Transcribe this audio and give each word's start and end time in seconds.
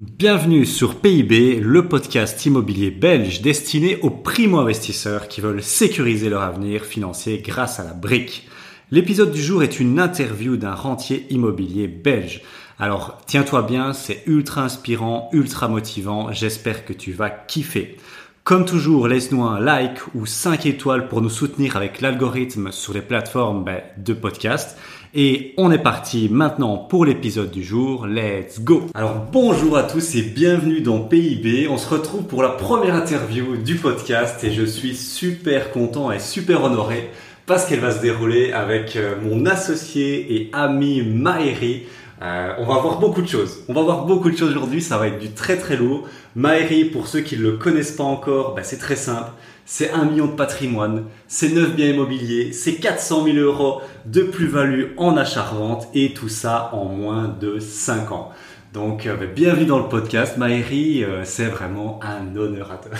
Bienvenue 0.00 0.64
sur 0.64 0.98
PIB, 0.98 1.60
le 1.60 1.86
podcast 1.86 2.46
immobilier 2.46 2.90
belge 2.90 3.42
destiné 3.42 3.98
aux 4.00 4.08
primo-investisseurs 4.08 5.28
qui 5.28 5.42
veulent 5.42 5.62
sécuriser 5.62 6.30
leur 6.30 6.40
avenir 6.40 6.86
financier 6.86 7.42
grâce 7.44 7.80
à 7.80 7.84
la 7.84 7.92
brique. 7.92 8.48
L'épisode 8.90 9.30
du 9.30 9.42
jour 9.42 9.62
est 9.62 9.78
une 9.78 10.00
interview 10.00 10.56
d'un 10.56 10.74
rentier 10.74 11.26
immobilier 11.28 11.86
belge. 11.86 12.40
Alors 12.78 13.18
tiens-toi 13.26 13.60
bien, 13.60 13.92
c'est 13.92 14.22
ultra 14.24 14.62
inspirant, 14.62 15.28
ultra 15.34 15.68
motivant, 15.68 16.32
j'espère 16.32 16.86
que 16.86 16.94
tu 16.94 17.12
vas 17.12 17.28
kiffer. 17.28 17.98
Comme 18.42 18.64
toujours, 18.64 19.06
laisse-nous 19.06 19.42
un 19.42 19.60
like 19.60 20.00
ou 20.14 20.24
5 20.24 20.64
étoiles 20.64 21.08
pour 21.08 21.20
nous 21.20 21.28
soutenir 21.28 21.76
avec 21.76 22.00
l'algorithme 22.00 22.72
sur 22.72 22.94
les 22.94 23.02
plateformes 23.02 23.64
ben, 23.64 23.82
de 23.98 24.14
podcast. 24.14 24.78
Et 25.12 25.54
on 25.56 25.72
est 25.72 25.82
parti 25.82 26.28
maintenant 26.30 26.76
pour 26.76 27.04
l'épisode 27.04 27.50
du 27.50 27.64
jour. 27.64 28.06
Let's 28.06 28.60
go 28.60 28.86
Alors 28.94 29.26
bonjour 29.32 29.76
à 29.76 29.82
tous 29.82 30.14
et 30.14 30.22
bienvenue 30.22 30.82
dans 30.82 31.00
PIB. 31.00 31.66
On 31.68 31.78
se 31.78 31.88
retrouve 31.88 32.22
pour 32.22 32.44
la 32.44 32.50
première 32.50 32.94
interview 32.94 33.56
du 33.56 33.74
podcast 33.74 34.44
et 34.44 34.52
je 34.52 34.64
suis 34.64 34.94
super 34.94 35.72
content 35.72 36.12
et 36.12 36.20
super 36.20 36.62
honoré 36.62 37.10
parce 37.46 37.66
qu'elle 37.66 37.80
va 37.80 37.90
se 37.90 38.00
dérouler 38.00 38.52
avec 38.52 38.94
euh, 38.94 39.16
mon 39.20 39.46
associé 39.46 40.32
et 40.32 40.50
ami 40.52 41.02
Maëri. 41.02 41.86
Euh, 42.22 42.52
on 42.58 42.66
va 42.66 42.78
voir 42.78 43.00
beaucoup 43.00 43.22
de 43.22 43.28
choses. 43.28 43.64
On 43.68 43.72
va 43.72 43.82
voir 43.82 44.04
beaucoup 44.04 44.30
de 44.30 44.36
choses 44.36 44.50
aujourd'hui. 44.50 44.80
Ça 44.80 44.96
va 44.96 45.08
être 45.08 45.18
du 45.18 45.32
très 45.32 45.56
très 45.56 45.76
lourd. 45.76 46.06
Maëri, 46.36 46.84
pour 46.84 47.08
ceux 47.08 47.20
qui 47.20 47.36
ne 47.36 47.42
le 47.42 47.52
connaissent 47.56 47.96
pas 47.96 48.04
encore, 48.04 48.54
bah, 48.54 48.62
c'est 48.62 48.78
très 48.78 48.94
simple 48.94 49.32
c'est 49.72 49.92
1 49.92 50.06
million 50.06 50.26
de 50.26 50.32
patrimoine, 50.32 51.04
c'est 51.28 51.50
9 51.50 51.76
biens 51.76 51.90
immobiliers, 51.90 52.52
c'est 52.52 52.74
400 52.74 53.22
000 53.22 53.36
euros 53.36 53.80
de 54.04 54.22
plus-value 54.22 54.96
en 54.96 55.16
achat-revente 55.16 55.86
et 55.94 56.12
tout 56.12 56.28
ça 56.28 56.70
en 56.72 56.86
moins 56.86 57.28
de 57.40 57.60
5 57.60 58.10
ans. 58.10 58.32
Donc, 58.72 59.06
euh, 59.06 59.14
bienvenue 59.32 59.66
dans 59.66 59.78
le 59.78 59.88
podcast. 59.88 60.36
Maëri, 60.38 61.04
euh, 61.04 61.22
c'est 61.22 61.44
vraiment 61.44 62.00
un 62.02 62.34
honneur 62.36 62.72
à 62.72 62.78
toi. 62.78 62.90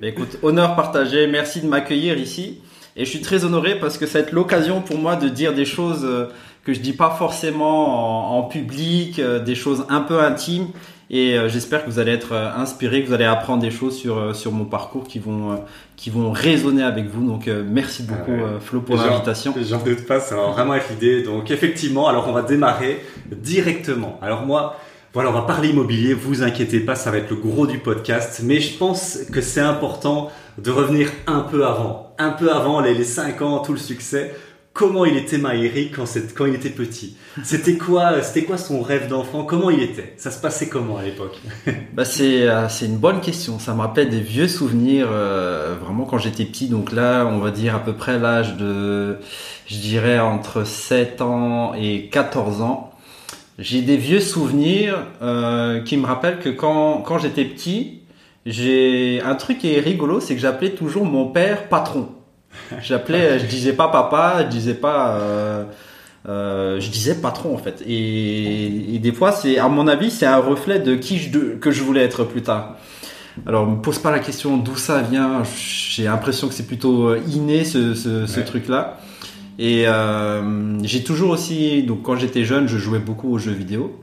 Bah, 0.00 0.08
écoute, 0.08 0.38
honneur 0.42 0.74
partagé. 0.74 1.28
Merci 1.28 1.60
de 1.60 1.68
m'accueillir 1.68 2.18
ici. 2.18 2.62
Et 2.96 3.04
je 3.04 3.10
suis 3.10 3.20
très 3.20 3.44
honoré 3.44 3.78
parce 3.78 3.96
que 3.96 4.04
ça 4.04 4.18
va 4.18 4.24
être 4.24 4.32
l'occasion 4.32 4.80
pour 4.80 4.98
moi 4.98 5.14
de 5.14 5.28
dire 5.28 5.54
des 5.54 5.64
choses 5.64 6.04
euh, 6.04 6.26
que 6.64 6.74
je 6.74 6.80
dis 6.80 6.94
pas 6.94 7.10
forcément 7.10 8.34
en, 8.34 8.40
en 8.40 8.42
public, 8.42 9.20
des 9.20 9.54
choses 9.54 9.86
un 9.88 10.00
peu 10.00 10.20
intimes 10.20 10.66
et 11.10 11.38
euh, 11.38 11.48
j'espère 11.48 11.84
que 11.84 11.90
vous 11.90 11.98
allez 11.98 12.12
être 12.12 12.32
euh, 12.32 12.50
inspiré, 12.54 13.02
que 13.02 13.08
vous 13.08 13.14
allez 13.14 13.24
apprendre 13.24 13.62
des 13.62 13.70
choses 13.70 13.96
sur 13.96 14.18
euh, 14.18 14.34
sur 14.34 14.52
mon 14.52 14.66
parcours 14.66 15.04
qui 15.04 15.18
vont 15.18 15.62
qui 15.96 16.10
vont 16.10 16.30
résonner 16.32 16.82
avec 16.82 17.06
vous. 17.06 17.26
Donc 17.26 17.46
merci 17.48 18.02
beaucoup 18.02 18.36
Flo 18.60 18.80
pour 18.80 18.96
l'invitation. 18.96 19.54
J'en 19.60 19.82
doute 19.82 20.06
pas, 20.06 20.20
ça 20.20 20.36
va 20.36 20.48
vraiment 20.48 20.74
être 20.74 20.90
l'idée. 20.90 21.22
Donc 21.22 21.50
effectivement, 21.50 22.08
alors 22.08 22.28
on 22.28 22.32
va 22.32 22.42
démarrer 22.42 23.00
directement. 23.30 24.18
Alors 24.22 24.46
moi, 24.46 24.76
voilà, 25.14 25.30
on 25.30 25.32
va 25.32 25.42
parler 25.42 25.70
immobilier. 25.70 26.14
Vous 26.14 26.42
inquiétez 26.42 26.80
pas, 26.80 26.94
ça 26.94 27.10
va 27.10 27.18
être 27.18 27.30
le 27.30 27.36
gros 27.36 27.66
du 27.66 27.78
podcast. 27.78 28.40
Mais 28.44 28.60
je 28.60 28.76
pense 28.76 29.18
que 29.32 29.40
c'est 29.40 29.60
important 29.60 30.30
de 30.58 30.70
revenir 30.70 31.10
un 31.26 31.40
peu 31.40 31.66
avant, 31.66 32.14
un 32.18 32.30
peu 32.30 32.52
avant 32.52 32.80
les, 32.80 32.94
les 32.94 33.04
5 33.04 33.42
ans, 33.42 33.58
tout 33.60 33.72
le 33.72 33.78
succès 33.78 34.34
comment 34.78 35.04
il 35.04 35.16
était 35.16 35.38
Maïri 35.38 35.90
quand, 35.90 36.04
quand 36.36 36.46
il 36.46 36.54
était 36.54 36.70
petit. 36.70 37.16
C'était 37.42 37.76
quoi, 37.76 38.12
quoi 38.46 38.58
son 38.58 38.80
rêve 38.80 39.08
d'enfant? 39.08 39.42
Comment 39.42 39.70
il 39.70 39.82
était? 39.82 40.14
Ça 40.16 40.30
se 40.30 40.40
passait 40.40 40.68
comment 40.68 40.96
à 40.96 41.02
l'époque? 41.02 41.36
Bah 41.94 42.04
c'est, 42.04 42.48
euh, 42.48 42.68
c'est 42.68 42.86
une 42.86 42.96
bonne 42.96 43.20
question. 43.20 43.58
Ça 43.58 43.74
me 43.74 43.80
rappelle 43.80 44.08
des 44.08 44.20
vieux 44.20 44.46
souvenirs, 44.46 45.08
euh, 45.10 45.74
vraiment 45.84 46.04
quand 46.04 46.18
j'étais 46.18 46.44
petit. 46.44 46.68
Donc 46.68 46.92
là, 46.92 47.26
on 47.26 47.38
va 47.38 47.50
dire 47.50 47.74
à 47.74 47.80
peu 47.80 47.92
près 47.92 48.20
l'âge 48.20 48.56
de, 48.56 49.16
je 49.66 49.78
dirais 49.78 50.20
entre 50.20 50.64
7 50.64 51.22
ans 51.22 51.74
et 51.74 52.08
14 52.08 52.62
ans. 52.62 52.92
J'ai 53.58 53.82
des 53.82 53.96
vieux 53.96 54.20
souvenirs 54.20 55.06
euh, 55.22 55.80
qui 55.80 55.96
me 55.96 56.06
rappellent 56.06 56.38
que 56.38 56.50
quand, 56.50 57.02
quand 57.04 57.18
j'étais 57.18 57.44
petit, 57.44 58.02
j'ai 58.46 59.20
un 59.24 59.34
truc 59.34 59.58
qui 59.58 59.74
est 59.74 59.80
rigolo, 59.80 60.20
c'est 60.20 60.36
que 60.36 60.40
j'appelais 60.40 60.70
toujours 60.70 61.04
mon 61.04 61.26
père 61.26 61.68
patron. 61.68 62.10
J'appelais, 62.82 63.38
je 63.38 63.46
disais 63.46 63.72
pas 63.72 63.88
papa, 63.88 64.42
je 64.42 64.48
disais 64.48 64.74
pas, 64.74 65.18
euh, 65.18 65.64
euh, 66.28 66.80
je 66.80 66.90
disais 66.90 67.14
patron 67.14 67.54
en 67.54 67.58
fait. 67.58 67.82
Et, 67.86 68.98
des 68.98 69.12
fois, 69.12 69.32
c'est, 69.32 69.58
à 69.58 69.68
mon 69.68 69.86
avis, 69.88 70.10
c'est 70.10 70.26
un 70.26 70.38
reflet 70.38 70.78
de 70.78 70.94
qui 70.94 71.18
je, 71.18 71.56
que 71.56 71.70
je 71.70 71.82
voulais 71.82 72.02
être 72.02 72.24
plus 72.24 72.42
tard. 72.42 72.76
Alors, 73.46 73.66
me 73.66 73.80
pose 73.80 74.00
pas 74.00 74.10
la 74.10 74.18
question 74.18 74.56
d'où 74.56 74.76
ça 74.76 75.00
vient. 75.00 75.42
J'ai 75.44 76.04
l'impression 76.04 76.48
que 76.48 76.54
c'est 76.54 76.66
plutôt 76.66 77.08
euh, 77.08 77.20
inné 77.28 77.64
ce, 77.64 77.94
ce, 77.94 78.40
truc-là. 78.40 78.98
Et 79.60 79.86
j'ai 80.82 81.02
toujours 81.02 81.30
aussi, 81.30 81.82
donc 81.82 82.02
quand 82.02 82.16
j'étais 82.16 82.44
jeune, 82.44 82.68
je 82.68 82.78
jouais 82.78 83.00
beaucoup 83.00 83.32
aux 83.32 83.38
jeux 83.38 83.52
vidéo. 83.52 84.00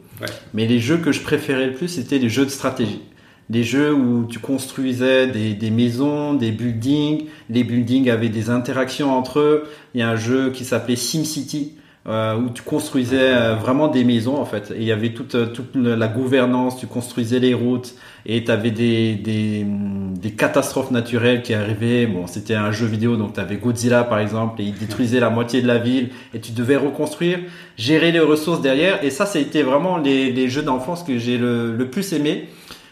Mais 0.53 0.65
les 0.65 0.79
jeux 0.79 0.97
que 0.97 1.11
je 1.11 1.21
préférais 1.21 1.67
le 1.67 1.73
plus, 1.73 1.89
c'était 1.89 2.17
les 2.17 2.29
jeux 2.29 2.45
de 2.45 2.49
stratégie 2.49 3.01
des 3.49 3.63
jeux 3.63 3.93
où 3.93 4.25
tu 4.25 4.39
construisais 4.39 5.27
des, 5.27 5.53
des, 5.53 5.71
maisons, 5.71 6.33
des 6.33 6.51
buildings. 6.51 7.25
Les 7.49 7.63
buildings 7.63 8.09
avaient 8.09 8.29
des 8.29 8.49
interactions 8.49 9.15
entre 9.15 9.39
eux. 9.39 9.63
Il 9.93 9.99
y 9.99 10.03
a 10.03 10.09
un 10.09 10.15
jeu 10.15 10.51
qui 10.51 10.65
s'appelait 10.65 10.95
SimCity 10.95 11.73
euh, 12.07 12.35
où 12.35 12.51
tu 12.51 12.61
construisais 12.61 13.33
euh, 13.33 13.55
vraiment 13.55 13.87
des 13.87 14.03
maisons 14.03 14.37
en 14.37 14.45
fait. 14.45 14.69
Et 14.69 14.81
il 14.81 14.83
y 14.83 14.91
avait 14.91 15.09
toute, 15.09 15.33
euh, 15.33 15.47
toute 15.47 15.75
la 15.75 16.07
gouvernance, 16.07 16.77
tu 16.77 16.85
construisais 16.85 17.39
les 17.39 17.55
routes 17.55 17.95
et 18.27 18.43
tu 18.43 18.51
avais 18.51 18.69
des, 18.69 19.15
des, 19.15 19.65
des, 19.65 20.31
catastrophes 20.31 20.91
naturelles 20.91 21.41
qui 21.41 21.55
arrivaient. 21.55 22.05
Bon, 22.05 22.27
c'était 22.27 22.53
un 22.53 22.71
jeu 22.71 22.85
vidéo, 22.85 23.15
donc 23.15 23.33
tu 23.33 23.39
avais 23.39 23.55
Godzilla 23.55 24.03
par 24.03 24.19
exemple 24.19 24.61
et 24.61 24.65
il 24.65 24.75
détruisait 24.75 25.19
la 25.19 25.31
moitié 25.31 25.63
de 25.63 25.67
la 25.67 25.79
ville 25.79 26.09
et 26.35 26.39
tu 26.39 26.51
devais 26.51 26.75
reconstruire, 26.75 27.39
gérer 27.75 28.11
les 28.11 28.19
ressources 28.19 28.61
derrière. 28.61 29.03
Et 29.03 29.09
ça, 29.09 29.25
été 29.33 29.63
vraiment 29.63 29.97
les, 29.97 30.31
les 30.31 30.47
jeux 30.47 30.61
d'enfance 30.61 31.01
que 31.01 31.17
j'ai 31.17 31.39
le, 31.39 31.75
le 31.75 31.89
plus 31.89 32.13
aimé. 32.13 32.49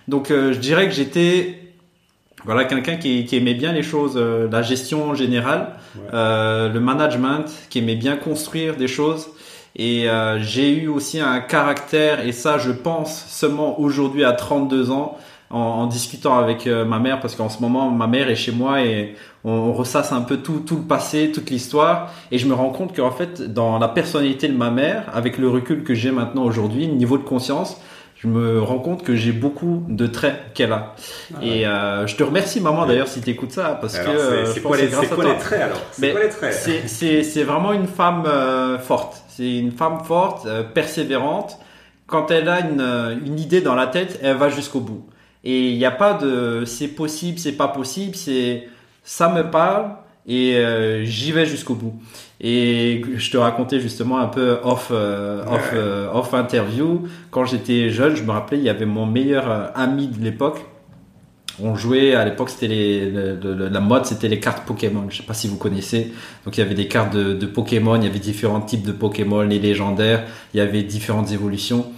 Donc 0.08 0.32
euh, 0.32 0.54
je 0.54 0.60
dirais 0.60 0.88
que 0.88 0.94
j'étais 0.94 1.64
voilà 2.46 2.66
quelqu'un 2.66 2.98
qui, 2.98 3.26
qui, 3.26 3.38
aimait 3.38 3.54
bien 3.54 3.72
les 3.72 3.84
choses, 3.84 4.14
euh, 4.16 4.50
la 4.52 4.62
gestion 4.62 5.14
générale, 5.14 5.76
euh, 6.14 6.72
le 6.72 6.80
management, 6.80 7.46
qui 7.70 7.80
aimait 7.80 7.96
bien 7.96 8.18
construire 8.18 8.76
des 8.76 8.88
choses. 8.88 9.30
Et 9.76 10.10
euh, 10.10 10.40
j'ai 10.40 10.70
eu 10.70 10.88
aussi 10.88 11.20
un 11.20 11.40
caractère, 11.40 12.26
et 12.26 12.32
ça 12.32 12.58
je 12.58 12.72
pense 12.72 13.26
seulement 13.28 13.80
aujourd'hui 13.80 14.24
à 14.24 14.34
32 14.34 14.92
ans, 14.92 15.18
en, 15.50 15.60
en 15.60 15.88
discutant 15.88 16.38
avec 16.38 16.68
ma 16.68 17.00
mère, 17.00 17.22
parce 17.22 17.36
qu'en 17.36 17.50
ce 17.50 17.62
moment 17.62 17.90
ma 17.90 18.08
mère 18.08 18.30
est 18.30 18.36
chez 18.36 18.52
moi 18.52 18.82
et 18.82 19.16
on, 19.44 19.52
on 19.52 19.74
ressasse 19.74 20.12
un 20.12 20.22
peu 20.22 20.38
tout, 20.38 20.64
tout 20.66 20.78
le 20.78 20.84
passé, 20.84 21.32
toute 21.32 21.50
l'histoire, 21.50 22.12
et 22.32 22.38
je 22.38 22.48
me 22.48 22.54
rends 22.54 22.72
compte 22.72 22.96
qu'en 22.96 23.12
fait 23.12 23.54
dans 23.54 23.80
la 23.80 23.88
personnalité 23.88 24.48
de 24.48 24.58
ma 24.58 24.70
mère, 24.70 25.06
avec 25.14 25.38
le 25.38 25.50
recul 25.50 25.84
que 25.84 25.94
j'ai 25.94 26.12
maintenant 26.12 26.44
aujourd'hui, 26.44 26.88
le 26.88 26.94
niveau 26.94 27.18
de 27.18 27.24
conscience, 27.24 27.78
je 28.24 28.30
me 28.30 28.62
rends 28.62 28.80
compte 28.80 29.04
que 29.04 29.16
j'ai 29.16 29.34
beaucoup 29.34 29.84
de 29.90 30.08
traits 30.08 30.54
qu'elle 30.54 30.72
a. 30.72 30.96
Ah 31.36 31.40
et 31.44 31.68
euh, 31.68 32.08
je 32.08 32.16
te 32.16 32.24
remercie 32.24 32.62
maman 32.62 32.86
d'ailleurs 32.86 33.10
si 33.10 33.20
tu 33.20 33.30
écoutes 33.30 33.52
ça 33.52 33.78
parce 33.82 34.00
que 34.00 34.46
c'est 34.46 34.62
quoi, 34.62 34.78
les, 34.78 34.88
quoi 34.88 35.26
les 35.26 35.38
traits 35.38 35.62
alors? 35.62 35.82
C'est 36.88 37.44
vraiment 37.44 37.74
une 37.74 37.88
femme 37.88 38.24
euh, 38.26 38.80
forte. 38.80 39.22
C'est 39.28 39.58
une 39.58 39.72
femme 39.72 40.06
forte, 40.06 40.46
euh, 40.46 40.64
persévérante. 40.64 41.58
Quand 42.08 42.32
elle 42.32 42.48
a 42.48 42.62
une, 42.62 43.20
une 43.26 43.40
idée 43.40 43.60
dans 43.60 43.76
la 43.76 43.88
tête, 43.88 44.20
elle 44.24 44.38
va 44.38 44.48
jusqu'au 44.50 44.80
bout. 44.80 45.06
Et 45.44 45.72
il 45.72 45.78
n'y 45.78 45.86
a 45.86 45.92
pas 45.92 46.14
de 46.14 46.64
c'est 46.66 46.88
possible, 46.88 47.40
c'est 47.40 47.58
pas 47.58 47.68
possible, 47.68 48.16
c'est 48.16 48.70
ça 49.04 49.28
me 49.28 49.52
parle 49.52 49.88
et 50.26 50.58
j'y 51.04 51.34
vais 51.34 51.46
jusqu'au 51.46 51.74
bout. 51.74 52.00
Et 52.46 53.02
je 53.16 53.32
te 53.32 53.38
racontais 53.38 53.80
justement 53.80 54.20
un 54.20 54.28
peu 54.28 54.58
off, 54.64 54.90
euh, 54.92 55.46
off, 55.46 55.72
euh, 55.74 56.12
off 56.12 56.34
interview. 56.34 57.08
Quand 57.32 57.46
j'étais 57.46 57.90
jeune, 57.90 58.18
je 58.18 58.24
me 58.24 58.32
rappelais, 58.32 58.58
il 58.58 58.64
y 58.66 58.70
avait 58.70 58.86
mon 58.86 59.06
meilleur 59.06 59.50
euh, 59.50 59.68
ami 59.76 60.08
de 60.08 60.22
l'époque. 60.22 60.60
On 61.62 61.76
jouait 61.76 62.16
à 62.16 62.26
l'époque, 62.26 62.50
c'était 62.50 62.68
les, 62.68 63.12
la 63.12 63.80
mode, 63.80 64.06
c'était 64.06 64.28
les 64.28 64.42
cartes 64.42 64.66
Pokémon. 64.66 65.06
Je 65.10 65.18
sais 65.18 65.24
pas 65.24 65.36
si 65.36 65.48
vous 65.48 65.56
connaissez. 65.56 66.12
Donc 66.44 66.58
il 66.58 66.60
y 66.60 66.64
avait 66.64 66.76
des 66.76 66.90
cartes 66.90 67.16
de, 67.16 67.34
de 67.34 67.46
Pokémon, 67.46 67.96
il 67.96 68.04
y 68.04 68.08
avait 68.08 68.20
différents 68.20 68.60
types 68.60 68.86
de 68.86 68.92
Pokémon, 68.92 69.44
les 69.44 69.60
légendaires, 69.60 70.26
il 70.54 70.58
y 70.58 70.62
avait 70.62 70.84
différentes 70.84 71.32
évolutions. 71.32 71.93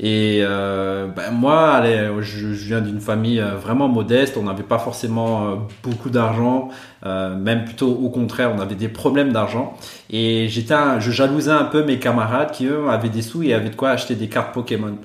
Et 0.00 0.40
euh, 0.42 1.08
ben 1.08 1.32
moi, 1.32 1.82
je, 2.20 2.46
viens 2.46 2.80
d'une 2.80 3.00
famille 3.00 3.40
euh, 3.40 3.56
vraiment 3.56 3.88
modeste. 3.88 4.36
On 4.36 4.44
n'avait 4.44 4.62
pas 4.62 4.78
forcément 4.78 5.48
euh, 5.48 5.54
beaucoup 5.82 6.10
d'argent, 6.10 6.68
même 7.04 7.64
plutôt 7.64 7.90
au 7.90 8.08
contraire, 8.10 8.52
on 8.54 8.60
avait 8.60 8.74
des 8.74 8.88
problèmes 8.88 9.32
d'argent. 9.32 9.74
Et 10.10 10.48
j'étais, 10.48 10.74
je 11.00 11.10
jalousais 11.10 11.50
un 11.50 11.64
peu 11.64 11.84
mes 11.84 11.98
camarades 11.98 12.52
qui 12.52 12.66
eux 12.66 12.88
avaient 12.88 13.08
des 13.08 13.22
sous 13.22 13.42
et 13.42 13.54
avaient 13.54 13.70
de 13.70 13.76
quoi 13.76 13.90
acheter 13.90 14.14
des 14.14 14.28
cartes 14.28 14.52
Pokémon. 14.52 14.98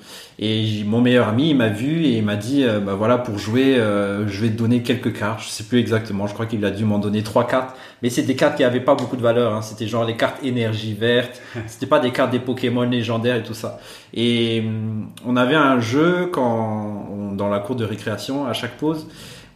Et 0.45 0.83
mon 0.83 0.99
meilleur 0.99 1.29
ami, 1.29 1.51
il 1.51 1.55
m'a 1.55 1.69
vu 1.69 2.03
et 2.03 2.17
il 2.17 2.23
m'a 2.25 2.35
dit, 2.35 2.65
euh, 2.65 2.81
bah 2.81 2.95
voilà, 2.95 3.17
pour 3.17 3.37
jouer, 3.37 3.77
euh, 3.77 4.27
je 4.27 4.41
vais 4.41 4.49
te 4.49 4.57
donner 4.57 4.81
quelques 4.81 5.17
cartes. 5.17 5.41
Je 5.41 5.47
sais 5.47 5.63
plus 5.63 5.79
exactement. 5.79 6.27
Je 6.27 6.33
crois 6.33 6.45
qu'il 6.45 6.65
a 6.65 6.69
dû 6.69 6.83
m'en 6.83 6.99
donner 6.99 7.23
trois 7.23 7.47
cartes, 7.47 7.77
mais 8.01 8.09
c'est 8.09 8.23
des 8.23 8.35
cartes 8.35 8.57
qui 8.57 8.65
avaient 8.65 8.81
pas 8.81 8.93
beaucoup 8.93 9.15
de 9.15 9.21
valeur. 9.21 9.55
Hein. 9.55 9.61
C'était 9.61 9.87
genre 9.87 10.03
les 10.03 10.17
cartes 10.17 10.43
énergie 10.43 10.95
verte. 10.95 11.41
C'était 11.67 11.85
pas 11.85 12.01
des 12.01 12.11
cartes 12.11 12.31
des 12.31 12.39
Pokémon 12.39 12.81
légendaires 12.81 13.37
et 13.37 13.43
tout 13.43 13.53
ça. 13.53 13.79
Et 14.13 14.61
hum, 14.65 15.11
on 15.25 15.37
avait 15.37 15.55
un 15.55 15.79
jeu 15.79 16.27
quand 16.29 17.31
dans 17.37 17.47
la 17.47 17.59
cour 17.59 17.77
de 17.77 17.85
récréation 17.85 18.45
à 18.45 18.51
chaque 18.51 18.75
pause 18.75 19.07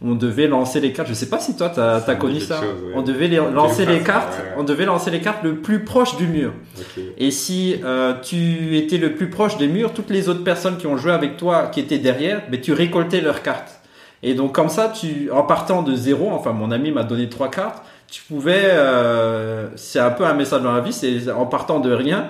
on 0.04 0.14
devait 0.14 0.46
lancer 0.46 0.80
les 0.80 0.92
cartes. 0.92 1.08
Je 1.08 1.14
sais 1.14 1.28
pas 1.28 1.40
si 1.40 1.56
toi, 1.56 1.70
tu 1.70 1.80
as, 1.80 2.14
connu 2.14 2.40
ça. 2.40 2.60
On 2.94 3.02
devait 3.02 3.28
lancer 3.28 3.84
les 3.84 4.00
cartes. 4.00 4.38
On 4.56 4.62
devait 4.62 4.84
lancer 4.84 5.10
les 5.10 5.20
cartes 5.20 5.42
le 5.42 5.56
plus 5.56 5.84
proche 5.84 6.16
du 6.16 6.26
mur. 6.26 6.52
Et 7.16 7.30
si 7.30 7.76
euh, 7.84 8.14
tu 8.22 8.76
étais 8.76 8.98
le 8.98 9.14
plus 9.14 9.28
proche 9.30 9.56
des 9.56 9.68
murs, 9.68 9.92
toutes 9.92 10.10
les 10.10 10.28
autres 10.28 10.44
personnes 10.44 10.76
qui 10.76 10.86
ont 10.86 10.96
joué 10.96 11.12
avec 11.12 11.36
toi, 11.36 11.66
qui 11.66 11.80
étaient 11.80 11.98
derrière, 11.98 12.42
mais 12.50 12.58
ben, 12.58 12.60
tu 12.60 12.72
récoltais 12.72 13.20
leurs 13.20 13.42
cartes. 13.42 13.80
Et 14.22 14.34
donc 14.34 14.54
comme 14.54 14.68
ça, 14.68 14.88
tu, 14.88 15.30
en 15.30 15.42
partant 15.42 15.82
de 15.82 15.94
zéro, 15.94 16.30
enfin 16.32 16.52
mon 16.52 16.70
ami 16.70 16.90
m'a 16.90 17.04
donné 17.04 17.28
trois 17.28 17.50
cartes, 17.50 17.84
tu 18.08 18.22
pouvais, 18.22 18.62
euh, 18.64 19.68
c'est 19.76 20.00
un 20.00 20.10
peu 20.10 20.24
un 20.24 20.34
message 20.34 20.62
dans 20.62 20.72
la 20.72 20.80
vie, 20.80 20.92
c'est 20.92 21.30
en 21.30 21.46
partant 21.46 21.78
de 21.78 21.92
rien, 21.92 22.28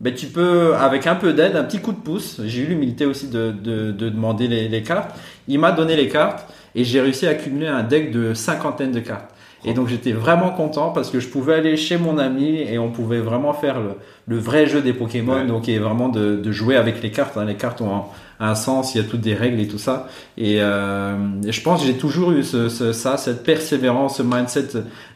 ben 0.00 0.12
tu 0.12 0.26
peux, 0.26 0.74
avec 0.74 1.06
un 1.06 1.14
peu 1.14 1.32
d'aide, 1.32 1.56
un 1.56 1.64
petit 1.64 1.80
coup 1.80 1.92
de 1.92 1.98
pouce, 1.98 2.40
j'ai 2.44 2.62
eu 2.62 2.66
l'humilité 2.66 3.06
aussi 3.06 3.28
de, 3.28 3.52
de, 3.52 3.90
de 3.90 4.08
demander 4.10 4.48
les, 4.48 4.68
les 4.68 4.82
cartes, 4.82 5.16
il 5.48 5.58
m'a 5.58 5.72
donné 5.72 5.96
les 5.96 6.08
cartes 6.08 6.46
et 6.74 6.84
j'ai 6.84 7.00
réussi 7.00 7.26
à 7.26 7.30
accumuler 7.30 7.68
un 7.68 7.82
deck 7.82 8.10
de 8.10 8.34
cinquantaine 8.34 8.92
de 8.92 9.00
cartes. 9.00 9.30
Et 9.64 9.74
donc 9.74 9.88
j'étais 9.88 10.12
vraiment 10.12 10.50
content 10.50 10.90
parce 10.90 11.10
que 11.10 11.20
je 11.20 11.28
pouvais 11.28 11.54
aller 11.54 11.76
chez 11.76 11.98
mon 11.98 12.16
ami 12.16 12.60
et 12.60 12.78
on 12.78 12.90
pouvait 12.90 13.18
vraiment 13.18 13.52
faire 13.52 13.78
le, 13.78 13.90
le 14.26 14.38
vrai 14.38 14.66
jeu 14.66 14.80
des 14.80 14.94
Pokémon, 14.94 15.44
donc 15.44 15.68
et 15.68 15.78
vraiment 15.78 16.08
de, 16.08 16.36
de, 16.36 16.52
jouer 16.52 16.76
avec 16.76 17.02
les 17.02 17.10
cartes. 17.10 17.36
Hein. 17.36 17.44
Les 17.44 17.56
cartes 17.56 17.82
ont 17.82 18.04
un, 18.38 18.54
sens, 18.54 18.94
il 18.94 19.02
y 19.02 19.04
a 19.04 19.04
toutes 19.04 19.20
des 19.20 19.34
règles 19.34 19.60
et 19.60 19.68
tout 19.68 19.78
ça. 19.78 20.08
Et, 20.38 20.62
euh, 20.62 21.14
je 21.46 21.60
pense 21.60 21.80
que 21.80 21.86
j'ai 21.86 21.98
toujours 21.98 22.32
eu 22.32 22.42
ce, 22.42 22.70
ce, 22.70 22.92
ça, 22.92 23.18
cette 23.18 23.42
persévérance, 23.42 24.16
ce 24.16 24.22
mindset 24.22 24.68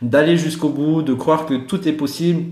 d'aller 0.02 0.36
jusqu'au 0.36 0.68
bout, 0.68 1.00
de 1.00 1.14
croire 1.14 1.46
que 1.46 1.54
tout 1.54 1.88
est 1.88 1.92
possible 1.92 2.42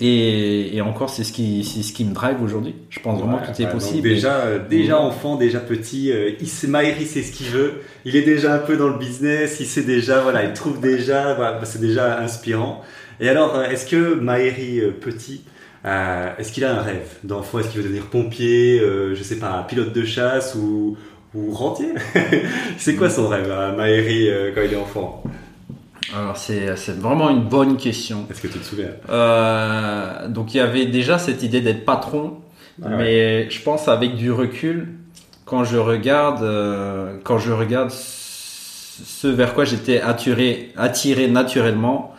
et, 0.00 0.76
et, 0.76 0.80
encore, 0.80 1.08
c'est 1.08 1.22
ce 1.22 1.32
qui, 1.32 1.62
c'est 1.62 1.84
ce 1.84 1.92
qui 1.92 2.04
me 2.04 2.12
drive 2.12 2.42
aujourd'hui. 2.42 2.74
Je 2.90 2.98
pense 2.98 3.20
vraiment 3.20 3.38
que 3.38 3.54
tout 3.54 3.62
est 3.62 3.70
possible. 3.70 4.08
déjà, 4.08 4.38
euh, 4.38 4.58
déjà 4.68 4.98
enfant, 4.98 5.36
déjà 5.36 5.60
petit, 5.60 6.10
euh, 6.10 6.32
il 6.40 6.48
sait, 6.48 6.66
Maëri 6.66 7.06
sait 7.06 7.22
ce 7.22 7.30
qu'il 7.30 7.46
veut. 7.46 7.74
Il 8.04 8.16
est 8.16 8.22
déjà 8.22 8.54
un 8.54 8.58
peu 8.58 8.76
dans 8.76 8.88
le 8.88 8.98
business. 8.98 9.58
Il 9.60 9.66
sait 9.66 9.84
déjà, 9.84 10.20
voilà, 10.20 10.44
il 10.44 10.52
trouve 10.52 10.80
déjà, 10.80 11.34
voilà, 11.34 11.64
c'est 11.64 11.80
déjà 11.80 12.18
inspirant. 12.18 12.82
Et 13.20 13.28
alors, 13.28 13.54
euh, 13.54 13.68
est-ce 13.68 13.86
que 13.86 14.14
Maëri 14.14 14.80
petit, 15.00 15.42
est-ce 15.84 16.50
qu'il 16.50 16.64
a 16.64 16.76
un 16.76 16.82
rêve 16.82 17.18
d'enfant? 17.22 17.60
Est-ce 17.60 17.68
qu'il 17.68 17.80
veut 17.80 17.84
devenir 17.84 18.06
pompier, 18.06 18.80
je 18.80 19.22
sais 19.22 19.38
pas, 19.38 19.64
pilote 19.68 19.92
de 19.92 20.04
chasse 20.04 20.56
ou, 20.56 20.96
ou 21.34 21.52
rentier? 21.52 21.90
C'est 22.78 22.96
quoi 22.96 23.10
son 23.10 23.28
rêve, 23.28 23.48
Maëri, 23.76 24.28
quand 24.54 24.62
il 24.64 24.72
est 24.72 24.76
enfant? 24.76 25.22
Alors 26.16 26.36
c'est, 26.36 26.74
vraiment 26.98 27.30
une 27.30 27.42
bonne 27.42 27.76
question. 27.76 28.26
Est-ce 28.30 28.40
que 28.40 28.48
tu 28.48 28.58
te 28.58 28.64
souviens? 28.64 28.90
Euh, 29.10 30.28
Donc 30.28 30.54
il 30.54 30.58
y 30.58 30.60
avait 30.60 30.86
déjà 30.86 31.18
cette 31.18 31.42
idée 31.42 31.60
d'être 31.60 31.84
patron, 31.84 32.38
ah 32.82 32.88
mais 32.90 33.50
je 33.50 33.62
pense 33.62 33.88
avec 33.88 34.14
du 34.14 34.30
recul, 34.30 34.94
quand 35.44 35.64
je 35.64 35.76
regarde, 35.76 36.42
euh, 36.42 37.18
quand 37.24 37.38
je 37.38 37.52
regarde 37.52 37.90
ce 37.90 39.26
vers 39.26 39.54
quoi 39.54 39.64
j'étais 39.64 40.00
attiré, 40.00 40.72
attiré 40.76 41.28
naturellement, 41.28 42.14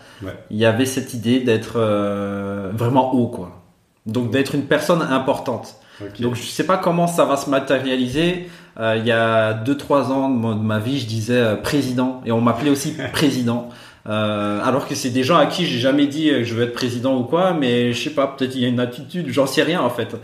il 0.49 0.57
y 0.57 0.65
avait 0.65 0.85
cette 0.85 1.13
idée 1.13 1.39
d'être 1.39 1.73
euh, 1.77 2.71
vraiment 2.73 3.13
haut, 3.13 3.27
quoi. 3.27 3.61
Donc 4.05 4.31
d'être 4.31 4.55
une 4.55 4.65
personne 4.65 5.01
importante. 5.01 5.75
Donc 6.19 6.35
je 6.35 6.43
sais 6.43 6.65
pas 6.65 6.77
comment 6.77 7.07
ça 7.07 7.25
va 7.25 7.37
se 7.37 7.49
matérialiser. 7.49 8.49
Euh, 8.79 8.97
il 8.97 9.05
y 9.05 9.11
a 9.11 9.53
2-3 9.53 10.11
ans 10.11 10.29
de 10.29 10.61
ma 10.61 10.79
vie, 10.79 10.99
je 10.99 11.07
disais 11.07 11.39
euh, 11.39 11.55
président 11.55 12.21
et 12.25 12.31
on 12.31 12.41
m'appelait 12.41 12.69
aussi 12.69 12.93
président. 13.13 13.69
Euh, 14.07 14.59
alors 14.63 14.87
que 14.87 14.93
c'est 14.93 15.09
des 15.09 15.23
gens 15.23 15.37
à 15.37 15.47
qui 15.47 15.65
j'ai 15.65 15.79
jamais 15.79 16.05
dit 16.05 16.29
je 16.43 16.53
veux 16.53 16.63
être 16.63 16.73
président 16.73 17.17
ou 17.17 17.23
quoi, 17.23 17.53
mais 17.53 17.91
je 17.93 18.03
sais 18.03 18.11
pas, 18.11 18.27
peut-être 18.27 18.55
il 18.55 18.61
y 18.61 18.65
a 18.65 18.67
une 18.67 18.79
attitude, 18.79 19.27
j'en 19.29 19.47
sais 19.47 19.63
rien 19.63 19.81
en 19.81 19.89
fait. 19.89 20.15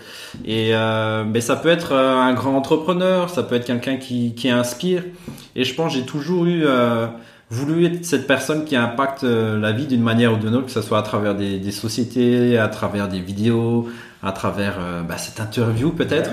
Et 0.45 0.73
mais 1.25 1.41
ça 1.41 1.55
peut 1.55 1.69
être 1.69 1.93
un 1.93 2.33
grand 2.33 2.55
entrepreneur, 2.55 3.29
ça 3.29 3.41
peut 3.43 3.55
être 3.55 3.65
quelqu'un 3.65 3.97
qui, 3.97 4.35
qui 4.35 4.49
inspire. 4.49 5.03
Et 5.55 5.63
je 5.63 5.73
pense 5.73 5.93
j'ai 5.93 6.05
toujours 6.05 6.45
eu 6.45 6.63
voulu 7.49 7.85
être 7.85 8.05
cette 8.05 8.27
personne 8.27 8.65
qui 8.65 8.75
impacte 8.75 9.23
la 9.23 9.71
vie 9.71 9.87
d'une 9.87 10.03
manière 10.03 10.33
ou 10.33 10.37
d'une 10.37 10.55
autre, 10.55 10.67
que 10.67 10.71
ce 10.71 10.81
soit 10.81 10.99
à 10.99 11.03
travers 11.03 11.33
des, 11.33 11.57
des 11.57 11.71
sociétés, 11.71 12.59
à 12.59 12.67
travers 12.67 13.07
des 13.07 13.19
vidéos, 13.19 13.89
à 14.23 14.31
travers 14.31 14.77
euh, 14.79 15.01
bah, 15.01 15.17
cette 15.17 15.39
interview 15.39 15.91
peut-être. 15.91 16.31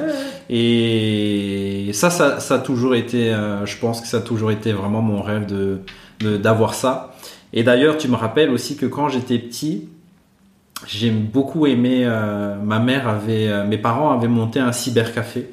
Et 0.51 1.91
ça, 1.93 2.11
ça, 2.11 2.41
ça, 2.41 2.57
a 2.57 2.59
toujours 2.59 2.95
été, 2.95 3.33
euh, 3.33 3.65
je 3.67 3.77
pense 3.79 4.01
que 4.01 4.07
ça 4.07 4.19
a 4.19 4.21
toujours 4.21 4.51
été 4.51 4.73
vraiment 4.73 5.03
mon 5.03 5.23
rêve 5.23 5.47
de 5.47 5.81
d'avoir 6.21 6.75
ça. 6.75 7.15
Et 7.53 7.63
d'ailleurs, 7.63 7.97
tu 7.97 8.09
me 8.09 8.17
rappelles 8.17 8.51
aussi 8.51 8.77
que 8.77 8.87
quand 8.87 9.09
j'étais 9.09 9.39
petit, 9.39 9.89
j'ai 10.87 11.11
beaucoup 11.11 11.67
aimé. 11.67 12.03
Euh, 12.05 12.57
ma 12.57 12.79
mère 12.79 13.09
avait, 13.09 13.65
mes 13.67 13.79
parents 13.79 14.11
avaient 14.11 14.29
monté 14.29 14.61
un 14.61 14.73
cybercafé. 14.73 15.51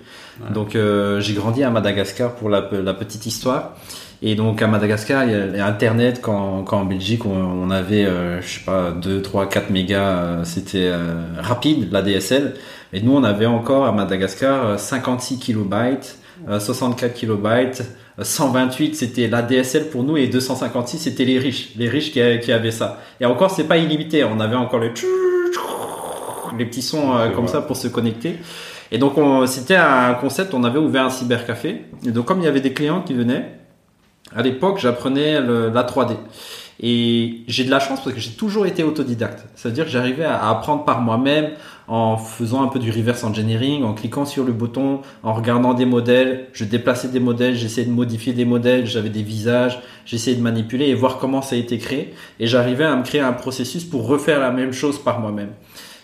Donc 0.53 0.77
j'ai 1.19 1.33
grandi 1.33 1.63
à 1.63 1.69
Madagascar 1.69 2.35
pour 2.35 2.49
la, 2.49 2.69
la 2.71 2.93
petite 2.93 3.25
histoire. 3.25 3.75
Et 4.21 4.35
donc 4.35 4.61
à 4.61 4.67
Madagascar, 4.67 5.25
il 5.25 5.31
y 5.55 5.59
a 5.59 5.65
Internet 5.65 6.19
quand, 6.21 6.63
quand 6.63 6.79
en 6.79 6.85
Belgique 6.85 7.25
on, 7.25 7.69
avait, 7.69 8.05
euh, 8.05 8.41
je 8.41 8.55
sais 8.55 8.65
pas, 8.65 8.91
2, 8.91 9.21
3, 9.21 9.49
4 9.49 9.69
mégas, 9.69 9.99
euh, 9.99 10.43
c'était 10.43 10.87
euh, 10.87 11.25
rapide 11.37 11.91
la 11.91 12.01
DSL. 12.01 12.55
Et 12.93 13.01
nous 13.01 13.13
on 13.13 13.23
avait 13.23 13.45
encore 13.45 13.85
à 13.85 13.91
Madagascar 13.91 14.79
56 14.79 15.39
kilobytes, 15.39 16.17
64 16.59 17.13
kilobytes, 17.13 17.83
128 18.21 18.95
c'était 18.95 19.27
la 19.27 19.41
DSL 19.41 19.89
pour 19.89 20.03
nous 20.03 20.17
et 20.17 20.27
256 20.27 20.97
c'était 20.97 21.25
les 21.25 21.39
riches, 21.39 21.71
les 21.75 21.89
riches 21.89 22.11
qui, 22.11 22.21
qui 22.41 22.51
avaient 22.51 22.71
ça. 22.71 23.01
Et 23.19 23.25
encore 23.25 23.51
c'est 23.51 23.65
pas 23.65 23.77
illimité, 23.77 24.23
on 24.23 24.39
avait 24.39 24.55
encore 24.55 24.79
le 24.79 24.91
les 26.57 26.65
petits 26.65 26.81
sons 26.81 27.13
comme 27.35 27.47
ça 27.47 27.61
pour 27.61 27.75
se 27.75 27.87
connecter. 27.87 28.37
Et 28.91 28.97
donc 28.97 29.15
c'était 29.47 29.75
un 29.75 30.13
concept, 30.13 30.53
on 30.53 30.63
avait 30.63 30.79
ouvert 30.79 31.05
un 31.05 31.09
cybercafé. 31.09 31.85
Et 32.05 32.11
donc 32.11 32.25
comme 32.25 32.39
il 32.39 32.45
y 32.45 32.47
avait 32.47 32.61
des 32.61 32.73
clients 32.73 33.01
qui 33.01 33.13
venaient, 33.13 33.55
à 34.33 34.41
l'époque, 34.41 34.79
j'apprenais 34.79 35.39
la 35.41 35.83
3D. 35.83 36.15
Et 36.81 37.43
j'ai 37.47 37.63
de 37.63 37.71
la 37.71 37.79
chance 37.79 38.01
parce 38.03 38.13
que 38.13 38.21
j'ai 38.21 38.31
toujours 38.31 38.65
été 38.65 38.83
autodidacte. 38.83 39.45
C'est-à-dire 39.55 39.85
que 39.85 39.91
j'arrivais 39.91 40.25
à 40.25 40.49
apprendre 40.49 40.83
par 40.83 41.01
moi-même 41.01 41.51
en 41.87 42.17
faisant 42.17 42.63
un 42.63 42.67
peu 42.67 42.79
du 42.79 42.91
reverse 42.91 43.23
engineering, 43.23 43.83
en 43.83 43.93
cliquant 43.93 44.25
sur 44.25 44.43
le 44.43 44.53
bouton, 44.53 45.01
en 45.23 45.33
regardant 45.33 45.73
des 45.73 45.85
modèles. 45.85 46.47
Je 46.53 46.65
déplaçais 46.65 47.09
des 47.09 47.19
modèles, 47.19 47.55
j'essayais 47.55 47.87
de 47.87 47.91
modifier 47.91 48.33
des 48.33 48.45
modèles, 48.45 48.87
j'avais 48.87 49.09
des 49.09 49.23
visages, 49.23 49.79
j'essayais 50.05 50.37
de 50.37 50.41
manipuler 50.41 50.87
et 50.87 50.93
voir 50.95 51.17
comment 51.17 51.41
ça 51.41 51.55
a 51.55 51.59
été 51.59 51.77
créé. 51.77 52.13
Et 52.39 52.47
j'arrivais 52.47 52.85
à 52.85 52.95
me 52.95 53.03
créer 53.03 53.21
un 53.21 53.33
processus 53.33 53.83
pour 53.83 54.07
refaire 54.07 54.39
la 54.39 54.51
même 54.51 54.73
chose 54.73 54.99
par 54.99 55.19
moi-même. 55.19 55.51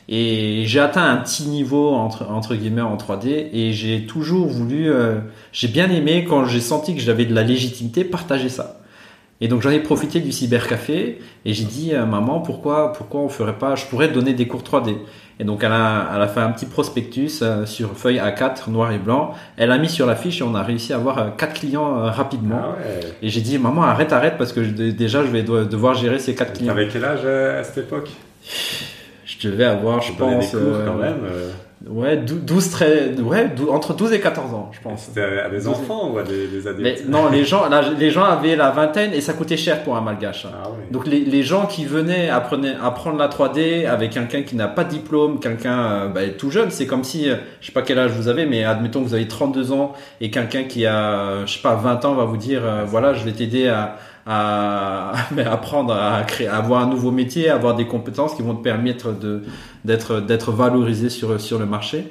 Et 0.09 0.63
j'ai 0.65 0.79
atteint 0.79 1.09
un 1.09 1.17
petit 1.17 1.43
niveau 1.43 1.93
entre, 1.93 2.29
entre 2.29 2.55
guillemets 2.55 2.81
en 2.81 2.97
3D 2.97 3.47
et 3.53 3.71
j'ai 3.71 4.05
toujours 4.05 4.47
voulu, 4.47 4.91
euh, 4.91 5.19
j'ai 5.53 5.69
bien 5.69 5.89
aimé 5.89 6.25
quand 6.27 6.45
j'ai 6.45 6.59
senti 6.59 6.95
que 6.95 7.01
j'avais 7.01 7.25
de 7.25 7.33
la 7.33 7.43
légitimité 7.43 8.03
partager 8.03 8.49
ça. 8.49 8.80
Et 9.41 9.47
donc 9.47 9.61
j'en 9.61 9.71
ai 9.71 9.79
profité 9.79 10.19
du 10.19 10.31
cybercafé 10.31 11.19
et 11.45 11.53
j'ai 11.53 11.63
dit 11.63 11.93
maman 11.93 12.39
pourquoi 12.39 12.93
pourquoi 12.93 13.21
on 13.21 13.29
ferait 13.29 13.57
pas, 13.57 13.75
je 13.75 13.85
pourrais 13.85 14.07
donner 14.07 14.33
des 14.33 14.47
cours 14.47 14.61
3D. 14.61 14.95
Et 15.39 15.43
donc 15.43 15.63
elle 15.63 15.71
a, 15.71 16.11
elle 16.15 16.21
a 16.21 16.27
fait 16.27 16.39
un 16.39 16.51
petit 16.51 16.67
prospectus 16.67 17.41
euh, 17.41 17.65
sur 17.65 17.97
feuille 17.97 18.17
A4 18.19 18.69
noir 18.69 18.91
et 18.91 18.99
blanc. 18.99 19.33
Elle 19.57 19.71
a 19.71 19.79
mis 19.79 19.89
sur 19.89 20.05
la 20.05 20.15
fiche 20.15 20.41
et 20.41 20.43
on 20.43 20.53
a 20.53 20.61
réussi 20.61 20.93
à 20.93 20.97
avoir 20.97 21.17
euh, 21.17 21.29
quatre 21.35 21.55
clients 21.55 21.95
rapidement. 22.11 22.61
Ah 22.61 22.81
et 23.23 23.29
j'ai 23.29 23.41
dit 23.41 23.57
maman 23.57 23.81
arrête 23.81 24.13
arrête 24.13 24.37
parce 24.37 24.53
que 24.53 24.59
déjà 24.61 25.23
je 25.23 25.29
vais 25.29 25.41
devoir 25.41 25.95
gérer 25.95 26.19
ces 26.19 26.35
quatre 26.35 26.53
clients. 26.53 26.71
Avec 26.71 26.91
quel 26.91 27.03
âge 27.03 27.25
à 27.25 27.63
cette 27.63 27.79
époque? 27.79 28.11
Je 29.41 29.49
devais 29.49 29.65
avoir, 29.65 30.01
je 30.01 30.13
pense. 30.13 30.53
Euh, 30.53 30.85
quand 30.85 30.95
même. 30.95 31.21
Euh. 31.85 31.89
Ouais, 31.89 32.17
12, 32.17 32.69
très, 32.69 33.13
ouais, 33.19 33.49
entre 33.69 33.93
12 33.93 34.13
et 34.13 34.19
14 34.19 34.53
ans, 34.53 34.69
je 34.71 34.79
pense. 34.81 35.05
C'était 35.05 35.39
à 35.39 35.49
des 35.49 35.67
enfants 35.67 36.11
ou 36.11 36.17
à 36.17 36.23
des, 36.23 36.47
des 36.47 36.67
adultes 36.67 37.07
Non, 37.07 37.29
les 37.29 37.43
gens, 37.43 37.63
les 37.97 38.11
gens 38.11 38.23
avaient 38.23 38.55
la 38.55 38.71
vingtaine 38.71 39.13
et 39.13 39.21
ça 39.21 39.33
coûtait 39.33 39.57
cher 39.57 39.83
pour 39.83 39.95
un 39.95 40.01
malgache. 40.01 40.45
Ah, 40.45 40.69
Donc 40.91 41.07
les, 41.07 41.19
les, 41.21 41.43
gens 41.43 41.65
qui 41.65 41.85
venaient 41.85 42.29
apprenaient, 42.29 42.75
apprendre 42.81 43.17
la 43.17 43.27
3D 43.27 43.87
avec 43.87 44.11
quelqu'un 44.11 44.43
qui 44.43 44.55
n'a 44.55 44.67
pas 44.67 44.83
de 44.83 44.89
diplôme, 44.89 45.39
quelqu'un 45.39 45.79
euh, 45.79 46.07
bah, 46.07 46.21
tout 46.37 46.51
jeune, 46.51 46.71
c'est 46.71 46.85
comme 46.85 47.03
si, 47.03 47.25
je 47.25 47.65
sais 47.65 47.71
pas 47.71 47.81
quel 47.81 47.99
âge 47.99 48.11
vous 48.11 48.27
avez, 48.27 48.45
mais 48.45 48.63
admettons 48.63 49.01
que 49.01 49.07
vous 49.07 49.13
avez 49.15 49.27
32 49.27 49.71
ans 49.71 49.93
et 50.19 50.29
quelqu'un 50.29 50.63
qui 50.63 50.85
a, 50.85 51.45
je 51.45 51.53
sais 51.53 51.61
pas, 51.61 51.75
20 51.75 52.05
ans 52.05 52.13
va 52.13 52.25
vous 52.25 52.37
dire, 52.37 52.61
voilà, 52.85 53.13
je 53.13 53.25
vais 53.25 53.31
t'aider 53.31 53.67
à 53.67 53.97
à, 54.25 55.13
apprendre 55.51 55.93
à 55.93 56.23
créer, 56.23 56.47
à 56.47 56.57
avoir 56.57 56.83
un 56.83 56.87
nouveau 56.87 57.11
métier, 57.11 57.49
à 57.49 57.55
avoir 57.55 57.75
des 57.75 57.87
compétences 57.87 58.35
qui 58.35 58.41
vont 58.41 58.55
te 58.55 58.63
permettre 58.63 59.11
de, 59.11 59.43
d'être, 59.85 60.19
d'être 60.19 60.51
valorisé 60.51 61.09
sur, 61.09 61.39
sur 61.39 61.59
le 61.59 61.65
marché. 61.65 62.07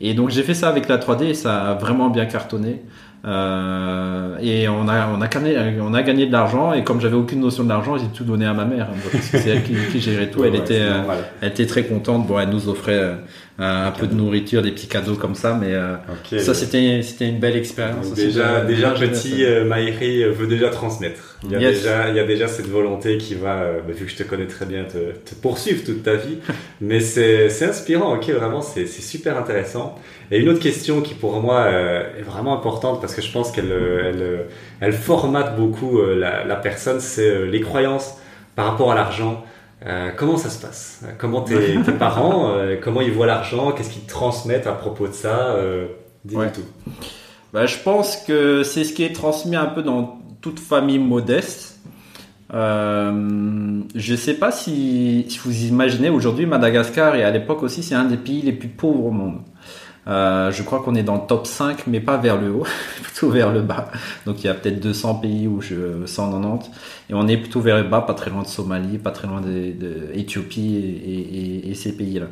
Et 0.00 0.14
donc 0.14 0.30
j'ai 0.30 0.42
fait 0.42 0.54
ça 0.54 0.68
avec 0.68 0.88
la 0.88 0.98
3D 0.98 1.24
et 1.24 1.34
ça 1.34 1.70
a 1.70 1.74
vraiment 1.74 2.10
bien 2.10 2.26
cartonné. 2.26 2.82
Euh, 3.24 4.36
et 4.40 4.68
on 4.68 4.88
a, 4.88 5.06
on, 5.06 5.20
a 5.20 5.28
gagné, 5.28 5.56
on 5.80 5.94
a 5.94 6.02
gagné 6.02 6.26
de 6.26 6.32
l'argent 6.32 6.72
et 6.72 6.82
comme 6.82 7.00
j'avais 7.00 7.14
aucune 7.14 7.38
notion 7.38 7.62
de 7.62 7.68
l'argent, 7.68 7.96
j'ai 7.96 8.08
tout 8.08 8.24
donné 8.24 8.46
à 8.46 8.52
ma 8.52 8.64
mère. 8.64 8.88
Parce 9.12 9.28
que 9.28 9.38
c'est 9.38 9.50
elle 9.50 9.62
qui, 9.62 10.00
gérait 10.00 10.28
tout. 10.28 10.44
elle, 10.44 10.56
était, 10.56 10.82
elle 11.40 11.48
était 11.48 11.66
très 11.66 11.84
contente. 11.84 12.26
Bon, 12.26 12.38
elle 12.40 12.48
nous 12.48 12.68
offrait 12.68 13.16
un 13.58 13.90
peu 13.90 14.06
de 14.06 14.14
nourriture, 14.14 14.62
des 14.62 14.72
petits 14.72 14.88
cadeaux 14.88 15.14
comme 15.14 15.34
ça, 15.34 15.58
mais 15.60 15.74
ça 16.40 16.54
c'était 16.54 17.02
c'était 17.02 17.28
une 17.28 17.38
belle 17.38 17.56
expérience. 17.56 18.12
Déjà 18.14 18.64
déjà 18.64 18.90
petit 18.92 19.44
Maïri 19.66 20.24
veut 20.24 20.46
déjà 20.46 20.70
transmettre. 20.70 21.38
Il 21.44 21.52
y 21.52 21.56
a 21.56 21.70
déjà 21.70 22.08
il 22.08 22.16
y 22.16 22.20
a 22.20 22.24
déjà 22.24 22.48
cette 22.48 22.68
volonté 22.68 23.18
qui 23.18 23.34
va, 23.34 23.64
bah, 23.86 23.92
vu 23.92 24.04
que 24.06 24.10
je 24.10 24.16
te 24.16 24.22
connais 24.22 24.46
très 24.46 24.64
bien, 24.64 24.84
te, 24.84 25.12
te 25.12 25.34
poursuivre 25.34 25.84
toute 25.84 26.02
ta 26.02 26.14
vie. 26.14 26.38
mais 26.80 27.00
c'est 27.00 27.50
c'est 27.50 27.66
inspirant, 27.66 28.14
ok, 28.14 28.30
vraiment 28.30 28.62
c'est 28.62 28.86
c'est 28.86 29.02
super 29.02 29.36
intéressant. 29.36 29.98
Et 30.30 30.38
une 30.38 30.48
autre 30.48 30.60
question 30.60 31.02
qui 31.02 31.14
pour 31.14 31.40
moi 31.40 31.68
est 31.68 32.22
vraiment 32.22 32.54
importante 32.54 33.00
parce 33.00 33.14
que 33.14 33.22
je 33.22 33.30
pense 33.30 33.52
qu'elle 33.52 33.72
elle, 33.72 34.46
elle 34.80 34.92
formate 34.92 35.56
beaucoup 35.56 36.00
la, 36.00 36.44
la 36.44 36.56
personne, 36.56 37.00
c'est 37.00 37.46
les 37.46 37.60
croyances 37.60 38.16
par 38.56 38.66
rapport 38.66 38.92
à 38.92 38.94
l'argent. 38.94 39.44
Euh, 39.86 40.10
comment 40.16 40.36
ça 40.36 40.50
se 40.50 40.60
passe? 40.64 41.04
Comment 41.18 41.42
tes, 41.42 41.78
parents, 41.98 42.50
euh, 42.50 42.76
comment 42.80 43.00
ils 43.00 43.12
voient 43.12 43.26
l'argent? 43.26 43.72
Qu'est-ce 43.72 43.90
qu'ils 43.90 44.06
transmettent 44.06 44.66
à 44.66 44.72
propos 44.72 45.08
de 45.08 45.12
ça? 45.12 45.54
Euh, 45.56 45.86
Dis-nous 46.24 46.50
tout. 46.50 46.64
Bah, 47.52 47.66
je 47.66 47.76
pense 47.78 48.16
que 48.16 48.62
c'est 48.62 48.84
ce 48.84 48.92
qui 48.92 49.02
est 49.02 49.12
transmis 49.12 49.56
un 49.56 49.66
peu 49.66 49.82
dans 49.82 50.20
toute 50.40 50.60
famille 50.60 50.98
modeste. 50.98 51.80
je 52.52 53.10
ne 53.12 54.16
sais 54.16 54.34
pas 54.34 54.52
si, 54.52 55.26
si 55.28 55.38
vous 55.38 55.64
imaginez, 55.64 56.10
aujourd'hui 56.10 56.46
Madagascar 56.46 57.16
et 57.16 57.24
à 57.24 57.30
l'époque 57.30 57.62
aussi, 57.62 57.82
c'est 57.82 57.94
un 57.94 58.04
des 58.04 58.16
pays 58.16 58.42
les 58.42 58.52
plus 58.52 58.68
pauvres 58.68 59.06
au 59.06 59.10
monde. 59.10 59.40
Euh, 60.08 60.50
je 60.50 60.62
crois 60.62 60.80
qu'on 60.80 60.94
est 60.94 61.04
dans 61.04 61.14
le 61.14 61.26
top 61.28 61.46
5, 61.46 61.86
mais 61.86 62.00
pas 62.00 62.16
vers 62.16 62.40
le 62.40 62.50
haut, 62.50 62.66
plutôt 63.02 63.30
vers 63.30 63.52
le 63.52 63.62
bas. 63.62 63.88
Donc 64.26 64.42
il 64.42 64.46
y 64.46 64.50
a 64.50 64.54
peut-être 64.54 64.80
200 64.80 65.16
pays 65.16 65.46
où 65.46 65.60
je 65.60 66.04
190, 66.06 66.70
et 67.10 67.14
on 67.14 67.28
est 67.28 67.36
plutôt 67.36 67.60
vers 67.60 67.76
le 67.76 67.88
bas, 67.88 68.00
pas 68.00 68.14
très 68.14 68.30
loin 68.30 68.42
de 68.42 68.48
Somalie, 68.48 68.98
pas 68.98 69.12
très 69.12 69.28
loin 69.28 69.40
d'Éthiopie 69.40 71.62
et, 71.64 71.74
ces 71.74 71.96
pays-là. 71.96 72.26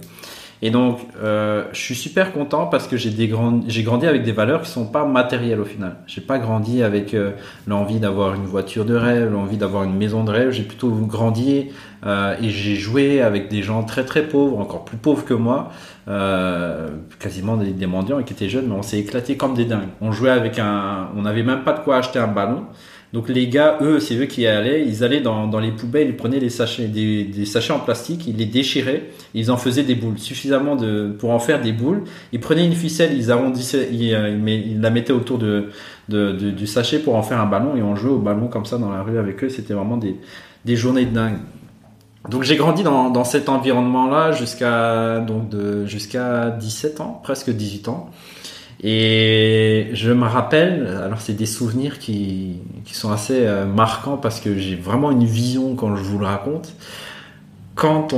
Et 0.62 0.70
donc, 0.70 0.98
euh, 1.22 1.64
je 1.72 1.80
suis 1.80 1.94
super 1.94 2.34
content 2.34 2.66
parce 2.66 2.86
que 2.86 2.98
j'ai 2.98 3.28
grandi, 3.28 4.06
avec 4.06 4.24
des 4.24 4.32
valeurs 4.32 4.60
qui 4.60 4.68
sont 4.68 4.84
pas 4.84 5.06
matérielles 5.06 5.58
au 5.58 5.64
final. 5.64 5.96
J'ai 6.06 6.20
pas 6.20 6.38
grandi 6.38 6.82
avec 6.82 7.14
euh, 7.14 7.30
l'envie 7.66 7.98
d'avoir 7.98 8.34
une 8.34 8.44
voiture 8.44 8.84
de 8.84 8.94
rêve, 8.94 9.32
l'envie 9.32 9.56
d'avoir 9.56 9.84
une 9.84 9.96
maison 9.96 10.22
de 10.22 10.30
rêve. 10.30 10.50
J'ai 10.50 10.64
plutôt 10.64 10.90
grandi 10.90 11.68
et 12.04 12.48
j'ai 12.48 12.76
joué 12.76 13.20
avec 13.20 13.48
des 13.48 13.62
gens 13.62 13.84
très 13.84 14.04
très 14.04 14.22
pauvres, 14.22 14.58
encore 14.58 14.86
plus 14.86 14.96
pauvres 14.96 15.24
que 15.24 15.34
moi, 15.34 15.70
euh, 16.10 16.88
quasiment 17.20 17.56
des, 17.56 17.86
mendiants 17.86 18.20
qui 18.24 18.32
étaient 18.32 18.48
jeunes, 18.48 18.66
mais 18.66 18.74
on 18.74 18.82
s'est 18.82 18.98
éclaté 18.98 19.36
comme 19.36 19.54
des 19.54 19.64
dingues. 19.64 19.90
On 20.00 20.10
jouait 20.10 20.30
avec 20.30 20.58
un, 20.58 21.08
on 21.16 21.22
n'avait 21.22 21.44
même 21.44 21.62
pas 21.62 21.72
de 21.72 21.80
quoi 21.80 21.98
acheter 21.98 22.18
un 22.18 22.26
ballon. 22.26 22.64
Donc 23.12 23.28
les 23.28 23.46
gars, 23.46 23.78
eux, 23.80 24.00
c'est 24.00 24.16
eux 24.16 24.26
qui 24.26 24.44
allaient, 24.44 24.84
ils 24.84 25.04
allaient 25.04 25.20
dans, 25.20 25.46
dans 25.46 25.60
les 25.60 25.70
poubelles, 25.70 26.08
ils 26.08 26.16
prenaient 26.16 26.40
des 26.40 26.50
sachets, 26.50 26.88
des, 26.88 27.44
sachets 27.44 27.72
en 27.72 27.78
plastique, 27.78 28.26
ils 28.26 28.36
les 28.36 28.46
déchiraient, 28.46 29.10
ils 29.34 29.52
en 29.52 29.56
faisaient 29.56 29.84
des 29.84 29.94
boules, 29.94 30.18
suffisamment 30.18 30.74
de 30.74 31.14
pour 31.16 31.30
en 31.30 31.38
faire 31.38 31.60
des 31.60 31.72
boules. 31.72 32.02
Ils 32.32 32.40
prenaient 32.40 32.66
une 32.66 32.74
ficelle, 32.74 33.12
ils 33.16 33.30
arrondissaient, 33.30 33.88
ils, 33.92 34.12
euh, 34.12 34.36
ils 34.46 34.80
la 34.80 34.90
mettaient 34.90 35.12
autour 35.12 35.38
de, 35.38 35.70
du 36.08 36.66
sachet 36.66 36.98
pour 36.98 37.14
en 37.14 37.22
faire 37.22 37.40
un 37.40 37.46
ballon 37.46 37.76
et 37.76 37.82
on 37.82 37.94
jouait 37.94 38.12
au 38.12 38.18
ballon 38.18 38.48
comme 38.48 38.64
ça 38.64 38.78
dans 38.78 38.90
la 38.90 39.02
rue 39.02 39.18
avec 39.18 39.44
eux. 39.44 39.48
C'était 39.48 39.74
vraiment 39.74 39.96
des, 39.96 40.16
des 40.64 40.74
journées 40.74 41.04
de 41.04 41.14
dingue. 41.14 41.38
Donc 42.28 42.42
j'ai 42.42 42.56
grandi 42.56 42.82
dans, 42.82 43.10
dans 43.10 43.24
cet 43.24 43.48
environnement-là 43.48 44.32
jusqu'à 44.32 45.20
donc 45.20 45.48
de 45.48 45.86
jusqu'à 45.86 46.50
17 46.50 47.00
ans, 47.00 47.20
presque 47.22 47.50
18 47.50 47.88
ans. 47.88 48.10
Et 48.82 49.90
je 49.92 50.10
me 50.10 50.24
rappelle, 50.24 50.86
alors 51.04 51.20
c'est 51.20 51.34
des 51.34 51.46
souvenirs 51.46 51.98
qui, 51.98 52.58
qui 52.84 52.94
sont 52.94 53.10
assez 53.12 53.46
euh, 53.46 53.66
marquants 53.66 54.16
parce 54.16 54.40
que 54.40 54.56
j'ai 54.56 54.74
vraiment 54.74 55.10
une 55.10 55.24
vision 55.24 55.74
quand 55.74 55.96
je 55.96 56.02
vous 56.02 56.18
le 56.18 56.26
raconte. 56.26 56.74
Quand 57.74 58.14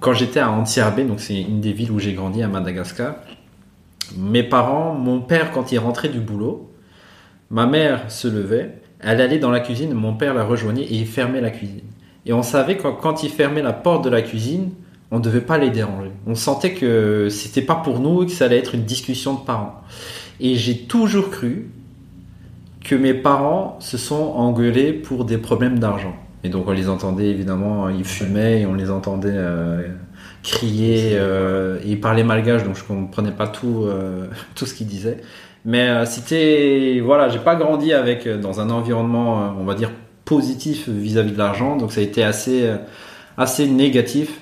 quand 0.00 0.12
j'étais 0.12 0.40
à 0.40 0.50
Antiarbé, 0.50 1.04
donc 1.04 1.20
c'est 1.20 1.40
une 1.40 1.60
des 1.60 1.72
villes 1.72 1.90
où 1.90 1.98
j'ai 1.98 2.12
grandi 2.12 2.42
à 2.42 2.48
Madagascar, 2.48 3.16
mes 4.16 4.42
parents, 4.42 4.94
mon 4.94 5.20
père 5.20 5.50
quand 5.52 5.72
il 5.72 5.78
rentrait 5.78 6.08
du 6.08 6.20
boulot, 6.20 6.70
ma 7.50 7.66
mère 7.66 8.10
se 8.10 8.28
levait, 8.28 8.80
elle 9.00 9.20
allait 9.20 9.38
dans 9.38 9.50
la 9.50 9.60
cuisine, 9.60 9.94
mon 9.94 10.14
père 10.14 10.34
la 10.34 10.44
rejoignait 10.44 10.84
et 10.84 10.94
il 10.94 11.06
fermait 11.06 11.40
la 11.40 11.50
cuisine. 11.50 11.84
Et 12.26 12.32
on 12.32 12.42
savait 12.42 12.76
que 12.76 12.88
quand 12.88 13.22
il 13.22 13.30
fermait 13.30 13.62
la 13.62 13.72
porte 13.72 14.04
de 14.04 14.10
la 14.10 14.22
cuisine, 14.22 14.70
on 15.10 15.18
ne 15.18 15.22
devait 15.22 15.40
pas 15.40 15.58
les 15.58 15.70
déranger. 15.70 16.10
On 16.26 16.34
sentait 16.34 16.72
que 16.72 17.28
c'était 17.30 17.62
pas 17.62 17.76
pour 17.76 18.00
nous, 18.00 18.24
que 18.24 18.32
ça 18.32 18.46
allait 18.46 18.58
être 18.58 18.74
une 18.74 18.84
discussion 18.84 19.34
de 19.34 19.40
parents. 19.40 19.82
Et 20.40 20.56
j'ai 20.56 20.78
toujours 20.78 21.30
cru 21.30 21.70
que 22.82 22.94
mes 22.94 23.14
parents 23.14 23.76
se 23.80 23.96
sont 23.96 24.32
engueulés 24.36 24.92
pour 24.92 25.24
des 25.24 25.38
problèmes 25.38 25.78
d'argent. 25.78 26.16
Et 26.42 26.48
donc 26.48 26.68
on 26.68 26.72
les 26.72 26.88
entendait 26.88 27.28
évidemment, 27.28 27.88
ils 27.88 28.04
fumaient 28.04 28.62
et 28.62 28.66
on 28.66 28.74
les 28.74 28.90
entendait 28.90 29.30
euh, 29.32 29.88
crier. 30.42 31.12
Euh, 31.14 31.78
et 31.82 31.92
ils 31.92 32.00
parlaient 32.00 32.24
malgache, 32.24 32.64
donc 32.64 32.76
je 32.76 32.84
comprenais 32.84 33.32
pas 33.32 33.48
tout, 33.48 33.84
euh, 33.84 34.26
tout 34.54 34.66
ce 34.66 34.74
qu'ils 34.74 34.86
disaient. 34.86 35.20
Mais 35.64 36.04
c'était 36.04 37.00
voilà, 37.02 37.30
j'ai 37.30 37.38
pas 37.38 37.54
grandi 37.54 37.94
avec 37.94 38.28
dans 38.28 38.60
un 38.60 38.68
environnement, 38.68 39.54
on 39.58 39.64
va 39.64 39.74
dire 39.74 39.90
positif 40.24 40.88
vis-à-vis 40.88 41.30
-vis 41.30 41.34
de 41.34 41.38
l'argent, 41.38 41.76
donc 41.76 41.92
ça 41.92 42.00
a 42.00 42.04
été 42.04 42.22
assez 42.22 42.70
assez 43.36 43.66
négatif. 43.66 44.40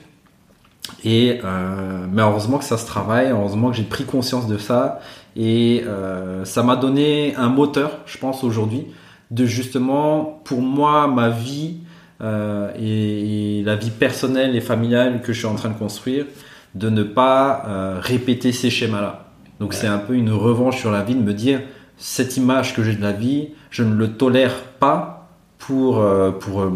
Et 1.05 1.41
euh, 1.45 2.07
mais 2.11 2.23
heureusement 2.23 2.59
que 2.59 2.65
ça 2.65 2.77
se 2.77 2.87
travaille, 2.87 3.31
heureusement 3.31 3.71
que 3.71 3.77
j'ai 3.77 3.83
pris 3.85 4.05
conscience 4.05 4.47
de 4.47 4.59
ça 4.59 5.01
et 5.37 5.85
euh, 5.87 6.45
ça 6.45 6.63
m'a 6.63 6.77
donné 6.77 7.35
un 7.37 7.49
moteur, 7.49 8.01
je 8.07 8.19
pense 8.19 8.45
aujourd'hui, 8.45 8.87
de 9.31 9.47
justement 9.47 10.41
pour 10.45 10.61
moi 10.61 11.09
ma 11.09 11.31
vie 11.31 11.79
euh, 12.21 12.71
et, 12.79 13.63
la 13.65 13.77
vie 13.77 13.91
personnelle 13.91 14.55
et 14.57 14.61
familiale 14.61 15.23
que 15.23 15.33
je 15.33 15.39
suis 15.39 15.47
en 15.47 15.55
train 15.55 15.71
de 15.71 15.79
construire, 15.79 16.27
de 16.75 16.91
ne 16.91 17.03
pas 17.03 17.65
euh, 17.67 17.99
répéter 18.01 18.53
ces 18.53 18.71
schémas-là. 18.71 19.31
Donc 19.61 19.75
c'est 19.75 19.87
un 19.87 19.99
peu 19.99 20.15
une 20.15 20.33
revanche 20.33 20.79
sur 20.79 20.91
la 20.91 21.03
vie 21.03 21.15
de 21.15 21.23
me 21.23 21.33
dire 21.33 21.61
cette 21.97 22.37
image 22.37 22.75
que 22.75 22.83
j'ai 22.83 22.95
de 22.95 23.03
la 23.03 23.13
vie, 23.13 23.51
je 23.71 23.85
ne 23.85 23.95
le 23.95 24.15
tolère 24.15 24.63
pas 24.81 25.22
pour 25.67 26.01
euh, 26.01 26.31
pour 26.31 26.63
euh, 26.63 26.71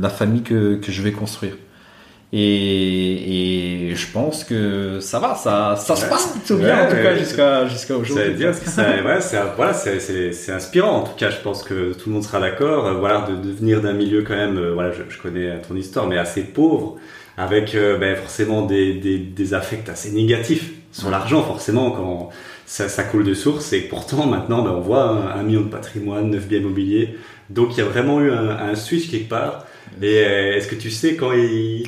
la 0.00 0.08
famille 0.08 0.42
que, 0.42 0.76
que 0.76 0.92
je 0.92 1.02
vais 1.02 1.12
construire. 1.12 1.54
Et, 2.30 3.88
et, 3.90 3.94
je 3.94 4.06
pense 4.12 4.44
que 4.44 5.00
ça 5.00 5.18
va, 5.18 5.34
ça, 5.34 5.76
ça 5.76 5.96
se 5.96 6.04
passe 6.10 6.26
plutôt 6.26 6.58
bien 6.58 6.84
en 6.84 6.90
tout 6.90 6.96
cas 6.96 7.16
jusqu'à 7.16 7.66
jusqu'à 7.66 7.96
aujourd'hui. 7.96 8.34
dire 8.34 8.50
que 8.50 8.68
c'est 8.68 8.82
ouais, 8.82 9.18
voilà, 9.56 9.72
c'est 9.72 10.52
inspirant 10.52 10.98
en 10.98 11.02
tout 11.04 11.16
cas. 11.16 11.30
Je 11.30 11.38
pense 11.38 11.62
que 11.62 11.94
tout 11.94 12.10
le 12.10 12.14
monde 12.16 12.24
sera 12.24 12.38
d'accord. 12.38 12.86
Euh, 12.86 12.94
voilà, 12.94 13.26
de, 13.30 13.34
de 13.34 13.50
venir 13.50 13.80
d'un 13.80 13.94
milieu 13.94 14.22
quand 14.22 14.36
même, 14.36 14.58
euh, 14.58 14.74
voilà, 14.74 14.92
je, 14.92 15.04
je, 15.08 15.18
connais 15.18 15.58
ton 15.66 15.74
histoire, 15.74 16.06
mais 16.06 16.18
assez 16.18 16.42
pauvre, 16.42 16.96
avec 17.38 17.74
euh, 17.74 17.96
ben, 17.96 18.14
forcément 18.14 18.66
des, 18.66 18.92
des, 18.92 19.16
des 19.18 19.54
affects 19.54 19.88
assez 19.88 20.10
négatifs 20.12 20.72
sur 20.92 21.10
l'argent 21.10 21.42
forcément 21.42 21.92
quand 21.92 22.30
ça, 22.66 22.90
ça, 22.90 23.04
coule 23.04 23.24
de 23.24 23.32
source. 23.32 23.72
Et 23.72 23.80
pourtant 23.80 24.26
maintenant, 24.26 24.62
ben, 24.62 24.72
on 24.72 24.80
voit 24.80 25.32
un, 25.34 25.42
million 25.44 25.62
de 25.62 25.70
patrimoine, 25.70 26.28
neuf 26.28 26.46
biens 26.46 26.58
immobiliers. 26.58 27.16
Donc 27.50 27.76
il 27.76 27.78
y 27.78 27.80
a 27.82 27.86
vraiment 27.86 28.20
eu 28.20 28.30
un, 28.30 28.50
un 28.50 28.74
switch 28.74 29.10
quelque 29.10 29.28
part. 29.28 29.66
Et 30.02 30.16
est-ce 30.16 30.68
que 30.68 30.74
tu 30.74 30.90
sais 30.90 31.16
quand 31.16 31.32
il 31.32 31.84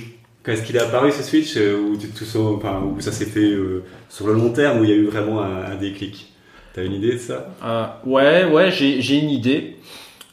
est-ce 0.47 0.63
qu'il 0.63 0.77
est 0.77 0.81
apparu 0.81 1.13
ce 1.13 1.23
switch 1.23 1.57
euh, 1.57 1.79
où, 1.79 1.97
tout 1.97 2.25
ça, 2.25 2.39
où 2.39 3.01
ça 3.01 3.13
s'est 3.13 3.27
fait 3.27 3.51
euh, 3.51 3.85
sur 4.09 4.27
le 4.27 4.35
long 4.35 4.51
terme, 4.51 4.81
où 4.81 4.85
il 4.85 4.91
y 4.91 4.93
a 4.93 4.97
eu 4.97 5.05
vraiment 5.05 5.43
un, 5.43 5.77
déclic? 5.77 6.33
T'as 6.75 6.85
une 6.85 6.93
idée 6.93 7.13
de 7.13 7.19
ça? 7.19 7.49
Euh, 7.65 7.87
Ouais, 8.05 8.45
ouais, 8.45 8.71
j'ai 8.71 9.19
une 9.19 9.31
idée. 9.31 9.77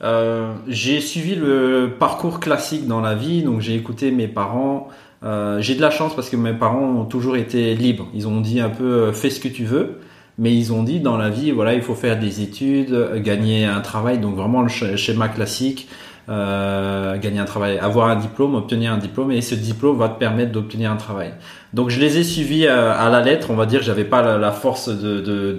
Euh, 0.04 0.54
j'ai 0.68 1.02
suivi 1.02 1.36
le 1.36 1.96
parcours 2.00 2.40
classique 2.40 2.88
dans 2.88 3.02
la 3.02 3.16
vie, 3.16 3.42
donc 3.42 3.62
j'ai 3.62 3.76
écouté 3.76 4.12
mes 4.12 4.28
parents. 4.28 4.90
Euh, 5.24 5.60
j'ai 5.62 5.74
de 5.74 5.82
la 5.82 5.90
chance 5.90 6.16
parce 6.16 6.30
que 6.30 6.36
mes 6.36 6.54
parents 6.54 6.86
ont 6.86 7.06
toujours 7.06 7.36
été 7.36 7.74
libres. 7.74 8.08
Ils 8.14 8.28
ont 8.28 8.40
dit 8.40 8.60
un 8.60 8.70
peu 8.70 9.12
fais 9.12 9.32
ce 9.32 9.40
que 9.40 9.48
tu 9.48 9.66
veux, 9.66 10.00
mais 10.38 10.56
ils 10.56 10.72
ont 10.74 10.84
dit 10.84 11.00
dans 11.00 11.18
la 11.18 11.30
vie 11.30 11.52
voilà 11.52 11.74
il 11.74 11.82
faut 11.82 11.96
faire 11.96 12.20
des 12.20 12.42
études, 12.42 13.22
gagner 13.24 13.66
un 13.66 13.82
travail, 13.82 14.20
donc 14.20 14.36
vraiment 14.36 14.62
le 14.62 14.70
schéma 14.70 15.28
classique. 15.30 15.88
Euh, 16.30 17.18
gagner 17.18 17.40
un 17.40 17.46
travail, 17.46 17.80
avoir 17.80 18.10
un 18.10 18.18
diplôme, 18.18 18.54
obtenir 18.56 18.92
un 18.92 18.98
diplôme, 18.98 19.32
et 19.32 19.40
ce 19.40 19.56
diplôme 19.56 19.98
va 19.98 20.10
te 20.10 20.20
permettre 20.20 20.52
d'obtenir 20.52 20.92
un 20.92 20.98
travail. 20.98 21.32
Donc 21.74 21.90
je 21.90 22.02
les 22.02 22.18
ai 22.18 22.26
suivis 22.26 22.68
à, 22.68 22.92
à 22.92 23.10
la 23.10 23.22
lettre, 23.22 23.48
on 23.50 23.56
va 23.56 23.66
dire, 23.66 23.82
j'avais 23.82 24.04
pas 24.04 24.38
la, 24.38 24.52
force 24.52 24.90
de, 24.90 25.22
de, 25.22 25.54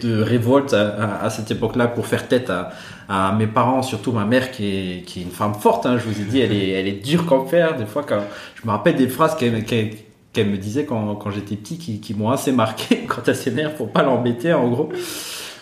de, 0.00 0.22
révolte 0.22 0.72
à, 0.72 1.20
à, 1.22 1.28
cette 1.28 1.50
époque-là 1.50 1.88
pour 1.88 2.06
faire 2.06 2.26
tête 2.26 2.48
à, 2.48 2.70
à, 3.06 3.32
mes 3.32 3.46
parents, 3.46 3.82
surtout 3.82 4.12
ma 4.12 4.24
mère 4.24 4.50
qui 4.50 4.64
est, 4.66 5.02
qui 5.02 5.20
est 5.20 5.24
une 5.24 5.30
femme 5.30 5.52
forte, 5.52 5.84
hein, 5.84 5.98
je 5.98 6.08
vous 6.08 6.18
ai 6.18 6.24
dit, 6.24 6.40
elle 6.40 6.52
est, 6.52 6.70
elle 6.70 6.88
est 6.88 7.04
dure 7.04 7.26
comme 7.26 7.46
fer, 7.46 7.76
des 7.76 7.84
fois 7.84 8.02
quand 8.02 8.22
je 8.54 8.66
me 8.66 8.72
rappelle 8.72 8.96
des 8.96 9.08
phrases 9.08 9.36
qu'elle 9.36 9.62
qu'elle 10.34 10.50
me 10.50 10.58
disait 10.58 10.84
quand, 10.84 11.14
quand 11.14 11.30
j'étais 11.30 11.56
petit 11.56 11.78
qui, 11.78 12.14
m'ont 12.14 12.30
assez 12.30 12.52
marqué 12.52 13.04
quand 13.08 13.26
elle 13.26 13.36
s'énerve 13.36 13.74
pour 13.74 13.90
pas 13.90 14.02
l'embêter 14.02 14.52
en 14.52 14.68
gros. 14.68 14.90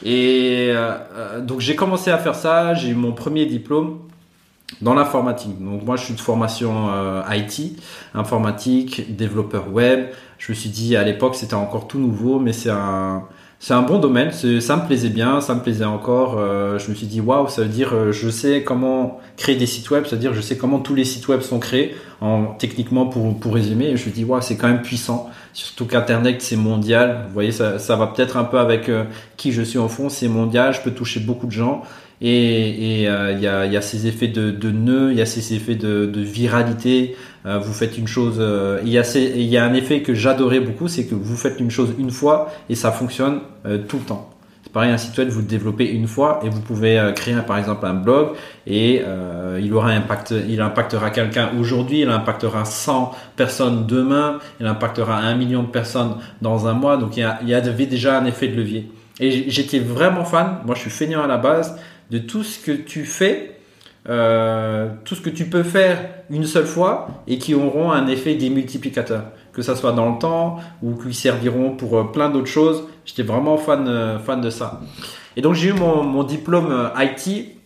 Et 0.04 0.70
euh, 0.72 1.40
donc 1.40 1.60
j'ai 1.60 1.76
commencé 1.76 2.10
à 2.10 2.18
faire 2.18 2.34
ça, 2.34 2.74
j'ai 2.74 2.88
eu 2.88 2.94
mon 2.94 3.12
premier 3.12 3.46
diplôme 3.46 4.00
dans 4.80 4.94
l'informatique. 4.94 5.62
Donc 5.62 5.84
moi 5.84 5.94
je 5.94 6.06
suis 6.06 6.14
de 6.14 6.20
formation 6.20 6.88
euh, 6.90 7.22
IT, 7.30 7.78
informatique, 8.14 9.14
développeur 9.14 9.72
web. 9.72 10.06
Je 10.38 10.50
me 10.50 10.56
suis 10.56 10.70
dit 10.70 10.96
à 10.96 11.04
l'époque 11.04 11.36
c'était 11.36 11.54
encore 11.54 11.86
tout 11.86 12.00
nouveau, 12.00 12.40
mais 12.40 12.52
c'est 12.52 12.70
un 12.70 13.22
c'est 13.62 13.74
un 13.74 13.82
bon 13.82 14.00
domaine. 14.00 14.32
Ça 14.32 14.76
me 14.76 14.86
plaisait 14.86 15.08
bien, 15.08 15.40
ça 15.40 15.54
me 15.54 15.60
plaisait 15.60 15.84
encore. 15.84 16.34
Euh, 16.36 16.80
je 16.80 16.90
me 16.90 16.96
suis 16.96 17.06
dit 17.06 17.20
waouh, 17.20 17.46
ça 17.46 17.62
veut 17.62 17.68
dire 17.68 17.94
euh, 17.94 18.10
je 18.10 18.28
sais 18.28 18.64
comment 18.64 19.20
créer 19.36 19.54
des 19.54 19.66
sites 19.66 19.88
web, 19.88 20.04
c'est-à-dire 20.04 20.34
je 20.34 20.40
sais 20.40 20.56
comment 20.56 20.80
tous 20.80 20.96
les 20.96 21.04
sites 21.04 21.28
web 21.28 21.42
sont 21.42 21.60
créés. 21.60 21.94
en, 22.20 22.54
techniquement 22.58 23.06
pour, 23.06 23.38
pour 23.38 23.54
résumer. 23.54 23.96
Je 23.96 24.08
me 24.08 24.12
dis, 24.12 24.24
ouais, 24.24 24.40
c'est 24.42 24.56
quand 24.56 24.66
même 24.66 24.82
puissant. 24.82 25.30
Surtout 25.52 25.86
qu'Internet, 25.86 26.42
c'est 26.42 26.56
mondial. 26.56 27.26
Vous 27.28 27.34
voyez, 27.34 27.52
ça, 27.52 27.78
ça 27.78 27.94
va 27.94 28.08
peut-être 28.08 28.36
un 28.36 28.44
peu 28.44 28.58
avec 28.58 28.88
euh, 28.88 29.04
qui 29.36 29.52
je 29.52 29.62
suis 29.62 29.78
en 29.78 29.88
fond. 29.88 30.08
C'est 30.08 30.26
mondial. 30.26 30.74
Je 30.74 30.80
peux 30.80 30.90
toucher 30.90 31.20
beaucoup 31.20 31.46
de 31.46 31.52
gens. 31.52 31.82
Et 32.24 33.04
euh, 33.08 33.32
il 33.32 33.40
y, 33.40 33.46
a, 33.48 33.82
ces 33.82 34.06
effets 34.06 34.28
de, 34.28 34.70
nœuds, 34.70 35.10
il 35.10 35.18
y 35.18 35.22
a 35.22 35.26
ces 35.26 35.54
effets 35.54 35.74
de, 35.74 36.10
viralité. 36.20 37.16
Euh, 37.44 37.58
vous 37.58 37.72
faites 37.72 37.98
une 37.98 38.06
chose. 38.06 38.40
Il 38.84 38.88
y, 38.90 38.98
a 38.98 39.16
il 39.16 39.42
y 39.42 39.56
a 39.56 39.64
un 39.64 39.74
effet 39.74 40.02
que 40.02 40.14
j'adorais 40.14 40.60
beaucoup, 40.60 40.88
c'est 40.88 41.06
que 41.06 41.14
vous 41.14 41.36
faites 41.36 41.58
une 41.60 41.70
chose 41.70 41.94
une 41.98 42.10
fois 42.10 42.52
et 42.70 42.74
ça 42.74 42.92
fonctionne 42.92 43.40
tout 43.88 43.98
le 43.98 44.04
temps. 44.04 44.32
Pareil, 44.72 44.90
un 44.90 44.96
site 44.96 45.18
web, 45.18 45.28
vous 45.28 45.40
le 45.40 45.46
développez 45.46 45.84
une 45.84 46.06
fois 46.06 46.40
et 46.42 46.48
vous 46.48 46.62
pouvez 46.62 46.98
euh, 46.98 47.12
créer 47.12 47.36
par 47.46 47.58
exemple 47.58 47.84
un 47.84 47.92
blog 47.92 48.30
et 48.66 49.02
euh, 49.04 49.60
il 49.62 49.74
aura 49.74 49.90
impact, 49.90 50.34
il 50.48 50.62
impactera 50.62 51.10
quelqu'un 51.10 51.50
aujourd'hui, 51.60 52.00
il 52.00 52.08
impactera 52.08 52.64
100 52.64 53.12
personnes 53.36 53.86
demain, 53.86 54.38
il 54.60 54.66
impactera 54.66 55.18
un 55.18 55.34
million 55.34 55.62
de 55.62 55.68
personnes 55.68 56.14
dans 56.40 56.68
un 56.68 56.72
mois. 56.72 56.96
Donc 56.96 57.18
il 57.18 57.20
y, 57.20 57.22
a, 57.22 57.38
il 57.42 57.50
y 57.50 57.54
avait 57.54 57.84
déjà 57.84 58.18
un 58.18 58.24
effet 58.24 58.48
de 58.48 58.56
levier. 58.56 58.90
Et 59.20 59.50
j'étais 59.50 59.78
vraiment 59.78 60.24
fan, 60.24 60.58
moi 60.64 60.74
je 60.74 60.80
suis 60.80 60.90
feignant 60.90 61.22
à 61.22 61.26
la 61.26 61.38
base, 61.38 61.78
de 62.10 62.18
tout 62.18 62.42
ce 62.42 62.58
que 62.58 62.72
tu 62.72 63.04
fais, 63.04 63.58
euh, 64.08 64.88
tout 65.04 65.14
ce 65.14 65.20
que 65.20 65.30
tu 65.30 65.46
peux 65.46 65.62
faire 65.62 65.98
une 66.28 66.44
seule 66.44 66.66
fois 66.66 67.22
et 67.28 67.38
qui 67.38 67.54
auront 67.54 67.92
un 67.92 68.08
effet 68.08 68.34
démultiplicateur 68.34 69.22
que 69.52 69.62
ça 69.62 69.76
soit 69.76 69.92
dans 69.92 70.10
le 70.10 70.18
temps 70.18 70.56
ou 70.82 70.94
qui 70.94 71.14
serviront 71.14 71.76
pour 71.76 71.98
euh, 71.98 72.04
plein 72.04 72.30
d'autres 72.30 72.48
choses. 72.48 72.84
J'étais 73.04 73.22
vraiment 73.22 73.58
fan, 73.58 73.86
euh, 73.86 74.18
fan 74.18 74.40
de 74.40 74.50
ça. 74.50 74.80
Et 75.36 75.42
donc 75.42 75.54
j'ai 75.54 75.68
eu 75.68 75.72
mon, 75.72 76.24
diplôme 76.24 76.90
IT 76.98 77.56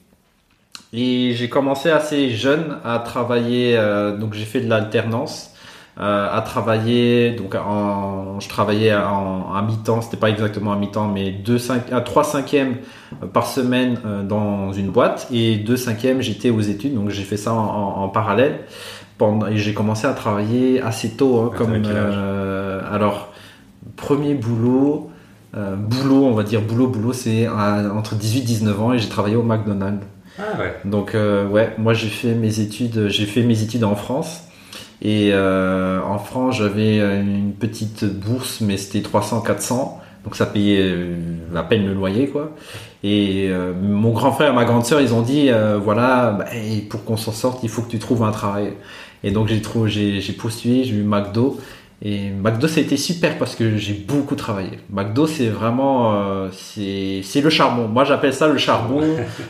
et 0.93 1.33
j'ai 1.33 1.49
commencé 1.49 1.91
assez 1.91 2.31
jeune 2.31 2.79
à 2.85 2.99
travailler. 2.99 3.77
donc 4.19 4.35
j'ai 4.35 4.45
fait 4.45 4.61
de 4.61 4.69
l'alternance. 4.69 5.51
À 5.99 6.43
travailler 6.45 7.31
donc 7.31 7.55
en, 7.55 8.39
je 8.39 8.49
travaillais 8.51 8.95
en, 8.95 9.55
à 9.55 9.63
mi-temps 9.63 10.03
c'était 10.03 10.19
pas 10.19 10.29
exactement 10.29 10.73
à 10.73 10.77
mi-temps 10.77 11.09
mais 11.09 11.31
2 11.31 11.59
5 11.59 11.91
à 11.91 12.03
3 12.03 12.23
cinquièmes 12.23 12.77
par 13.33 13.47
semaine 13.47 13.99
dans 14.29 14.75
une 14.75 14.91
boîte 14.91 15.27
et 15.33 15.57
2 15.57 15.77
cinquièmes 15.77 16.21
j'étais 16.21 16.51
aux 16.51 16.61
études 16.61 16.95
donc 16.95 17.09
j'ai 17.09 17.23
fait 17.23 17.39
ça 17.39 17.55
en, 17.55 18.03
en 18.03 18.09
parallèle 18.11 18.61
et 19.51 19.57
j'ai 19.57 19.75
commencé 19.75 20.07
à 20.07 20.13
travailler 20.13 20.81
assez 20.81 21.11
tôt. 21.11 21.41
Hein, 21.41 21.51
comme, 21.57 21.83
euh, 21.87 22.81
alors, 22.91 23.33
premier 23.97 24.35
boulot, 24.35 25.11
euh, 25.57 25.75
boulot, 25.77 26.25
on 26.25 26.35
va 26.35 26.43
dire 26.43 26.61
boulot, 26.61 26.89
boulot, 26.89 27.13
c'est 27.13 27.49
entre 27.49 28.15
18 28.15 28.41
et 28.41 28.43
19 28.43 28.83
ans 28.83 28.93
et 28.93 28.99
j'ai 28.99 29.09
travaillé 29.09 29.37
au 29.37 29.43
McDonald's. 29.43 30.05
Ah 30.39 30.59
ouais. 30.59 30.75
Donc, 30.85 31.15
euh, 31.15 31.49
ouais, 31.49 31.75
moi 31.79 31.95
j'ai 31.95 32.09
fait 32.09 32.35
mes 32.35 32.61
études, 32.61 33.09
j'ai 33.09 33.25
fait 33.25 33.43
mes 33.43 33.63
études 33.63 33.85
en 33.85 33.95
France. 33.95 34.43
Et 35.03 35.33
en 35.35 36.19
France, 36.19 36.57
j'avais 36.57 36.99
une 36.99 37.53
petite 37.53 38.05
bourse, 38.05 38.61
mais 38.61 38.77
c'était 38.77 39.07
300-400. 39.07 39.99
Donc 40.25 40.35
ça 40.35 40.47
payait 40.47 40.95
à 41.55 41.63
peine 41.63 41.87
le 41.87 41.95
loyer, 41.95 42.29
quoi. 42.29 42.53
Et 43.05 43.51
mon 43.83 44.11
grand 44.11 44.33
frère 44.33 44.53
et 44.53 44.55
ma 44.55 44.65
grande 44.65 44.85
sœur, 44.85 45.01
ils 45.01 45.13
ont 45.15 45.23
dit, 45.23 45.51
voilà, 45.83 46.33
bah, 46.33 46.47
pour 46.89 47.05
qu'on 47.05 47.17
s'en 47.17 47.33
sorte, 47.33 47.63
il 47.63 47.69
faut 47.69 47.83
que 47.83 47.91
tu 47.91 47.99
trouves 47.99 48.23
un 48.23 48.33
travail. 48.33 48.73
Et 49.23 49.31
donc 49.31 49.49
j'ai 49.49 49.61
trouvé, 49.61 49.91
j'ai 49.91 50.33
postulé, 50.33 50.85
j'ai 50.85 50.95
eu 50.95 51.03
McDo. 51.03 51.59
Et 52.03 52.29
McDo, 52.31 52.69
ça 52.69 52.81
a 52.81 52.83
été 52.83 52.97
super 52.97 53.39
parce 53.39 53.55
que 53.55 53.77
j'ai 53.77 53.95
beaucoup 53.95 54.35
travaillé. 54.35 54.79
McDo, 54.91 55.27
c'est 55.27 55.49
vraiment, 55.49 56.13
euh, 56.15 56.49
c'est 56.53 57.41
le 57.41 57.51
charbon. 57.51 57.89
Moi, 57.89 58.05
j'appelle 58.05 58.35
ça 58.35 58.49
le 58.49 58.59
charbon. 58.59 59.03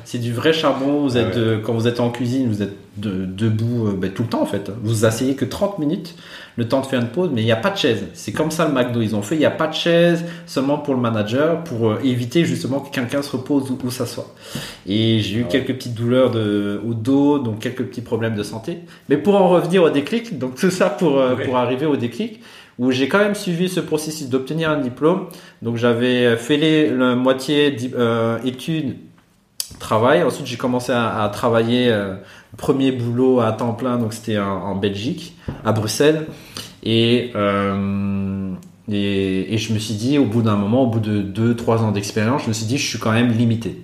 c'est 0.04 0.18
du 0.18 0.32
vrai 0.32 0.52
charbon. 0.52 1.02
Vous 1.02 1.16
êtes, 1.16 1.62
quand 1.62 1.72
vous 1.72 1.88
êtes 1.88 1.98
en 1.98 2.10
cuisine, 2.10 2.48
vous 2.48 2.62
êtes 2.62 2.76
debout 2.96 3.88
euh, 3.88 3.96
ben, 3.96 4.10
tout 4.12 4.22
le 4.22 4.28
temps 4.28 4.42
en 4.42 4.46
fait. 4.46 4.70
Vous 4.82 4.90
vous 4.90 5.04
asseyez 5.04 5.34
que 5.34 5.44
30 5.44 5.78
minutes 5.78 6.14
le 6.56 6.66
temps 6.66 6.80
de 6.80 6.86
faire 6.86 7.00
une 7.00 7.08
pause, 7.08 7.30
mais 7.32 7.42
il 7.42 7.44
n'y 7.44 7.52
a 7.52 7.56
pas 7.56 7.70
de 7.70 7.76
chaise. 7.76 8.04
C'est 8.14 8.32
comme 8.32 8.50
ça 8.50 8.66
le 8.66 8.72
McDo. 8.72 9.02
Ils 9.02 9.14
ont 9.14 9.22
fait, 9.22 9.34
il 9.34 9.38
n'y 9.38 9.44
a 9.44 9.50
pas 9.50 9.66
de 9.66 9.74
chaise 9.74 10.24
seulement 10.46 10.78
pour 10.78 10.94
le 10.94 11.00
manager, 11.00 11.62
pour 11.64 11.90
euh, 11.90 12.00
éviter 12.02 12.44
justement 12.44 12.80
que 12.80 12.90
quelqu'un 12.90 13.22
se 13.22 13.30
repose 13.30 13.70
où, 13.70 13.90
ça 13.90 14.06
soit. 14.06 14.34
Et 14.86 15.20
j'ai 15.20 15.38
eu 15.38 15.44
ah 15.46 15.50
quelques 15.50 15.74
petites 15.74 15.94
douleurs 15.94 16.30
de, 16.30 16.80
au 16.86 16.94
dos, 16.94 17.38
donc 17.38 17.60
quelques 17.60 17.84
petits 17.84 18.00
problèmes 18.00 18.34
de 18.34 18.42
santé. 18.42 18.78
Mais 19.08 19.18
pour 19.18 19.36
en 19.36 19.48
revenir 19.48 19.82
au 19.82 19.90
déclic, 19.90 20.38
donc 20.38 20.54
tout 20.54 20.70
ça 20.70 20.88
pour, 20.88 21.18
euh, 21.18 21.36
pour 21.36 21.58
arriver 21.58 21.86
au 21.86 21.96
déclic, 21.96 22.40
où 22.78 22.90
j'ai 22.90 23.08
quand 23.08 23.18
même 23.18 23.34
suivi 23.34 23.68
ce 23.68 23.80
processus 23.80 24.28
d'obtenir 24.28 24.70
un 24.70 24.80
diplôme. 24.80 25.26
Donc 25.60 25.76
j'avais 25.76 26.36
fait 26.36 26.56
les, 26.56 26.90
la 26.90 27.14
moitié 27.14 27.76
euh, 27.94 28.38
études, 28.44 28.96
travail. 29.78 30.22
Ensuite 30.22 30.46
j'ai 30.46 30.56
commencé 30.56 30.92
à, 30.92 31.22
à 31.22 31.28
travailler 31.28 31.90
premier 32.56 32.92
boulot 32.92 33.40
à 33.40 33.52
temps 33.52 33.72
plein, 33.72 33.98
donc 33.98 34.12
c'était 34.12 34.38
en, 34.38 34.74
Belgique, 34.74 35.36
à 35.64 35.72
Bruxelles. 35.72 36.26
Euh, 36.86 38.52
et, 38.88 39.54
et, 39.54 39.58
je 39.58 39.72
me 39.72 39.78
suis 39.78 39.94
dit, 39.94 40.18
au 40.18 40.24
bout 40.24 40.42
d'un 40.42 40.56
moment, 40.56 40.82
au 40.82 40.86
bout 40.86 41.00
de 41.00 41.22
2-3 41.22 41.78
ans 41.78 41.92
d'expérience, 41.92 42.42
je 42.44 42.48
me 42.48 42.52
suis 42.52 42.66
dit, 42.66 42.78
je 42.78 42.86
suis 42.86 42.98
quand 42.98 43.12
même 43.12 43.30
limité. 43.32 43.82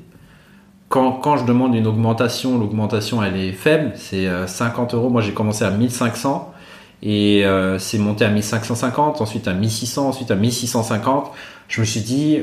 Quand, 0.89 1.13
quand 1.13 1.37
je 1.37 1.45
demande 1.45 1.75
une 1.75 1.87
augmentation, 1.87 2.59
l'augmentation 2.59 3.23
elle 3.23 3.37
est 3.37 3.53
faible, 3.53 3.93
c'est 3.97 4.29
50 4.47 4.93
euh, 4.93 4.97
euros. 4.99 5.09
Moi 5.09 5.23
j'ai 5.23 5.33
commencé 5.33 5.65
à 5.65 5.71
1500 5.71 6.53
et 7.03 7.47
euh, 7.47 7.79
c'est 7.79 7.97
monté 7.97 8.27
à 8.27 8.29
1550, 8.29 9.23
ensuite 9.23 9.49
à 9.49 9.55
1600, 9.55 10.09
ensuite 10.09 10.31
à 10.31 10.37
1650. 10.37 11.31
Je 11.69 11.81
me 11.81 11.87
suis 11.87 12.03
dit, 12.03 12.41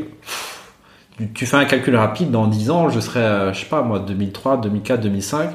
tu 1.35 1.45
fais 1.45 1.57
un 1.57 1.65
calcul 1.65 1.95
rapide, 1.95 2.31
dans 2.31 2.47
10 2.47 2.71
ans, 2.71 2.89
je 2.89 2.99
serai, 2.99 3.53
je 3.53 3.59
sais 3.59 3.67
pas 3.67 3.83
moi, 3.83 3.99
2003, 3.99 4.57
2004, 4.57 4.99
2005 5.01 5.51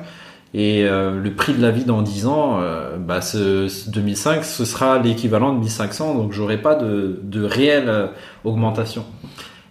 et 0.56 0.84
euh, 0.84 1.20
le 1.20 1.34
prix 1.34 1.52
de 1.52 1.60
la 1.60 1.72
vie 1.72 1.84
dans 1.84 2.00
10 2.00 2.26
ans, 2.28 2.58
euh, 2.60 2.96
bah, 2.96 3.20
ce, 3.20 3.90
2005, 3.90 4.44
ce 4.44 4.64
sera 4.64 5.00
l'équivalent 5.00 5.52
de 5.52 5.58
1500, 5.58 6.14
donc 6.14 6.32
j'aurai 6.32 6.58
pas 6.58 6.76
de, 6.76 7.18
de 7.24 7.44
réelle 7.44 7.88
euh, 7.88 8.06
augmentation. 8.44 9.04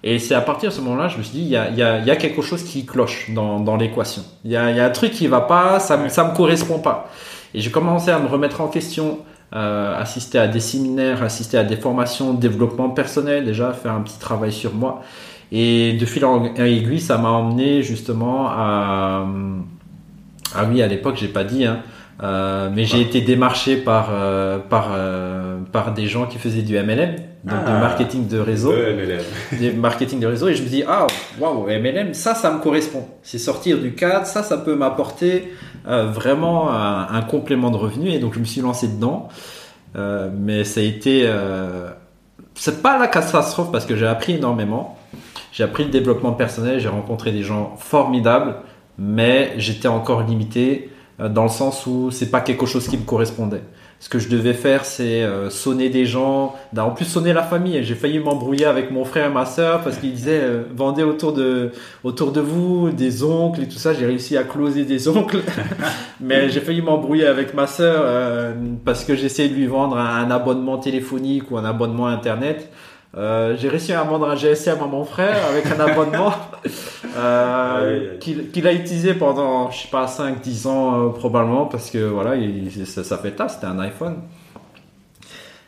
Et 0.04 0.20
c'est 0.20 0.36
à 0.36 0.42
partir 0.42 0.72
de 0.72 0.76
ce 0.76 0.82
moment-là, 0.82 1.08
je 1.08 1.18
me 1.18 1.24
suis 1.24 1.32
dit, 1.32 1.42
il 1.44 1.48
y 1.48 1.56
a, 1.56 1.70
y, 1.70 1.82
a, 1.82 2.00
y 2.00 2.12
a, 2.12 2.18
quelque 2.18 2.42
chose 2.42 2.64
qui 2.64 2.86
cloche 2.86 3.32
dans, 3.32 3.62
dans 3.62 3.78
l'équation. 3.78 4.24
Il 4.44 4.52
y 4.52 4.58
a, 4.58 4.72
y 4.72 4.80
a, 4.82 4.86
un 4.86 4.90
truc 4.90 5.12
qui 5.12 5.28
va 5.28 5.40
pas, 5.40 5.80
ça 5.80 5.96
me, 5.96 6.10
ça 6.10 6.26
me 6.26 6.36
correspond 6.36 6.80
pas. 6.80 7.10
Et 7.54 7.62
j'ai 7.62 7.72
commencé 7.72 8.12
à 8.12 8.20
me 8.20 8.28
remettre 8.28 8.60
en 8.60 8.68
question, 8.68 9.20
assister 9.54 10.40
à 10.40 10.48
des 10.48 10.60
séminaires, 10.60 11.24
assister 11.24 11.60
à 11.60 11.64
des 11.64 11.78
formations, 11.78 12.34
développement 12.34 12.90
personnel, 12.90 13.46
déjà 13.46 13.72
faire 13.72 13.94
un 13.94 14.02
petit 14.02 14.18
travail 14.18 14.52
sur 14.52 14.74
moi. 14.74 15.02
Et 15.52 15.94
de 15.94 16.06
fil 16.06 16.26
en 16.26 16.44
aiguille, 16.56 17.00
ça 17.00 17.20
m'a 17.20 17.30
emmené 17.30 17.84
justement 17.84 18.48
à 18.50 19.28
ah 20.56 20.66
oui, 20.70 20.82
à 20.82 20.88
l'époque, 20.88 21.16
j'ai 21.18 21.28
pas 21.28 21.44
dit, 21.44 21.66
hein. 21.66 21.84
Euh, 22.22 22.70
mais 22.74 22.86
j'ai 22.86 23.02
été 23.02 23.22
démarché 23.22 23.76
par 23.76 24.10
euh, 24.12 24.60
par 24.60 24.92
euh, 24.94 25.58
par 25.72 25.94
des 25.94 26.06
gens 26.06 26.28
qui 26.28 26.38
faisaient 26.38 26.62
du 26.62 26.76
MLM, 26.78 27.16
donc 27.44 27.66
du 27.66 27.72
ah. 27.72 27.80
marketing 27.80 28.28
de 28.28 28.38
réseau, 28.38 28.72
du 29.52 29.72
marketing 29.72 30.20
de 30.20 30.28
réseau, 30.28 30.48
et 30.48 30.54
je 30.54 30.62
me 30.62 30.68
dis 30.68 30.84
ah 30.88 31.08
waouh 31.40 31.66
MLM, 31.66 32.14
ça 32.14 32.36
ça 32.36 32.52
me 32.52 32.60
correspond. 32.60 33.08
C'est 33.24 33.40
sortir 33.40 33.80
du 33.80 33.94
cadre, 33.94 34.28
ça 34.28 34.44
ça 34.44 34.58
peut 34.58 34.76
m'apporter 34.76 35.52
vraiment 35.86 36.72
un, 36.72 37.22
complément 37.24 37.72
de 37.72 37.78
revenu, 37.78 38.10
et 38.10 38.20
donc 38.20 38.36
je 38.36 38.40
me 38.40 38.46
suis 38.46 38.62
lancé 38.62 38.88
dedans. 38.88 39.28
mais 39.96 40.64
ça 40.66 40.82
a 40.82 40.84
été 40.84 41.28
c'est 42.54 42.84
pas 42.84 43.00
la 43.00 43.08
catastrophe 43.08 43.72
parce 43.72 43.88
que 43.88 43.96
j'ai 43.96 44.08
appris 44.08 44.34
énormément. 44.36 45.00
J'ai 45.52 45.64
appris 45.64 45.84
le 45.84 45.90
développement 45.90 46.34
personnel, 46.34 46.80
j'ai 46.80 46.90
rencontré 46.90 47.32
des 47.32 47.44
gens 47.44 47.76
formidables 47.78 48.56
mais 48.98 49.54
j'étais 49.58 49.88
encore 49.88 50.24
limité 50.24 50.90
euh, 51.20 51.30
dans 51.30 51.44
le 51.44 51.50
sens 51.50 51.86
où 51.86 52.12
c'est 52.12 52.32
pas 52.32 52.42
quelque 52.42 52.66
chose 52.66 52.88
qui 52.88 52.98
me 52.98 53.04
correspondait. 53.04 53.62
Ce 54.00 54.10
que 54.10 54.20
je 54.20 54.28
devais 54.28 54.54
faire, 54.54 54.84
c'est 54.84 55.24
euh, 55.24 55.50
sonner 55.50 55.90
des 55.90 56.06
gens, 56.06 56.56
en 56.78 56.92
plus 56.92 57.06
sonner 57.06 57.32
la 57.32 57.44
famille. 57.44 57.82
J'ai 57.84 57.96
failli 57.96 58.20
m'embrouiller 58.20 58.66
avec 58.66 58.92
mon 58.92 59.06
frère 59.06 59.28
et 59.30 59.34
ma 59.34 59.46
sœur 59.46 59.82
parce 59.82 59.98
qu'ils 59.98 60.14
disaient 60.14 60.42
euh, 60.42 60.64
vendez 60.76 61.04
autour 61.04 61.32
de 61.32 61.72
autour 62.04 62.34
de 62.34 62.42
vous 62.42 62.90
des 62.90 63.24
oncles 63.24 63.62
et 63.62 63.68
tout 63.68 63.78
ça. 63.78 63.94
J'ai 63.94 64.06
réussi 64.06 64.36
à 64.36 64.44
closer 64.44 64.84
des 64.84 65.08
oncles, 65.08 65.42
mais 66.20 66.50
j'ai 66.50 66.60
failli 66.60 66.82
m'embrouiller 66.82 67.28
avec 67.28 67.54
ma 67.54 67.68
sœur 67.68 68.04
parce 68.84 69.06
que 69.06 69.16
j'essayais 69.16 69.48
de 69.48 69.56
lui 69.56 69.68
vendre 69.68 69.98
un 69.98 70.30
abonnement 70.32 70.78
téléphonique 70.78 71.50
ou 71.52 71.58
un 71.58 71.66
abonnement 71.66 72.08
internet. 72.08 72.70
Euh, 73.16 73.56
j'ai 73.60 73.70
réussi 73.70 73.94
à 73.94 74.02
vendre 74.04 74.28
un 74.28 74.36
GSM 74.36 74.82
à 74.82 74.88
mon 74.88 75.06
frère 75.06 75.38
avec 75.48 75.68
un 75.68 75.80
abonnement 75.80 76.34
euh, 77.18 78.18
qu'il 78.18 78.68
a 78.68 78.74
utilisé 78.74 79.14
pendant, 79.14 79.70
je 79.70 79.84
sais 79.84 79.88
pas, 79.88 80.08
5-10 80.08 80.68
ans 80.68 81.00
euh, 81.00 81.10
probablement 81.10 81.66
parce 81.66 81.92
que 81.92 82.00
voilà, 82.00 82.36
il, 82.36 82.72
ça, 82.88 83.04
ça, 83.04 83.18
fait 83.20 83.32
tas, 83.32 83.50
c'était 83.50 83.68
un 83.68 83.78
iPhone. 83.80 84.16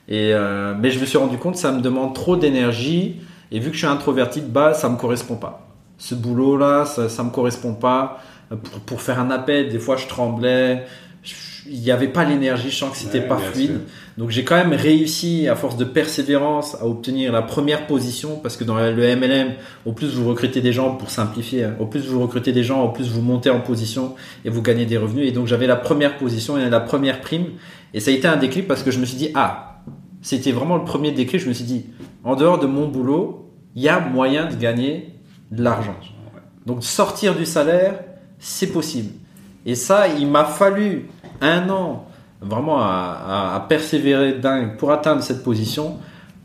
Et, 0.07 0.33
mais 0.79 0.91
je 0.91 0.99
me 0.99 1.05
suis 1.05 1.17
rendu 1.17 1.37
compte 1.39 1.53
que 1.53 1.59
ça 1.59 1.71
me 1.71 1.81
demande 1.81 2.13
trop 2.13 2.35
d'énergie 2.35 3.21
et 3.51 3.59
vu 3.59 3.69
que 3.69 3.73
je 3.73 3.79
suis 3.79 3.87
introverti 3.87 4.41
de 4.41 4.47
base, 4.47 4.79
ça 4.79 4.89
me 4.89 4.97
correspond 4.97 5.35
pas. 5.35 5.67
Ce 5.97 6.13
boulot 6.13 6.57
là, 6.57 6.85
ça, 6.85 7.09
ça 7.09 7.23
me 7.23 7.31
correspond 7.31 7.73
pas. 7.73 8.19
Pour, 8.49 8.79
pour 8.81 9.01
faire 9.01 9.19
un 9.19 9.31
appel, 9.31 9.69
des 9.69 9.79
fois 9.79 9.97
je 9.97 10.05
tremblais 10.05 10.85
il 11.67 11.79
n'y 11.79 11.91
avait 11.91 12.07
pas 12.07 12.23
l'énergie, 12.23 12.69
je 12.69 12.75
sens 12.75 12.91
que 12.91 12.97
c'était 12.97 13.19
Ouais, 13.21 13.27
pas 13.27 13.37
fluide. 13.37 13.71
sûr. 13.71 13.79
Donc 14.17 14.29
j'ai 14.29 14.45
quand 14.45 14.55
même 14.55 14.71
réussi, 14.71 15.49
à 15.49 15.55
force 15.55 15.75
de 15.75 15.83
persévérance, 15.83 16.75
à 16.75 16.85
obtenir 16.85 17.33
la 17.33 17.41
première 17.41 17.85
position, 17.85 18.39
parce 18.41 18.55
que 18.55 18.63
dans 18.63 18.77
le 18.77 19.15
MLM, 19.15 19.55
au 19.85 19.91
plus 19.91 20.15
vous 20.15 20.29
recrutez 20.29 20.61
des 20.61 20.71
gens, 20.71 20.95
pour 20.95 21.09
simplifier, 21.09 21.65
hein, 21.65 21.75
au 21.79 21.85
plus 21.85 22.07
vous 22.07 22.21
recrutez 22.21 22.53
des 22.53 22.63
gens, 22.63 22.81
au 22.83 22.89
plus 22.89 23.09
vous 23.09 23.21
montez 23.21 23.49
en 23.49 23.59
position 23.59 24.15
et 24.45 24.49
vous 24.49 24.61
gagnez 24.61 24.85
des 24.85 24.97
revenus. 24.97 25.27
Et 25.27 25.33
donc 25.33 25.47
j'avais 25.47 25.67
la 25.67 25.75
première 25.75 26.17
position 26.17 26.57
et 26.57 26.69
la 26.69 26.79
première 26.79 27.19
prime. 27.19 27.47
Et 27.93 27.99
ça 27.99 28.11
a 28.11 28.13
été 28.13 28.27
un 28.27 28.37
déclic 28.37 28.67
parce 28.67 28.83
que 28.83 28.91
je 28.91 28.99
me 28.99 29.05
suis 29.05 29.17
dit, 29.17 29.31
ah, 29.35 29.81
c'était 30.21 30.53
vraiment 30.53 30.77
le 30.77 30.85
premier 30.85 31.11
déclic. 31.11 31.41
Je 31.41 31.49
me 31.49 31.53
suis 31.53 31.65
dit, 31.65 31.87
en 32.23 32.37
dehors 32.37 32.57
de 32.57 32.67
mon 32.67 32.87
boulot, 32.87 33.51
il 33.75 33.81
y 33.81 33.89
a 33.89 33.99
moyen 33.99 34.45
de 34.45 34.55
gagner 34.55 35.13
de 35.51 35.61
l'argent. 35.61 35.95
Donc 36.65 36.85
sortir 36.85 37.35
du 37.35 37.45
salaire, 37.45 37.99
c'est 38.39 38.71
possible. 38.71 39.11
Et 39.65 39.75
ça, 39.75 40.07
il 40.07 40.27
m'a 40.27 40.45
fallu 40.45 41.09
un 41.41 41.69
an 41.69 42.07
vraiment 42.47 42.79
à, 42.79 43.17
à- 43.27 43.55
à 43.55 43.59
persévérer 43.61 44.33
dingue 44.33 44.77
pour 44.77 44.91
atteindre 44.91 45.21
cette 45.23 45.43
position 45.43 45.97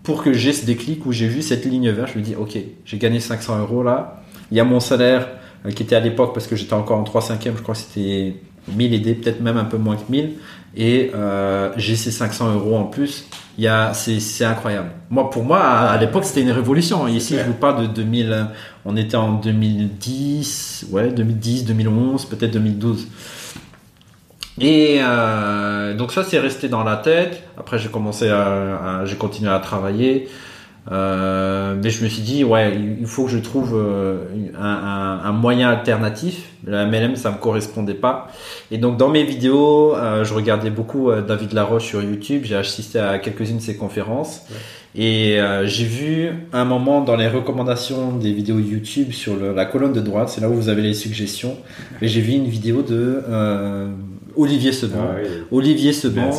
pour 0.02 0.22
que 0.22 0.32
j'ai 0.32 0.52
ce 0.52 0.64
déclic 0.64 1.04
où 1.06 1.12
j'ai 1.12 1.26
vu 1.28 1.42
cette 1.42 1.64
ligne 1.64 1.90
verte. 1.90 2.10
Je 2.14 2.18
me 2.18 2.24
dis, 2.24 2.34
ok, 2.34 2.58
j'ai 2.84 2.98
gagné 2.98 3.20
500 3.20 3.58
euros 3.60 3.82
là. 3.82 4.22
Il 4.50 4.56
y 4.56 4.60
a 4.60 4.64
mon 4.64 4.80
salaire 4.80 5.28
euh, 5.66 5.70
qui 5.70 5.82
était 5.82 5.96
à 5.96 6.00
l'époque 6.00 6.32
parce 6.34 6.46
que 6.46 6.56
j'étais 6.56 6.72
encore 6.72 6.98
en 6.98 7.04
3 7.04 7.20
5 7.20 7.40
je 7.44 7.50
crois 7.62 7.74
que 7.74 7.80
c'était 7.80 8.36
1000 8.74 8.94
aidés, 8.94 9.14
peut-être 9.14 9.40
même 9.40 9.56
un 9.58 9.64
peu 9.64 9.76
moins 9.76 9.96
que 9.96 10.10
1000. 10.10 10.32
Et 10.76 11.10
euh, 11.14 11.70
j'ai 11.76 11.96
ces 11.96 12.10
500 12.12 12.54
euros 12.54 12.76
en 12.76 12.84
plus. 12.84 13.26
Il 13.58 13.64
y 13.64 13.68
a, 13.68 13.92
c'est, 13.92 14.20
c'est 14.20 14.44
incroyable. 14.44 14.90
Moi, 15.10 15.28
pour 15.28 15.42
moi, 15.44 15.58
à, 15.60 15.90
à 15.90 15.98
l'époque, 15.98 16.24
c'était 16.24 16.42
une 16.42 16.52
révolution. 16.52 17.06
Ici, 17.08 17.34
je 17.36 17.44
vous 17.44 17.54
parle 17.54 17.82
de 17.82 17.86
2000. 17.92 18.32
euh, 18.32 18.44
On 18.86 18.96
était 18.96 19.16
en 19.16 19.32
2010, 19.34 20.86
ouais, 20.90 21.10
2010, 21.10 21.64
2011, 21.66 22.24
peut-être 22.26 22.52
2012. 22.52 23.08
Et 24.60 24.98
euh, 25.00 25.94
donc 25.94 26.12
ça, 26.12 26.22
c'est 26.22 26.38
resté 26.38 26.68
dans 26.68 26.84
la 26.84 26.96
tête. 26.96 27.42
Après, 27.58 27.78
j'ai 27.78 27.88
commencé 27.88 28.28
à, 28.28 29.00
à- 29.00 29.04
j'ai 29.06 29.16
continué 29.16 29.50
à 29.50 29.58
travailler. 29.58 30.28
Euh, 30.90 31.76
mais 31.82 31.90
je 31.90 32.02
me 32.02 32.08
suis 32.08 32.22
dit, 32.22 32.42
ouais, 32.42 32.74
il 33.00 33.06
faut 33.06 33.24
que 33.24 33.30
je 33.30 33.38
trouve 33.38 33.74
euh, 33.76 34.18
un, 34.58 34.64
un- 34.64 35.20
un 35.28 35.32
moyen 35.32 35.68
alternatif. 35.70 36.48
Le 36.66 36.84
MLM, 36.86 37.16
ça 37.16 37.30
me 37.30 37.36
correspondait 37.38 37.94
pas. 37.94 38.28
Et 38.70 38.78
donc, 38.78 38.96
dans 38.96 39.08
mes 39.08 39.22
vidéos, 39.22 39.94
euh, 39.96 40.24
je 40.24 40.34
regardais 40.34 40.70
beaucoup 40.70 41.10
euh, 41.10 41.22
David 41.22 41.52
Laroche 41.52 41.84
sur 41.84 42.02
YouTube. 42.02 42.42
J'ai 42.44 42.56
assisté 42.56 42.98
à 42.98 43.18
quelques-unes 43.18 43.58
de 43.58 43.62
ses 43.62 43.76
conférences. 43.76 44.42
Et 44.96 45.38
j'ai 45.66 45.84
vu 45.84 46.30
un 46.52 46.64
moment 46.64 47.00
dans 47.00 47.14
les 47.14 47.28
recommandations 47.28 48.10
des 48.16 48.32
vidéos 48.32 48.58
YouTube 48.58 49.12
sur 49.12 49.36
le- 49.36 49.54
la 49.54 49.64
colonne 49.64 49.92
de 49.92 50.00
droite, 50.00 50.30
c'est 50.30 50.40
là 50.40 50.48
où 50.50 50.54
vous 50.54 50.68
avez 50.68 50.82
les 50.82 50.94
suggestions. 50.94 51.56
Et 52.02 52.08
j'ai 52.08 52.20
vu 52.20 52.32
une 52.32 52.48
vidéo 52.48 52.82
de 52.82 53.22
euh, 53.28 53.88
Olivier 54.36 54.72
Seban. 54.72 54.98
Ah 55.00 55.16
oui, 55.22 55.28
Olivier 55.50 55.92
Seban, 55.92 56.30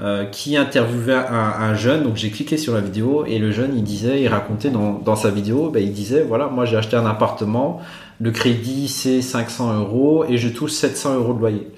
euh, 0.00 0.24
qui 0.26 0.56
interviewait 0.56 1.14
un, 1.14 1.52
un 1.60 1.74
jeune. 1.74 2.02
Donc 2.04 2.16
j'ai 2.16 2.30
cliqué 2.30 2.56
sur 2.56 2.74
la 2.74 2.80
vidéo 2.80 3.24
et 3.26 3.38
le 3.38 3.50
jeune, 3.50 3.72
il 3.76 3.82
disait, 3.84 4.22
il 4.22 4.28
racontait 4.28 4.70
dans, 4.70 4.92
dans 4.92 5.16
sa 5.16 5.30
vidéo, 5.30 5.70
ben, 5.70 5.82
il 5.82 5.92
disait, 5.92 6.22
voilà, 6.22 6.46
moi 6.48 6.64
j'ai 6.64 6.76
acheté 6.76 6.96
un 6.96 7.06
appartement, 7.06 7.80
le 8.20 8.30
crédit 8.30 8.88
c'est 8.88 9.22
500 9.22 9.80
euros 9.80 10.24
et 10.28 10.36
je 10.38 10.48
touche 10.48 10.72
700 10.72 11.16
euros 11.16 11.34
de 11.34 11.40
loyer. 11.40 11.68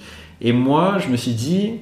Et 0.41 0.53
moi, 0.53 0.99
je 0.99 1.09
me 1.09 1.17
suis 1.17 1.33
dit, 1.33 1.75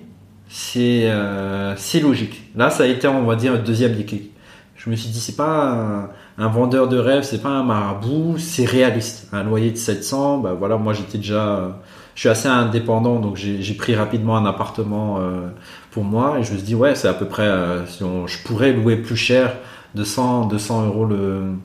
c'est 0.48 1.10
euh, 1.10 1.74
c'est 1.76 2.00
logique. 2.00 2.42
Là, 2.56 2.70
ça 2.70 2.82
a 2.82 2.86
été, 2.86 3.08
on 3.08 3.24
va 3.24 3.36
dire, 3.36 3.54
un 3.54 3.58
deuxième 3.58 3.94
déclic. 3.94 4.30
Je 4.76 4.90
me 4.90 4.96
suis 4.96 5.08
dit, 5.08 5.20
c'est 5.20 5.36
pas 5.36 5.70
un, 5.70 6.10
un 6.40 6.48
vendeur 6.48 6.88
de 6.88 6.96
rêve, 6.96 7.22
c'est 7.22 7.42
pas 7.42 7.50
un 7.50 7.62
marabout, 7.62 8.38
c'est 8.38 8.64
réaliste. 8.64 9.28
Un 9.30 9.44
loyer 9.44 9.72
de 9.72 9.76
700, 9.76 10.38
ben 10.38 10.54
voilà, 10.54 10.78
moi 10.78 10.94
j'étais 10.94 11.18
déjà, 11.18 11.78
je 12.14 12.20
suis 12.20 12.30
assez 12.30 12.48
indépendant, 12.48 13.20
donc 13.20 13.36
j'ai 13.36 13.74
pris 13.74 13.94
rapidement 13.94 14.38
un 14.38 14.46
appartement 14.46 15.18
euh, 15.20 15.48
pour 15.90 16.02
moi 16.02 16.38
et 16.38 16.42
je 16.42 16.52
me 16.52 16.56
suis 16.56 16.66
dit, 16.66 16.74
ouais, 16.74 16.94
c'est 16.94 17.08
à 17.08 17.12
peu 17.12 17.26
près, 17.26 17.42
euh, 17.42 17.86
si 17.86 18.02
je 18.26 18.42
pourrais 18.42 18.72
louer 18.72 18.96
plus 18.96 19.16
cher 19.16 19.54
de 19.94 20.02
100, 20.02 20.46
200 20.46 20.86
euros 20.86 21.04
le, 21.04 21.56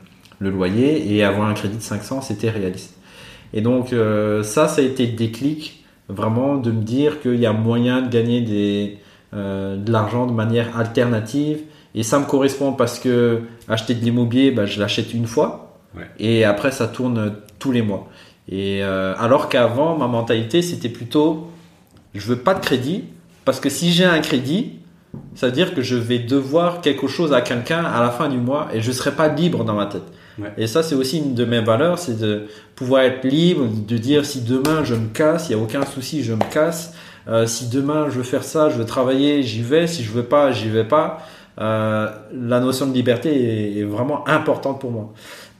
loyer 0.42 1.16
et 1.16 1.24
avoir 1.24 1.48
un 1.48 1.54
crédit 1.54 1.78
de 1.78 1.82
500, 1.82 2.20
c'était 2.20 2.50
réaliste. 2.50 2.98
Et 3.54 3.62
donc 3.62 3.94
euh, 3.94 4.44
ça, 4.44 4.68
ça 4.68 4.82
a 4.82 4.84
été 4.84 5.08
le 5.08 5.14
déclic 5.14 5.86
vraiment 6.10 6.58
de 6.58 6.72
me 6.72 6.82
dire 6.82 7.22
qu'il 7.22 7.40
y 7.40 7.46
a 7.46 7.54
moyen 7.54 8.02
de 8.02 8.10
gagner 8.10 8.42
de 9.32 9.92
l'argent 9.92 10.28
de 10.28 10.34
manière 10.34 10.78
alternative. 10.78 11.62
Et 11.96 12.04
ça 12.04 12.20
me 12.20 12.26
correspond 12.26 12.74
parce 12.74 13.00
que 13.00 13.42
acheter 13.68 13.94
de 13.94 14.04
l'immobilier, 14.04 14.52
bah, 14.52 14.66
je 14.66 14.80
l'achète 14.80 15.14
une 15.14 15.28
fois. 15.28 15.80
Ouais. 15.96 16.10
Et 16.20 16.44
après, 16.44 16.72
ça 16.72 16.88
tourne 16.88 17.36
tous 17.60 17.72
les 17.72 17.82
mois. 17.82 18.10
Et 18.50 18.84
euh, 18.84 19.16
alors 19.18 19.50
qu'avant, 19.50 19.98
ma 19.98 20.08
mentalité, 20.08 20.62
c'était 20.62 20.90
plutôt, 20.90 21.50
je 22.14 22.26
veux 22.28 22.38
pas 22.38 22.54
de 22.54 22.60
crédit 22.60 23.06
parce 23.44 23.60
que 23.60 23.70
si 23.70 23.92
j'ai 23.92 24.06
un 24.06 24.20
crédit, 24.20 24.74
ça 25.34 25.48
veut 25.48 25.54
dire 25.54 25.74
que 25.74 25.82
je 25.82 25.96
vais 25.96 26.20
devoir 26.20 26.82
quelque 26.82 27.08
chose 27.08 27.34
à 27.34 27.42
quelqu'un 27.42 27.84
à 27.84 28.02
la 28.02 28.10
fin 28.10 28.28
du 28.28 28.38
mois 28.38 28.68
et 28.74 28.82
je 28.82 28.92
serai 28.92 29.12
pas 29.12 29.30
libre 29.30 29.64
dans 29.64 29.74
ma 29.74 29.86
tête. 29.86 30.04
Ouais. 30.38 30.54
Et 30.58 30.68
ça, 30.68 30.84
c'est 30.84 30.96
aussi 30.96 31.20
une 31.20 31.34
de 31.34 31.46
mes 31.46 31.62
valeurs, 31.62 31.98
c'est 31.98 32.20
de 32.20 32.48
pouvoir 32.76 33.04
être 33.04 33.24
libre, 33.24 33.68
de 33.68 33.98
dire 33.98 34.26
si 34.26 34.42
demain 34.42 34.84
je 34.84 34.96
me 34.96 35.08
casse, 35.08 35.50
il 35.50 35.56
n'y 35.56 35.62
a 35.62 35.64
aucun 35.64 35.86
souci, 35.86 36.24
je 36.24 36.34
me 36.34 36.52
casse. 36.52 36.94
Euh, 37.28 37.48
si 37.48 37.70
demain 37.70 38.08
je 38.10 38.18
veux 38.18 38.24
faire 38.24 38.44
ça, 38.44 38.70
je 38.70 38.76
veux 38.76 38.86
travailler, 38.86 39.42
j'y 39.42 39.62
vais. 39.62 39.88
Si 39.88 40.04
je 40.04 40.12
veux 40.12 40.24
pas, 40.24 40.52
j'y 40.52 40.70
vais 40.70 40.84
pas. 40.84 41.26
Euh, 41.60 42.08
la 42.34 42.60
notion 42.60 42.88
de 42.88 42.94
liberté 42.94 43.30
est, 43.30 43.80
est 43.80 43.84
vraiment 43.84 44.28
importante 44.28 44.80
pour 44.82 44.92
moi. 44.92 45.14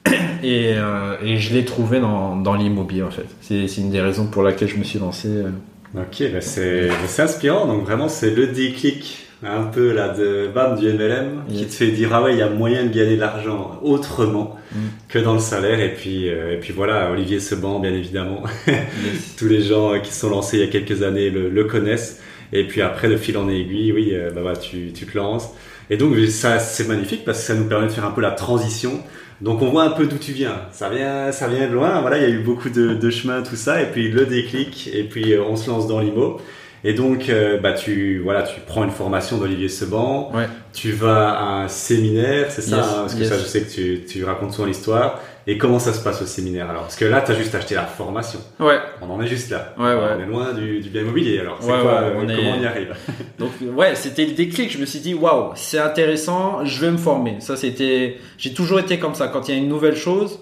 Et, 0.42 0.74
euh, 0.76 1.16
et 1.24 1.38
je 1.38 1.52
l'ai 1.54 1.64
trouvé 1.64 1.98
dans, 1.98 2.36
dans 2.36 2.54
l'immobilier 2.54 3.02
en 3.02 3.10
fait. 3.10 3.24
C'est 3.40 3.66
une 3.78 3.90
des 3.90 4.00
raisons 4.00 4.26
pour 4.26 4.42
laquelle 4.44 4.68
je 4.68 4.76
me 4.76 4.84
suis 4.84 4.98
lancé. 5.00 5.28
euh. 5.28 5.48
Ok, 5.96 6.22
bah 6.32 6.40
c'est 6.40 6.90
c'est 7.06 7.22
inspirant. 7.22 7.66
Donc 7.66 7.82
vraiment, 7.84 8.08
c'est 8.08 8.30
le 8.34 8.48
déclic 8.48 9.26
un 9.42 9.64
peu 9.64 9.92
là 9.92 10.08
de 10.10 10.48
bam 10.54 10.78
du 10.78 10.86
MLM 10.92 11.44
qui 11.48 11.66
te 11.66 11.72
fait 11.72 11.88
dire 11.90 12.10
ah 12.12 12.22
ouais, 12.22 12.34
il 12.34 12.38
y 12.38 12.42
a 12.42 12.48
moyen 12.50 12.84
de 12.84 12.88
gagner 12.94 13.16
de 13.16 13.20
l'argent 13.20 13.78
autrement 13.82 14.56
Mm. 14.72 14.78
que 15.08 15.18
dans 15.20 15.34
le 15.34 15.38
salaire. 15.40 15.80
Et 15.80 15.94
puis 15.94 16.28
euh, 16.28 16.52
et 16.54 16.56
puis 16.58 16.72
voilà, 16.72 17.10
Olivier 17.10 17.40
Seban, 17.40 17.78
bien 17.80 17.92
évidemment. 17.92 18.42
Yes. 18.66 19.36
Tous 19.38 19.48
les 19.48 19.62
gens 19.62 19.98
qui 20.00 20.12
sont 20.12 20.28
lancés 20.28 20.58
il 20.58 20.64
y 20.64 20.68
a 20.68 20.70
quelques 20.70 21.02
années 21.02 21.30
le, 21.30 21.48
le 21.48 21.64
connaissent. 21.64 22.20
Et 22.52 22.64
puis 22.64 22.80
après, 22.82 23.08
de 23.08 23.16
fil 23.16 23.36
en 23.38 23.48
aiguille, 23.48 23.92
oui, 23.92 24.12
bah, 24.34 24.40
bah, 24.44 24.56
tu, 24.56 24.92
tu 24.92 25.06
te 25.06 25.16
lances. 25.16 25.50
Et 25.90 25.96
donc 25.96 26.16
ça, 26.28 26.58
c'est 26.58 26.88
magnifique 26.88 27.24
parce 27.24 27.38
que 27.38 27.44
ça 27.44 27.54
nous 27.54 27.64
permet 27.64 27.86
de 27.86 27.92
faire 27.92 28.04
un 28.04 28.10
peu 28.10 28.20
la 28.20 28.32
transition. 28.32 29.00
Donc 29.40 29.62
on 29.62 29.68
voit 29.70 29.84
un 29.84 29.90
peu 29.90 30.06
d'où 30.06 30.16
tu 30.16 30.32
viens. 30.32 30.62
Ça 30.72 30.88
vient, 30.88 31.30
ça 31.30 31.46
vient 31.48 31.68
de 31.68 31.72
loin. 31.74 32.00
Voilà, 32.00 32.18
il 32.18 32.22
y 32.22 32.26
a 32.26 32.30
eu 32.30 32.40
beaucoup 32.40 32.70
de, 32.70 32.94
de 32.94 33.10
chemin, 33.10 33.42
tout 33.42 33.56
ça. 33.56 33.82
Et 33.82 33.86
puis 33.86 34.10
le 34.10 34.26
déclic. 34.26 34.90
Et 34.92 35.04
puis 35.04 35.32
euh, 35.32 35.42
on 35.42 35.56
se 35.56 35.70
lance 35.70 35.86
dans 35.86 36.00
l'IMO. 36.00 36.40
Et 36.84 36.92
donc, 36.92 37.28
euh, 37.28 37.58
bah 37.58 37.72
tu, 37.72 38.20
voilà, 38.22 38.42
tu 38.42 38.60
prends 38.64 38.84
une 38.84 38.90
formation 38.90 39.38
d'Olivier 39.38 39.68
Seban. 39.68 40.30
Ouais. 40.32 40.46
Tu 40.72 40.92
vas 40.92 41.30
à 41.30 41.44
un 41.64 41.68
séminaire, 41.68 42.46
c'est 42.50 42.62
ça 42.62 42.76
Yes, 42.76 42.86
hein, 42.86 42.94
Parce 43.00 43.14
que 43.14 43.24
ça, 43.24 43.38
je 43.38 43.44
sais 43.44 43.62
que 43.62 43.70
tu, 43.72 44.04
tu 44.06 44.24
racontes 44.24 44.52
souvent 44.52 44.68
l'histoire. 44.68 45.20
Et 45.48 45.58
comment 45.58 45.78
ça 45.78 45.92
se 45.92 46.02
passe 46.02 46.20
au 46.22 46.26
séminaire 46.26 46.68
alors? 46.68 46.82
Parce 46.82 46.96
que 46.96 47.04
là, 47.04 47.20
tu 47.20 47.30
as 47.30 47.34
juste 47.36 47.54
acheté 47.54 47.76
la 47.76 47.82
formation. 47.84 48.40
Ouais. 48.58 48.78
On 49.00 49.08
en 49.10 49.20
est 49.20 49.28
juste 49.28 49.50
là. 49.50 49.74
Ouais, 49.78 49.84
ouais. 49.94 50.14
On 50.16 50.20
est 50.20 50.26
loin 50.26 50.52
du, 50.52 50.80
du 50.80 50.88
bien 50.90 51.02
immobilier. 51.02 51.38
Alors, 51.38 51.58
c'est 51.60 51.70
Ouais, 51.70 51.80
quoi, 51.82 51.92
euh, 51.92 52.14
on 52.16 52.28
est- 52.28 52.34
comment 52.34 52.54
on 52.58 52.62
y 52.62 52.66
arrive? 52.66 52.94
Donc 53.38 53.50
ouais, 53.76 53.94
c'était 53.94 54.26
le 54.26 54.32
déclic. 54.32 54.72
Je 54.72 54.78
me 54.78 54.86
suis 54.86 54.98
dit 54.98 55.14
waouh, 55.14 55.52
c'est 55.54 55.78
intéressant. 55.78 56.64
Je 56.64 56.80
vais 56.80 56.90
me 56.90 56.96
former. 56.96 57.36
Ça 57.40 57.56
c'était. 57.56 58.16
J'ai 58.38 58.52
toujours 58.54 58.80
été 58.80 58.98
comme 58.98 59.14
ça. 59.14 59.28
Quand 59.28 59.48
il 59.48 59.54
y 59.54 59.56
a 59.56 59.60
une 59.60 59.68
nouvelle 59.68 59.94
chose, 59.96 60.40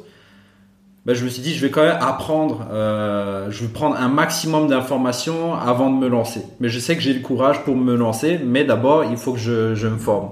ben, 1.04 1.12
je 1.14 1.22
me 1.22 1.28
suis 1.28 1.42
dit 1.42 1.54
je 1.54 1.60
vais 1.60 1.70
quand 1.70 1.82
même 1.82 1.98
apprendre. 2.00 2.66
euh, 2.72 3.50
je 3.50 3.60
vais 3.62 3.68
prendre 3.72 3.96
un 3.96 4.08
maximum 4.08 4.68
d'informations 4.68 5.54
avant 5.54 5.90
de 5.90 5.96
me 5.98 6.08
lancer. 6.08 6.40
Mais 6.60 6.70
je 6.70 6.78
sais 6.78 6.96
que 6.96 7.02
j'ai 7.02 7.12
le 7.12 7.20
courage 7.20 7.62
pour 7.64 7.76
me 7.76 7.94
lancer. 7.94 8.40
Mais 8.42 8.64
d'abord, 8.64 9.04
il 9.04 9.18
faut 9.18 9.34
que 9.34 9.38
je, 9.38 9.74
je 9.74 9.86
me 9.86 9.98
forme. 9.98 10.30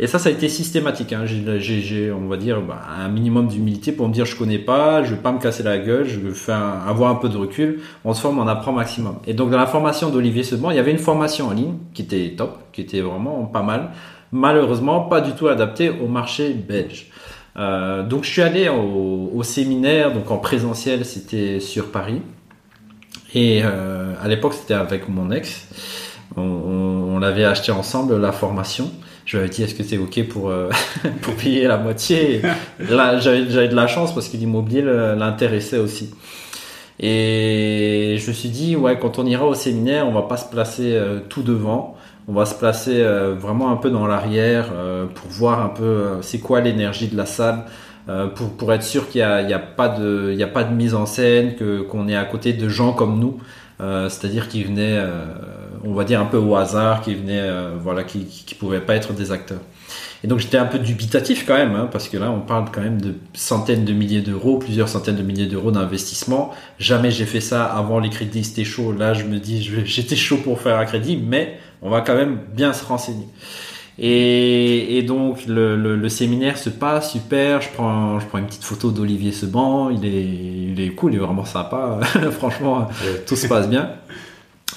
Et 0.00 0.06
ça, 0.06 0.18
ça 0.18 0.30
a 0.30 0.32
été 0.32 0.48
systématique. 0.48 1.12
Hein. 1.12 1.24
J'ai, 1.26 2.10
on 2.12 2.26
va 2.26 2.36
dire, 2.36 2.60
bah, 2.62 2.80
un 2.98 3.08
minimum 3.08 3.48
d'humilité 3.48 3.92
pour 3.92 4.08
me 4.08 4.12
dire 4.12 4.24
je 4.24 4.36
connais 4.36 4.58
pas, 4.58 5.02
je 5.02 5.14
vais 5.14 5.20
pas 5.20 5.32
me 5.32 5.38
casser 5.38 5.62
la 5.62 5.78
gueule, 5.78 6.06
je 6.08 6.18
veux 6.18 6.32
faire 6.32 6.56
avoir 6.86 7.10
un 7.10 7.16
peu 7.16 7.28
de 7.28 7.36
recul. 7.36 7.80
On 8.04 8.14
se 8.14 8.20
forme, 8.20 8.38
on 8.38 8.48
apprend 8.48 8.72
maximum. 8.72 9.16
Et 9.26 9.34
donc 9.34 9.50
dans 9.50 9.58
la 9.58 9.66
formation 9.66 10.10
d'Olivier 10.10 10.42
Seban, 10.42 10.70
il 10.70 10.76
y 10.76 10.80
avait 10.80 10.90
une 10.90 10.98
formation 10.98 11.48
en 11.48 11.52
ligne 11.52 11.74
qui 11.94 12.02
était 12.02 12.34
top, 12.36 12.58
qui 12.72 12.80
était 12.80 13.00
vraiment 13.00 13.44
pas 13.44 13.62
mal. 13.62 13.90
Malheureusement, 14.32 15.02
pas 15.02 15.20
du 15.20 15.32
tout 15.32 15.48
adaptée 15.48 15.90
au 15.90 16.08
marché 16.08 16.54
belge. 16.54 17.10
Euh, 17.58 18.02
donc 18.02 18.24
je 18.24 18.30
suis 18.30 18.42
allé 18.42 18.70
au, 18.70 19.42
séminaire, 19.42 20.14
donc 20.14 20.30
en 20.30 20.38
présentiel, 20.38 21.04
c'était 21.04 21.60
sur 21.60 21.90
Paris. 21.90 22.22
Et 23.34 23.60
euh, 23.62 24.14
à 24.22 24.28
l'époque, 24.28 24.54
c'était 24.54 24.74
avec 24.74 25.08
mon 25.08 25.30
ex. 25.30 25.68
On, 26.36 26.42
on, 26.42 27.14
on 27.14 27.18
l'avait 27.18 27.44
acheté 27.44 27.72
ensemble 27.72 28.18
la 28.18 28.32
formation. 28.32 28.90
Je 29.32 29.38
lui 29.38 29.44
avais 29.44 29.50
dit 29.50 29.62
est-ce 29.62 29.74
que 29.74 29.82
c'est 29.82 29.96
ok 29.96 30.28
pour 30.28 30.50
euh, 30.50 30.68
pour 31.22 31.32
payer 31.34 31.66
la 31.66 31.78
moitié? 31.78 32.42
Là, 32.78 33.18
j'avais 33.18 33.68
de 33.68 33.74
la 33.74 33.86
chance 33.86 34.12
parce 34.12 34.28
que 34.28 34.36
l'immobilier 34.36 34.82
l'intéressait 34.82 35.78
aussi. 35.78 36.10
Et 37.00 38.18
je 38.20 38.28
me 38.28 38.34
suis 38.34 38.50
dit 38.50 38.76
ouais, 38.76 38.98
quand 38.98 39.18
on 39.18 39.24
ira 39.24 39.46
au 39.46 39.54
séminaire, 39.54 40.06
on 40.06 40.12
va 40.12 40.20
pas 40.20 40.36
se 40.36 40.50
placer 40.50 40.92
euh, 40.92 41.20
tout 41.30 41.42
devant. 41.42 41.96
On 42.28 42.34
va 42.34 42.44
se 42.44 42.54
placer 42.54 43.00
euh, 43.00 43.34
vraiment 43.34 43.70
un 43.70 43.76
peu 43.76 43.88
dans 43.88 44.06
l'arrière 44.06 44.66
pour 45.14 45.30
voir 45.30 45.64
un 45.64 45.70
peu 45.70 46.18
c'est 46.20 46.40
quoi 46.40 46.60
l'énergie 46.60 47.08
de 47.08 47.16
la 47.16 47.24
salle. 47.24 47.64
pour, 48.34 48.50
pour 48.50 48.70
être 48.74 48.82
sûr 48.82 49.08
qu'il 49.08 49.22
n'y 49.22 49.54
a, 49.54 49.56
a, 49.56 49.58
pas 49.58 49.88
de, 49.88 50.36
a 50.38 50.46
pas 50.46 50.64
de 50.64 50.74
mise 50.74 50.94
en 50.94 51.06
scène, 51.06 51.56
que, 51.56 51.80
qu'on 51.80 52.06
est 52.06 52.16
à 52.16 52.26
côté 52.26 52.52
de 52.52 52.68
gens 52.68 52.92
comme 52.92 53.18
nous, 53.18 53.38
c'est-à-dire 53.80 54.48
qui 54.48 54.62
venaient, 54.62 55.02
on 55.84 55.92
va 55.92 56.04
dire 56.04 56.20
un 56.20 56.26
peu 56.26 56.36
au 56.36 56.56
hasard, 56.56 57.02
qui 57.02 57.14
venaient, 57.14 57.40
euh, 57.40 57.76
voilà, 57.80 58.04
qui, 58.04 58.24
qui, 58.24 58.44
qui 58.44 58.54
pouvaient 58.54 58.80
pas 58.80 58.94
être 58.94 59.12
des 59.12 59.32
acteurs. 59.32 59.60
Et 60.24 60.28
donc 60.28 60.38
j'étais 60.38 60.56
un 60.56 60.66
peu 60.66 60.78
dubitatif 60.78 61.44
quand 61.46 61.54
même, 61.54 61.74
hein, 61.74 61.88
parce 61.90 62.08
que 62.08 62.16
là 62.16 62.30
on 62.30 62.40
parle 62.40 62.66
quand 62.72 62.80
même 62.80 63.00
de 63.00 63.14
centaines 63.34 63.84
de 63.84 63.92
milliers 63.92 64.20
d'euros, 64.20 64.58
plusieurs 64.58 64.88
centaines 64.88 65.16
de 65.16 65.22
milliers 65.22 65.46
d'euros 65.46 65.72
d'investissement. 65.72 66.52
Jamais 66.78 67.10
j'ai 67.10 67.26
fait 67.26 67.40
ça 67.40 67.64
avant 67.64 67.98
les 67.98 68.08
crédits, 68.08 68.44
c'était 68.44 68.64
chaud. 68.64 68.92
Là 68.92 69.14
je 69.14 69.24
me 69.24 69.38
dis, 69.38 69.62
j'étais 69.84 70.16
chaud 70.16 70.36
pour 70.36 70.60
faire 70.60 70.78
un 70.78 70.84
crédit, 70.84 71.16
mais 71.16 71.58
on 71.82 71.90
va 71.90 72.02
quand 72.02 72.14
même 72.14 72.38
bien 72.54 72.72
se 72.72 72.84
renseigner. 72.84 73.26
Et, 73.98 74.96
et 74.96 75.02
donc 75.02 75.44
le, 75.46 75.76
le, 75.76 75.96
le 75.96 76.08
séminaire 76.08 76.56
se 76.56 76.70
passe 76.70 77.12
super. 77.12 77.60
Je 77.60 77.68
prends, 77.70 78.20
je 78.20 78.26
prends 78.26 78.38
une 78.38 78.46
petite 78.46 78.64
photo 78.64 78.90
d'Olivier 78.90 79.32
Seban. 79.32 79.90
Il 79.90 80.06
est, 80.06 80.24
il 80.72 80.80
est 80.80 80.90
cool, 80.90 81.12
il 81.12 81.16
est 81.16 81.18
vraiment 81.18 81.44
sympa. 81.44 82.00
Franchement, 82.30 82.88
tout 83.26 83.36
se 83.36 83.48
passe 83.48 83.68
bien. 83.68 83.90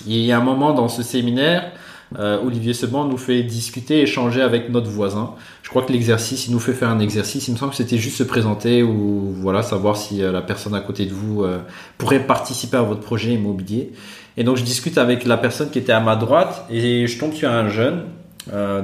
Il 0.08 0.17
y 0.17 0.31
a 0.31 0.38
un 0.38 0.43
moment 0.43 0.73
dans 0.73 0.88
ce 0.88 1.03
séminaire, 1.03 1.71
euh, 2.19 2.39
Olivier 2.45 2.73
Seban 2.73 3.05
nous 3.05 3.17
fait 3.17 3.43
discuter, 3.43 4.01
échanger 4.01 4.41
avec 4.41 4.69
notre 4.69 4.89
voisin. 4.89 5.34
Je 5.63 5.69
crois 5.69 5.81
que 5.81 5.91
l'exercice, 5.91 6.47
il 6.47 6.51
nous 6.51 6.60
fait 6.60 6.73
faire 6.73 6.89
un 6.89 6.99
exercice. 6.99 7.47
Il 7.47 7.53
me 7.53 7.58
semble 7.58 7.71
que 7.71 7.77
c'était 7.77 7.97
juste 7.97 8.17
se 8.17 8.23
présenter 8.23 8.84
ou 8.84 9.34
voilà 9.34 9.63
savoir 9.63 9.97
si 9.97 10.21
euh, 10.21 10.31
la 10.31 10.41
personne 10.41 10.75
à 10.75 10.81
côté 10.81 11.05
de 11.05 11.13
vous 11.13 11.43
euh, 11.43 11.60
pourrait 11.97 12.25
participer 12.25 12.77
à 12.77 12.84
votre 12.84 13.01
projet 13.01 13.34
immobilier. 13.34 13.91
Et 14.38 14.43
donc 14.43 14.58
je 14.58 14.63
discute 14.63 14.97
avec 14.97 15.25
la 15.25 15.38
personne 15.38 15.69
qui 15.69 15.79
était 15.79 15.93
à 15.93 15.99
ma 15.99 16.15
droite 16.15 16.65
et 16.69 17.08
je 17.08 17.19
tombe 17.19 17.34
sur 17.34 17.49
un 17.49 17.69
jeune. 17.69 18.03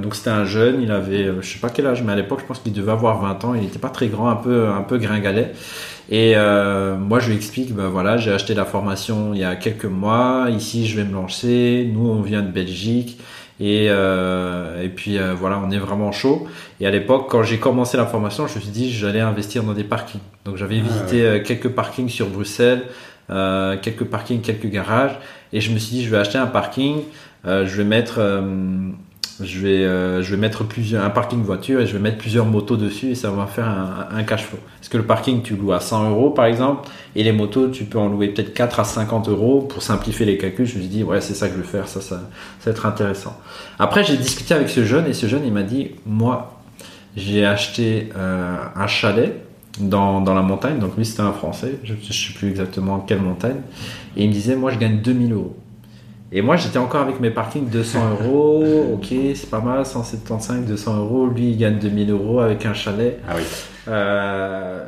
Donc 0.01 0.15
c'était 0.15 0.31
un 0.31 0.43
jeune, 0.43 0.81
il 0.81 0.91
avait, 0.91 1.29
je 1.39 1.47
sais 1.47 1.59
pas 1.59 1.69
quel 1.69 1.85
âge, 1.85 2.01
mais 2.01 2.13
à 2.13 2.15
l'époque 2.15 2.39
je 2.41 2.45
pense 2.47 2.57
qu'il 2.57 2.73
devait 2.73 2.93
avoir 2.93 3.21
20 3.21 3.45
ans. 3.45 3.53
Il 3.53 3.61
n'était 3.61 3.77
pas 3.77 3.89
très 3.89 4.07
grand, 4.07 4.27
un 4.27 4.35
peu, 4.35 4.67
un 4.69 4.81
peu 4.81 4.97
gringalet. 4.97 5.53
Et 6.09 6.33
euh, 6.35 6.97
moi, 6.97 7.19
je 7.19 7.29
lui 7.29 7.35
explique, 7.35 7.73
ben 7.73 7.87
voilà, 7.87 8.17
j'ai 8.17 8.31
acheté 8.31 8.53
la 8.53 8.65
formation 8.65 9.33
il 9.33 9.39
y 9.39 9.43
a 9.45 9.55
quelques 9.55 9.85
mois. 9.85 10.47
Ici, 10.49 10.87
je 10.87 10.97
vais 10.97 11.05
me 11.05 11.13
lancer. 11.13 11.89
Nous, 11.93 12.07
on 12.09 12.21
vient 12.21 12.41
de 12.41 12.51
Belgique. 12.51 13.19
Et, 13.59 13.87
euh, 13.89 14.81
et 14.81 14.89
puis 14.89 15.19
euh, 15.19 15.35
voilà, 15.35 15.61
on 15.63 15.69
est 15.69 15.77
vraiment 15.77 16.11
chaud. 16.11 16.47
Et 16.79 16.87
à 16.87 16.89
l'époque, 16.91 17.27
quand 17.29 17.43
j'ai 17.43 17.59
commencé 17.59 17.95
la 17.95 18.07
formation, 18.07 18.47
je 18.47 18.55
me 18.55 18.59
suis 18.61 18.71
dit 18.71 18.91
j'allais 18.91 19.19
investir 19.19 19.63
dans 19.63 19.73
des 19.73 19.83
parkings. 19.83 20.21
Donc 20.45 20.57
j'avais 20.57 20.79
Ah, 20.79 20.87
visité 20.89 21.21
euh, 21.21 21.39
quelques 21.43 21.69
parkings 21.69 22.09
sur 22.09 22.27
Bruxelles, 22.27 22.81
euh, 23.29 23.77
quelques 23.79 24.05
parkings, 24.05 24.41
quelques 24.41 24.65
garages. 24.65 25.17
Et 25.53 25.61
je 25.61 25.71
me 25.71 25.77
suis 25.77 25.95
dit 25.97 26.03
je 26.03 26.09
vais 26.09 26.17
acheter 26.17 26.39
un 26.39 26.47
parking. 26.47 27.03
euh, 27.45 27.67
je 27.67 27.75
vais 27.77 27.83
mettre 27.83 28.15
euh, 28.17 28.41
je 29.43 29.59
vais, 29.59 29.83
euh, 29.83 30.21
je 30.21 30.35
vais 30.35 30.41
mettre 30.41 30.63
plusieurs, 30.63 31.03
un 31.03 31.09
parking 31.09 31.41
voiture 31.43 31.81
et 31.81 31.87
je 31.87 31.93
vais 31.93 31.99
mettre 31.99 32.17
plusieurs 32.17 32.45
motos 32.45 32.77
dessus 32.77 33.11
et 33.11 33.15
ça 33.15 33.29
va 33.31 33.45
faire 33.47 33.67
un, 33.67 34.07
un 34.15 34.23
cash 34.23 34.43
flow. 34.43 34.59
Parce 34.77 34.89
que 34.89 34.97
le 34.97 35.03
parking, 35.03 35.41
tu 35.41 35.55
loues 35.55 35.73
à 35.73 35.79
100 35.79 36.09
euros 36.09 36.29
par 36.31 36.45
exemple, 36.45 36.89
et 37.15 37.23
les 37.23 37.31
motos, 37.31 37.69
tu 37.69 37.85
peux 37.85 37.99
en 37.99 38.07
louer 38.07 38.29
peut-être 38.29 38.53
4 38.53 38.79
à 38.79 38.83
50 38.83 39.29
euros 39.29 39.61
pour 39.61 39.83
simplifier 39.83 40.25
les 40.25 40.37
calculs. 40.37 40.65
Je 40.65 40.75
me 40.75 40.81
suis 40.81 40.89
dit, 40.89 41.03
ouais, 41.03 41.21
c'est 41.21 41.33
ça 41.33 41.47
que 41.47 41.55
je 41.55 41.61
vais 41.61 41.67
faire, 41.67 41.87
ça, 41.87 42.01
ça, 42.01 42.21
ça 42.59 42.65
va 42.65 42.71
être 42.71 42.85
intéressant. 42.85 43.37
Après, 43.79 44.03
j'ai 44.03 44.17
discuté 44.17 44.53
avec 44.53 44.69
ce 44.69 44.83
jeune 44.83 45.07
et 45.07 45.13
ce 45.13 45.27
jeune, 45.27 45.43
il 45.45 45.53
m'a 45.53 45.63
dit, 45.63 45.91
moi, 46.05 46.61
j'ai 47.15 47.45
acheté 47.45 48.09
euh, 48.15 48.57
un 48.75 48.87
chalet 48.87 49.33
dans, 49.79 50.21
dans 50.21 50.33
la 50.33 50.41
montagne. 50.41 50.79
Donc 50.79 50.97
lui, 50.97 51.05
c'était 51.05 51.21
un 51.21 51.33
Français, 51.33 51.79
je 51.83 51.93
ne 51.93 51.99
sais 51.99 52.33
plus 52.33 52.49
exactement 52.49 52.99
quelle 52.99 53.21
montagne. 53.21 53.61
Et 54.15 54.23
il 54.23 54.29
me 54.29 54.33
disait, 54.33 54.55
moi, 54.55 54.71
je 54.71 54.77
gagne 54.77 54.99
2000 55.01 55.33
euros. 55.33 55.55
Et 56.33 56.41
moi, 56.41 56.55
j'étais 56.55 56.77
encore 56.77 57.01
avec 57.01 57.19
mes 57.19 57.29
parkings 57.29 57.67
200 57.69 57.99
euros. 58.21 58.63
Ok, 58.93 59.07
c'est 59.35 59.49
pas 59.49 59.59
mal, 59.61 59.85
175, 59.85 60.65
200 60.65 60.97
euros. 60.99 61.27
Lui, 61.27 61.51
il 61.51 61.57
gagne 61.57 61.79
2000 61.79 62.11
euros 62.11 62.39
avec 62.39 62.65
un 62.65 62.73
chalet. 62.73 63.19
Ah 63.27 63.33
oui. 63.35 63.43
Euh, 63.87 64.83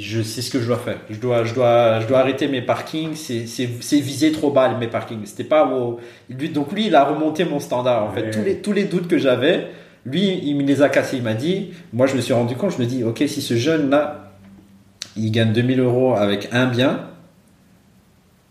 je 0.00 0.22
sais 0.22 0.42
ce 0.42 0.50
que 0.50 0.60
je 0.60 0.66
dois 0.66 0.76
faire. 0.78 0.98
Je 1.08 1.18
dois, 1.18 1.44
je 1.44 1.54
dois, 1.54 2.00
je 2.00 2.06
dois 2.08 2.18
arrêter 2.18 2.48
mes 2.48 2.60
parkings. 2.62 3.14
C'est, 3.14 4.00
visé 4.00 4.32
trop 4.32 4.50
bas 4.50 4.76
mes 4.78 4.88
parkings. 4.88 5.24
C'était 5.24 5.44
pas 5.44 5.66
au, 5.66 6.00
lui, 6.28 6.48
donc 6.48 6.72
lui, 6.72 6.86
il 6.86 6.94
a 6.94 7.04
remonté 7.04 7.44
mon 7.44 7.60
standard. 7.60 8.04
En 8.04 8.10
fait, 8.10 8.22
Ouais. 8.24 8.30
tous 8.30 8.42
les, 8.42 8.56
tous 8.56 8.72
les 8.72 8.84
doutes 8.84 9.08
que 9.08 9.18
j'avais, 9.18 9.68
lui, 10.04 10.40
il 10.44 10.56
me 10.56 10.62
les 10.64 10.82
a 10.82 10.88
cassés. 10.88 11.18
Il 11.18 11.22
m'a 11.22 11.34
dit. 11.34 11.70
Moi, 11.92 12.06
je 12.06 12.16
me 12.16 12.20
suis 12.20 12.32
rendu 12.34 12.56
compte. 12.56 12.72
Je 12.76 12.82
me 12.82 12.86
dis, 12.86 13.04
ok, 13.04 13.22
si 13.26 13.40
ce 13.40 13.54
jeune 13.54 13.90
là, 13.90 14.32
il 15.16 15.30
gagne 15.30 15.52
2000 15.52 15.80
euros 15.80 16.14
avec 16.16 16.48
un 16.52 16.66
bien, 16.66 17.00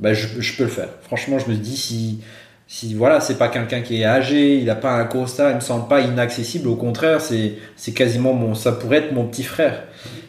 ben 0.01 0.13
je, 0.13 0.57
peux 0.57 0.63
le 0.63 0.69
faire. 0.69 0.89
Franchement, 1.03 1.37
je 1.39 1.49
me 1.49 1.55
dis 1.55 1.77
si 1.77 2.19
si 2.67 2.93
voilà, 2.93 3.19
c'est 3.19 3.37
pas 3.37 3.49
quelqu'un 3.49 3.81
qui 3.81 4.01
est 4.01 4.05
âgé, 4.05 4.57
il 4.57 4.69
a 4.69 4.75
pas 4.75 4.93
un 4.93 5.03
costard, 5.03 5.51
il 5.51 5.55
me 5.55 5.61
semble 5.61 5.87
pas 5.87 6.01
inaccessible. 6.01 6.67
Au 6.67 6.75
contraire, 6.75 7.21
c'est 7.21 7.55
c'est 7.75 7.93
quasiment 7.93 8.33
mon, 8.33 8.55
ça 8.55 8.71
pourrait 8.71 8.97
être 8.97 9.13
mon 9.13 9.25
petit 9.25 9.43
frère. 9.43 9.83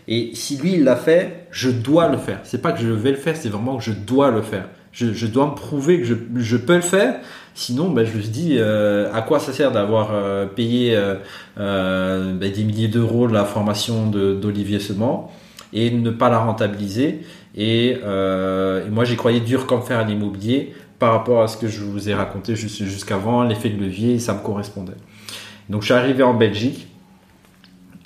Et 0.09 0.31
si 0.35 0.57
lui 0.57 0.75
il 0.75 0.85
l'a 0.85 0.97
fait, 0.97 1.47
je 1.51 1.71
dois 1.71 2.09
le 2.09 2.19
faire. 2.19 2.41
C'est 2.45 2.61
pas 2.61 2.73
que 2.73 2.81
je 2.81 2.89
vais 2.89 3.13
le 3.13 3.17
faire, 3.17 3.37
c'est 3.37 3.49
vraiment 3.49 3.77
que 3.79 3.85
je 3.85 3.93
dois 3.93 4.31
le 4.31 4.43
faire. 4.43 4.69
Je, 4.93 5.15
je 5.15 5.27
dois 5.27 5.47
me 5.47 5.55
prouver 5.55 6.01
que 6.01 6.05
je, 6.05 6.15
je 6.37 6.57
peux 6.57 6.75
le 6.75 6.83
faire. 6.83 7.15
Sinon, 7.55 7.91
ben, 7.91 8.07
je 8.07 8.17
me 8.17 8.23
dis 8.23 8.57
euh, 8.59 9.13
à 9.13 9.23
quoi 9.23 9.39
ça 9.39 9.53
sert 9.53 9.73
d'avoir 9.73 10.11
euh, 10.13 10.47
payé 10.47 10.95
euh, 10.97 12.33
ben, 12.35 12.51
des 12.51 12.65
milliers 12.65 12.89
d'euros 12.89 13.29
de 13.29 13.35
la 13.35 13.45
formation 13.45 14.07
d'Olivier 14.07 14.81
Seman 14.81 15.29
et 15.73 15.91
ne 15.91 16.11
pas 16.11 16.29
la 16.31 16.39
rentabiliser? 16.39 17.21
Et, 17.57 17.99
euh, 18.05 18.87
et 18.87 18.91
moi, 18.91 19.05
j'y 19.05 19.17
croyais 19.17 19.41
dur 19.41 19.67
comme 19.67 19.83
fer 19.83 19.99
à 19.99 20.05
l'immobilier 20.05 20.73
par 20.99 21.13
rapport 21.13 21.43
à 21.43 21.49
ce 21.49 21.57
que 21.57 21.69
je 21.69 21.81
vous 21.81 22.09
ai 22.09 22.15
raconté 22.15 22.57
jus- 22.57 22.69
jusqu'avant, 22.87 23.43
l'effet 23.43 23.69
de 23.69 23.81
levier, 23.83 24.19
ça 24.19 24.33
me 24.35 24.39
correspondait. 24.41 24.93
Donc, 25.69 25.83
je 25.83 25.87
suis 25.87 25.95
arrivé 25.95 26.23
en 26.23 26.35
Belgique. 26.35 26.89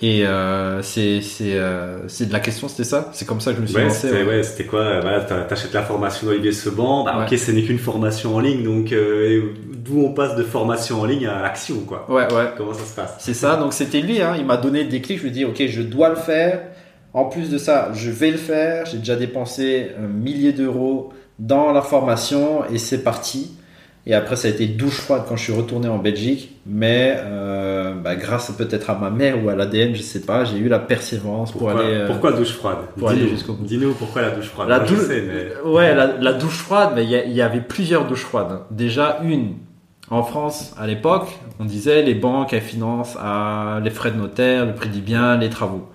Et 0.02 0.26
euh, 0.26 0.82
c'est 0.82 1.20
euh, 1.42 2.00
c'est 2.06 2.26
de 2.26 2.32
la 2.34 2.40
question, 2.40 2.68
c'était 2.68 2.84
ça? 2.84 3.08
C'est 3.14 3.26
comme 3.26 3.40
ça 3.40 3.52
que 3.52 3.56
je 3.56 3.62
me 3.62 3.66
suis 3.66 3.76
Ouais, 3.76 3.84
lancé. 3.84 4.08
c'était 4.08 4.24
ouais. 4.24 4.28
ouais, 4.28 4.42
c'était 4.42 4.64
quoi? 4.66 5.00
Voilà, 5.00 5.20
T'achètes 5.22 5.72
la 5.72 5.80
formation 5.82 6.26
d'Olivier 6.26 6.52
Seban. 6.52 7.04
Bah. 7.04 7.24
Ok, 7.26 7.38
ce 7.38 7.50
n'est 7.50 7.62
qu'une 7.62 7.78
formation 7.78 8.36
en 8.36 8.40
ligne, 8.40 8.62
donc 8.62 8.92
euh, 8.92 9.54
d'où 9.74 10.02
on 10.04 10.12
passe 10.12 10.36
de 10.36 10.42
formation 10.42 11.00
en 11.00 11.06
ligne 11.06 11.26
à 11.26 11.42
action, 11.46 11.76
quoi? 11.86 12.04
Ouais, 12.10 12.30
ouais. 12.30 12.50
Comment 12.58 12.74
ça 12.74 12.84
se 12.84 12.94
passe? 12.94 13.14
C'est 13.20 13.32
ça, 13.32 13.56
donc 13.56 13.72
c'était 13.72 14.02
lui, 14.02 14.20
hein, 14.20 14.34
il 14.36 14.44
m'a 14.44 14.58
donné 14.58 14.84
des 14.84 15.00
clics, 15.00 15.16
je 15.16 15.22
lui 15.22 15.30
ai 15.30 15.32
dit 15.32 15.44
ok 15.46 15.62
je 15.66 15.80
dois 15.80 16.10
le 16.10 16.16
faire, 16.16 16.60
en 17.16 17.24
plus 17.24 17.50
de 17.50 17.58
ça 17.58 17.90
je 17.94 18.10
vais 18.10 18.30
le 18.30 18.36
faire, 18.36 18.86
j'ai 18.86 18.98
déjà 18.98 19.16
dépensé 19.16 19.90
un 19.98 20.06
millier 20.06 20.52
d'euros 20.52 21.12
dans 21.40 21.72
la 21.72 21.82
formation 21.82 22.64
et 22.72 22.78
c'est 22.78 23.02
parti. 23.02 23.56
Et 24.08 24.14
après 24.14 24.36
ça 24.36 24.46
a 24.46 24.52
été 24.52 24.66
douche 24.68 24.98
froide 25.00 25.22
quand 25.28 25.34
je 25.36 25.42
suis 25.42 25.52
retourné 25.52 25.88
en 25.88 25.98
Belgique, 25.98 26.56
mais 26.64 27.16
euh, 27.18 27.92
bah, 27.94 28.14
grâce 28.14 28.52
peut-être 28.52 28.88
à 28.90 28.94
ma 28.96 29.10
mère 29.10 29.44
ou 29.44 29.48
à 29.48 29.56
l'ADN, 29.56 29.96
je 29.96 30.02
sais 30.02 30.20
pas, 30.20 30.44
j'ai 30.44 30.58
eu 30.58 30.68
la 30.68 30.78
persévérance 30.78 31.50
pour 31.50 31.62
pourquoi, 31.62 31.80
aller... 31.80 31.92
euh, 31.94 32.06
pourquoi 32.06 32.30
douche 32.32 32.52
froide 32.52 32.78
pour 32.96 33.08
aller 33.08 33.18
Dis-nous. 33.22 33.30
jusqu'au 33.30 33.54
bout. 33.54 33.64
Dis-nous 33.64 33.94
pourquoi 33.94 34.22
la 34.22 34.30
douche 34.30 34.46
froide. 34.46 34.68
La 34.68 34.86
sais, 34.86 35.24
mais... 35.26 35.68
Ouais, 35.68 35.92
la, 35.92 36.18
la 36.18 36.32
douche 36.34 36.58
froide, 36.58 36.90
mais 36.94 37.02
il 37.02 37.10
y, 37.10 37.16
a- 37.16 37.24
il 37.24 37.32
y 37.32 37.42
avait 37.42 37.60
plusieurs 37.60 38.06
douches 38.06 38.22
froides. 38.22 38.60
Déjà 38.70 39.18
une 39.24 39.54
en 40.08 40.22
France 40.22 40.72
à 40.78 40.86
l'époque, 40.86 41.26
on 41.58 41.64
disait 41.64 42.02
les 42.02 42.14
banques 42.14 42.52
elles 42.52 42.60
financent 42.60 43.16
à 43.20 43.80
les 43.82 43.90
frais 43.90 44.12
de 44.12 44.18
notaire, 44.18 44.66
le 44.66 44.74
prix 44.76 44.88
du 44.88 45.00
bien, 45.00 45.36
les 45.36 45.50
travaux. 45.50 45.88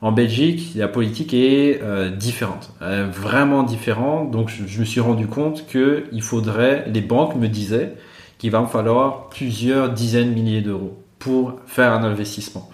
En 0.00 0.12
Belgique, 0.12 0.72
la 0.76 0.88
politique 0.88 1.34
est 1.34 1.80
euh, 1.82 2.08
différente, 2.10 2.70
est 2.80 3.02
vraiment 3.04 3.62
différente. 3.62 4.30
Donc 4.30 4.48
je, 4.48 4.66
je 4.66 4.80
me 4.80 4.84
suis 4.84 5.00
rendu 5.00 5.26
compte 5.26 5.66
que 5.66 6.04
il 6.12 6.22
faudrait, 6.22 6.86
les 6.92 7.02
banques 7.02 7.36
me 7.36 7.48
disaient 7.48 7.94
qu'il 8.38 8.50
va 8.50 8.62
me 8.62 8.66
falloir 8.66 9.28
plusieurs 9.28 9.90
dizaines 9.90 10.30
de 10.30 10.34
milliers 10.40 10.62
d'euros 10.62 10.96
pour 11.18 11.56
faire 11.66 11.92
un 11.92 12.02
investissement. 12.02 12.70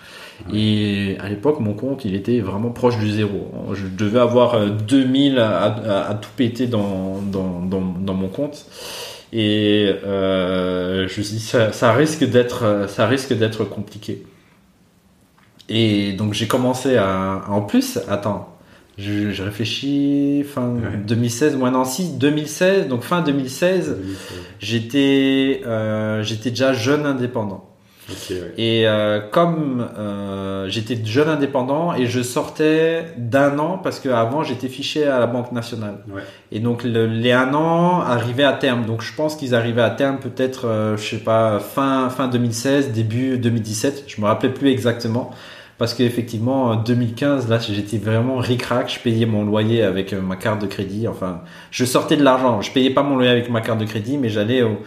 Et 0.53 1.17
à 1.21 1.29
l'époque, 1.29 1.59
mon 1.61 1.75
compte, 1.75 2.05
il 2.05 2.15
était 2.15 2.41
vraiment 2.41 2.71
proche 2.71 2.99
du 2.99 3.11
zéro. 3.11 3.51
Je 3.75 3.87
devais 3.89 4.21
avoir 4.21 4.55
euh, 4.55 4.69
2000 4.71 5.39
à, 5.41 5.65
à- 5.65 6.11
à 6.11 6.15
tout 6.15 6.31
péter 6.37 6.67
dans, 6.69 7.21
dans, 7.23 7.61
dans, 7.61 7.81
dans 7.83 8.15
mon 8.15 8.29
compte. 8.29 8.67
Et 9.33 9.93
euh, 10.05 11.09
je 11.09 11.19
me 11.21 11.25
suis 11.25 11.37
dit, 11.37 11.41
ça, 11.43 11.73
ça 11.73 11.93
risque 11.93 12.25
d'être, 12.25 12.87
ça 12.89 13.07
risque 13.09 13.33
d'être 13.35 13.65
compliqué. 13.65 14.25
Et 15.69 16.13
donc 16.13 16.33
j'ai 16.33 16.47
commencé 16.47 16.97
à, 16.97 17.43
en 17.49 17.61
plus, 17.63 17.99
attends, 18.09 18.49
je, 18.99 19.31
je 19.33 19.43
réfléchis, 19.43 20.45
fin 20.45 20.69
Ouais. 20.69 20.97
2016, 21.07 21.57
moi 21.57 21.71
non, 21.71 21.85
si, 21.85 22.13
2016, 22.17 22.89
donc 22.89 23.03
fin 23.03 23.21
2016, 23.23 23.97
j'étais, 24.61 25.63
euh, 25.67 26.23
j'étais 26.23 26.51
déjà 26.51 26.73
jeune 26.73 27.07
indépendant. 27.07 27.65
Ouais. 28.09 28.53
Et 28.57 28.87
euh, 28.87 29.19
comme 29.33 29.85
euh, 29.99 30.69
j'étais 30.69 30.97
jeune 31.05 31.29
indépendant 31.29 31.93
et 31.93 32.07
je 32.07 32.23
sortais 32.23 33.07
d'un 33.17 33.59
an 33.59 33.79
parce 33.79 33.99
qu'avant 33.99 34.45
j'étais 34.45 34.69
fiché 34.69 35.05
à 35.09 35.19
la 35.19 35.27
Banque 35.27 35.51
nationale. 35.51 36.05
Ouais. 36.09 36.23
Et 36.53 36.61
donc 36.61 36.85
le- 36.85 37.07
les 37.09 37.33
un 37.33 37.53
an 37.53 38.01
arrivaient 38.03 38.45
à 38.45 38.53
terme. 38.53 38.87
Donc 38.87 39.03
je 39.03 39.13
pense 39.13 39.35
qu'ils 39.35 39.57
arrivaient 39.57 39.83
à 39.83 39.91
terme 39.91 40.19
peut-être, 40.21 40.67
euh, 40.69 40.97
je 40.97 41.03
sais 41.05 41.17
pas, 41.17 41.59
fin 41.59 42.09
fin 42.09 42.29
2016, 42.29 42.93
début 42.93 43.39
2017. 43.39 44.05
Je 44.07 44.21
me 44.21 44.27
rappelais 44.27 44.51
plus 44.51 44.69
exactement 44.71 45.33
parce 45.79 45.95
qu'effectivement 45.95 46.65
en 46.67 46.77
2015 46.77 47.49
là 47.49 47.59
j'étais 47.59 47.99
vraiment 47.99 48.37
ric-rac. 48.39 48.91
Je 48.93 49.01
payais 49.01 49.27
mon 49.27 49.45
loyer 49.45 49.83
avec 49.83 50.13
euh, 50.13 50.21
ma 50.21 50.37
carte 50.37 50.61
de 50.63 50.67
crédit. 50.67 51.09
Enfin, 51.09 51.41
je 51.71 51.85
sortais 51.85 52.17
de 52.17 52.23
l'argent. 52.25 52.63
Je 52.63 52.71
payais 52.73 52.91
pas 52.91 53.03
mon 53.03 53.17
loyer 53.17 53.31
avec 53.31 53.51
ma 53.51 53.61
carte 53.61 53.79
de 53.81 53.85
crédit, 53.85 54.19
mais 54.19 54.29
j'allais 54.29 54.63
au 54.63 54.79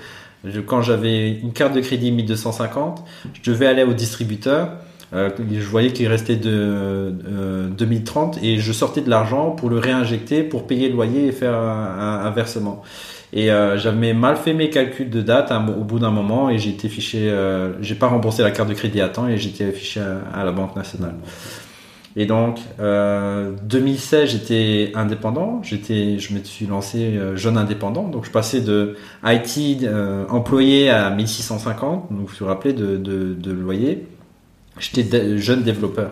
je- 0.46 0.62
quand 0.62 0.82
j'avais 0.82 1.32
une 1.32 1.52
carte 1.54 1.74
de 1.74 1.82
crédit 1.82 2.12
1250, 2.12 3.04
je 3.34 3.52
devais 3.52 3.68
aller 3.68 3.84
au 3.84 3.94
distributeur 3.94 4.70
Euh, 5.12 5.32
je 5.52 5.66
voyais 5.68 5.92
qu'il 5.92 6.08
restait 6.08 6.36
de 6.36 7.12
2030 7.76 8.38
et 8.44 8.60
je 8.60 8.72
sortais 8.72 9.02
de 9.02 9.10
l'argent 9.10 9.52
pour 9.52 9.70
le 9.70 9.80
réinjecter 9.80 10.44
pour 10.44 10.68
payer 10.68 10.88
le 10.88 10.94
loyer 10.94 11.26
et 11.28 11.32
faire 11.32 11.56
un, 11.56 12.30
versement. 12.30 12.84
Et 13.32 13.48
j'avais 13.48 14.14
mal 14.14 14.38
fait 14.38 14.54
mes 14.54 14.70
calculs 14.70 15.10
de 15.10 15.22
date 15.22 15.52
au 15.52 15.84
bout 15.84 16.00
d'un 16.00 16.10
moment 16.10 16.50
et 16.50 16.58
j'ai 16.58 16.72
été 16.72 16.90
fiché, 16.90 17.32
j'ai 17.80 17.96
pas 17.96 18.08
remboursé 18.08 18.42
la 18.42 18.50
carte 18.50 18.70
de 18.70 18.74
crédit 18.74 19.02
à 19.02 19.10
temps 19.10 19.28
et 19.28 19.38
j'étais 19.38 19.66
affiché 19.66 20.02
à, 20.34 20.44
la 20.44 20.52
Banque 20.52 20.76
nationale. 20.76 21.14
Et 22.16 22.26
donc, 22.26 22.60
euh, 22.80 23.54
2016, 23.64 24.30
j'étais 24.30 24.92
indépendant. 24.96 25.62
J'étais, 25.64 26.18
je 26.20 26.34
me 26.34 26.44
suis 26.44 26.66
lancé 26.66 27.16
euh, 27.16 27.36
jeune 27.36 27.58
indépendant. 27.58 28.08
Donc, 28.08 28.26
je 28.26 28.32
passais 28.32 28.62
de 28.62 28.96
IT 29.24 29.84
euh, 29.84 30.26
employé 30.30 30.90
à 30.90 31.10
1650. 31.12 32.12
Donc, 32.12 32.30
je 32.34 32.40
vous 32.40 32.46
rappelez 32.48 32.74
de 32.74 33.52
loyer. 33.52 34.08
J'étais 34.80 35.38
jeune 35.38 35.64
développeur. 35.64 36.12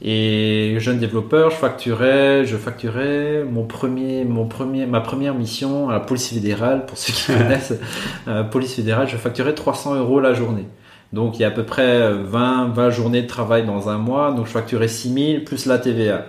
Et 0.00 0.76
jeune 0.78 0.98
développeur, 0.98 1.50
je 1.50 1.56
facturais, 1.56 2.44
je 2.44 2.56
facturais 2.56 3.44
mon 3.44 3.64
premier, 3.64 4.24
mon 4.24 4.46
premier, 4.46 4.86
ma 4.86 5.00
première 5.00 5.34
mission 5.34 5.88
à 5.88 5.94
la 5.94 6.00
police 6.00 6.28
fédérale. 6.28 6.86
Pour 6.86 6.96
ceux 6.96 7.12
qui 7.12 7.32
connaissent, 7.32 7.74
euh, 8.28 8.44
police 8.44 8.74
fédérale, 8.74 9.08
je 9.08 9.16
facturais 9.16 9.54
300 9.54 9.96
euros 9.96 10.20
la 10.20 10.34
journée. 10.34 10.66
Donc 11.12 11.38
il 11.38 11.42
y 11.42 11.44
a 11.44 11.48
à 11.48 11.50
peu 11.50 11.64
près 11.64 12.12
20, 12.12 12.68
20 12.74 12.90
journées 12.90 13.22
de 13.22 13.26
travail 13.26 13.66
dans 13.66 13.88
un 13.88 13.98
mois. 13.98 14.32
Donc 14.32 14.46
je 14.46 14.52
facturais 14.52 14.88
6000 14.88 15.44
plus 15.44 15.66
la 15.66 15.78
TVA. 15.78 16.26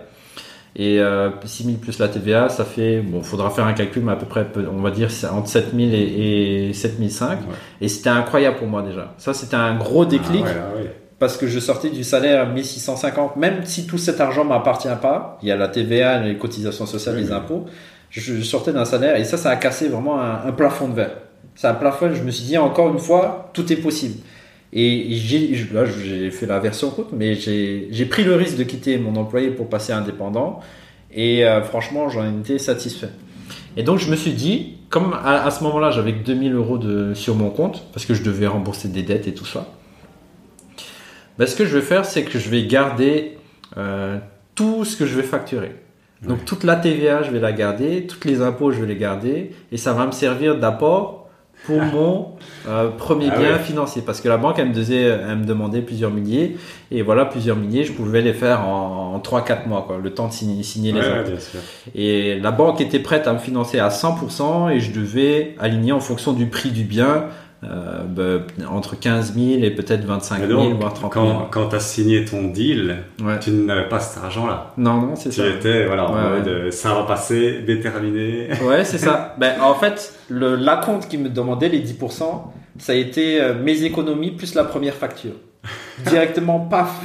Et 0.76 1.00
euh, 1.00 1.30
6000 1.44 1.78
plus 1.78 2.00
la 2.00 2.08
TVA, 2.08 2.50
ça 2.50 2.64
fait, 2.64 3.02
bon, 3.02 3.22
faudra 3.22 3.50
faire 3.50 3.66
un 3.66 3.74
calcul, 3.74 4.04
mais 4.04 4.14
à 4.14 4.16
peu 4.16 4.28
près, 4.28 4.48
on 4.72 4.82
va 4.82 4.92
dire, 4.92 5.10
entre 5.32 5.48
7000 5.48 5.94
et, 5.94 6.70
et 6.70 6.74
7005. 6.74 7.40
Et 7.82 7.88
c'était 7.88 8.10
incroyable 8.10 8.58
pour 8.58 8.68
moi 8.68 8.82
déjà. 8.82 9.14
Ça, 9.18 9.34
c'était 9.34 9.56
un 9.56 9.76
gros 9.76 10.06
déclic. 10.06 10.46
Ah 10.48 10.70
ah 10.76 10.80
parce 11.20 11.38
que 11.38 11.48
je 11.48 11.60
sortais 11.60 11.90
du 11.90 12.04
salaire 12.04 12.42
à 12.42 12.46
1650, 12.46 13.36
même 13.36 13.66
si 13.66 13.86
tout 13.86 13.98
cet 13.98 14.22
argent 14.22 14.46
m'appartient 14.46 14.88
pas, 15.02 15.38
il 15.42 15.50
y 15.50 15.52
a 15.52 15.56
la 15.56 15.68
TVA, 15.68 16.20
les 16.20 16.38
cotisations 16.38 16.86
sociales, 16.86 17.18
les 17.18 17.32
impôts, 17.32 17.66
je, 18.10 18.42
sortais 18.42 18.74
d'un 18.74 18.86
salaire 18.86 19.18
et 19.18 19.24
ça, 19.26 19.38
ça 19.38 19.50
a 19.52 19.56
cassé 19.56 19.90
vraiment 19.90 20.20
un, 20.22 20.48
un 20.48 20.52
plafond 20.52 20.88
de 20.88 20.96
verre. 20.96 21.18
C'est 21.56 21.68
un 21.68 21.74
plafond, 21.74 22.14
je 22.14 22.24
me 22.24 22.32
suis 22.32 22.46
dit, 22.46 22.58
encore 22.58 22.90
une 22.90 23.00
fois, 23.00 23.52
tout 23.54 23.72
est 23.72 23.76
possible. 23.76 24.16
Et 24.72 25.16
j'ai, 25.16 25.68
là, 25.74 25.84
j'ai 25.86 26.30
fait 26.30 26.46
la 26.46 26.60
version 26.60 26.92
courte, 26.92 27.10
mais 27.12 27.36
j'ai 27.36 28.06
pris 28.06 28.24
le 28.24 28.36
risque 28.36 28.58
de 28.58 28.64
quitter 28.64 28.98
mon 28.98 29.16
employé 29.16 29.50
pour 29.50 29.68
passer 29.68 29.94
indépendant. 29.94 30.60
Et 31.12 31.44
euh, 31.44 31.64
franchement, 31.64 32.10
j'en 32.10 32.40
étais 32.40 32.60
satisfait. 32.60 33.10
Et 33.78 33.84
donc, 33.84 33.98
je 33.98 34.12
me 34.12 34.16
suis 34.16 34.34
dit, 34.34 34.78
comme 34.90 35.14
à, 35.14 35.50
ce 35.50 35.64
moment-là, 35.64 35.90
j'avais 35.90 36.12
2000 36.12 36.54
euros 36.54 36.78
de, 36.78 37.14
sur 37.16 37.36
mon 37.36 37.50
compte, 37.50 37.88
parce 37.94 38.06
que 38.06 38.14
je 38.14 38.22
devais 38.22 38.46
rembourser 38.46 38.90
des 38.90 39.02
dettes 39.02 39.28
et 39.28 39.34
tout 39.34 39.46
ça, 39.46 39.68
ben, 41.40 41.48
ce 41.48 41.56
que 41.56 41.66
je 41.66 41.76
vais 41.76 41.84
faire, 41.84 42.04
c'est 42.04 42.24
que 42.24 42.38
je 42.38 42.50
vais 42.50 42.64
garder 42.66 43.38
euh, 43.78 44.18
tout 44.56 44.84
ce 44.84 44.98
que 44.98 45.06
je 45.06 45.16
vais 45.16 45.24
facturer. 45.24 45.74
Donc, 46.22 46.44
toute 46.44 46.66
la 46.66 46.76
TVA, 46.76 47.24
je 47.24 47.32
vais 47.32 47.40
la 47.40 47.54
garder, 47.54 48.06
tous 48.06 48.28
les 48.28 48.42
impôts, 48.42 48.74
je 48.74 48.82
vais 48.82 48.88
les 48.88 48.98
garder, 48.98 49.52
et 49.72 49.78
ça 49.78 49.94
va 49.94 50.06
me 50.06 50.12
servir 50.12 50.58
d'apport 50.58 51.30
pour 51.66 51.82
mon 51.94 52.34
euh, 52.68 52.90
premier 52.90 53.30
ah 53.32 53.38
bien 53.38 53.58
financier. 53.58 54.02
Parce 54.06 54.20
que 54.20 54.28
la 54.28 54.36
banque 54.36 54.60
elle 54.60 54.68
me, 54.68 54.74
disait, 54.74 55.02
elle 55.02 55.38
me 55.38 55.46
demandait 55.46 55.82
plusieurs 55.82 56.12
milliers 56.12 56.58
et 56.92 57.02
voilà 57.02 57.26
plusieurs 57.26 57.56
milliers 57.56 57.84
je 57.84 57.92
pouvais 57.92 58.22
les 58.22 58.34
faire 58.34 58.68
en, 58.68 59.14
en 59.16 59.20
3-4 59.20 59.68
mois 59.68 59.84
quoi, 59.86 59.98
le 60.02 60.14
temps 60.14 60.28
de 60.28 60.34
signer, 60.34 60.64
signer 60.64 60.94
les 60.94 61.02
ouais, 61.02 61.24
et 61.96 62.40
la 62.40 62.52
banque 62.52 62.80
était 62.80 63.00
prête 63.00 63.28
à 63.28 63.34
me 63.34 63.40
financer 63.40 63.78
à 63.78 63.90
100% 63.90 64.72
et 64.72 64.80
je 64.80 64.92
devais 64.94 65.56
aligner 65.60 65.92
en 65.92 66.00
fonction 66.00 66.32
du 66.32 66.46
prix 66.46 66.72
du 66.72 66.84
bien 66.84 67.26
euh, 67.62 68.04
bah, 68.06 68.46
entre 68.72 68.98
15 68.98 69.34
000 69.34 69.64
et 69.64 69.72
peut-être 69.72 70.06
25 70.06 70.48
000, 70.48 70.76
voire 70.76 70.94
30 70.94 71.14
000. 71.14 71.26
Quand, 71.26 71.48
quand 71.52 71.70
tu 71.70 71.76
as 71.76 71.80
signé 71.82 72.24
ton 72.24 72.48
deal, 72.48 73.00
tu 73.42 73.52
n'avais 73.52 73.90
pas 73.90 74.00
cet 74.00 74.24
argent-là. 74.24 74.74
Non, 74.78 75.02
non, 75.02 75.16
c'est 75.16 75.32
ça. 75.32 75.44
Tu 75.44 75.58
étais, 75.58 75.86
voilà, 75.86 76.10
ça 76.72 76.94
va 76.94 77.04
passer, 77.04 77.60
déterminé. 77.60 78.48
Ouais, 78.64 78.86
c'est 78.86 78.98
ça. 78.98 79.36
ben, 79.40 79.60
en 79.62 79.76
fait, 79.76 80.14
le, 80.30 80.56
la 80.56 80.78
compte 80.78 81.10
qui 81.10 81.18
me 81.18 81.28
demandait 81.28 81.70
les 81.70 81.82
10%, 81.82 82.24
ça 82.78 82.94
a 82.94 82.96
été 82.96 83.42
euh, 83.42 83.54
mes 83.54 83.84
économies 83.84 84.32
plus 84.32 84.56
la 84.56 84.64
première 84.64 84.96
facture. 84.96 85.34
Directement, 86.06 86.62
paf, 86.62 87.02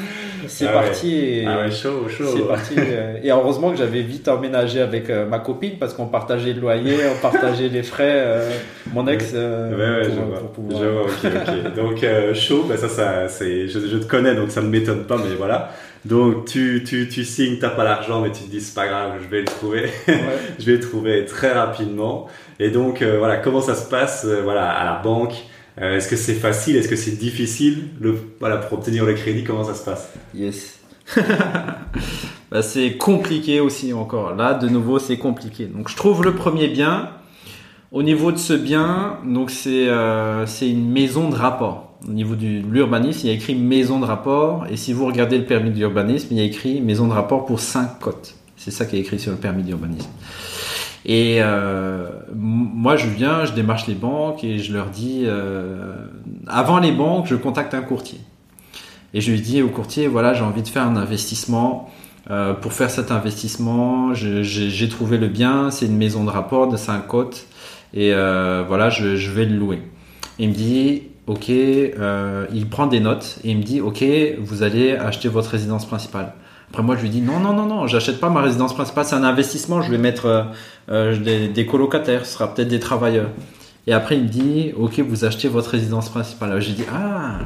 c'est 0.49 0.67
ah 0.67 0.73
parti. 0.73 1.15
Et, 1.15 1.47
ah 1.47 1.59
ouais, 1.59 1.71
chaud, 1.71 2.09
chaud. 2.09 2.25
C'est 2.37 2.47
parti. 2.47 2.75
Euh, 2.79 3.19
et 3.23 3.31
heureusement 3.31 3.71
que 3.71 3.77
j'avais 3.77 4.03
vite 4.03 4.29
emménagé 4.29 4.81
avec 4.81 5.11
euh, 5.11 5.27
ma 5.27 5.39
copine 5.39 5.79
parce 5.79 5.95
qu'on 5.95 6.07
partageait 6.07 6.53
le 6.53 6.61
loyer, 6.61 6.97
on 7.15 7.21
partageait 7.21 7.69
les 7.69 7.83
frais. 7.83 8.13
Euh, 8.15 8.51
mon 8.93 9.07
ex. 9.07 9.33
ouais, 9.33 9.39
ouais, 9.39 10.05
je, 10.05 10.21
vois. 10.21 10.53
Pouvoir... 10.53 10.83
je 10.83 10.89
vois. 10.89 11.03
ok, 11.03 11.25
ok. 11.25 11.75
Donc 11.75 12.07
chaud, 12.35 12.65
bah 12.69 12.77
ça, 12.77 12.89
ça, 12.89 13.29
c'est, 13.29 13.69
je, 13.69 13.81
je, 13.81 13.97
te 13.97 14.07
connais, 14.07 14.35
donc 14.35 14.51
ça 14.51 14.61
ne 14.63 14.69
m'étonne 14.69 15.05
pas, 15.05 15.17
mais 15.17 15.35
voilà. 15.37 15.71
Donc 16.05 16.47
tu, 16.47 16.85
tu, 16.87 17.09
tu 17.09 17.25
signes, 17.25 17.59
t'as 17.59 17.71
pas 17.71 17.85
l'argent, 17.85 18.21
mais 18.21 18.31
tu 18.31 18.45
te 18.45 18.51
dis 18.51 18.61
c'est 18.61 18.75
pas 18.75 18.87
grave, 18.87 19.13
je 19.23 19.29
vais 19.29 19.41
le 19.41 19.47
trouver. 19.47 19.91
je 20.59 20.65
vais 20.65 20.73
le 20.73 20.81
trouver 20.81 21.25
très 21.25 21.53
rapidement. 21.53 22.29
Et 22.61 22.71
donc 22.71 23.03
voilà, 23.03 23.37
comment 23.39 23.61
ça 23.61 23.75
se 23.75 23.89
passe, 23.89 24.27
voilà, 24.27 24.71
à 24.71 24.85
la 24.85 25.01
banque? 25.03 25.35
Euh, 25.81 25.97
est-ce 25.97 26.09
que 26.09 26.17
c'est 26.17 26.35
facile 26.35 26.77
Est-ce 26.77 26.89
que 26.89 26.97
c'est 26.97 27.19
difficile 27.19 27.89
le, 28.01 28.17
voilà, 28.39 28.59
pour 28.59 28.79
obtenir 28.79 29.05
le 29.05 29.15
crédit 29.15 29.45
Comment 29.45 29.65
ça 29.65 29.75
se 29.75 29.85
passe? 29.85 30.13
Yes. 30.35 30.79
bah, 32.51 32.63
c'est 32.63 32.97
compliqué 32.97 33.61
aussi 33.61 33.93
encore. 33.93 34.35
Là, 34.35 34.55
de 34.55 34.69
nouveau, 34.69 34.99
c'est 34.99 35.19
compliqué. 35.19 35.67
Donc, 35.67 35.89
je 35.89 35.97
trouve 35.97 36.23
le 36.23 36.35
premier 36.35 36.69
bien. 36.69 37.11
Au 37.91 38.03
niveau 38.03 38.33
de 38.33 38.39
ce 38.39 38.53
bien, 38.55 39.19
donc 39.25 39.53
c'est 39.53 39.87
euh, 39.89 40.47
une 40.63 40.91
maison 40.91 41.29
de 41.29 41.37
rapport. 41.37 41.97
Au 42.09 42.11
niveau 42.11 42.35
de 42.35 42.61
l'urbanisme, 42.69 43.21
il 43.25 43.29
y 43.29 43.31
a 43.31 43.35
écrit 43.35 43.55
maison 43.55 44.01
de 44.01 44.05
rapport. 44.05 44.67
Et 44.69 44.77
si 44.77 44.93
vous 44.93 45.07
regardez 45.07 45.39
le 45.39 45.45
permis 45.45 45.71
d'urbanisme, 45.71 46.29
il 46.33 46.39
y 46.39 46.41
a 46.41 46.45
écrit 46.45 46.81
maison 46.81 47.07
de 47.07 47.13
rapport 47.13 47.47
pour 47.47 47.61
5 47.61 48.01
cotes. 48.01 48.35
C'est 48.57 48.73
ça 48.73 48.85
qui 48.85 48.97
est 48.97 49.01
écrit 49.01 49.21
sur 49.21 49.31
le 49.31 49.39
permis 49.39 49.63
d'urbanisme. 49.63 50.09
Et 51.07 51.39
euh, 51.41 52.09
moi, 52.35 52.97
je 52.97 53.09
viens, 53.09 53.45
je 53.45 53.53
démarche 53.53 53.87
les 53.87 53.95
banques 53.95 54.43
et 54.43 54.59
je 54.59 54.73
leur 54.73 54.87
dis, 54.87 55.25
euh, 55.25 55.97
avant 56.47 56.79
les 56.79 56.93
banques, 56.93 57.27
je 57.27 57.35
contacte 57.35 57.75
un 57.75 57.83
courtier. 57.83 58.21
Et 59.13 59.21
je 59.21 59.31
lui 59.31 59.41
dis 59.41 59.63
au 59.63 59.69
courtier, 59.69 60.09
voilà, 60.09 60.35
j'ai 60.35 60.43
envie 60.43 60.63
de 60.63 60.69
faire 60.69 60.83
un 60.83 60.97
investissement. 60.97 61.91
Euh, 62.31 62.55
pour 62.55 62.73
faire 62.73 62.91
cet 62.91 63.11
investissement, 63.11 64.15
j'ai 64.15 64.89
trouvé 64.89 65.19
le 65.19 65.29
bien, 65.29 65.71
c'est 65.71 65.87
une 65.87 65.97
maison 65.97 66.25
de 66.25 66.31
rapport 66.31 66.69
de 66.69 66.77
5 66.77 67.07
côtes. 67.07 67.47
Et 67.93 68.13
euh, 68.13 68.65
voilà, 68.67 68.91
je, 68.91 69.17
je, 69.17 69.31
vais 69.31 69.45
le 69.45 69.57
louer. 69.57 69.83
Il 70.39 70.49
me 70.49 70.55
dit, 70.55 71.03
ok, 71.27 71.51
euh, 71.51 72.47
il 72.53 72.69
prend 72.69 72.87
des 72.87 73.01
notes 73.01 73.39
et 73.45 73.51
il 73.51 73.59
me 73.59 73.63
dit, 73.63 73.81
ok, 73.81 74.03
vous 74.41 74.63
allez 74.63 74.93
acheter 74.93 75.29
votre 75.29 75.51
résidence 75.51 75.87
principale. 75.87 76.33
Après 76.71 76.83
moi 76.83 76.97
je 76.97 77.03
lui 77.03 77.09
dis 77.09 77.21
non 77.21 77.39
non 77.39 77.53
non 77.53 77.67
non, 77.67 77.87
j'achète 77.87 78.19
pas 78.19 78.31
ma 78.31 78.41
résidence 78.41 78.75
principale, 78.75 79.05
c'est 79.05 79.15
un 79.15 79.23
investissement, 79.23 79.81
je 79.81 79.93
vais 79.93 79.99
mettre 79.99 80.49
euh, 80.91 81.49
des, 81.49 81.67
colocataires, 81.67 82.27
ce 82.27 82.35
sera 82.35 82.53
peut-être 82.53 82.69
des 82.69 82.81
travailleurs. 82.81 83.31
Et 83.87 83.93
après 83.93 84.17
il 84.17 84.25
me 84.25 84.29
dit 84.29 84.73
ok 84.79 85.01
vous 85.01 85.25
achetez 85.25 85.49
votre 85.49 85.71
résidence 85.71 86.09
principale. 86.09 86.59
J'ai 86.61 86.73
dit 86.73 86.85
ah 86.93 87.41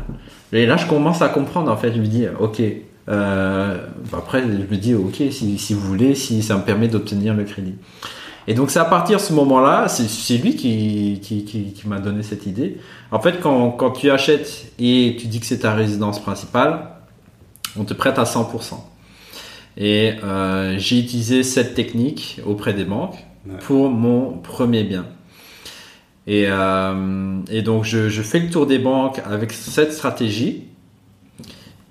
et 0.53 0.67
là 0.67 0.77
je 0.77 0.87
commence 0.87 1.21
à 1.21 1.29
comprendre 1.29 1.71
en 1.71 1.77
fait. 1.77 1.93
Je 1.93 2.01
me 2.01 2.07
dis 2.07 2.27
ok. 2.39 2.63
Euh, 3.09 3.79
après 4.13 4.43
je 4.43 4.47
me 4.47 4.77
dis 4.77 4.95
ok 4.95 5.23
si, 5.31 5.59
si 5.59 5.75
vous 5.75 5.81
voulez 5.81 6.15
si 6.15 6.43
ça 6.43 6.57
me 6.57 6.63
permet 6.63 6.89
d'obtenir 6.89 7.35
le 7.35 7.45
crédit. 7.45 7.75
Et 8.47 8.55
donc 8.55 8.71
c'est 8.71 8.79
à 8.79 8.85
partir 8.85 9.19
de 9.19 9.23
ce 9.23 9.33
moment-là, 9.35 9.89
c'est 9.89 10.39
lui 10.39 10.57
qui, 10.57 11.21
qui 11.21 11.83
m'a 11.87 11.99
donné 11.99 12.23
cette 12.23 12.47
idée. 12.47 12.79
En 13.11 13.21
fait, 13.21 13.41
quand, 13.41 13.73
quand 13.73 13.91
tu 13.91 14.11
achètes 14.11 14.73
et 14.79 15.17
tu 15.21 15.27
dis 15.27 15.39
que 15.39 15.45
c'est 15.45 15.59
ta 15.59 15.75
résidence 15.75 16.19
principale, 16.19 16.81
on 17.79 17.85
te 17.85 17.93
prête 17.93 18.19
à 18.19 18.25
100%. 18.25 18.75
Et 19.77 20.15
euh, 20.25 20.77
j'ai 20.79 20.99
utilisé 20.99 21.43
cette 21.43 21.75
technique 21.75 22.41
auprès 22.45 22.75
des 22.75 22.85
banques 22.85 23.17
pour 23.61 23.91
mon 23.91 24.39
premier 24.39 24.85
bien. 24.85 25.07
Et, 26.27 26.45
euh, 26.49 27.41
donc 27.65 27.85
je, 27.85 28.09
je, 28.09 28.23
fais 28.23 28.39
le 28.39 28.51
tour 28.51 28.67
des 28.67 28.79
banques 28.79 29.21
avec 29.25 29.53
cette 29.53 29.93
stratégie. 29.93 30.65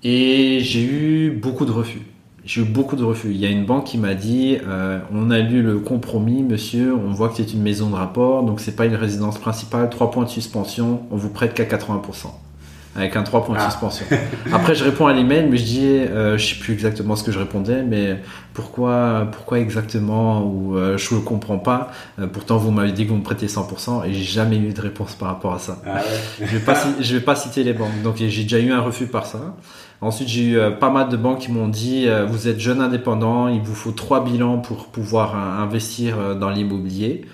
Et 0.04 0.60
j'ai 0.60 0.84
eu 0.84 1.30
beaucoup 1.30 1.64
de 1.64 1.72
refus. 1.72 2.02
J'ai 2.44 2.62
eu 2.62 2.64
beaucoup 2.64 2.96
de 2.96 3.02
refus. 3.02 3.30
Il 3.30 3.36
y 3.36 3.46
a 3.46 3.50
une 3.50 3.66
banque 3.66 3.84
qui 3.84 3.98
m'a 3.98 4.14
dit 4.14 4.56
euh, 4.66 5.00
on 5.12 5.30
a 5.30 5.40
lu 5.40 5.62
le 5.62 5.80
compromis, 5.80 6.42
monsieur, 6.42 6.94
on 6.94 7.10
voit 7.12 7.28
que 7.28 7.36
c'est 7.36 7.52
une 7.52 7.62
maison 7.62 7.90
de 7.90 7.96
rapport, 7.96 8.44
donc 8.44 8.60
c'est 8.60 8.76
pas 8.76 8.86
une 8.86 8.94
résidence 8.94 9.38
principale, 9.38 9.90
trois 9.90 10.10
points 10.10 10.24
de 10.24 10.30
suspension, 10.30 11.02
on 11.10 11.16
vous 11.16 11.30
prête 11.30 11.52
qu'à 11.52 11.64
80% 11.64 12.28
avec 12.96 13.16
un 13.16 13.22
3 13.22 13.44
points 13.44 13.56
de 13.56 13.60
ah. 13.60 13.70
suspension. 13.70 14.06
Après, 14.52 14.74
je 14.74 14.84
réponds 14.84 15.06
à 15.06 15.12
l'email, 15.12 15.46
mais 15.48 15.56
je 15.56 15.64
dis, 15.64 15.86
euh, 15.86 16.36
je 16.38 16.54
sais 16.54 16.60
plus 16.60 16.72
exactement 16.72 17.16
ce 17.16 17.22
que 17.22 17.32
je 17.32 17.38
répondais, 17.38 17.82
mais 17.82 18.20
pourquoi, 18.54 19.28
pourquoi 19.32 19.60
exactement 19.60 20.42
ou 20.42 20.76
euh, 20.76 20.96
je 20.98 21.14
ne 21.14 21.20
comprends 21.20 21.58
pas. 21.58 21.90
Euh, 22.18 22.26
pourtant, 22.26 22.56
vous 22.56 22.70
m'avez 22.70 22.92
dit 22.92 23.04
que 23.04 23.10
vous 23.10 23.16
me 23.16 23.22
prêtez 23.22 23.46
100% 23.46 24.06
et 24.06 24.12
j'ai 24.12 24.24
jamais 24.24 24.56
eu 24.56 24.72
de 24.72 24.80
réponse 24.80 25.14
par 25.14 25.28
rapport 25.28 25.54
à 25.54 25.58
ça. 25.58 25.80
Ah 25.86 26.00
je 26.40 26.46
vais 26.46 26.64
pas, 26.64 26.74
je 27.00 27.14
vais 27.14 27.22
pas 27.22 27.36
citer 27.36 27.62
les 27.62 27.72
banques. 27.72 28.02
Donc, 28.02 28.16
j'ai 28.16 28.42
déjà 28.42 28.58
eu 28.58 28.72
un 28.72 28.80
refus 28.80 29.06
par 29.06 29.26
ça. 29.26 29.54
Ensuite, 30.00 30.28
j'ai 30.28 30.50
eu 30.50 30.58
pas 30.78 30.90
mal 30.90 31.08
de 31.08 31.16
banques 31.16 31.40
qui 31.40 31.50
m'ont 31.50 31.66
dit, 31.66 32.06
vous 32.28 32.46
êtes 32.46 32.60
jeune 32.60 32.80
indépendant, 32.80 33.48
il 33.48 33.60
vous 33.60 33.74
faut 33.74 33.90
trois 33.90 34.22
bilans 34.22 34.58
pour 34.58 34.86
pouvoir 34.86 35.34
investir 35.34 36.36
dans 36.36 36.50
l'immobilier. 36.50 37.26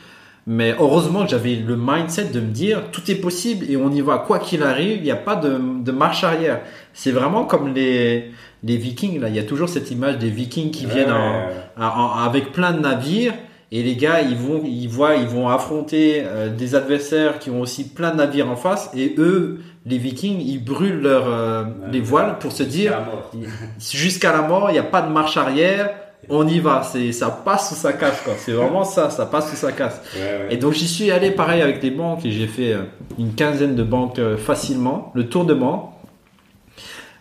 Mais 0.46 0.74
heureusement 0.78 1.24
que 1.24 1.30
j'avais 1.30 1.54
le 1.56 1.74
mindset 1.76 2.26
de 2.26 2.40
me 2.40 2.50
dire 2.50 2.90
tout 2.92 3.10
est 3.10 3.14
possible 3.14 3.64
et 3.70 3.76
on 3.78 3.90
y 3.90 4.02
va. 4.02 4.18
Quoi 4.18 4.38
qu'il 4.38 4.62
arrive, 4.62 4.98
il 4.98 5.02
n'y 5.04 5.10
a 5.10 5.16
pas 5.16 5.36
de, 5.36 5.58
de 5.82 5.90
marche 5.92 6.22
arrière. 6.22 6.60
C'est 6.92 7.12
vraiment 7.12 7.44
comme 7.44 7.72
les, 7.74 8.30
les 8.62 8.76
Vikings 8.76 9.20
là, 9.20 9.28
il 9.30 9.34
y 9.36 9.38
a 9.38 9.44
toujours 9.44 9.68
cette 9.70 9.90
image 9.90 10.18
des 10.18 10.28
Vikings 10.30 10.70
qui 10.70 10.84
viennent 10.86 11.10
en- 11.12 11.82
en- 11.82 12.12
avec 12.18 12.52
plein 12.52 12.72
de 12.72 12.80
navires 12.80 13.32
et 13.72 13.82
les 13.82 13.96
gars 13.96 14.20
ils 14.20 14.36
vont 14.36 14.60
ils 14.64 14.86
voient 14.88 15.16
ils 15.16 15.26
vont 15.26 15.48
affronter 15.48 16.22
euh, 16.24 16.48
des 16.50 16.74
adversaires 16.74 17.38
qui 17.38 17.48
ont 17.50 17.62
aussi 17.62 17.88
plein 17.88 18.10
de 18.10 18.16
navires 18.18 18.48
en 18.50 18.56
face 18.56 18.90
et 18.94 19.14
eux 19.18 19.60
les 19.86 19.96
Vikings 19.98 20.40
ils 20.46 20.62
brûlent 20.62 21.00
leurs 21.00 21.26
euh, 21.26 21.64
les 21.90 22.00
voiles 22.00 22.38
pour 22.38 22.52
se 22.52 22.62
dire 22.62 22.92
jusqu'à 23.92 24.32
la 24.32 24.42
mort, 24.42 24.66
il 24.70 24.74
n'y 24.74 24.78
a 24.78 24.82
pas 24.84 25.00
de 25.02 25.10
marche 25.10 25.36
arrière, 25.38 25.90
on 26.28 26.46
y 26.46 26.58
va, 26.58 26.82
c'est 26.82 27.12
ça 27.12 27.30
passe 27.30 27.70
ou 27.72 27.74
ça 27.74 27.92
casse 27.92 28.20
quoi. 28.22 28.34
C'est 28.38 28.52
vraiment 28.52 28.84
ça, 28.84 29.10
ça 29.10 29.26
passe 29.26 29.52
ou 29.52 29.56
ça 29.56 29.72
casse. 29.72 30.00
Ouais, 30.14 30.20
ouais. 30.20 30.54
Et 30.54 30.56
donc 30.56 30.72
j'y 30.72 30.88
suis 30.88 31.10
allé 31.10 31.30
pareil 31.30 31.62
avec 31.62 31.82
les 31.82 31.90
banques 31.90 32.24
et 32.24 32.30
j'ai 32.30 32.46
fait 32.46 32.72
euh, 32.72 32.82
une 33.18 33.34
quinzaine 33.34 33.74
de 33.74 33.82
banques 33.82 34.18
euh, 34.18 34.36
facilement, 34.36 35.12
le 35.14 35.28
tour 35.28 35.44
de 35.44 35.54
banque, 35.54 35.90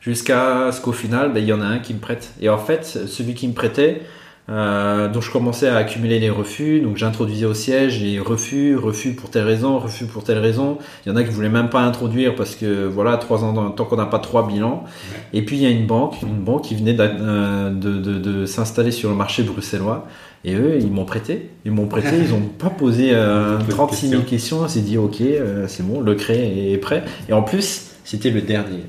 jusqu'à 0.01 0.71
ce 0.71 0.81
qu'au 0.81 0.91
final, 0.91 1.31
ben, 1.31 1.39
il 1.39 1.47
y 1.47 1.53
en 1.53 1.61
a 1.61 1.65
un 1.65 1.79
qui 1.79 1.93
me 1.93 1.99
prête. 1.99 2.33
Et 2.41 2.49
en 2.49 2.57
fait, 2.57 2.85
celui 2.85 3.33
qui 3.33 3.47
me 3.47 3.53
prêtait, 3.53 4.01
euh, 4.49 5.07
donc 5.07 5.23
je 5.23 5.31
commençais 5.31 5.69
à 5.69 5.77
accumuler 5.77 6.19
les 6.19 6.29
refus, 6.29 6.81
donc 6.81 6.97
j'introduisais 6.97 7.45
au 7.45 7.53
siège 7.53 8.03
et 8.03 8.19
refus, 8.19 8.75
refus 8.75 9.13
pour 9.13 9.29
telle 9.29 9.45
raison, 9.45 9.79
refus 9.79 10.05
pour 10.05 10.23
telle 10.25 10.39
raison. 10.39 10.77
Il 11.05 11.09
y 11.09 11.11
en 11.13 11.15
a 11.15 11.23
qui 11.23 11.29
voulaient 11.29 11.47
même 11.47 11.69
pas 11.69 11.79
introduire 11.81 12.35
parce 12.35 12.55
que 12.55 12.85
voilà, 12.85 13.15
trois 13.17 13.43
ans, 13.45 13.53
dans- 13.53 13.71
tant 13.71 13.85
qu'on 13.85 13.95
n'a 13.95 14.05
pas 14.05 14.19
trois 14.19 14.45
bilans. 14.45 14.83
Et 15.31 15.43
puis 15.43 15.55
il 15.55 15.61
y 15.63 15.65
a 15.65 15.69
une 15.69 15.87
banque, 15.87 16.21
une 16.21 16.43
banque 16.43 16.63
qui 16.63 16.75
venait 16.75 16.95
euh, 16.99 17.69
de, 17.69 17.93
de, 17.97 18.19
de 18.19 18.45
s'installer 18.45 18.91
sur 18.91 19.09
le 19.09 19.15
marché 19.15 19.43
bruxellois. 19.43 20.07
Et 20.45 20.55
eux, 20.55 20.77
ils 20.77 20.91
m'ont 20.91 21.05
prêté. 21.05 21.49
Ils 21.63 21.71
m'ont 21.71 21.87
prêté, 21.87 22.09
ils 22.21 22.33
ont 22.33 22.41
pas 22.41 22.69
posé 22.69 23.11
euh, 23.13 23.57
Pas 23.59 23.63
de 23.63 23.69
36 23.71 24.09
000 24.09 24.21
questions. 24.23 24.59
On 24.59 24.67
s'est 24.67 24.81
dit, 24.81 24.97
ok, 24.97 25.21
euh, 25.21 25.65
c'est 25.69 25.87
bon, 25.87 26.01
le 26.01 26.15
créé 26.15 26.73
est 26.73 26.77
prêt. 26.79 27.05
Et 27.29 27.33
en 27.33 27.43
plus, 27.43 27.91
c'était 28.03 28.29
le 28.29 28.41
dernier. 28.41 28.83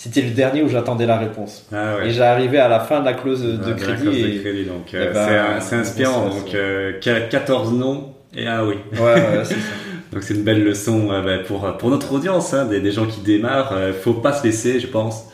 C'était 0.00 0.22
le 0.22 0.30
dernier 0.30 0.62
où 0.62 0.68
j'attendais 0.68 1.06
la 1.06 1.18
réponse. 1.18 1.66
Ah 1.72 1.96
ouais. 1.96 2.06
Et 2.06 2.10
j'arrivais 2.12 2.58
à 2.58 2.68
la 2.68 2.78
fin 2.78 3.00
de 3.00 3.04
la 3.04 3.14
clause 3.14 3.42
de 3.42 3.58
Ah, 3.64 3.68
la 3.70 3.74
crédit. 3.74 4.38
de 4.38 4.62
donc 4.68 4.94
euh, 4.94 5.58
c'est 5.60 5.74
inspirant. 5.74 6.26
donc 6.28 6.34
c'est- 6.52 6.56
euh, 6.56 6.92
qu'a- 7.00 7.22
14 7.22 7.72
noms 7.72 8.12
et 8.32 8.46
un 8.46 8.64
oui. 8.64 8.76
Ouais, 8.92 9.00
ouais, 9.00 9.20
c'est 9.44 9.54
ça. 9.54 9.60
Donc 10.12 10.22
c'est 10.22 10.34
une 10.34 10.42
belle 10.44 10.62
leçon 10.64 11.10
euh, 11.10 11.20
bah, 11.20 11.42
pour, 11.46 11.76
pour 11.78 11.90
notre 11.90 12.12
audience, 12.14 12.54
hein, 12.54 12.64
des, 12.64 12.80
des 12.80 12.92
gens 12.92 13.04
qui 13.06 13.20
démarrent. 13.20 13.72
euh, 13.74 13.92
faut 13.92 14.14
pas 14.14 14.32
se 14.32 14.42
laisser, 14.46 14.78
je 14.80 14.86
pense. 14.86 15.24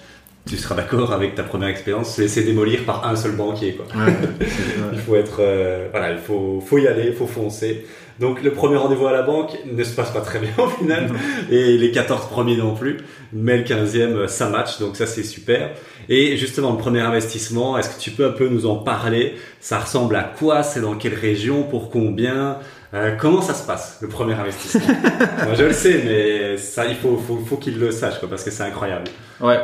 Tu 0.48 0.56
seras 0.56 0.74
d'accord 0.74 1.12
avec 1.12 1.34
ta 1.36 1.42
première 1.44 1.68
expérience, 1.68 2.16
se 2.16 2.22
laisser 2.22 2.42
démolir 2.42 2.84
par 2.84 3.06
un 3.06 3.14
seul 3.16 3.32
banquier. 3.32 3.74
Quoi. 3.74 3.84
Ouais, 3.94 4.12
c'est- 4.40 4.46
ouais. 4.80 4.88
Il 4.94 4.98
faut 4.98 5.14
être, 5.14 5.36
euh, 5.40 5.88
voilà, 5.92 6.10
il 6.12 6.18
faut, 6.18 6.60
faut 6.66 6.78
y 6.78 6.88
aller, 6.88 7.04
il 7.08 7.12
faut 7.12 7.26
foncer. 7.28 7.84
Donc 8.20 8.42
le 8.42 8.52
premier 8.52 8.76
rendez-vous 8.76 9.06
à 9.06 9.12
la 9.12 9.22
banque 9.22 9.56
ne 9.70 9.82
se 9.82 9.94
passe 9.94 10.10
pas 10.10 10.20
très 10.20 10.38
bien 10.38 10.50
au 10.58 10.68
final, 10.68 11.10
et 11.50 11.76
les 11.76 11.90
14 11.90 12.28
premiers 12.28 12.56
non 12.56 12.74
plus, 12.74 12.98
mais 13.32 13.56
le 13.56 13.64
15e 13.64 14.28
ça 14.28 14.48
match, 14.48 14.78
donc 14.78 14.96
ça 14.96 15.06
c'est 15.06 15.24
super. 15.24 15.70
Et 16.08 16.36
justement 16.36 16.72
le 16.72 16.78
premier 16.78 17.00
investissement, 17.00 17.76
est-ce 17.78 17.96
que 17.96 18.00
tu 18.00 18.10
peux 18.10 18.26
un 18.26 18.32
peu 18.32 18.48
nous 18.48 18.66
en 18.66 18.76
parler? 18.76 19.34
Ça 19.60 19.78
ressemble 19.78 20.16
à 20.16 20.22
quoi? 20.22 20.62
C'est 20.62 20.80
dans 20.80 20.94
quelle 20.94 21.14
région? 21.14 21.62
Pour 21.62 21.90
combien? 21.90 22.58
Euh, 22.92 23.16
Comment 23.18 23.42
ça 23.42 23.54
se 23.54 23.66
passe 23.66 23.98
le 24.00 24.08
premier 24.08 24.34
investissement? 24.34 24.94
Moi 25.44 25.54
je 25.54 25.64
le 25.64 25.72
sais, 25.72 26.02
mais 26.04 26.56
ça 26.58 26.86
il 26.86 26.94
faut, 26.94 27.16
faut, 27.16 27.38
faut 27.44 27.56
qu'il 27.56 27.78
le 27.78 27.90
sache 27.90 28.20
quoi, 28.20 28.28
parce 28.28 28.44
que 28.44 28.50
c'est 28.50 28.62
incroyable. 28.62 29.06
Ouais. 29.40 29.58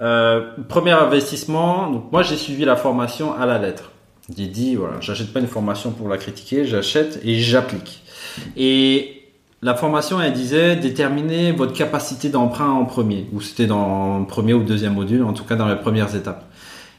Euh, 0.00 0.40
premier 0.68 0.90
investissement, 0.92 1.88
donc 1.90 2.10
moi 2.10 2.22
j'ai 2.22 2.36
suivi 2.36 2.64
la 2.64 2.74
formation 2.74 3.34
à 3.38 3.46
la 3.46 3.58
lettre. 3.58 3.91
J'ai 4.36 4.46
dit 4.46 4.74
voilà, 4.74 5.00
j'achète 5.00 5.32
pas 5.32 5.40
une 5.40 5.46
formation 5.46 5.90
pour 5.90 6.08
la 6.08 6.16
critiquer, 6.16 6.64
j'achète 6.64 7.20
et 7.24 7.38
j'applique. 7.40 8.02
Et 8.56 9.22
la 9.62 9.74
formation 9.74 10.20
elle 10.20 10.32
disait 10.32 10.76
déterminer 10.76 11.52
votre 11.52 11.72
capacité 11.72 12.28
d'emprunt 12.28 12.70
en 12.70 12.84
premier, 12.84 13.26
ou 13.32 13.40
c'était 13.40 13.66
dans 13.66 14.20
le 14.20 14.26
premier 14.26 14.54
ou 14.54 14.62
deuxième 14.62 14.94
module, 14.94 15.22
en 15.22 15.32
tout 15.32 15.44
cas 15.44 15.56
dans 15.56 15.68
les 15.68 15.76
premières 15.76 16.14
étapes. 16.14 16.44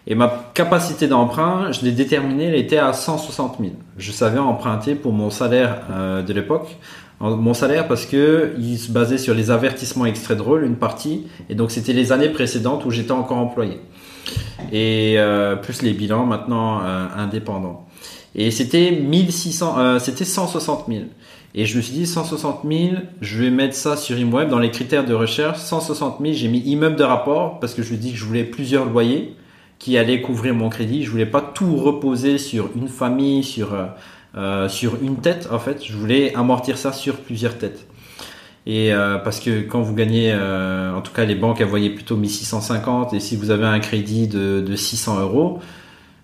Et 0.06 0.16
ma 0.16 0.52
capacité 0.54 1.08
d'emprunt, 1.08 1.72
je 1.72 1.82
l'ai 1.86 1.94
déterminée, 1.94 2.46
elle 2.46 2.56
était 2.56 2.78
à 2.78 2.92
160 2.92 3.58
000. 3.60 3.72
Je 3.98 4.12
savais 4.12 4.40
emprunter 4.40 4.96
pour 4.96 5.14
mon 5.14 5.30
salaire 5.30 5.82
euh, 5.92 6.22
de 6.22 6.34
l'époque. 6.34 6.78
Mon 7.22 7.54
salaire 7.54 7.88
parce 7.88 8.06
que 8.06 8.54
il 8.60 8.78
se 8.78 8.92
basait 8.92 9.18
sur 9.18 9.34
les 9.34 9.50
avertissements 9.50 10.06
extraits 10.06 10.38
de 10.38 10.42
rôle, 10.42 10.66
une 10.66 10.76
partie, 10.76 11.28
et 11.50 11.56
donc 11.56 11.72
c'était 11.72 11.94
les 11.94 12.12
années 12.12 12.28
précédentes 12.28 12.84
où 12.84 12.92
j'étais 12.92 13.14
encore 13.14 13.38
employé. 13.38 13.80
Et 14.72 15.16
euh, 15.18 15.56
plus 15.56 15.82
les 15.82 15.94
bilans 15.94 16.26
maintenant 16.26 16.82
euh, 16.84 17.08
indépendants. 17.16 17.86
Et 18.36 18.50
c'était 18.52 18.92
1600, 18.92 19.76
euh, 19.78 20.00
c'était 20.00 20.26
160 20.26 20.86
000. 20.88 21.04
Et 21.56 21.66
je 21.66 21.78
me 21.78 21.82
suis 21.82 21.94
dit 21.94 22.08
160 22.08 22.62
000, 22.68 22.96
je 23.22 23.44
vais 23.44 23.52
mettre 23.52 23.76
ça 23.76 23.96
sur 23.96 24.18
ImWeb 24.18 24.50
dans 24.50 24.58
les 24.58 24.72
critères 24.72 25.06
de 25.06 25.14
recherche. 25.14 25.60
160 25.60 26.20
000, 26.20 26.34
j'ai 26.34 26.48
mis 26.48 26.60
immeuble 26.60 26.96
de 26.96 27.04
rapport 27.04 27.60
parce 27.60 27.76
que 27.76 27.84
je 27.84 27.92
me 27.92 27.98
dis 27.98 28.12
que 28.12 28.18
je 28.18 28.26
voulais 28.26 28.44
plusieurs 28.44 28.86
loyers 28.86 29.36
qui 29.78 29.98
allaient 29.98 30.22
couvrir 30.22 30.56
mon 30.56 30.70
crédit. 30.70 31.04
Je 31.04 31.12
voulais 31.12 31.28
pas 31.28 31.42
tout 31.42 31.76
reposer 31.76 32.40
sur 32.40 32.70
une 32.76 32.88
famille, 32.88 33.44
sur 33.44 33.78
sur 34.68 34.96
une 35.04 35.18
tête 35.18 35.48
en 35.52 35.60
fait. 35.60 35.86
Je 35.86 35.94
voulais 35.94 36.34
amortir 36.34 36.80
ça 36.80 36.92
sur 36.92 37.18
plusieurs 37.18 37.60
têtes. 37.60 37.86
Et 38.66 38.94
euh, 38.94 39.18
parce 39.18 39.40
que 39.40 39.62
quand 39.62 39.82
vous 39.82 39.94
gagnez, 39.94 40.32
euh, 40.32 40.94
en 40.94 41.02
tout 41.02 41.12
cas 41.12 41.26
les 41.26 41.36
banques 41.36 41.60
elles 41.60 41.68
voyaient 41.68 41.90
plutôt 41.90 42.16
1650 42.16 43.14
et 43.14 43.20
si 43.20 43.36
vous 43.36 43.52
avez 43.52 43.66
un 43.66 43.80
crédit 43.80 44.28
de, 44.28 44.62
de 44.62 44.76
600 44.76 45.20
euros 45.20 45.60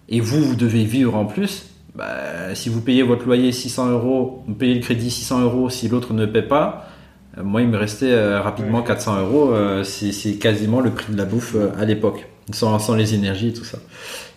et 0.07 0.21
vous 0.21 0.41
vous 0.41 0.55
devez 0.55 0.85
vivre 0.85 1.15
en 1.15 1.25
plus, 1.25 1.65
bah, 1.95 2.55
si 2.55 2.69
vous 2.69 2.79
payez 2.79 3.03
votre 3.03 3.25
loyer 3.25 3.51
600 3.51 3.89
euros, 3.89 4.43
vous 4.47 4.53
payez 4.53 4.73
le 4.73 4.79
crédit 4.79 5.11
600 5.11 5.41
euros 5.41 5.69
si 5.69 5.89
l'autre 5.89 6.13
ne 6.13 6.25
paie 6.25 6.41
pas, 6.41 6.87
euh, 7.37 7.43
moi 7.43 7.61
il 7.61 7.67
me 7.67 7.77
restait 7.77 8.37
rapidement 8.37 8.79
Ouais. 8.79 8.85
400 8.87 9.19
euros, 9.19 9.53
c'est 9.83 10.35
quasiment 10.35 10.79
le 10.79 10.91
prix 10.91 11.11
de 11.11 11.17
la 11.17 11.25
bouffe 11.25 11.57
à 11.77 11.83
l'époque, 11.83 12.25
sans, 12.53 12.79
sans 12.79 12.95
les 12.95 13.15
énergies 13.15 13.49
et 13.49 13.53
tout 13.53 13.65
ça. 13.65 13.79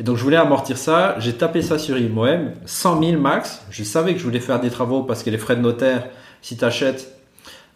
Et 0.01 0.03
donc 0.03 0.17
je 0.17 0.25
voulais 0.25 0.37
amortir 0.37 0.77
ça, 0.77 1.15
j'ai 1.21 1.35
tapé 1.35 1.63
ça 1.63 1.79
sur 1.79 1.97
IMOM, 1.97 2.51
100 2.67 3.01
000 3.01 3.21
max, 3.21 3.63
je 3.71 3.85
savais 3.85 4.15
que 4.15 4.19
je 4.19 4.25
voulais 4.25 4.41
faire 4.41 4.59
des 4.59 4.71
travaux 4.71 5.05
parce 5.05 5.23
que 5.23 5.31
les 5.31 5.39
frais 5.39 5.55
de 5.55 5.61
notaire, 5.61 6.09
si 6.43 6.57
tu 6.57 6.65
achètes 6.65 7.22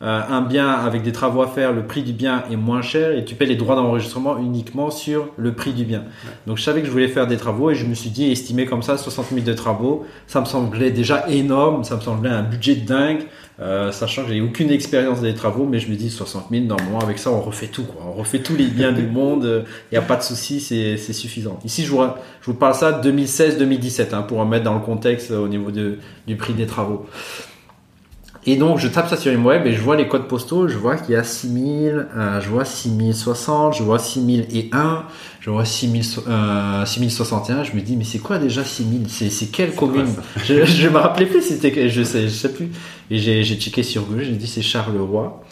euh, 0.03 0.21
un 0.29 0.43
bien 0.43 0.69
avec 0.69 1.03
des 1.03 1.13
travaux 1.13 1.41
à 1.41 1.47
faire, 1.47 1.73
le 1.73 1.87
prix 1.87 2.03
du 2.03 2.13
bien 2.13 2.45
est 2.51 2.57
moins 2.57 2.83
cher 2.83 3.17
et 3.17 3.25
tu 3.25 3.35
paies 3.35 3.47
les 3.47 3.57
droits 3.57 3.77
d'enregistrement 3.77 4.37
uniquement 4.37 4.91
sur 4.91 5.29
le 5.39 5.55
prix 5.55 5.73
du 5.73 5.85
bien. 5.85 6.05
Donc 6.47 6.59
je 6.59 6.63
savais 6.63 6.83
que 6.83 6.87
je 6.87 6.93
voulais 6.93 7.09
faire 7.09 7.27
des 7.27 7.39
travaux 7.39 7.71
et 7.71 7.75
je 7.75 7.87
me 7.87 7.95
suis 7.95 8.11
dit, 8.11 8.31
estimé 8.31 8.67
comme 8.67 8.83
ça, 8.83 8.99
60 8.99 9.29
000 9.33 9.47
de 9.47 9.55
travaux, 9.55 10.05
ça 10.27 10.43
me 10.43 10.45
semblait 10.45 10.91
déjà 10.91 11.27
énorme, 11.31 11.83
ça 11.83 11.97
me 11.97 12.03
semblait 12.03 12.29
un 12.29 12.43
budget 12.43 12.75
de 12.75 12.87
dingue, 12.87 13.23
euh, 13.59 13.91
sachant 13.91 14.25
que 14.25 14.35
j'ai 14.35 14.43
aucune 14.43 14.71
expérience 14.71 15.23
des 15.23 15.33
travaux, 15.33 15.65
mais 15.65 15.79
je 15.79 15.91
me 15.91 15.97
dis 15.97 16.11
60 16.11 16.49
000, 16.51 16.65
normalement 16.67 17.01
avec 17.01 17.19
ça 17.19 17.31
on 17.31 17.41
refait 17.41 17.69
tout, 17.69 17.85
quoi. 17.85 18.03
on 18.07 18.13
refait 18.13 18.41
tous 18.41 18.55
les 18.55 18.67
biens 18.67 18.93
du 18.93 19.07
monde, 19.07 19.65
il 19.91 19.95
n'y 19.95 19.99
a 19.99 20.07
pas 20.07 20.17
de 20.17 20.23
souci, 20.23 20.61
c'est 20.61 20.99
suffisant. 20.99 21.59
Ici 21.65 21.87
je 21.87 21.91
vous, 21.91 22.03
je 22.43 22.51
vous 22.51 22.55
parle 22.59 22.75
ça 22.75 22.93
de 22.93 23.11
2016-2017 23.11 24.15
hein, 24.15 24.21
pour 24.21 24.41
en 24.41 24.45
mettre 24.45 24.65
dans 24.65 24.75
le 24.75 24.81
contexte 24.81 25.31
euh, 25.31 25.39
au 25.39 25.49
niveau 25.49 25.71
de, 25.71 25.97
du 26.27 26.37
prix 26.37 26.53
des 26.53 26.67
travaux. 26.67 27.07
Et 28.49 28.55
donc, 28.55 28.79
je 28.79 28.87
tape 28.87 29.09
ça 29.09 29.17
sur 29.17 29.37
web 29.45 29.67
et 29.67 29.73
je 29.73 29.81
vois 29.81 29.97
les 29.97 30.07
codes 30.07 30.29
postaux. 30.29 30.69
Je 30.69 30.79
vois 30.79 30.97
qu'il 30.97 31.15
y 31.15 31.19
a 31.19 31.25
6000, 31.25 32.07
euh, 32.17 32.41
je 32.41 32.49
vois 32.49 32.65
6060, 32.65 33.75
je 33.75 33.83
vois 33.83 33.99
6001, 33.99 35.05
je 35.41 35.51
vois 35.51 35.65
6000, 35.65 36.03
euh, 36.29 36.85
6061. 36.87 37.65
Je 37.65 37.73
me 37.73 37.81
dis, 37.81 37.97
mais 37.97 38.05
c'est 38.05 38.21
quoi 38.21 38.39
déjà 38.39 38.63
6000 38.63 39.09
C'est 39.09 39.31
c'est 39.31 39.47
quelle 39.47 39.75
commune? 39.75 40.07
Je 40.45 40.65
je 40.65 40.89
me 40.89 40.99
rappelais 40.99 41.27
plus, 41.27 41.43
c'était, 41.43 41.89
je 41.89 42.03
sais, 42.05 42.23
je 42.23 42.29
sais 42.29 42.53
plus. 42.53 42.69
Et 43.11 43.19
j'ai 43.19 43.43
j'ai 43.43 43.57
checké 43.57 43.83
sur 43.83 44.05
Google, 44.05 44.23
j'ai 44.23 44.33
dit 44.33 44.47
c'est 44.47 44.63
Charleroi. 44.63 45.43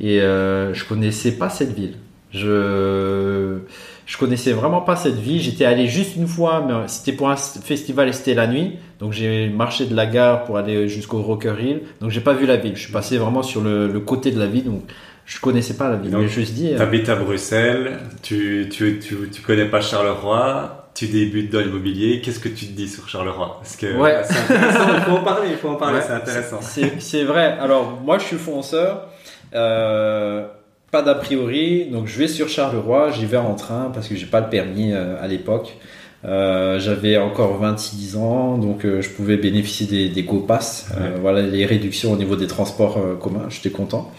Et 0.00 0.20
euh, 0.20 0.72
je 0.72 0.84
connaissais 0.84 1.32
pas 1.32 1.50
cette 1.50 1.74
ville. 1.74 1.96
Je 2.32 3.58
je 4.06 4.18
connaissais 4.18 4.52
vraiment 4.52 4.82
pas 4.82 4.94
cette 4.94 5.18
ville. 5.18 5.42
J'étais 5.42 5.64
allé 5.64 5.88
juste 5.88 6.14
une 6.14 6.28
fois, 6.28 6.64
mais 6.66 6.74
c'était 6.86 7.12
pour 7.12 7.28
un 7.28 7.36
festival 7.36 8.08
et 8.08 8.12
c'était 8.12 8.34
la 8.34 8.46
nuit. 8.46 8.78
Donc 9.00 9.12
j'ai 9.12 9.48
marché 9.48 9.86
de 9.86 9.94
la 9.96 10.06
gare 10.06 10.44
pour 10.44 10.58
aller 10.58 10.88
jusqu'au 10.88 11.22
Rocker 11.22 11.54
Hill. 11.60 11.80
Donc 12.00 12.10
j'ai 12.10 12.20
pas 12.20 12.34
vu 12.34 12.46
la 12.46 12.56
ville. 12.56 12.76
Je 12.76 12.82
suis 12.82 12.92
passé 12.92 13.16
vraiment 13.18 13.42
sur 13.42 13.62
le, 13.62 13.88
le 13.88 14.00
côté 14.00 14.30
de 14.30 14.38
la 14.38 14.46
ville. 14.46 14.64
Donc 14.64 14.82
je 15.26 15.40
connaissais 15.40 15.74
pas 15.74 15.88
la 15.88 15.96
ville. 15.96 16.10
Donc, 16.10 16.22
mais 16.22 16.28
je 16.28 16.40
me 16.40 16.44
dit. 16.44 16.74
euh, 16.74 16.78
T'habites 16.78 17.08
à 17.08 17.14
Bruxelles, 17.16 17.98
tu, 18.22 18.68
tu, 18.70 18.98
tu, 18.98 19.16
tu 19.32 19.42
connais 19.42 19.66
pas 19.66 19.80
Charleroi, 19.80 20.90
tu 20.94 21.06
débutes 21.06 21.52
dans 21.52 21.60
l'immobilier, 21.60 22.20
qu'est-ce 22.20 22.40
que 22.40 22.48
tu 22.48 22.66
te 22.66 22.72
dis 22.72 22.88
sur 22.88 23.08
Charleroi? 23.08 23.58
Parce 23.60 23.76
que 23.76 23.96
Ouais. 23.96 24.20
c'est 24.24 24.36
intéressant, 24.54 24.88
il 24.96 25.00
faut 25.02 25.12
en 25.16 25.22
parler, 25.22 25.48
il 25.52 25.56
faut 25.56 25.68
en 25.68 25.76
parler, 25.76 25.98
Ouais, 25.98 26.04
c'est 26.04 26.12
intéressant. 26.14 26.58
C'est 26.60 27.00
c'est 27.00 27.22
vrai. 27.24 27.56
Alors, 27.60 28.00
moi, 28.04 28.18
je 28.18 28.24
suis 28.24 28.36
fonceur. 28.38 29.06
Euh, 29.54 30.46
pas 30.90 31.02
d'a 31.02 31.14
priori. 31.14 31.86
Donc, 31.90 32.06
je 32.08 32.18
vais 32.18 32.28
sur 32.28 32.48
Charleroi. 32.48 33.10
J'y 33.12 33.26
vais 33.26 33.36
en 33.36 33.54
train 33.54 33.90
parce 33.94 34.08
que 34.08 34.16
j'ai 34.16 34.26
pas 34.26 34.40
le 34.40 34.48
permis 34.48 34.92
euh, 34.92 35.14
à 35.22 35.28
l'époque. 35.28 35.76
Euh, 36.24 36.78
J'avais 36.78 37.16
encore 37.16 37.56
26 37.58 38.16
ans, 38.16 38.58
donc 38.58 38.84
euh, 38.84 39.00
je 39.00 39.08
pouvais 39.08 39.36
bénéficier 39.38 39.86
des, 39.86 40.08
des 40.08 40.22
GoPass. 40.22 40.88
Euh, 40.98 41.16
voilà 41.20 41.40
les 41.42 41.64
réductions 41.64 42.12
au 42.12 42.16
niveau 42.16 42.36
des 42.36 42.46
transports 42.46 42.98
communs. 43.20 43.46
J'étais 43.48 43.70
content. 43.70 44.12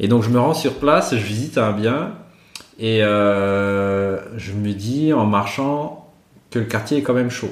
Et 0.00 0.08
donc, 0.08 0.22
je 0.22 0.30
me 0.30 0.40
rends 0.40 0.54
sur 0.54 0.74
place. 0.74 1.14
Je 1.14 1.24
visite 1.24 1.58
un 1.58 1.72
bien. 1.72 2.12
Et 2.78 3.00
je 3.00 4.52
me 4.52 4.72
dis 4.72 5.12
en 5.12 5.26
marchant 5.26 6.10
que 6.50 6.58
le 6.58 6.64
quartier 6.64 6.98
est 6.98 7.02
quand 7.02 7.14
même 7.14 7.30
chaud. 7.30 7.50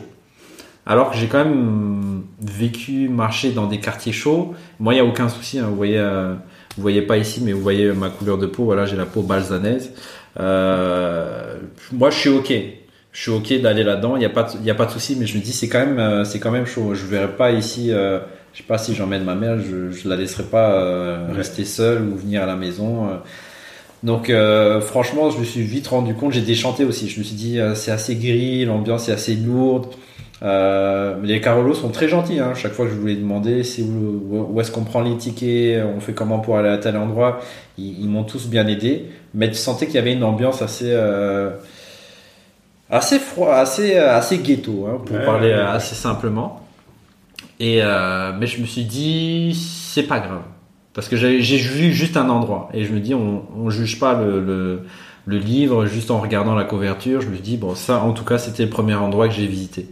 Alors 0.87 1.11
que 1.11 1.17
j'ai 1.17 1.27
quand 1.29 1.45
même 1.45 2.23
vécu, 2.41 3.09
marché 3.09 3.53
dans 3.53 3.67
des 3.67 3.79
quartiers 3.79 4.13
chauds. 4.13 4.55
Moi, 4.81 4.95
il 4.95 4.97
n'y 4.97 5.03
a 5.03 5.05
aucun 5.05 5.29
souci. 5.29 5.59
Hein. 5.61 5.67
Vous 5.69 5.77
voyez, 5.77 6.01
vous 6.01 6.83
voyez 6.83 7.03
pas 7.03 7.19
ici, 7.19 7.43
mais 7.45 7.53
vous 7.53 7.61
voyez 7.61 7.93
ma 7.93 8.09
couleur 8.09 8.39
de 8.39 8.47
peau. 8.47 8.65
Voilà, 8.65 8.87
j'ai 8.87 8.97
la 8.97 9.07
peau 9.07 9.23
balsanaise. 9.23 9.93
Moi, 10.37 12.11
je 12.11 12.17
suis 12.17 12.31
ok. 12.31 12.53
Je 13.13 13.21
suis 13.23 13.31
ok 13.31 13.61
d'aller 13.61 13.83
là-dedans. 13.85 14.17
Il 14.17 14.21
n'y 14.21 14.25
a 14.25 14.31
pas, 14.31 14.49
il 14.61 14.65
y 14.65 14.71
a 14.71 14.75
pas 14.75 14.87
de 14.87 14.93
souci. 14.93 15.17
Mais 15.19 15.27
je 15.27 15.37
me 15.37 15.43
dis, 15.43 15.53
c'est 15.53 15.69
quand 15.69 15.81
même, 15.81 15.99
euh, 15.99 16.25
c'est 16.25 16.39
quand 16.39 16.51
même 16.51 16.67
chaud. 16.67 16.95
Je 16.95 17.05
verrai 17.07 17.29
pas 17.29 17.51
ici. 17.53 17.93
Euh, 17.93 18.21
je 18.53 18.59
sais 18.59 18.65
pas 18.65 18.79
si 18.79 18.95
j'emmène 18.95 19.25
ma 19.25 19.35
mère. 19.35 19.59
Je, 19.59 19.91
je 19.91 20.09
la 20.09 20.17
laisserai 20.17 20.45
pas 20.45 20.73
euh, 20.73 21.29
rester 21.35 21.65
seule 21.65 22.03
ou 22.03 22.17
venir 22.17 22.43
à 22.43 22.47
la 22.47 22.57
maison. 22.57 23.07
euh. 23.09 23.17
Donc 24.03 24.31
euh, 24.31 24.81
franchement, 24.81 25.29
je 25.31 25.39
me 25.39 25.45
suis 25.45 25.61
vite 25.61 25.87
rendu 25.89 26.15
compte, 26.15 26.33
j'ai 26.33 26.41
déchanté 26.41 26.85
aussi. 26.85 27.09
Je 27.09 27.19
me 27.19 27.25
suis 27.25 27.37
dit, 27.37 27.61
euh, 27.61 27.75
c'est 27.75 27.91
assez 27.91 28.15
gris, 28.17 28.65
l'ambiance 28.65 29.11
est 29.11 29.13
assez 29.13 29.35
lourde. 29.35 29.89
Euh, 30.43 31.17
les 31.23 31.39
Carolos 31.43 31.75
sont 31.75 31.91
très 31.91 32.09
gentils. 32.09 32.39
Hein. 32.39 32.55
Chaque 32.55 32.73
fois 32.73 32.87
que 32.87 32.93
je 32.93 32.97
voulais 32.97 33.15
demander 33.15 33.63
c'est 33.63 33.83
où, 33.83 34.49
où 34.51 34.59
est-ce 34.61 34.71
qu'on 34.71 34.85
prend 34.85 35.03
les 35.03 35.17
tickets, 35.19 35.85
on 35.85 36.01
fait 36.01 36.15
comment 36.15 36.39
pour 36.39 36.57
aller 36.57 36.71
à 36.71 36.79
tel 36.79 36.97
endroit, 36.97 37.41
ils, 37.77 38.01
ils 38.01 38.09
m'ont 38.09 38.25
tous 38.25 38.49
bien 38.49 38.67
aidé. 38.67 39.05
Mais 39.35 39.49
tu 39.51 39.57
sentais 39.57 39.85
qu'il 39.85 39.97
y 39.97 39.99
avait 39.99 40.15
une 40.15 40.25
ambiance 40.25 40.63
assez 40.63 40.89
euh, 40.89 41.51
assez 42.91 43.19
froid, 43.19 43.53
assez 43.55 43.97
assez 43.97 44.39
ghetto, 44.39 44.87
hein, 44.87 44.99
pour 45.05 45.17
Ouais, 45.17 45.25
parler 45.25 45.49
ouais, 45.49 45.55
euh, 45.55 45.73
assez 45.73 45.95
simplement. 45.95 46.61
Et 47.59 47.81
euh, 47.83 48.33
mais 48.39 48.47
je 48.47 48.61
me 48.61 48.67
suis 48.67 48.85
dit, 48.85 49.55
c'est 49.55 50.05
pas 50.05 50.21
grave. 50.21 50.43
Parce 50.95 51.09
que 51.09 51.17
j'ai 51.17 51.39
vu 51.39 51.93
juste 51.93 52.17
un 52.17 52.29
endroit 52.29 52.69
et 52.75 52.85
je 52.85 52.93
me 52.93 52.99
dis 53.01 53.15
on, 53.15 53.45
on 53.57 53.71
juge 53.71 54.01
pas 54.01 54.15
le, 54.15 54.41
le, 54.41 54.83
le 55.25 55.39
livre 55.39 55.87
juste 55.87 56.11
en 56.11 56.21
regardant 56.21 56.55
la 56.55 56.65
couverture. 56.65 57.21
Je 57.21 57.29
me 57.29 57.37
dis 57.39 57.57
bon 57.57 57.75
ça 57.77 58.01
en 58.01 58.13
tout 58.13 58.25
cas 58.25 58.39
c'était 58.39 58.65
le 58.65 58.71
premier 58.71 58.95
endroit 58.95 59.29
que 59.29 59.35
j'ai 59.35 59.47
visité. 59.47 59.89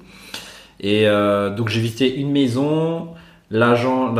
Et 0.81 1.07
euh, 1.07 1.55
donc 1.55 1.69
j'ai 1.69 1.81
visité 1.81 2.17
une 2.17 2.33
maison. 2.33 3.09
L'agent, 3.51 4.15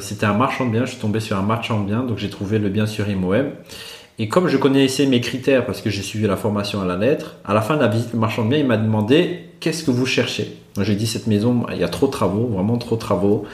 c'était 0.00 0.26
un 0.26 0.34
marchand 0.34 0.66
de 0.66 0.72
biens. 0.72 0.84
Je 0.84 0.90
suis 0.90 1.00
tombé 1.00 1.20
sur 1.20 1.38
un 1.38 1.42
marchand 1.42 1.80
de 1.80 1.86
biens, 1.86 2.02
donc 2.02 2.18
j'ai 2.18 2.28
trouvé 2.28 2.58
le 2.58 2.68
bien 2.68 2.84
sur 2.86 3.08
ImoWeb. 3.08 3.52
Et 4.20 4.28
comme 4.28 4.48
je 4.48 4.58
connaissais 4.58 5.06
mes 5.06 5.22
critères 5.22 5.64
parce 5.64 5.80
que 5.80 5.88
j'ai 5.88 6.02
suivi 6.02 6.26
la 6.26 6.36
formation 6.36 6.82
à 6.82 6.84
la 6.84 6.98
lettre, 6.98 7.36
à 7.42 7.54
la 7.54 7.62
fin 7.62 7.76
de 7.76 7.80
la 7.80 7.88
visite, 7.88 8.12
le 8.12 8.18
marchand 8.18 8.44
de 8.44 8.50
biens 8.50 8.58
il 8.58 8.66
m'a 8.66 8.76
demandé 8.76 9.46
qu'est-ce 9.60 9.82
que 9.82 9.90
vous 9.90 10.04
cherchez? 10.04 10.58
Moi 10.76 10.84
j'ai 10.84 10.94
dit 10.94 11.06
cette 11.06 11.26
maison, 11.26 11.64
il 11.72 11.78
y 11.78 11.84
a 11.84 11.88
trop 11.88 12.06
de 12.06 12.12
travaux, 12.12 12.46
vraiment 12.46 12.76
trop 12.76 12.96
de 12.96 13.00
travaux. 13.00 13.46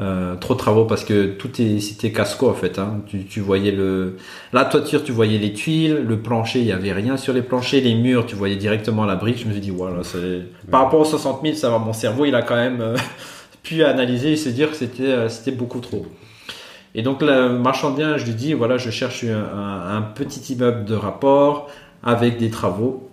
Euh, 0.00 0.34
trop 0.36 0.54
de 0.54 0.58
travaux 0.58 0.86
parce 0.86 1.04
que 1.04 1.26
tout 1.26 1.60
est 1.60 1.78
c'était 1.78 2.10
casco 2.10 2.48
en 2.48 2.54
fait 2.54 2.80
hein. 2.80 3.02
tu, 3.06 3.38
voyais 3.38 3.70
le 3.70 4.16
la 4.52 4.64
toiture 4.64 5.04
tu 5.04 5.12
voyais 5.12 5.38
les 5.38 5.52
tuiles 5.52 6.04
le 6.04 6.18
plancher 6.18 6.58
il 6.58 6.66
y 6.66 6.72
avait 6.72 6.92
rien 6.92 7.16
sur 7.16 7.32
les 7.32 7.42
planchers 7.42 7.80
les 7.80 7.94
murs 7.94 8.26
tu 8.26 8.34
voyais 8.34 8.56
directement 8.56 9.04
la 9.04 9.14
brique 9.14 9.38
je 9.38 9.46
me 9.46 9.52
suis 9.52 9.60
dit 9.60 9.70
voilà 9.70 10.02
c'est 10.02 10.48
par 10.68 10.82
rapport 10.82 10.98
aux 10.98 11.04
60 11.04 11.42
000 11.44 11.54
ça 11.54 11.70
va 11.70 11.78
mon 11.78 11.92
cerveau 11.92 12.24
il 12.24 12.34
a 12.34 12.42
quand 12.42 12.56
même 12.56 12.80
euh, 12.80 12.96
pu 13.62 13.84
analyser 13.84 14.32
et 14.32 14.36
se 14.36 14.48
dire 14.48 14.72
que 14.72 14.76
c'était 14.76 15.04
euh, 15.04 15.28
c'était 15.28 15.52
beaucoup 15.52 15.78
trop 15.78 16.04
et 16.94 17.02
donc 17.02 17.22
le 17.22 17.58
marchand 17.58 17.90
de 17.90 17.96
biens 17.96 18.16
je 18.16 18.24
lui 18.24 18.34
dis 18.34 18.52
voilà 18.52 18.76
je 18.76 18.90
cherche 18.90 19.24
un, 19.24 20.02
petit 20.14 20.52
immeuble 20.52 20.84
de 20.84 20.94
rapport 20.94 21.68
avec 22.02 22.38
des 22.38 22.50
travaux 22.50 23.08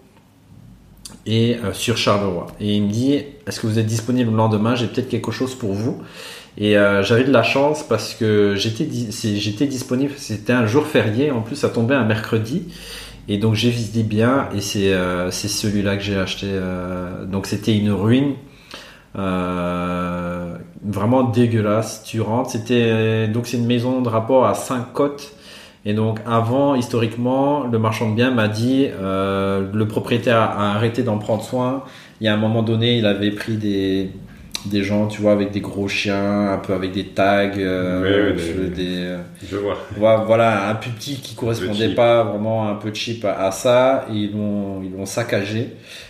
et 1.25 1.57
euh, 1.57 1.73
sur 1.73 1.97
Charleroi 1.97 2.47
et 2.59 2.75
il 2.75 2.83
me 2.83 2.89
dit 2.89 3.23
est-ce 3.47 3.59
que 3.59 3.67
vous 3.67 3.79
êtes 3.79 3.85
disponible 3.85 4.31
le 4.31 4.37
lendemain? 4.37 4.75
J'ai 4.75 4.87
peut-être 4.87 5.09
quelque 5.09 5.31
chose 5.31 5.55
pour 5.55 5.73
vous 5.73 6.01
et 6.57 6.77
euh, 6.77 7.03
j'avais 7.03 7.23
de 7.23 7.31
la 7.31 7.43
chance 7.43 7.83
parce 7.83 8.13
que 8.13 8.55
j'étais 8.55 8.85
disponible. 8.85 10.13
C'était 10.17 10.53
un 10.53 10.65
jour 10.65 10.85
férié. 10.85 11.31
En 11.31 11.41
plus, 11.41 11.55
ça 11.55 11.69
tombait 11.69 11.95
un 11.95 12.03
mercredi. 12.03 12.63
Et 13.27 13.37
donc 13.37 13.55
j'ai 13.55 13.69
visité 13.69 14.03
bien. 14.03 14.49
Et 14.55 14.61
c'est 14.61 14.93
euh, 14.93 15.31
celui-là 15.31 15.95
que 15.95 16.03
j'ai 16.03 16.17
acheté. 16.17 16.47
donc 17.27 17.45
c'était 17.45 17.75
une 17.75 17.91
ruine. 17.91 18.33
Euh, 19.17 20.55
vraiment 20.83 21.23
dégueulasse. 21.23 22.03
Tu 22.03 22.21
rentres. 22.21 22.51
C'était 22.51 23.27
donc 23.27 23.47
c'est 23.47 23.57
une 23.57 23.67
maison 23.67 24.01
de 24.01 24.09
rapport 24.09 24.45
à 24.45 24.53
5 24.53 24.93
côtes. 24.93 25.33
Et 25.83 25.93
donc 25.93 26.19
avant, 26.27 26.75
historiquement, 26.75 27.63
le 27.63 27.79
marchand 27.79 28.09
de 28.09 28.15
biens 28.15 28.31
m'a 28.31 28.47
dit 28.47 28.87
euh, 28.91 29.67
le 29.73 29.87
propriétaire 29.87 30.37
a 30.37 30.75
arrêté 30.75 31.03
d'en 31.03 31.17
prendre 31.17 31.43
soin. 31.43 31.83
Il 32.19 32.25
y 32.25 32.27
a 32.27 32.33
un 32.33 32.37
moment 32.37 32.61
donné, 32.61 32.97
il 32.97 33.05
avait 33.05 33.31
pris 33.31 33.57
des 33.57 34.11
des 34.69 34.83
gens, 34.83 35.07
tu 35.07 35.21
vois, 35.21 35.31
avec 35.33 35.51
des 35.51 35.61
gros 35.61 35.87
chiens, 35.87 36.51
un 36.53 36.57
peu 36.57 36.73
avec 36.73 36.91
des 36.91 37.05
tags, 37.07 37.51
euh, 37.57 38.33
des- 38.35 38.69
des, 38.69 38.95
euh, 39.05 39.17
Je 39.49 39.57
vois. 39.57 39.77
voilà, 39.97 40.23
voilà, 40.23 40.69
un 40.69 40.75
plus 40.75 40.91
petit 40.91 41.15
qui 41.15 41.35
correspondait 41.35 41.93
pas 41.95 42.23
vraiment 42.23 42.69
un 42.69 42.75
peu 42.75 42.93
cheap 42.93 43.25
à, 43.25 43.45
à 43.47 43.51
ça. 43.51 44.05
Et 44.11 44.13
ils 44.15 44.31
l'ont, 44.31 44.81
ils 44.83 44.91
l'ont 44.91 45.05
saccagé. 45.05 45.69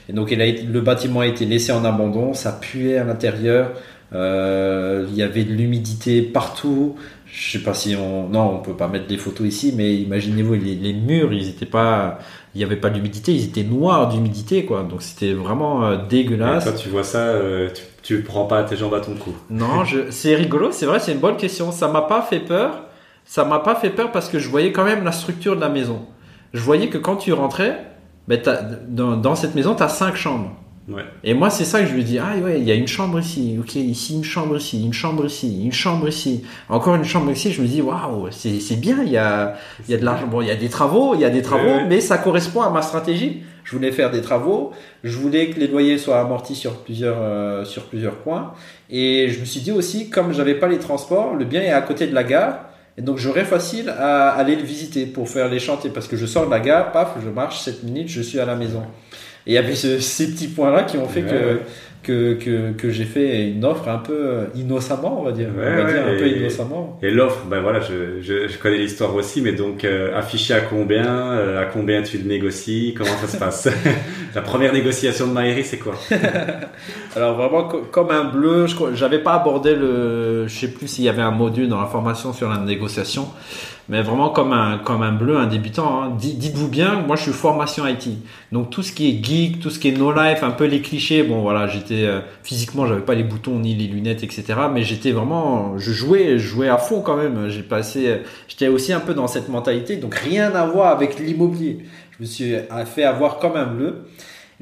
Et 0.10 0.14
donc, 0.14 0.32
il 0.32 0.42
a 0.42 0.46
été- 0.46 0.64
le 0.64 0.82
bâtiment 0.82 1.22
a 1.22 1.28
été 1.28 1.46
laissé 1.46 1.72
en 1.72 1.86
abandon. 1.86 2.34
Ça 2.34 2.52
puait 2.52 2.98
à 2.98 3.04
l'intérieur. 3.04 3.72
Euh, 4.14 5.06
il 5.10 5.16
y 5.16 5.24
avait 5.24 5.44
de 5.44 5.54
l'humidité 5.54 6.22
partout. 6.22 6.96
Je 7.34 7.52
sais 7.58 7.64
pas 7.64 7.74
si 7.74 7.96
on, 7.96 8.28
non, 8.28 8.56
on 8.56 8.60
peut 8.60 8.74
pas 8.76 8.90
mettre 8.90 9.08
des 9.08 9.18
photos 9.18 9.48
ici, 9.48 9.74
mais 9.78 9.96
imaginez-vous, 9.96 10.56
les, 10.56 10.76
les 10.76 10.92
murs, 10.92 11.32
ils 11.32 11.48
étaient 11.48 11.66
pas, 11.66 12.20
il 12.54 12.60
y 12.60 12.64
avait 12.66 12.76
pas 12.76 12.90
d'humidité, 12.90 13.32
ils 13.32 13.46
étaient 13.46 13.64
noirs 13.64 14.10
d'humidité, 14.10 14.66
quoi. 14.66 14.84
Donc, 14.84 15.02
c'était 15.02 15.32
vraiment 15.32 15.86
euh, 15.86 15.96
Et 15.96 16.08
dégueulasse. 16.10 16.66
toi, 16.66 16.74
tu 16.74 16.90
vois 16.90 17.04
ça, 17.06 17.20
euh, 17.20 17.70
tu, 17.74 17.84
tu 18.02 18.22
prends 18.22 18.46
pas 18.46 18.64
tes 18.64 18.78
jambes 18.78 18.94
à 18.94 19.02
ton 19.02 19.14
cou. 19.14 19.34
Non, 19.50 19.84
c'est 20.10 20.36
rigolo, 20.36 20.72
c'est 20.72 20.86
vrai, 20.86 21.00
c'est 21.00 21.12
une 21.12 21.20
bonne 21.20 21.38
question. 21.38 21.72
Ça 21.72 21.88
m'a 21.88 22.02
pas 22.02 22.22
fait 22.22 22.40
peur. 22.40 22.86
Ça 23.26 23.46
m'a 23.46 23.60
pas 23.60 23.76
fait 23.76 23.92
peur 23.92 24.12
parce 24.12 24.30
que 24.30 24.40
je 24.40 24.50
voyais 24.50 24.72
quand 24.72 24.84
même 24.84 25.04
la 25.04 25.12
structure 25.12 25.56
de 25.56 25.62
la 25.62 25.70
maison. 25.70 26.08
Je 26.54 26.62
voyais 26.62 26.90
que 26.90 26.98
quand 26.98 27.16
tu 27.16 27.32
rentrais, 27.34 27.86
ben, 28.28 28.42
dans 28.90 29.36
cette 29.36 29.56
maison, 29.56 29.76
tu 29.76 29.84
as 29.84 29.90
cinq 29.90 30.16
chambres. 30.16 30.52
Ouais. 30.92 31.04
Et 31.24 31.34
moi, 31.34 31.50
c'est 31.50 31.64
ça 31.64 31.82
que 31.82 31.88
je 31.88 31.94
lui 31.94 32.04
dis. 32.04 32.20
Ah 32.20 32.36
ouais, 32.44 32.60
il 32.60 32.66
y 32.66 32.72
a 32.72 32.76
une 32.76 32.88
chambre 32.88 33.20
ici. 33.20 33.58
Ok, 33.60 33.76
ici 33.76 34.16
une 34.16 34.24
chambre 34.24 34.58
ici, 34.58 34.84
une 34.84 34.94
chambre 34.94 35.26
ici, 35.26 35.64
une 35.64 35.72
chambre 35.72 36.08
ici, 36.08 36.44
encore 36.70 36.96
une 36.96 37.04
chambre 37.04 37.32
ici. 37.32 37.52
Je 37.52 37.62
me 37.62 37.68
dis 37.68 37.82
waouh, 37.82 38.28
c'est 38.32 38.80
bien. 38.80 38.98
Il 39.04 39.12
y 39.12 39.18
a 39.18 39.56
il 39.88 39.92
y 39.92 39.94
a 39.96 39.98
de 39.98 40.06
l'argent. 40.06 40.28
Bon, 40.28 40.42
il 40.42 40.48
y 40.48 40.52
a 40.52 40.56
des 40.56 40.70
travaux, 40.70 41.16
il 41.16 41.22
y 41.22 41.26
a 41.26 41.30
des 41.30 41.42
travaux, 41.42 41.66
ouais. 41.66 41.86
mais 41.88 42.02
ça 42.02 42.18
correspond 42.18 42.62
à 42.62 42.70
ma 42.70 42.82
stratégie. 42.82 43.44
Je 43.64 43.76
voulais 43.76 43.92
faire 43.92 44.12
des 44.12 44.22
travaux. 44.22 44.72
Je 45.04 45.18
voulais 45.18 45.50
que 45.50 45.60
les 45.60 45.68
loyers 45.68 45.98
soient 45.98 46.20
amortis 46.20 46.56
sur 46.56 46.78
plusieurs 46.78 47.22
euh, 47.22 47.64
sur 47.64 47.86
plusieurs 47.86 48.16
points. 48.16 48.54
Et 48.90 49.30
je 49.30 49.40
me 49.40 49.46
suis 49.46 49.62
dit 49.62 49.72
aussi, 49.72 50.10
comme 50.10 50.34
j'avais 50.34 50.56
pas 50.56 50.68
les 50.68 50.80
transports, 50.80 51.36
le 51.36 51.46
bien 51.46 51.62
est 51.62 51.72
à 51.72 51.82
côté 51.82 52.08
de 52.08 52.14
la 52.14 52.24
gare. 52.24 52.66
Et 52.98 53.02
donc 53.02 53.18
j'aurais 53.18 53.46
facile 53.46 53.90
à 53.90 54.30
aller 54.32 54.56
le 54.56 54.64
visiter 54.64 55.06
pour 55.06 55.30
faire 55.30 55.48
les 55.48 55.60
chantiers 55.60 55.90
parce 55.90 56.08
que 56.08 56.18
je 56.18 56.26
sors 56.26 56.46
de 56.46 56.52
la 56.52 56.60
gare, 56.60 56.92
paf, 56.92 57.16
je 57.24 57.30
marche 57.30 57.62
7 57.62 57.84
minutes, 57.84 58.10
je 58.10 58.22
suis 58.22 58.40
à 58.40 58.46
la 58.46 58.56
maison. 58.56 58.84
Et 59.48 59.52
il 59.52 59.54
y 59.54 59.58
avait 59.58 59.76
ce- 59.76 60.00
ces 60.00 60.32
petits 60.32 60.48
points-là 60.48 60.84
qui 60.84 60.98
ont 60.98 61.08
fait 61.08 61.24
Ouais, 61.24 61.30
que, 61.30 61.60
que, 62.04 62.34
que, 62.34 62.72
que 62.74 62.90
j'ai 62.90 63.06
fait 63.06 63.50
une 63.50 63.64
offre 63.66 63.88
un 63.88 63.98
peu 64.00 64.48
innocemment, 64.56 65.20
on 65.22 65.24
va 65.24 65.32
dire. 65.32 65.50
Ouais, 65.56 65.66
on 65.68 65.78
va 65.78 65.84
ouais, 65.86 65.94
dire 65.94 66.02
un 66.08 66.18
peu 66.18 66.28
et- 66.28 66.38
innocemment. 66.40 67.00
Et 67.04 67.12
l'offre, 67.12 67.46
ben 67.50 67.62
voilà, 67.62 67.80
je, 67.80 68.22
je, 68.22 68.48
je 68.48 68.58
connais 68.58 68.78
l'histoire 68.80 69.14
aussi, 69.16 69.42
mais 69.42 69.52
donc 69.52 69.84
euh, 69.86 70.18
affiché 70.18 70.54
à 70.56 70.62
combien, 70.62 71.06
euh, 71.34 71.62
à 71.62 71.66
combien 71.66 72.02
tu 72.02 72.18
le 72.18 72.24
négocies, 72.26 72.96
comment 72.98 73.16
ça 73.22 73.28
se 73.28 73.38
passe? 73.38 73.68
La 74.36 74.42
première 74.42 74.74
négociation 74.74 75.28
de 75.28 75.34
Maïri, 75.34 75.64
c'est 75.64 75.78
quoi? 75.78 75.94
Alors 77.16 77.36
vraiment 77.36 77.64
co- 77.68 77.82
comme 77.92 78.12
un 78.12 78.24
bleu, 78.26 78.66
j'avais 78.94 79.20
pas 79.20 79.34
abordé 79.34 79.76
le, 79.76 80.48
je 80.48 80.54
sais 80.60 80.68
plus 80.70 80.88
s'il 80.88 81.04
y 81.04 81.10
avait 81.10 81.22
un 81.22 81.32
module 81.32 81.68
dans 81.68 81.80
la 81.82 81.88
formation 81.88 82.34
sur 82.34 82.50
la 82.50 82.58
négociation, 82.58 83.28
mais 83.90 84.02
vraiment 84.02 84.30
comme 84.30 84.54
un 84.54 84.78
comme 84.78 85.02
un 85.02 85.12
bleu, 85.12 85.38
un 85.38 85.48
débutant. 85.48 86.04
hein. 86.04 86.16
Di- 86.18 86.36
Dites-vous 86.36 86.68
bien, 86.68 87.02
moi 87.06 87.16
je 87.16 87.24
suis 87.24 87.32
formation 87.32 87.86
IT, 87.88 88.10
donc 88.52 88.70
tout 88.70 88.84
ce 88.84 88.92
qui 88.92 89.10
est 89.10 89.24
geek, 89.24 89.60
tout 89.60 89.70
ce 89.70 89.80
qui 89.80 89.90
est 89.90 89.98
no 89.98 90.12
life, 90.12 90.44
un 90.44 90.52
peu 90.52 90.66
les 90.66 90.82
clichés. 90.82 91.24
Bon 91.24 91.42
voilà, 91.42 91.68
j'étais 91.68 92.04
euh, 92.06 92.20
physiquement, 92.44 92.86
j'avais 92.88 93.02
pas 93.02 93.16
les 93.16 93.24
boutons 93.24 93.60
ni 93.60 93.76
les 93.76 93.88
lunettes, 93.88 94.24
etc. 94.24 94.44
Mais 94.74 94.84
j'étais 94.84 95.12
vraiment, 95.12 95.78
je 95.78 95.92
jouais, 95.92 96.38
je 96.40 96.48
jouais 96.48 96.70
à 96.70 96.78
fond 96.78 97.02
quand 97.02 97.18
même. 97.18 97.50
J'ai 97.50 97.64
passé, 97.64 98.08
euh, 98.08 98.18
j'étais 98.48 98.68
aussi 98.68 98.94
un 98.94 99.00
peu 99.02 99.14
dans 99.14 99.28
cette 99.28 99.50
mentalité, 99.50 99.98
donc 99.98 100.16
rien 100.16 100.54
à 100.56 100.66
voir 100.66 100.88
avec 100.92 101.20
l'immobilier. 101.20 101.80
Je 102.18 102.24
me 102.24 102.28
suis 102.28 102.54
fait 102.86 103.04
avoir 103.04 103.40
comme 103.40 103.56
un 103.56 103.66
bleu. 103.66 104.06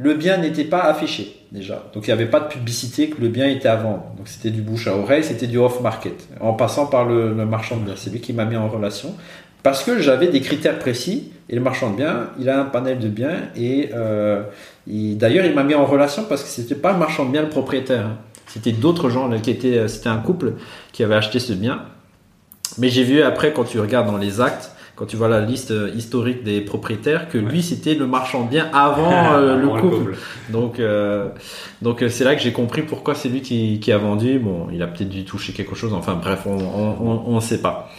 Le 0.01 0.13
bien 0.13 0.37
n'était 0.37 0.63
pas 0.63 0.79
affiché 0.83 1.35
déjà. 1.51 1.83
Donc 1.93 2.07
il 2.07 2.09
n'y 2.09 2.13
avait 2.13 2.29
pas 2.29 2.39
de 2.39 2.47
publicité 2.47 3.09
que 3.09 3.19
le 3.19 3.27
bien 3.27 3.47
était 3.47 3.67
à 3.67 3.75
vendre. 3.75 4.05
Donc 4.17 4.29
c'était 4.29 4.49
du 4.49 4.61
bouche 4.61 4.87
à 4.87 4.95
oreille, 4.95 5.25
c'était 5.25 5.45
du 5.47 5.57
off-market. 5.57 6.29
En 6.39 6.53
passant 6.53 6.85
par 6.85 7.03
le, 7.05 7.33
marchand 7.45 7.75
de 7.75 7.83
biens. 7.83 7.95
C'est 7.97 8.09
lui 8.09 8.21
qui 8.21 8.31
m'a 8.31 8.45
mis 8.45 8.55
en 8.55 8.69
relation. 8.69 9.13
Parce 9.61 9.83
que 9.83 9.99
j'avais 9.99 10.27
des 10.29 10.39
critères 10.39 10.79
précis. 10.79 11.33
Et 11.49 11.55
le 11.55 11.61
marchand 11.61 11.89
de 11.91 11.97
biens, 11.97 12.29
il 12.39 12.47
a 12.47 12.61
un 12.61 12.63
panel 12.63 12.99
de 12.99 13.09
biens. 13.09 13.41
Et 13.57 13.89
euh, 13.93 14.43
il- 14.87 15.17
d'ailleurs, 15.17 15.43
il 15.45 15.53
m'a 15.53 15.63
mis 15.65 15.75
en 15.75 15.85
relation 15.85 16.23
parce 16.23 16.43
que 16.43 16.49
c'était 16.49 16.75
pas 16.75 16.93
le 16.93 16.97
marchand 16.99 17.25
de 17.25 17.31
biens 17.31 17.41
le 17.41 17.49
propriétaire. 17.49 18.05
hein. 18.05 18.17
C'était 18.47 18.71
d'autres 18.71 19.09
gens 19.09 19.29
qui 19.41 19.51
étaient. 19.51 19.85
C'était 19.89 20.07
un 20.09 20.19
couple 20.19 20.53
qui 20.93 21.03
avait 21.03 21.15
acheté 21.15 21.39
ce 21.39 21.51
bien. 21.51 21.81
Mais 22.77 22.87
j'ai 22.87 23.03
vu 23.03 23.21
après, 23.21 23.51
quand 23.51 23.65
tu 23.65 23.79
regardes 23.81 24.07
dans 24.07 24.17
les 24.17 24.39
actes, 24.39 24.71
quand 24.99 25.05
tu 25.05 25.15
vois 25.15 25.29
la 25.29 25.39
liste 25.39 25.71
euh, 25.71 25.89
historique 25.95 26.43
des 26.43 26.59
propriétaires, 26.59 27.29
que 27.29 27.37
lui, 27.37 27.63
c'était 27.63 27.95
le 27.95 28.05
marchand 28.05 28.43
de 28.43 28.49
biens 28.49 28.69
avant 28.73 29.33
euh, 29.33 29.55
le 29.55 29.63
Avant 29.63 29.79
couple. 29.79 30.17
Donc, 30.49 30.77
euh, 30.77 31.29
donc 31.81 32.03
euh, 32.03 32.09
c'est 32.09 32.25
là 32.25 32.35
que 32.35 32.41
j'ai 32.41 32.51
compris 32.51 32.81
pourquoi 32.81 33.15
c'est 33.15 33.29
lui 33.29 33.41
qui, 33.41 33.79
qui 33.79 33.93
a 33.93 33.97
vendu. 33.97 34.39
Bon, 34.39 34.67
il 34.73 34.83
a 34.83 34.87
peut-être 34.87 35.07
dû 35.07 35.23
toucher 35.23 35.53
quelque 35.53 35.73
chose. 35.73 35.93
Enfin 35.93 36.15
bref, 36.21 36.41
on 36.45 36.57
on, 36.57 36.97
on, 36.99 37.23
on 37.27 37.39
sait 37.39 37.61
pas. 37.61 37.89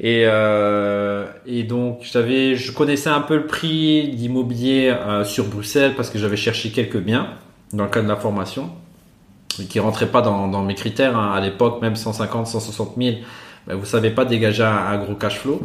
Et, 0.00 0.24
euh, 0.24 1.26
et 1.44 1.62
donc 1.62 2.00
j'avais, 2.10 2.56
je 2.56 2.72
connaissais 2.72 3.10
un 3.10 3.20
peu 3.20 3.36
le 3.36 3.46
prix 3.46 4.08
d'immobilier 4.08 4.88
euh, 4.88 5.24
sur 5.24 5.44
Bruxelles 5.44 5.92
parce 5.94 6.08
que 6.08 6.18
j'avais 6.18 6.38
cherché 6.38 6.70
quelques 6.70 6.96
biens 6.96 7.34
dans 7.74 7.84
le 7.84 7.90
cadre 7.90 8.04
de 8.06 8.12
la 8.12 8.16
formation. 8.16 8.70
qui 9.68 9.78
rentrait 9.78 10.06
pas 10.06 10.22
dans, 10.22 10.48
dans 10.48 10.62
mes 10.62 10.74
critères 10.74 11.18
hein. 11.18 11.32
à 11.34 11.40
l'époque, 11.42 11.82
même 11.82 11.96
150, 11.96 12.46
160 12.46 12.94
000, 12.96 13.16
ben, 13.66 13.74
vous 13.74 13.84
savez 13.84 14.08
pas 14.08 14.24
dégager 14.24 14.62
un, 14.62 14.74
un 14.74 14.96
gros 14.96 15.16
cash 15.16 15.38
flow. 15.38 15.60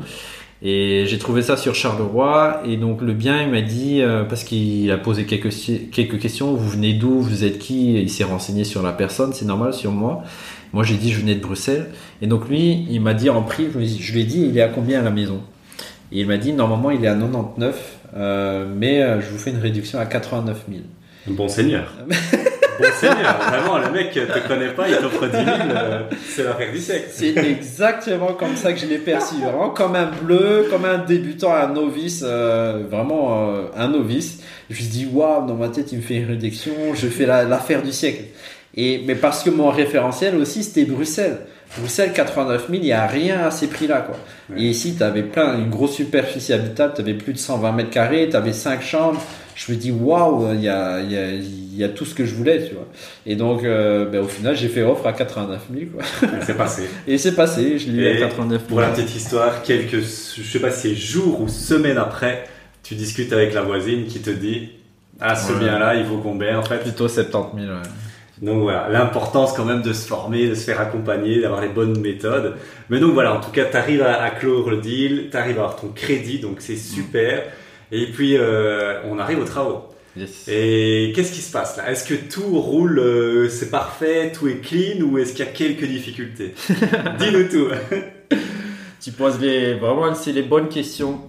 Et 0.68 1.06
j'ai 1.06 1.20
trouvé 1.20 1.44
ça 1.44 1.58
sur 1.58 1.76
Charleroi. 1.76 2.64
Et 2.66 2.76
donc 2.76 3.02
le 3.02 3.14
bien, 3.14 3.44
il 3.44 3.52
m'a 3.52 3.62
dit, 3.62 4.02
euh, 4.02 4.24
parce 4.24 4.44
qu'il 4.44 4.90
a 4.90 4.98
posé 4.98 5.26
quelques, 5.26 5.54
quelques 5.92 6.20
questions, 6.20 6.56
vous 6.56 6.68
venez 6.68 6.94
d'où, 6.94 7.20
vous 7.22 7.44
êtes 7.44 7.60
qui 7.60 7.94
Il 7.94 8.10
s'est 8.10 8.24
renseigné 8.24 8.64
sur 8.64 8.82
la 8.82 8.92
personne, 8.92 9.32
c'est 9.32 9.46
normal, 9.46 9.76
sur 9.76 9.92
moi. 9.92 10.24
Moi 10.74 10.84
j'ai 10.84 10.96
dit, 10.96 11.14
je 11.14 11.20
venais 11.20 11.36
de 11.36 11.40
Bruxelles. 11.40 11.92
Et 12.24 12.26
donc 12.26 12.50
lui, 12.50 12.88
il 12.90 13.00
m'a 13.00 13.14
dit 13.14 13.30
en 13.30 13.44
prix, 13.44 13.68
je 13.72 13.78
lui 14.14 14.22
ai 14.22 14.24
dit, 14.24 14.48
il 14.50 14.58
est 14.58 14.64
à 14.64 14.68
combien 14.68 15.02
à 15.02 15.04
la 15.04 15.12
maison? 15.12 15.40
Et 16.12 16.22
il 16.22 16.28
m'a 16.28 16.38
dit, 16.38 16.52
normalement 16.52 16.90
il 16.90 17.06
est 17.06 17.08
à 17.08 17.14
99, 17.14 17.98
euh, 18.18 18.66
mais 18.76 19.04
euh, 19.04 19.22
je 19.22 19.30
vous 19.30 19.38
fais 19.38 19.52
une 19.52 19.60
réduction 19.60 20.00
à 20.00 20.08
89 20.08 20.66
000. 20.68 20.82
Bon 21.28 21.48
seigneur 21.48 21.94
Bon 22.78 22.86
Seigneur, 23.00 23.38
vraiment, 23.50 23.78
le 23.78 23.92
mec 23.92 24.12
te 24.12 24.48
connaît 24.48 24.74
pas, 24.74 24.90
il 24.90 24.98
t'offre 24.98 25.28
10 25.28 25.32
000, 25.32 25.48
euh, 25.48 26.02
c'est 26.28 26.44
l'affaire 26.44 26.72
du 26.72 26.80
siècle. 26.80 27.06
C'est 27.10 27.38
exactement 27.38 28.34
comme 28.34 28.56
ça 28.56 28.74
que 28.74 28.80
je 28.80 28.86
l'ai 28.86 28.98
perçu, 28.98 29.36
vraiment 29.36 29.70
comme 29.70 29.96
un 29.96 30.08
bleu, 30.08 30.68
comme 30.70 30.86
un 30.86 30.98
débutant, 30.98 31.54
un 31.54 31.68
novice, 31.68 32.24
euh, 32.26 32.84
vraiment 32.90 33.50
euh, 33.56 33.62
un 33.76 33.88
novice. 33.88 34.40
Je 34.70 34.76
me 34.76 34.80
suis 34.80 34.90
dit, 34.90 35.08
waouh, 35.12 35.46
dans 35.46 35.56
ma 35.56 35.70
tête, 35.70 35.92
il 35.92 36.00
me 36.00 36.04
fait 36.04 36.16
une 36.16 36.28
réduction, 36.28 36.74
je 36.94 37.08
fais 37.08 37.26
l'affaire 37.26 37.82
du 37.82 37.92
siècle. 37.92 38.24
Et, 38.76 39.04
mais 39.06 39.16
parce 39.16 39.44
que 39.44 39.50
mon 39.50 39.70
référentiel 39.70 40.36
aussi, 40.36 40.64
c'était 40.64 40.86
Bruxelles. 40.86 41.38
Bruxelles, 41.78 42.12
89 42.14 42.68
000, 42.70 42.74
il 42.74 42.82
n'y 42.82 42.92
a 42.92 43.08
rien 43.08 43.46
à 43.46 43.52
ces 43.52 43.68
prix-là. 43.68 44.02
quoi. 44.02 44.16
Et 44.58 44.64
ici, 44.64 44.96
tu 44.98 45.04
avais 45.04 45.24
plein, 45.24 45.58
une 45.58 45.70
grosse 45.70 45.94
superficie 45.94 46.54
habitable, 46.54 46.94
tu 46.96 47.02
avais 47.02 47.14
plus 47.14 47.34
de 47.34 47.38
120 47.38 47.72
mètres 47.72 47.90
carrés, 47.90 48.28
tu 48.30 48.36
avais 48.36 48.54
5 48.54 48.82
chambres. 48.82 49.22
Je 49.56 49.72
me 49.72 49.78
dis, 49.78 49.90
waouh, 49.90 50.54
il 50.54 50.62
y 50.62 50.68
a, 50.68 51.00
y, 51.00 51.18
a, 51.18 51.32
y 51.32 51.84
a, 51.84 51.88
tout 51.88 52.04
ce 52.04 52.14
que 52.14 52.26
je 52.26 52.36
voulais, 52.36 52.68
tu 52.68 52.74
vois. 52.74 52.88
Et 53.26 53.38
donc, 53.38 53.64
euh, 53.64 54.06
ben, 54.06 54.22
au 54.22 54.28
final, 54.28 54.54
j'ai 54.54 54.68
fait 54.68 54.84
offre 54.84 55.08
à 55.08 55.14
89 55.14 55.62
000, 55.74 55.86
quoi. 55.94 56.04
Et 56.24 56.44
c'est 56.46 56.58
passé. 56.58 56.84
Et 57.08 57.18
c'est 57.18 57.36
passé, 57.36 57.80
je 57.80 57.90
l'ai 57.90 58.04
eu 58.04 58.18
à 58.18 58.18
89 58.18 58.60
000. 58.60 58.68
Pour 58.68 58.82
la 58.82 58.90
petite 58.90 59.16
histoire, 59.16 59.64
quelques, 59.64 60.02
je 60.02 60.44
sais 60.44 60.60
pas 60.60 60.72
si 60.72 60.94
jours 60.94 61.40
ou 61.40 61.48
semaines 61.48 61.98
après, 61.98 62.44
tu 62.84 62.96
discutes 62.96 63.32
avec 63.32 63.54
la 63.54 63.62
voisine 63.62 64.06
qui 64.08 64.20
te 64.20 64.30
dit, 64.30 64.72
ah, 65.22 65.38
ce 65.38 65.54
ouais. 65.54 65.60
bien-là, 65.60 65.96
il 65.96 66.04
vaut 66.04 66.18
combien, 66.18 66.60
en 66.60 66.64
fait? 66.64 66.80
Plutôt 66.80 67.08
70 67.08 67.62
000, 67.62 67.74
ouais. 67.74 67.82
Donc 68.42 68.64
voilà, 68.64 68.90
l'importance 68.90 69.54
quand 69.54 69.64
même 69.64 69.82
de 69.82 69.94
se 69.94 70.06
former, 70.06 70.50
de 70.50 70.56
se 70.56 70.66
faire 70.66 70.82
accompagner, 70.82 71.40
d'avoir 71.40 71.62
les 71.62 71.70
bonnes 71.70 71.98
méthodes. 72.02 72.56
Mais 72.90 73.00
donc 73.00 73.14
voilà, 73.14 73.34
en 73.34 73.40
tout 73.40 73.52
cas, 73.52 73.64
tu 73.64 73.78
arrives 73.78 74.02
à, 74.02 74.22
à, 74.22 74.30
clore 74.32 74.70
le 74.70 74.78
deal, 74.82 75.30
tu 75.32 75.38
arrives 75.38 75.58
à 75.58 75.62
avoir 75.62 75.78
ton 75.78 75.88
crédit, 75.88 76.40
donc 76.40 76.58
c'est 76.60 76.76
super. 76.76 77.44
Et 77.92 78.08
puis, 78.12 78.38
euh, 78.38 79.02
on 79.10 79.20
arrive 79.20 79.40
aux 79.40 79.46
travaux. 79.46 79.84
Yes. 80.18 80.48
Et 80.48 81.12
qu'est-ce 81.14 81.34
qui 81.34 81.42
se 81.42 81.52
passe 81.52 81.76
là? 81.76 81.92
Est-ce 81.92 82.08
que 82.08 82.14
tout 82.14 82.60
roule, 82.60 83.00
euh, 83.00 83.50
c'est 83.50 83.70
parfait, 83.70 84.32
tout 84.32 84.48
est 84.48 84.62
clean 84.62 85.02
ou 85.02 85.18
est-ce 85.18 85.34
qu'il 85.34 85.46
y 85.46 85.48
a 85.48 85.52
quelques 85.52 85.86
difficultés? 85.86 86.56
Dis-nous 87.20 87.50
tout. 87.50 87.68
tu 89.02 89.12
poses 89.12 89.40
les, 89.42 89.74
vraiment, 89.74 90.14
c'est 90.16 90.32
les 90.32 90.42
bonnes 90.42 90.70
questions. 90.70 91.20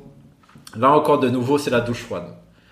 Là 0.79 0.93
encore, 0.93 1.19
de 1.19 1.29
nouveau, 1.29 1.59
c'est 1.59 1.71
la 1.71 1.81
douche 1.81 2.03
froide. 2.03 2.27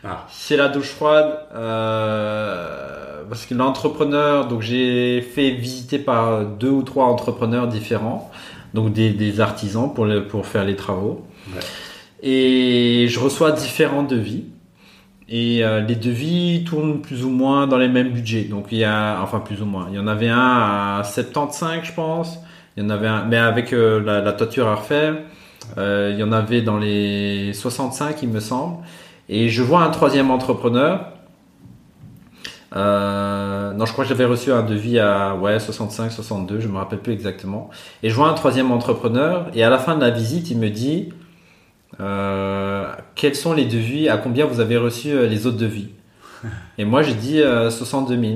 Ah. 0.05 0.27
C'est 0.31 0.57
la 0.57 0.69
douche 0.69 0.91
froide. 0.91 1.37
Euh, 1.55 3.25
parce 3.29 3.47
que 3.47 3.55
l'entrepreneur, 3.55 4.47
donc 4.47 4.63
j'ai 4.63 5.21
fait 5.21 5.51
visiter 5.51 5.99
par 5.99 6.45
deux 6.45 6.71
ou 6.71 6.83
trois 6.83 7.07
entrepreneurs 7.07 7.67
différents, 7.67 8.31
donc 8.73 8.93
des, 8.93 9.11
des 9.11 9.41
artisans 9.41 9.93
pour, 9.93 10.05
le, 10.05 10.29
pour 10.29 10.47
faire 10.47 10.65
les 10.65 10.77
travaux. 10.77 11.27
Ouais. 11.49 11.61
Et 12.27 13.07
je 13.09 13.21
reçois 13.21 13.53
différents 13.53 14.03
devis. 14.03 14.45
Et 15.29 15.63
euh, 15.63 15.81
les 15.81 15.95
devis 15.95 16.65
tournent 16.65 17.03
plus 17.03 17.23
ou 17.23 17.29
moins 17.29 17.67
dans 17.67 17.77
les 17.77 17.89
mêmes 17.89 18.11
budgets. 18.11 18.45
Donc 18.45 18.69
il 18.73 18.79
y 18.79 18.85
a, 18.85 19.21
enfin 19.23 19.41
plus 19.41 19.61
ou 19.61 19.67
moins, 19.67 19.89
il 19.91 19.97
y 19.97 19.99
en 19.99 20.07
avait 20.07 20.31
un 20.31 20.99
à 20.99 21.03
75, 21.05 21.81
je 21.83 21.93
pense. 21.93 22.39
Il 22.77 22.83
y 22.83 22.87
en 22.87 22.91
avait 22.91 23.09
un, 23.09 23.25
mais 23.27 23.37
avec 23.37 23.75
euh, 23.75 24.01
la, 24.01 24.33
toiture 24.33 24.69
à 24.69 24.75
refaire, 24.77 25.17
euh, 25.77 26.13
il 26.15 26.19
y 26.19 26.23
en 26.23 26.33
avait 26.33 26.63
dans 26.63 26.79
les 26.79 27.53
65, 27.53 28.23
il 28.23 28.31
me 28.31 28.41
semble. 28.41 28.79
Et 29.29 29.51
je 29.51 29.63
vois 29.63 29.83
un 29.83 29.91
troisième 29.91 30.31
entrepreneur. 30.31 31.11
Non, 32.75 33.87
je 33.87 33.93
crois 33.93 34.05
que 34.05 34.09
j'avais 34.09 34.25
reçu 34.25 34.51
un 34.51 34.63
devis 34.63 34.99
à 34.99 35.37
ouais 35.37 35.61
65, 35.61 36.11
62, 36.11 36.61
je 36.61 36.69
me 36.69 36.79
rappelle 36.79 37.01
plus 37.01 37.13
exactement. 37.13 37.71
Et 38.03 38.09
je 38.09 38.15
vois 38.15 38.29
un 38.29 38.35
troisième 38.35 38.73
entrepreneur. 38.73 39.47
Et 39.55 39.63
à 39.63 39.71
la 39.71 39.79
fin 39.79 39.95
de 39.95 40.01
la 40.01 40.11
visite, 40.11 40.51
il 40.51 40.59
me 40.59 40.71
dit 40.71 41.11
quels 43.15 43.35
sont 43.35 43.53
les 43.53 43.65
devis, 43.65 44.09
à 44.09 44.17
combien 44.17 44.47
vous 44.47 44.61
avez 44.61 44.77
reçu 44.77 45.11
euh, 45.11 45.27
les 45.27 45.47
autres 45.47 45.59
devis? 45.59 45.89
Et 46.79 46.85
moi 46.85 47.03
j'ai 47.03 47.15
dit 47.15 47.41
euh, 47.41 47.71
62 47.71 48.21
000. 48.21 48.33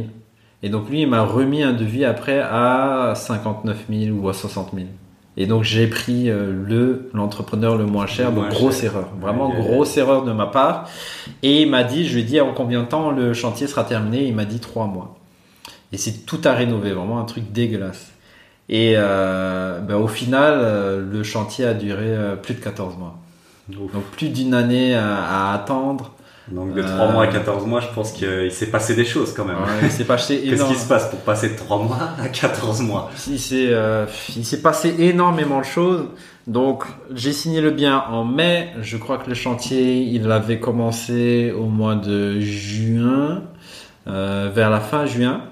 Et 0.62 0.68
donc 0.68 0.88
lui 0.88 1.02
il 1.02 1.08
m'a 1.08 1.22
remis 1.22 1.62
un 1.62 1.72
devis 1.72 2.04
après 2.04 2.40
à 2.40 3.12
59 3.14 3.84
000 3.90 4.16
ou 4.16 4.28
à 4.28 4.34
60 4.34 4.70
000. 4.74 4.86
Et 5.36 5.46
donc 5.46 5.62
j'ai 5.62 5.86
pris 5.86 6.30
euh, 6.30 6.52
le 6.52 7.10
l'entrepreneur 7.14 7.76
le 7.76 7.86
moins 7.86 8.06
cher, 8.06 8.30
Le 8.30 8.36
donc 8.36 8.44
moins 8.44 8.52
grosse 8.52 8.80
cher. 8.80 8.92
erreur, 8.92 9.08
vraiment 9.20 9.50
Ouais, 9.50 9.56
ouais, 9.56 9.62
grosse 9.62 9.96
erreur 9.96 10.24
de 10.24 10.32
ma 10.32 10.46
part. 10.46 10.88
Et 11.42 11.62
il 11.62 11.70
m'a 11.70 11.84
dit, 11.84 12.06
je 12.08 12.14
lui 12.14 12.22
ai 12.22 12.24
dit 12.24 12.40
en 12.40 12.52
combien 12.52 12.82
de 12.82 12.88
temps 12.88 13.12
le 13.12 13.34
chantier 13.34 13.66
sera 13.68 13.84
terminé? 13.84 14.24
Il 14.24 14.34
m'a 14.34 14.44
dit 14.44 14.58
trois 14.58 14.86
mois. 14.86 15.16
Et 15.92 15.96
c'est 15.96 16.26
tout 16.26 16.40
à 16.44 16.52
rénover, 16.52 16.92
vraiment 16.92 17.20
un 17.20 17.24
truc 17.24 17.52
dégueulasse. 17.52 18.12
Et 18.68 18.94
euh, 18.96 19.80
ben, 19.80 19.96
au 19.96 20.08
final, 20.08 20.54
euh, 20.60 21.04
le 21.10 21.22
chantier 21.22 21.64
a 21.64 21.74
duré 21.74 22.04
euh, 22.08 22.36
plus 22.36 22.54
de 22.54 22.60
14 22.60 22.98
mois. 22.98 23.16
Ouf. 23.70 23.92
Donc 23.92 24.04
plus 24.16 24.28
d'une 24.28 24.54
année 24.54 24.94
à, 24.94 25.52
attendre. 25.52 26.14
Donc 26.50 26.72
de 26.72 26.80
Euh, 26.80 26.96
3 26.96 27.12
mois 27.12 27.24
à 27.24 27.26
14 27.26 27.66
mois, 27.66 27.80
je 27.80 27.88
pense 27.94 28.12
qu'il 28.12 28.50
s'est 28.50 28.70
passé 28.70 28.94
des 28.94 29.04
choses 29.04 29.34
quand 29.34 29.44
même. 29.44 29.56
Ouais, 29.56 29.82
il 29.82 29.90
s'est 29.90 30.04
passé 30.04 30.40
Qu'est-ce 30.44 30.64
qui 30.64 30.76
se 30.76 30.88
passe 30.88 31.10
pour 31.10 31.18
passer 31.20 31.50
de 31.50 31.56
3 31.56 31.78
mois 31.82 32.10
à 32.22 32.28
14 32.28 32.80
mois? 32.80 33.10
Il 33.28 33.38
s'est, 33.38 33.68
euh, 33.68 34.06
il 34.34 34.44
s'est 34.44 34.62
passé 34.62 34.94
énormément 34.98 35.60
de 35.60 35.66
choses. 35.66 36.06
Donc, 36.46 36.84
j'ai 37.14 37.32
signé 37.32 37.60
le 37.60 37.70
bien 37.70 38.04
en 38.10 38.24
mai. 38.24 38.70
Je 38.80 38.96
crois 38.96 39.18
que 39.18 39.28
le 39.28 39.34
chantier, 39.34 39.98
il 39.98 40.30
avait 40.32 40.58
commencé 40.58 41.52
au 41.52 41.66
mois 41.66 41.94
de 41.94 42.40
juin, 42.40 43.42
euh, 44.06 44.50
vers 44.54 44.70
la 44.70 44.80
fin 44.80 45.04
juin. 45.04 45.42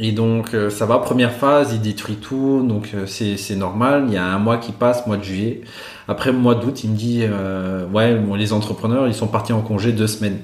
Et 0.00 0.12
donc, 0.12 0.54
euh, 0.54 0.70
ça 0.70 0.86
va, 0.86 0.98
première 0.98 1.32
phase, 1.32 1.72
il 1.74 1.80
détruit 1.80 2.16
tout. 2.16 2.64
Donc, 2.66 2.90
euh, 2.94 3.06
c'est, 3.06 3.56
normal. 3.56 4.04
Il 4.08 4.14
y 4.14 4.16
a 4.16 4.24
un 4.24 4.38
mois 4.38 4.58
qui 4.58 4.70
passe, 4.72 5.06
mois 5.06 5.16
de 5.16 5.24
juillet. 5.24 5.62
Après, 6.06 6.32
mois 6.32 6.54
d'août, 6.54 6.84
il 6.84 6.90
me 6.90 6.96
dit, 6.96 7.22
euh, 7.24 7.84
ouais, 7.88 8.14
bon, 8.14 8.34
les 8.34 8.52
entrepreneurs, 8.52 9.08
ils 9.08 9.14
sont 9.14 9.26
partis 9.26 9.52
en 9.52 9.60
congé 9.60 9.92
deux 9.92 10.06
semaines. 10.06 10.38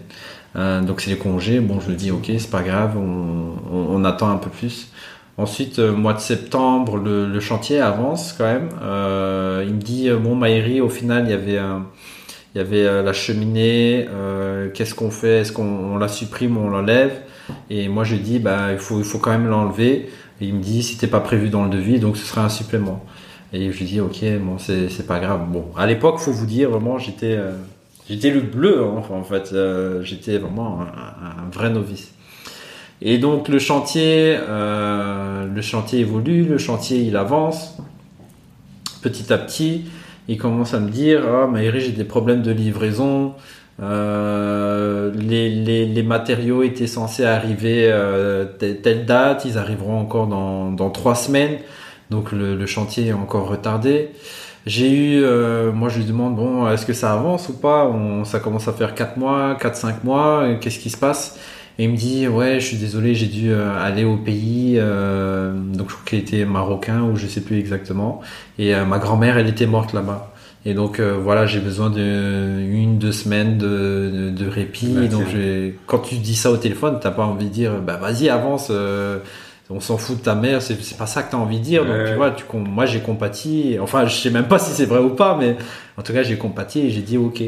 Euh, 0.57 0.81
donc, 0.83 1.01
c'est 1.01 1.11
les 1.11 1.19
congés. 1.19 1.61
Bon, 1.61 1.79
je 1.81 1.91
me 1.91 1.95
dis, 1.95 2.11
ok, 2.11 2.31
c'est 2.39 2.51
pas 2.51 2.63
grave, 2.63 2.97
on, 2.99 3.55
on, 3.73 3.87
on 4.01 4.05
attend 4.05 4.29
un 4.31 4.37
peu 4.39 4.51
plus. 4.51 4.89
Ensuite, 5.39 5.79
euh, 5.79 5.93
mois 5.93 6.15
de 6.15 6.21
septembre, 6.21 6.97
le, 6.97 7.27
le 7.27 7.41
chantier 7.41 7.81
avance 7.81 8.33
quand 8.37 8.45
même. 8.45 8.69
Euh, 8.83 9.65
il 9.67 9.75
me 9.75 9.81
dit 9.81 10.11
bon, 10.11 10.35
Maïri, 10.37 10.81
au 10.81 10.89
final, 10.89 11.25
il 11.27 11.31
y 11.31 11.35
avait 11.35 11.61
il 12.55 12.59
y 12.59 12.61
avait 12.61 13.03
la 13.03 13.13
cheminée. 13.13 14.07
euh, 14.11 14.69
Qu'est-ce 14.73 14.95
qu'on 14.95 15.11
fait? 15.11 15.41
Est-ce 15.41 15.53
qu'on 15.53 15.65
on 15.95 15.99
la 15.99 16.09
supprime 16.09 16.57
on 16.57 16.69
l'enlève? 16.71 17.21
Et 17.71 17.89
moi, 17.89 18.05
je 18.05 18.17
dis 18.17 18.39
bah 18.39 18.73
il 18.73 18.79
faut, 18.79 18.99
il 18.99 19.05
faut 19.05 19.19
quand 19.19 19.31
même 19.31 19.49
l'enlever. 19.49 20.11
Et 20.41 20.47
il 20.47 20.55
me 20.55 20.63
dit 20.63 20.83
c'était 20.83 21.07
pas 21.07 21.21
prévu 21.21 21.49
dans 21.49 21.65
le 21.65 21.71
devis, 21.71 21.99
donc 21.99 22.17
ce 22.17 22.25
serait 22.25 22.41
un 22.41 22.49
supplément. 22.49 23.05
Et 23.53 23.71
je 23.71 23.79
lui 23.79 23.85
dis 23.85 24.01
ok, 24.01 24.25
bon, 24.41 24.59
c'est 24.59 25.07
pas 25.07 25.21
grave. 25.21 25.49
Bon, 25.49 25.67
à 25.77 25.87
l'époque, 25.87 26.19
faut 26.19 26.33
vous 26.33 26.47
dire 26.47 26.71
vraiment, 26.71 26.99
j'étais 26.99 27.37
euh, 27.37 27.53
j'étais 28.09 28.31
le 28.31 28.41
bleu 28.41 28.83
hein, 28.83 29.03
en 29.09 29.23
fait. 29.23 29.53
Euh, 29.53 30.03
j'étais 30.03 30.39
vraiment 30.39 30.81
un, 30.81 31.51
vrai 31.53 31.71
novice. 31.71 32.13
Et 33.01 33.19
donc 33.19 33.49
le 33.49 33.59
chantier, 33.59 34.37
euh, 34.41 35.47
le 35.47 35.63
chantier 35.63 36.01
évolue, 36.01 36.45
le 36.45 36.59
chantier 36.59 37.01
il 37.01 37.17
avance 37.17 37.77
petit 39.05 39.33
à 39.33 39.39
petit. 39.39 39.85
Il 40.27 40.39
commence 40.39 40.73
à 40.73 40.81
me 40.81 40.89
dire, 40.89 41.23
ah 41.29 41.47
Maïri, 41.47 41.81
j'ai 41.81 41.93
des 41.93 42.05
problèmes 42.05 42.43
de 42.43 42.51
livraison. 42.51 43.35
Euh, 43.83 45.13
les, 45.15 45.51
les, 45.51 45.87
les 45.87 46.03
matériaux 46.03 46.63
étaient 46.63 46.87
censés 46.87 47.25
arriver 47.25 47.89
euh, 47.91 48.45
telle, 48.45 49.05
date, 49.07 49.45
ils 49.45 49.59
arriveront 49.59 49.99
encore 49.99 50.27
dans, 50.29 50.71
dans 50.71 50.91
trois 50.91 51.15
semaines. 51.15 51.59
Donc 52.11 52.33
le, 52.33 52.55
le 52.57 52.67
chantier 52.67 53.09
est 53.09 53.13
encore 53.13 53.49
retardé. 53.49 54.11
J'ai 54.67 54.91
eu, 54.91 55.23
euh, 55.23 55.73
moi 55.73 55.89
je 55.91 55.99
lui 55.99 56.07
demande, 56.07 56.37
bon, 56.37 56.69
est-ce 56.71 56.87
que 56.87 56.93
ça 56.95 57.13
avance 57.13 57.49
ou 57.51 57.55
pas? 57.59 57.87
On, 57.87 58.25
Ça 58.25 58.41
commence 58.41 58.67
à 58.69 58.73
faire 58.73 58.95
4 58.95 59.19
mois, 59.19 59.57
4-5 59.61 60.05
mois, 60.05 60.55
qu'est-ce 60.61 60.79
qui 60.79 60.91
se 60.91 60.97
passe? 60.97 61.39
Et 61.79 61.85
il 61.85 61.91
me 61.91 61.97
dit 61.97 62.29
ouais 62.29 62.61
je 62.61 62.67
suis 62.67 62.77
désolé 62.77 63.15
j'ai 63.17 63.27
dû 63.27 63.53
euh, 63.53 63.77
aller 63.85 64.05
au 64.05 64.17
pays 64.17 64.77
euh, 64.79 65.53
donc 65.59 65.91
je 65.91 65.95
crois 65.97 66.05
qu'il 66.07 66.21
était 66.21 66.45
marocain 66.45 67.03
ou 67.03 67.17
je 67.17 67.27
sais 67.27 67.41
plus 67.41 67.59
exactement. 67.59 68.21
Et 68.59 68.75
ma 68.87 68.99
grand-mère 68.99 69.39
elle 69.39 69.49
était 69.49 69.67
morte 69.67 69.93
là-bas 69.93 70.34
et 70.67 70.75
donc 70.75 70.99
euh, 70.99 71.17
voilà 71.21 71.47
j'ai 71.47 71.61
besoin 71.61 71.91
de 71.91 72.61
une 72.61 72.99
deux 72.99 73.13
semaines 73.13 73.59
de, 73.59 74.11
de, 74.13 74.31
de 74.31 74.49
répit. 74.49 74.89
Bah, 74.89 75.07
donc 75.07 75.27
quand 75.87 75.99
tu 75.99 76.17
dis 76.17 76.35
ça 76.35 76.51
au 76.51 76.57
téléphone 76.57 76.99
t'as 77.01 77.11
pas 77.11 77.25
envie 77.25 77.47
de 77.47 77.53
dire 77.53 77.81
bah 77.81 77.97
vas-y 77.97 78.29
avance 78.29 78.69
euh, 78.71 79.19
on 79.71 79.81
s'en 79.81 79.99
fout 79.99 80.19
de 80.19 80.23
ta 80.23 80.35
mère 80.35 80.63
c'est 80.63 80.81
c'est 80.83 80.97
pas 80.97 81.07
ça 81.07 81.23
que 81.23 81.31
t'as 81.31 81.37
envie 81.37 81.59
de 81.59 81.65
dire. 81.65 81.85
Donc 81.85 82.07
tu 82.07 82.15
vois 82.15 82.31
tu 82.31 82.45
moi 82.55 82.87
j'ai 82.87 83.01
compati 83.01 83.77
enfin 83.81 84.07
je 84.07 84.15
sais 84.15 84.31
même 84.31 84.49
pas 84.49 84.59
si 84.59 84.73
c'est 84.73 84.87
vrai 84.87 85.01
ou 85.01 85.11
pas 85.11 85.37
mais 85.39 85.57
en 85.97 86.03
tout 86.03 86.13
cas 86.13 86.23
j'ai 86.23 86.37
compati 86.37 86.81
et 86.81 86.91
j'ai 86.91 87.03
dit 87.03 87.19
ok. 87.19 87.43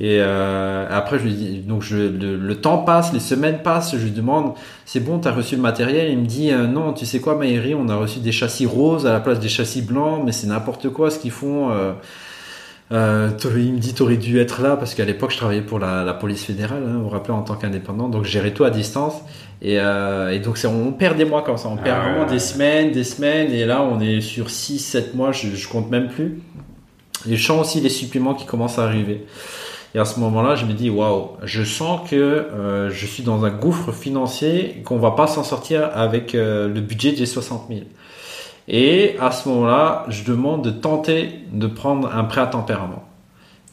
Et 0.00 0.18
euh, 0.18 0.84
après, 0.90 1.18
je 1.20 1.24
lui 1.24 1.32
dis, 1.32 1.58
donc 1.60 1.82
je, 1.82 1.96
le, 1.96 2.54
temps 2.56 2.78
passe, 2.78 3.12
les 3.12 3.20
semaines 3.20 3.62
passent, 3.62 3.96
je 3.96 4.02
lui 4.02 4.10
demande, 4.10 4.54
c'est 4.84 4.98
bon, 4.98 5.20
tu 5.20 5.28
as 5.28 5.32
reçu 5.32 5.54
le 5.54 5.62
matériel? 5.62 6.10
Il 6.10 6.18
me 6.18 6.26
dit, 6.26 6.50
euh, 6.50 6.66
non, 6.66 6.92
tu 6.92 7.06
sais 7.06 7.20
quoi, 7.20 7.36
Maïri, 7.36 7.76
on 7.76 7.88
a 7.88 7.94
reçu 7.94 8.18
des 8.18 8.32
châssis 8.32 8.66
roses 8.66 9.06
à 9.06 9.12
la 9.12 9.20
place 9.20 9.38
des 9.38 9.48
châssis 9.48 9.80
blancs, 9.80 10.22
mais 10.24 10.32
c'est 10.32 10.48
n'importe 10.48 10.88
quoi 10.88 11.12
ce 11.12 11.20
qu'ils 11.20 11.30
font. 11.30 11.70
Euh, 11.70 11.92
euh, 12.90 13.30
il 13.56 13.72
me 13.72 13.78
dit, 13.78 13.94
t'aurais 13.94 14.16
dû 14.16 14.38
être 14.38 14.60
là 14.60 14.76
parce 14.76 14.94
qu'à 14.94 15.04
l'époque, 15.04 15.30
je 15.30 15.36
travaillais 15.38 15.62
pour 15.62 15.78
la, 15.78 16.04
la 16.04 16.12
police 16.12 16.44
fédérale, 16.44 16.82
hein, 16.86 16.96
vous 16.96 17.04
vous 17.04 17.08
rappelez, 17.08 17.32
en 17.32 17.42
tant 17.42 17.54
qu'indépendant, 17.54 18.08
donc 18.08 18.24
je 18.24 18.30
gérais 18.30 18.52
tout 18.52 18.64
à 18.64 18.70
distance. 18.70 19.14
Et, 19.62 19.78
euh, 19.78 20.30
et 20.30 20.40
donc, 20.40 20.58
on 20.66 20.92
perd 20.92 21.16
des 21.16 21.24
mois 21.24 21.42
comme 21.42 21.56
ça, 21.56 21.68
on 21.68 21.76
perd 21.76 21.98
Ah 22.00 22.04
vraiment 22.08 22.24
ouais. 22.24 22.30
des 22.30 22.38
semaines, 22.38 22.90
des 22.90 23.04
semaines, 23.04 23.52
et 23.52 23.64
là, 23.64 23.82
on 23.82 24.00
est 24.00 24.20
sur 24.20 24.50
6, 24.50 24.78
7 24.78 25.14
mois, 25.14 25.32
je, 25.32 25.48
je 25.54 25.68
compte 25.68 25.90
même 25.90 26.08
plus. 26.08 26.40
Et 27.30 27.36
je 27.36 27.46
sens 27.46 27.60
aussi 27.60 27.80
les 27.80 27.88
suppléments 27.88 28.34
qui 28.34 28.44
commencent 28.44 28.78
à 28.78 28.84
arriver. 28.84 29.24
Et 29.94 29.98
à 29.98 30.04
ce 30.04 30.18
moment-là, 30.20 30.56
je 30.56 30.66
me 30.66 30.72
dis, 30.72 30.90
waouh, 30.90 31.30
je 31.44 31.62
sens 31.62 32.00
que 32.10 32.16
euh, 32.16 32.90
je 32.90 33.06
suis 33.06 33.22
dans 33.22 33.44
un 33.44 33.50
gouffre 33.50 33.92
financier, 33.92 34.82
qu'on 34.84 34.98
va 34.98 35.12
pas 35.12 35.28
s'en 35.28 35.44
sortir 35.44 35.90
avec 35.94 36.32
le 36.32 36.80
budget 36.80 37.12
des 37.12 37.26
60 37.26 37.68
000. 37.68 37.82
Et 38.68 39.16
à 39.20 39.30
ce 39.30 39.48
moment-là, 39.48 40.04
je 40.08 40.24
demande 40.24 40.62
de 40.64 40.70
tenter 40.70 41.30
de 41.52 41.66
prendre 41.66 42.14
un 42.14 42.24
prêt 42.24 42.40
à 42.40 42.46
tempérament. 42.46 43.04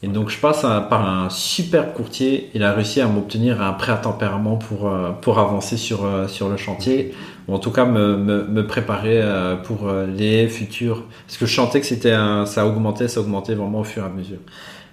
Et 0.02 0.08
donc, 0.08 0.30
je 0.30 0.38
passe 0.38 0.62
par 0.62 1.06
un 1.06 1.28
super 1.28 1.92
courtier. 1.92 2.50
Il 2.54 2.62
a 2.62 2.72
réussi 2.72 3.02
à 3.02 3.06
m'obtenir 3.06 3.60
un 3.60 3.72
prêt 3.74 3.92
à 3.92 3.96
tempérament 3.96 4.56
pour, 4.56 4.88
euh, 4.88 5.10
pour 5.10 5.38
avancer 5.38 5.76
sur, 5.76 6.06
euh, 6.06 6.26
sur 6.26 6.48
le 6.48 6.56
chantier, 6.56 7.12
ou 7.46 7.54
en 7.54 7.58
tout 7.58 7.70
cas 7.70 7.84
me, 7.84 8.16
me, 8.16 8.44
me 8.44 8.66
préparer 8.66 9.20
euh, 9.20 9.56
pour 9.56 9.90
les 9.92 10.48
futurs. 10.48 11.04
Parce 11.26 11.36
que 11.36 11.44
je 11.44 11.54
sentais 11.54 11.80
que 11.80 11.86
c'était 11.86 12.12
un, 12.12 12.46
ça 12.46 12.66
augmentait, 12.66 13.08
ça 13.08 13.20
augmentait 13.20 13.54
vraiment 13.54 13.80
au 13.80 13.84
fur 13.84 14.02
et 14.02 14.06
à 14.06 14.08
mesure. 14.08 14.38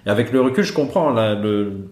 Et 0.04 0.10
avec 0.10 0.30
le 0.30 0.42
recul, 0.42 0.62
je 0.62 0.74
comprends. 0.74 1.10
Là, 1.10 1.34
le, 1.34 1.88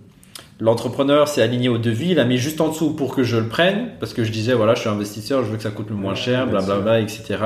l'entrepreneur 0.61 1.29
s'est 1.29 1.43
aligné 1.43 1.69
au 1.69 1.79
devis, 1.79 2.11
il 2.13 2.19
a 2.19 2.25
mis 2.25 2.39
juste 2.39 2.61
en 2.61 2.69
dessous 2.69 2.91
pour 2.95 3.15
que 3.15 3.23
je 3.23 3.37
le 3.37 3.49
prenne, 3.49 3.91
parce 4.01 4.15
que 4.15 4.25
je 4.25 4.33
disais, 4.33 4.55
voilà, 4.55 4.75
je 4.75 4.81
suis 4.81 4.89
investisseur, 4.89 5.45
je 5.45 5.51
veux 5.51 5.57
que 5.57 5.63
ça 5.63 5.71
coûte 5.71 5.91
le 5.91 5.97
moins 5.97 6.15
cher, 6.15 6.47
blablabla, 6.47 7.01
etc. 7.01 7.37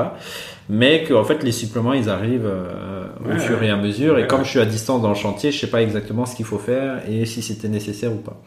Mais 0.68 1.02
que, 1.02 1.12
en 1.14 1.24
fait, 1.24 1.42
les 1.42 1.50
suppléments, 1.52 1.92
ils 1.92 2.08
arrivent 2.08 2.46
euh, 2.46 3.06
au 3.24 3.30
Ouais, 3.30 3.38
fur 3.40 3.60
et 3.62 3.70
à 3.70 3.76
mesure. 3.76 4.14
Ouais, 4.14 4.22
et 4.22 4.26
comme 4.28 4.44
je 4.44 4.50
suis 4.50 4.60
à 4.60 4.64
distance 4.64 5.02
dans 5.02 5.08
le 5.08 5.16
chantier, 5.16 5.50
je 5.50 5.58
sais 5.58 5.66
pas 5.66 5.82
exactement 5.82 6.24
ce 6.26 6.36
qu'il 6.36 6.44
faut 6.44 6.58
faire 6.58 7.02
et 7.10 7.26
si 7.26 7.42
c'était 7.42 7.68
nécessaire 7.68 8.12
ou 8.12 8.18
pas. 8.18 8.40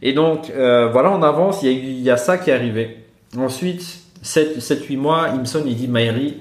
Et 0.00 0.14
donc, 0.14 0.50
euh, 0.50 0.88
voilà, 0.90 1.10
on 1.12 1.22
avance. 1.22 1.62
Il 1.62 1.70
y, 1.70 1.74
a, 1.74 1.78
eu- 1.78 1.82
il 1.82 2.00
y 2.00 2.10
a 2.10 2.16
ça 2.16 2.38
qui 2.38 2.48
est 2.48 2.54
arrivé. 2.54 3.04
Ensuite, 3.36 3.82
7-8 4.24 4.96
mois, 4.96 5.28
sonne, 5.44 5.64
il 5.66 5.76
dit 5.76 5.88
Maïri, 5.88 6.38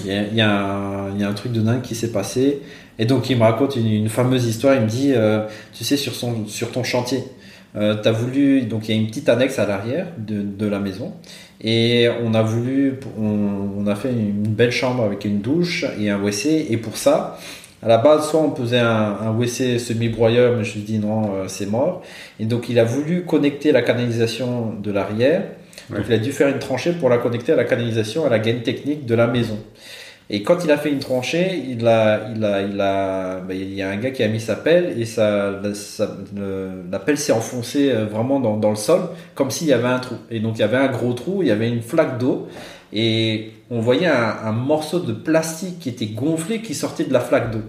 il 0.00 0.06
y, 0.06 0.12
a, 0.12 0.22
il, 0.22 0.34
y 0.36 0.40
a 0.42 0.50
un, 0.50 1.10
il 1.14 1.20
y 1.20 1.24
a 1.24 1.28
un 1.28 1.32
truc 1.32 1.52
de 1.52 1.60
dingue 1.62 1.80
qui 1.80 1.94
s'est 1.94 2.12
passé. 2.12 2.60
Et 2.98 3.06
donc, 3.06 3.30
il 3.30 3.36
me 3.36 3.42
raconte 3.42 3.76
une, 3.76 3.86
une 3.86 4.08
fameuse 4.08 4.46
histoire. 4.46 4.74
Il 4.74 4.82
me 4.82 4.88
dit 4.88 5.12
euh, 5.14 5.46
Tu 5.72 5.84
sais, 5.84 5.96
sur, 5.96 6.14
son, 6.14 6.46
sur 6.46 6.72
ton 6.72 6.82
chantier, 6.82 7.24
euh, 7.76 8.00
tu 8.00 8.08
as 8.08 8.12
voulu. 8.12 8.62
Donc, 8.62 8.88
il 8.88 8.94
y 8.94 8.98
a 8.98 9.00
une 9.00 9.06
petite 9.06 9.28
annexe 9.28 9.58
à 9.58 9.66
l'arrière 9.66 10.06
de, 10.18 10.42
de 10.42 10.66
la 10.66 10.78
maison. 10.80 11.12
Et 11.60 12.08
on 12.24 12.34
a 12.34 12.42
voulu. 12.42 12.98
On, 13.18 13.68
on 13.78 13.86
a 13.86 13.94
fait 13.94 14.10
une 14.10 14.42
belle 14.48 14.72
chambre 14.72 15.04
avec 15.04 15.24
une 15.24 15.40
douche 15.40 15.84
et 16.00 16.10
un 16.10 16.18
WC. 16.18 16.66
Et 16.70 16.76
pour 16.76 16.96
ça. 16.96 17.38
À 17.80 17.86
la 17.86 17.98
base, 17.98 18.28
soit 18.28 18.40
on 18.40 18.50
posait 18.50 18.80
un, 18.80 19.18
un 19.20 19.30
WC 19.30 19.78
semi-broyeur, 19.78 20.56
mais 20.56 20.64
je 20.64 20.74
lui 20.74 20.80
dis 20.80 20.98
non, 20.98 21.32
euh, 21.32 21.44
c'est 21.46 21.66
mort. 21.66 22.02
Et 22.40 22.44
donc, 22.44 22.68
il 22.68 22.76
a 22.80 22.84
voulu 22.84 23.22
connecter 23.22 23.70
la 23.70 23.82
canalisation 23.82 24.74
de 24.82 24.90
l'arrière. 24.90 25.44
Ouais. 25.88 25.98
Donc, 25.98 26.06
il 26.08 26.14
a 26.14 26.18
dû 26.18 26.32
faire 26.32 26.48
une 26.48 26.58
tranchée 26.58 26.92
pour 26.92 27.08
la 27.08 27.18
connecter 27.18 27.52
à 27.52 27.56
la 27.56 27.62
canalisation, 27.62 28.26
à 28.26 28.30
la 28.30 28.40
gaine 28.40 28.62
technique 28.62 29.06
de 29.06 29.14
la 29.14 29.28
maison. 29.28 29.58
Et 30.30 30.42
quand 30.42 30.62
il 30.62 30.70
a 30.70 30.76
fait 30.76 30.90
une 30.90 30.98
tranchée, 30.98 31.62
il 31.70 31.86
a, 31.88 32.28
il 32.36 32.44
a, 32.44 32.60
il 32.62 32.78
a, 32.80 33.40
bah, 33.40 33.54
il 33.54 33.72
y 33.72 33.80
a 33.80 33.88
un 33.88 33.96
gars 33.96 34.10
qui 34.10 34.22
a 34.22 34.28
mis 34.28 34.40
sa 34.40 34.56
pelle 34.56 34.94
et 35.00 35.06
ça, 35.06 35.58
la, 35.62 35.74
ça- 35.74 36.16
le- 36.36 36.82
la 36.92 36.98
pelle 36.98 37.16
s'est 37.16 37.32
enfoncée 37.32 37.90
euh, 37.90 38.04
vraiment 38.04 38.38
dans, 38.38 38.58
dans 38.58 38.68
le 38.70 38.76
sol, 38.76 39.00
comme 39.34 39.50
s'il 39.50 39.68
y 39.68 39.72
avait 39.72 39.88
un 39.88 39.98
trou. 40.00 40.16
Et 40.30 40.40
donc 40.40 40.56
il 40.56 40.60
y 40.60 40.64
avait 40.64 40.76
un 40.76 40.88
gros 40.88 41.14
trou, 41.14 41.42
il 41.42 41.48
y 41.48 41.50
avait 41.50 41.68
une 41.70 41.80
flaque 41.80 42.18
d'eau 42.18 42.46
et 42.92 43.52
on 43.70 43.80
voyait 43.80 44.06
un, 44.06 44.36
un 44.44 44.52
morceau 44.52 45.00
de 45.00 45.12
plastique 45.14 45.78
qui 45.78 45.88
était 45.88 46.06
gonflé 46.06 46.60
qui 46.60 46.74
sortait 46.74 47.04
de 47.04 47.12
la 47.12 47.20
flaque 47.20 47.50
d'eau. 47.50 47.62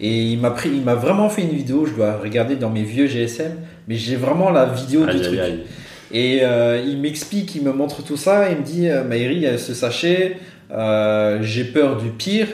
Et 0.00 0.22
il 0.32 0.40
m'a 0.40 0.50
pris, 0.50 0.70
il 0.70 0.82
m'a 0.82 0.96
vraiment 0.96 1.28
fait 1.28 1.42
une 1.42 1.50
vidéo. 1.50 1.86
Je 1.86 1.94
dois 1.94 2.16
regarder 2.16 2.56
dans 2.56 2.70
mes 2.70 2.82
vieux 2.82 3.06
GSM, 3.06 3.52
mais 3.86 3.94
j'ai 3.94 4.16
vraiment 4.16 4.50
la 4.50 4.64
vidéo 4.64 5.04
du 5.06 5.10
Aïe, 5.12 5.20
truc. 5.22 5.38
aïe, 5.38 5.50
aïe. 5.52 5.60
Et 6.14 6.40
euh, 6.42 6.82
il 6.86 6.98
m'explique, 6.98 7.54
il 7.54 7.62
me 7.62 7.72
montre 7.72 8.02
tout 8.04 8.16
ça, 8.18 8.50
il 8.50 8.58
me 8.58 8.62
dit 8.62 8.88
euh, 8.88 9.02
Maïri, 9.04 9.46
ce 9.58 9.72
sachet, 9.72 10.36
euh, 10.72 11.38
j'ai 11.42 11.64
peur 11.64 11.96
du 11.96 12.10
pire. 12.10 12.48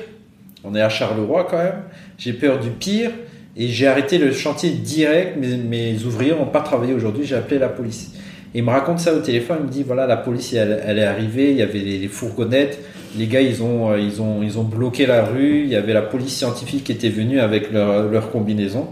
On 0.64 0.74
est 0.74 0.80
à 0.80 0.88
Charleroi 0.88 1.46
quand 1.50 1.58
même. 1.58 1.82
J'ai 2.18 2.32
peur 2.32 2.58
du 2.58 2.70
pire 2.70 3.10
et 3.56 3.68
j'ai 3.68 3.86
arrêté 3.86 4.18
le 4.18 4.32
chantier 4.32 4.70
direct. 4.70 5.36
Mes, 5.38 6.02
ouvriers 6.04 6.32
n'ont 6.32 6.46
pas 6.46 6.60
travaillé 6.60 6.94
aujourd'hui. 6.94 7.24
J'ai 7.24 7.36
appelé 7.36 7.58
la 7.58 7.68
police. 7.68 8.12
Et 8.54 8.58
il 8.58 8.64
me 8.64 8.70
raconte 8.70 8.98
ça 8.98 9.14
au 9.14 9.20
téléphone. 9.20 9.58
Il 9.60 9.66
me 9.66 9.70
dit 9.70 9.82
voilà, 9.82 10.06
la 10.06 10.16
police 10.16 10.52
elle, 10.54 10.98
est 10.98 11.04
arrivée. 11.04 11.52
Il 11.52 11.56
y 11.56 11.62
avait 11.62 11.78
les, 11.78 12.08
fourgonnettes. 12.08 12.78
Les 13.16 13.26
gars 13.26 13.40
ils 13.40 13.62
ont, 13.62 13.92
euh, 13.92 14.00
ils, 14.00 14.20
ont, 14.20 14.42
ils 14.42 14.58
ont 14.58 14.64
bloqué 14.64 15.06
la 15.06 15.24
rue. 15.24 15.62
Il 15.62 15.68
y 15.68 15.76
avait 15.76 15.92
la 15.92 16.02
police 16.02 16.36
scientifique 16.36 16.84
qui 16.84 16.92
était 16.92 17.10
venue 17.10 17.40
avec 17.40 17.70
leur 17.72 18.30
combinaison. 18.30 18.88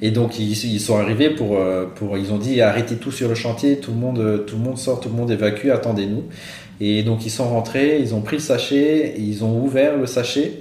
Et 0.00 0.10
donc 0.12 0.38
ils, 0.38 0.52
ils 0.52 0.80
sont 0.80 0.96
arrivés 0.98 1.30
pour, 1.30 1.58
euh, 1.58 1.86
pour 1.94 2.16
ils 2.18 2.32
ont 2.32 2.38
dit 2.38 2.60
arrêtez 2.60 2.96
tout 2.96 3.10
sur 3.10 3.28
le 3.28 3.34
chantier, 3.34 3.78
tout 3.80 3.90
le 3.92 3.96
monde, 3.98 4.18
euh, 4.20 4.38
tout 4.38 4.56
le 4.56 4.62
monde 4.62 4.78
sort, 4.78 5.00
tout 5.00 5.08
le 5.08 5.14
monde 5.16 5.30
évacue, 5.30 5.70
attendez-nous. 5.70 6.24
Et 6.80 7.02
donc 7.02 7.26
ils 7.26 7.30
sont 7.30 7.48
rentrés, 7.48 7.98
ils 8.00 8.14
ont 8.14 8.20
pris 8.22 8.36
le 8.36 8.42
sachet, 8.42 9.14
et 9.16 9.20
ils 9.20 9.44
ont 9.44 9.60
ouvert 9.60 9.96
le 9.96 10.06
sachet. 10.06 10.60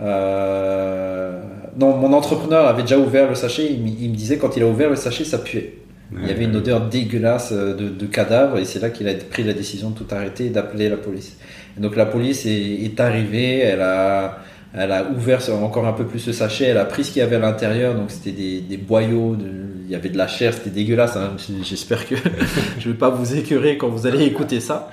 Euh, 0.00 1.40
non, 1.78 1.96
mon 1.96 2.12
entrepreneur 2.12 2.66
avait 2.66 2.82
déjà 2.82 2.98
ouvert 2.98 3.28
le 3.28 3.34
sachet. 3.34 3.66
Il, 3.72 3.80
me- 3.82 3.88
il 4.00 4.10
me 4.10 4.14
disait 4.16 4.38
quand 4.38 4.56
il 4.56 4.62
a 4.62 4.66
ouvert 4.66 4.90
le 4.90 4.96
sachet, 4.96 5.24
ça 5.24 5.38
puait. 5.38 5.74
Il 6.22 6.26
y 6.26 6.30
avait 6.30 6.44
une 6.44 6.56
odeur 6.56 6.88
dégueulasse 6.88 7.52
de, 7.52 7.74
de 7.90 8.06
cadavre 8.06 8.58
et 8.58 8.64
c'est 8.64 8.80
là 8.80 8.88
qu'il 8.90 9.08
a 9.08 9.14
pris 9.14 9.44
la 9.44 9.52
décision 9.52 9.90
de 9.90 9.94
tout 9.98 10.06
arrêter 10.10 10.46
et 10.46 10.50
d'appeler 10.50 10.88
la 10.88 10.96
police. 10.96 11.36
Et 11.76 11.80
donc 11.82 11.96
la 11.96 12.06
police 12.06 12.46
est, 12.46 12.82
est 12.84 12.98
arrivée, 13.00 13.58
elle 13.58 13.82
a, 13.82 14.38
elle 14.74 14.92
a 14.92 15.04
ouvert 15.10 15.40
encore 15.62 15.86
un 15.86 15.92
peu 15.92 16.04
plus 16.04 16.26
le 16.26 16.32
sachet, 16.32 16.66
elle 16.66 16.78
a 16.78 16.84
pris 16.84 17.04
ce 17.04 17.10
qu'il 17.12 17.20
y 17.20 17.22
avait 17.22 17.36
à 17.36 17.40
l'intérieur, 17.40 17.94
donc 17.94 18.10
c'était 18.10 18.32
des, 18.32 18.60
des 18.60 18.76
boyaux, 18.76 19.34
de- 19.36 19.46
il 19.84 19.90
y 19.90 19.94
avait 19.94 20.10
de 20.10 20.18
la 20.18 20.28
chair, 20.28 20.52
c'était 20.52 20.70
dégueulasse. 20.70 21.16
hein. 21.16 21.32
J'espère 21.62 22.06
que 22.06 22.14
je 22.78 22.88
vais 22.90 22.96
pas 22.96 23.08
vous 23.10 23.34
écœurer 23.34 23.78
quand 23.78 23.88
vous 23.88 24.06
allez 24.06 24.24
écouter 24.24 24.60
ça. 24.60 24.90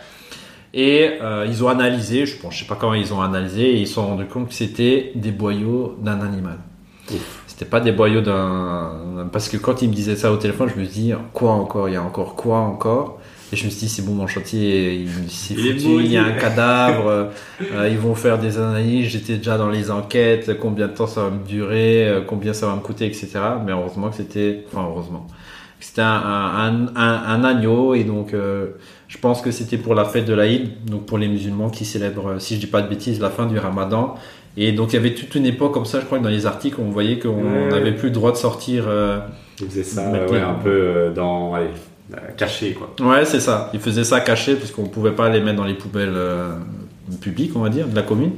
Et 0.74 1.12
euh, 1.22 1.46
ils 1.48 1.64
ont 1.64 1.70
analysé, 1.70 2.26
je 2.26 2.36
je 2.50 2.60
sais 2.60 2.66
pas 2.66 2.76
comment 2.76 2.94
ils 2.96 3.14
ont 3.14 3.22
analysé, 3.22 3.64
et 3.72 3.80
ils 3.82 3.88
se 3.88 3.94
sont 3.96 4.08
rendus 4.08 4.26
compte 4.26 4.50
que 4.50 4.54
c'était 4.54 5.12
des 5.16 5.32
boyaux 5.32 5.98
d'un 6.02 6.22
animal. 6.22 6.58
C'était 7.48 7.66
pas 7.66 7.80
des 7.80 7.92
boyaux 7.94 8.22
d'un. 8.22 9.28
Parce 9.32 9.48
que 9.48 9.58
quand 9.58 9.82
il 9.82 9.90
me 9.90 9.94
disait 9.94 10.16
ça 10.18 10.32
au 10.32 10.38
téléphone, 10.38 10.70
je 10.76 10.80
me 10.82 10.86
dis 10.86 11.14
quoi 11.34 11.52
encore? 11.52 11.88
Il 11.88 11.94
y 11.94 11.98
a 11.98 12.04
encore 12.04 12.36
quoi 12.36 12.58
encore? 12.60 13.20
Et 13.54 13.56
je 13.56 13.66
me 13.66 13.70
suis 13.70 13.82
dit 13.82 13.90
c'est 13.90 14.02
bon, 14.04 14.14
mon 14.14 14.28
chantier, 14.28 14.96
il 14.96 15.30
s'est 15.30 15.54
Il 15.56 15.80
foutu, 15.80 16.04
y 16.06 16.18
a 16.18 16.24
un 16.24 16.32
cadavre, 16.32 17.30
euh, 17.62 17.90
ils 17.90 17.98
vont 17.98 18.16
faire 18.16 18.40
des 18.40 18.58
analyses. 18.58 19.10
J'étais 19.10 19.38
déjà 19.38 19.58
dans 19.58 19.70
les 19.70 19.92
enquêtes, 19.92 20.58
combien 20.60 20.88
de 20.88 20.94
temps 20.94 21.06
ça 21.08 21.22
va 21.26 21.30
me 21.30 21.46
durer, 21.46 22.08
euh, 22.08 22.22
combien 22.26 22.54
ça 22.54 22.66
va 22.68 22.76
me 22.76 22.82
coûter, 22.82 23.06
etc. 23.06 23.30
Mais 23.66 23.72
heureusement 23.72 24.10
que 24.10 24.16
c'était, 24.16 24.66
enfin 24.68 24.88
heureusement, 24.90 25.28
c'était 25.80 26.02
un, 26.02 26.08
un, 26.08 26.88
un, 26.96 27.24
un 27.28 27.44
agneau 27.44 27.94
et 27.94 28.04
donc 28.04 28.34
euh, 28.34 28.68
je 29.08 29.20
pense 29.20 29.42
que 29.42 29.52
c'était 29.52 29.78
pour 29.78 29.94
la 29.94 30.06
fête 30.06 30.26
de 30.26 30.34
l'Aïd, 30.34 30.84
donc 30.86 31.06
pour 31.06 31.20
les 31.20 31.28
musulmans 31.28 31.70
qui 31.70 31.86
célèbrent, 31.86 32.42
si 32.42 32.56
je 32.56 32.60
dis 32.62 32.68
pas 32.68 32.82
de 32.82 32.88
bêtises, 32.90 33.20
la 33.22 33.30
fin 33.30 33.46
du 33.46 33.60
Ramadan. 33.60 34.16
Et 34.58 34.72
donc 34.72 34.92
il 34.94 34.96
y 34.96 35.00
avait 35.00 35.14
toute 35.14 35.36
une 35.36 35.46
époque 35.46 35.74
comme 35.74 35.86
ça, 35.86 36.00
je 36.00 36.06
crois 36.06 36.18
que 36.18 36.24
dans 36.24 36.30
les 36.30 36.46
articles 36.48 36.78
on 36.82 36.90
voyait 36.90 37.20
qu'on 37.20 37.30
Ouais. 37.30 37.70
n'avait 37.70 37.92
plus 37.94 38.08
le 38.08 38.14
droit 38.16 38.32
de 38.32 38.38
sortir. 38.38 38.86
euh, 38.88 39.20
Il 39.62 39.68
faisait 39.68 39.84
ça 39.84 40.10
ouais, 40.10 40.40
un 40.40 40.54
peu 40.56 41.12
dans. 41.16 41.54
Allez, 41.54 41.68
caché 42.38 42.74
quoi. 42.74 42.94
Ouais, 43.06 43.26
c'est 43.26 43.40
ça. 43.40 43.70
Ils 43.74 43.80
faisaient 43.80 44.04
ça 44.04 44.20
caché 44.20 44.56
puisqu'on 44.56 44.84
pouvait 44.88 45.12
pas 45.12 45.30
les 45.30 45.42
mettre 45.42 45.58
dans 45.58 45.64
les 45.66 45.74
poubelles 45.74 46.14
euh, 46.14 46.50
publiques, 47.22 47.52
on 47.56 47.60
va 47.60 47.70
dire, 47.70 47.88
de 47.88 47.96
la 47.96 48.02
commune. 48.04 48.32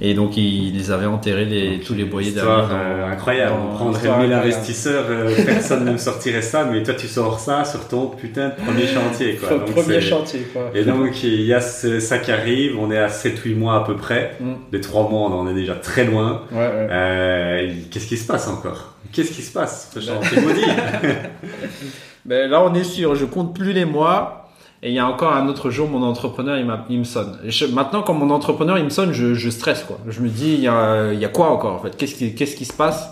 Et 0.00 0.14
donc 0.14 0.36
ils 0.36 0.72
les 0.76 0.90
avaient 0.90 1.06
enterrés 1.06 1.44
les, 1.44 1.80
tous 1.80 1.94
les 1.94 2.04
boyers 2.04 2.30
Histoire, 2.30 2.68
derrière. 2.68 2.86
euh, 2.86 3.12
incroyable. 3.12 3.52
dans- 3.56 3.70
On 3.72 3.74
prendrait 3.74 3.98
histoire 4.00 4.18
1000 4.20 4.32
incroyable. 4.32 4.54
investisseurs, 4.56 5.04
euh, 5.08 5.34
personne 5.46 5.84
ne 5.84 5.92
me 5.92 5.96
sortirait 5.98 6.42
ça, 6.42 6.64
mais 6.64 6.82
toi 6.82 6.94
tu 6.94 7.06
sors 7.08 7.38
ça 7.40 7.64
sur 7.64 7.86
ton 7.88 8.08
putain 8.08 8.48
de 8.50 8.54
premier 8.64 8.86
chantier. 8.86 9.36
Quoi. 9.36 9.50
Donc, 9.58 9.72
Premier 9.72 10.00
chantier, 10.00 10.40
quoi. 10.52 10.70
Et 10.74 10.84
donc 10.84 11.22
il 11.22 11.42
y 11.42 11.52
a 11.54 11.60
ce- 11.60 12.00
ça 12.00 12.18
qui 12.18 12.30
arrive, 12.32 12.76
on 12.78 12.90
est 12.90 12.98
à 12.98 13.08
7-8 13.08 13.54
mois 13.56 13.76
à 13.76 13.84
peu 13.84 13.96
près. 13.96 14.36
Mm. 14.40 14.52
Les 14.72 14.80
3 14.80 15.08
mois 15.08 15.22
on 15.30 15.32
en 15.40 15.48
est 15.48 15.54
déjà 15.54 15.74
très 15.74 16.04
loin. 16.04 16.42
Ouais, 16.52 16.58
ouais. 16.58 16.88
Euh, 16.90 17.72
Qu'est-ce 17.90 18.06
qui 18.06 18.16
se 18.16 18.26
passe 18.26 18.46
encore? 18.48 18.94
Qu'est-ce 19.12 19.30
qui 19.32 19.42
se 19.42 19.52
passe? 19.52 19.90
Ce 19.94 20.00
chantier 20.00 20.40
maudit 20.40 20.60
Ben, 22.26 22.50
là, 22.50 22.62
on 22.62 22.74
est 22.74 22.84
sûr, 22.84 23.14
je 23.14 23.24
compte 23.24 23.54
plus 23.54 23.72
les 23.72 23.84
mois. 23.84 24.48
Et 24.82 24.90
il 24.90 24.94
y 24.94 24.98
a 24.98 25.06
encore 25.08 25.32
un 25.32 25.48
autre 25.48 25.70
jour, 25.70 25.88
mon 25.88 26.02
entrepreneur, 26.02 26.58
il, 26.58 26.66
il 26.90 26.98
me 26.98 27.04
sonne. 27.04 27.38
Maintenant, 27.72 28.02
quand 28.02 28.12
mon 28.14 28.30
entrepreneur, 28.30 28.76
il 28.78 28.84
me 28.84 28.90
sonne, 28.90 29.12
je, 29.12 29.34
je 29.34 29.50
stresse, 29.50 29.84
quoi. 29.84 29.98
Je 30.06 30.20
me 30.20 30.28
dis, 30.28 30.52
il 30.54 30.60
y 30.60 30.68
a, 30.68 31.12
il 31.12 31.18
y 31.18 31.24
a 31.24 31.28
quoi 31.28 31.50
encore, 31.50 31.74
en 31.74 31.78
fait? 31.78 31.96
Qu'est-ce 31.96 32.14
qui, 32.14 32.34
qu'est-ce 32.34 32.56
qui 32.56 32.66
se 32.66 32.74
passe? 32.74 33.10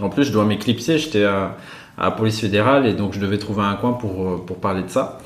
En 0.00 0.08
plus, 0.08 0.24
je 0.24 0.32
dois 0.32 0.44
m'éclipser. 0.44 0.98
J'étais 0.98 1.24
à, 1.24 1.56
à 1.98 2.04
la 2.04 2.10
police 2.10 2.40
fédérale 2.40 2.86
et 2.86 2.92
donc 2.92 3.12
je 3.14 3.20
devais 3.20 3.38
trouver 3.38 3.62
un 3.64 3.74
coin 3.74 3.92
pour, 3.94 4.28
euh, 4.28 4.44
pour 4.46 4.58
parler 4.58 4.82
de 4.82 4.90
ça. 4.90 5.18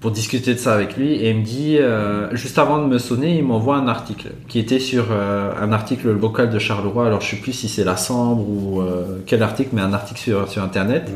pour 0.00 0.10
discuter 0.10 0.54
de 0.54 0.58
ça 0.58 0.72
avec 0.74 0.96
lui 0.96 1.12
et 1.12 1.30
il 1.30 1.38
me 1.38 1.42
dit 1.42 1.76
euh, 1.78 2.34
juste 2.34 2.58
avant 2.58 2.78
de 2.78 2.86
me 2.86 2.98
sonner 2.98 3.36
il 3.36 3.44
m'envoie 3.44 3.76
un 3.76 3.86
article 3.88 4.32
qui 4.48 4.58
était 4.58 4.78
sur 4.78 5.06
euh, 5.10 5.52
un 5.60 5.72
article 5.72 6.10
local 6.12 6.48
de 6.50 6.58
Charleroi 6.58 7.06
alors 7.06 7.20
je 7.20 7.30
sais 7.30 7.36
plus 7.36 7.52
si 7.52 7.68
c'est 7.68 7.84
la 7.84 7.96
Sambre 7.96 8.48
ou 8.48 8.82
quel 9.26 9.42
article 9.42 9.70
mais 9.72 9.82
un 9.82 9.92
article 9.92 10.20
sur, 10.20 10.48
sur 10.48 10.62
internet 10.62 11.10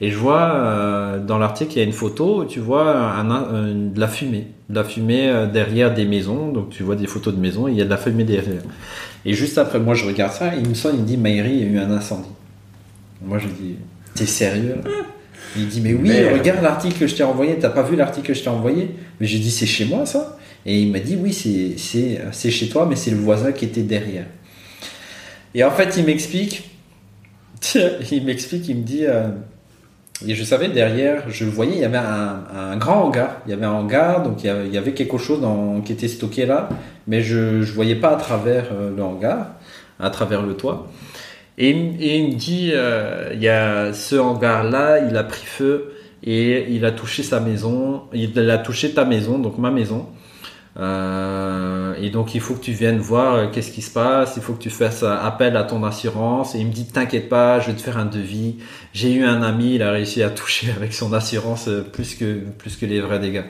et 0.00 0.10
je 0.10 0.16
vois 0.16 1.18
dans 1.26 1.38
l'article 1.38 1.72
il 1.74 1.78
y 1.78 1.80
a 1.80 1.84
une 1.84 1.92
photo 1.92 2.42
où 2.42 2.44
tu 2.44 2.60
vois 2.60 2.96
un, 2.96 3.24
de 3.74 3.98
la 3.98 4.08
fumée 4.08 4.48
de 4.68 4.74
la 4.74 4.84
fumée 4.84 5.46
derrière 5.52 5.94
des 5.94 6.04
maisons 6.04 6.52
donc 6.52 6.70
tu 6.70 6.82
vois 6.82 6.96
des 6.96 7.06
photos 7.06 7.34
de 7.34 7.40
maisons 7.40 7.66
et 7.66 7.72
il 7.72 7.78
y 7.78 7.80
a 7.80 7.84
de 7.84 7.90
la 7.90 7.96
fumée 7.96 8.24
derrière 8.24 8.62
et 9.24 9.32
juste 9.32 9.56
après 9.58 9.78
moi 9.78 9.94
je 9.94 10.04
regarde 10.04 10.32
ça 10.32 10.54
il 10.54 10.68
me 10.68 10.74
sonne 10.74 10.96
il 10.96 11.02
me 11.02 11.06
dit 11.06 11.16
Maïri 11.16 11.52
il 11.52 11.60
y 11.60 11.64
a 11.64 11.66
eu 11.66 11.78
un 11.78 11.90
incendie 11.90 12.28
moi 13.22 13.38
je 13.38 13.46
dis 13.46 13.76
t'es 14.14 14.26
sérieux 14.26 14.76
il 15.56 15.68
dit 15.68 15.80
mais 15.80 15.94
oui, 15.94 16.28
regarde 16.28 16.62
l'article 16.62 16.98
que 16.98 17.06
je 17.06 17.14
t'ai 17.14 17.22
envoyé. 17.22 17.58
T'as 17.58 17.70
pas 17.70 17.82
vu 17.82 17.96
l'article 17.96 18.26
que 18.26 18.34
je 18.34 18.42
t'ai 18.42 18.48
envoyé? 18.48 18.90
Mais 19.20 19.26
j'ai 19.26 19.38
dit 19.38 19.50
c'est 19.50 19.66
chez 19.66 19.84
moi 19.84 20.06
ça? 20.06 20.38
Et 20.64 20.80
il 20.80 20.90
m'a 20.90 20.98
dit 20.98 21.16
oui 21.16 21.32
c'est 21.32 21.76
c'est 22.32 22.50
chez 22.50 22.68
toi, 22.68 22.86
mais 22.86 22.96
c'est 22.96 23.10
le 23.10 23.18
voisin 23.18 23.52
qui 23.52 23.64
était 23.64 23.82
derrière. 23.82 24.26
Et 25.54 25.64
en 25.64 25.70
fait 25.70 25.96
il 25.96 26.04
m'explique, 26.04 26.70
il 28.10 28.24
m'explique, 28.24 28.68
il 28.68 28.76
me 28.76 28.82
dit. 28.82 29.06
Euh, 29.06 29.28
et 30.24 30.34
je 30.34 30.44
savais 30.44 30.68
derrière, 30.68 31.28
je 31.28 31.44
voyais, 31.44 31.74
il 31.74 31.80
y 31.80 31.84
avait 31.84 31.98
un, 31.98 32.76
grand 32.76 33.04
hangar. 33.04 33.42
Il 33.46 33.50
y 33.50 33.52
avait 33.52 33.66
un 33.66 33.72
hangar, 33.72 34.22
donc 34.22 34.42
il 34.44 34.72
y 34.72 34.78
avait, 34.78 34.92
quelque 34.92 35.18
chose 35.18 35.40
qui 35.84 35.92
était 35.92 36.08
stocké 36.08 36.46
là, 36.46 36.70
mais 37.06 37.20
je 37.20 37.58
ne 37.58 37.64
voyais 37.64 37.96
pas 37.96 38.10
à 38.10 38.16
travers 38.16 38.68
euh, 38.72 38.90
le 38.96 39.02
hangar, 39.02 39.48
à 40.00 40.08
travers 40.08 40.42
le 40.42 40.54
toit. 40.54 40.90
Et, 41.58 41.70
il 41.70 42.28
me 42.28 42.34
dit, 42.34 42.70
euh, 42.72 43.30
il 43.34 43.42
y 43.42 43.48
a 43.48 43.92
ce 43.92 44.16
hangar-là, 44.16 45.00
il 45.06 45.16
a 45.16 45.24
pris 45.24 45.44
feu 45.44 45.92
et 46.22 46.66
il 46.70 46.86
a 46.86 46.92
touché 46.92 47.22
sa 47.22 47.40
maison, 47.40 48.04
il 48.14 48.50
a 48.50 48.58
touché 48.58 48.92
ta 48.92 49.04
maison, 49.04 49.38
donc 49.38 49.58
ma 49.58 49.70
maison. 49.70 50.06
Euh, 50.78 51.94
et 52.00 52.10
donc 52.10 52.34
il 52.34 52.40
faut 52.40 52.54
que 52.54 52.60
tu 52.60 52.72
viennes 52.72 52.98
voir 52.98 53.34
euh, 53.34 53.46
qu'est-ce 53.50 53.72
qui 53.72 53.80
se 53.80 53.90
passe, 53.90 54.34
il 54.36 54.42
faut 54.42 54.52
que 54.52 54.62
tu 54.62 54.68
fasses 54.68 55.02
appel 55.02 55.56
à 55.56 55.64
ton 55.64 55.84
assurance. 55.84 56.54
Et 56.54 56.58
il 56.58 56.66
me 56.66 56.72
dit 56.72 56.86
t'inquiète 56.86 57.28
pas, 57.28 57.60
je 57.60 57.68
vais 57.70 57.76
te 57.76 57.82
faire 57.82 57.98
un 57.98 58.06
devis. 58.06 58.56
J'ai 58.92 59.12
eu 59.12 59.24
un 59.24 59.42
ami, 59.42 59.76
il 59.76 59.82
a 59.82 59.90
réussi 59.90 60.22
à 60.22 60.30
toucher 60.40 60.68
avec 60.76 60.92
son 60.92 61.12
assurance 61.12 61.68
plus 61.92 62.14
que 62.14 62.40
plus 62.58 62.76
que 62.76 62.86
les 62.86 63.00
vrais 63.00 63.18
dégâts. 63.18 63.44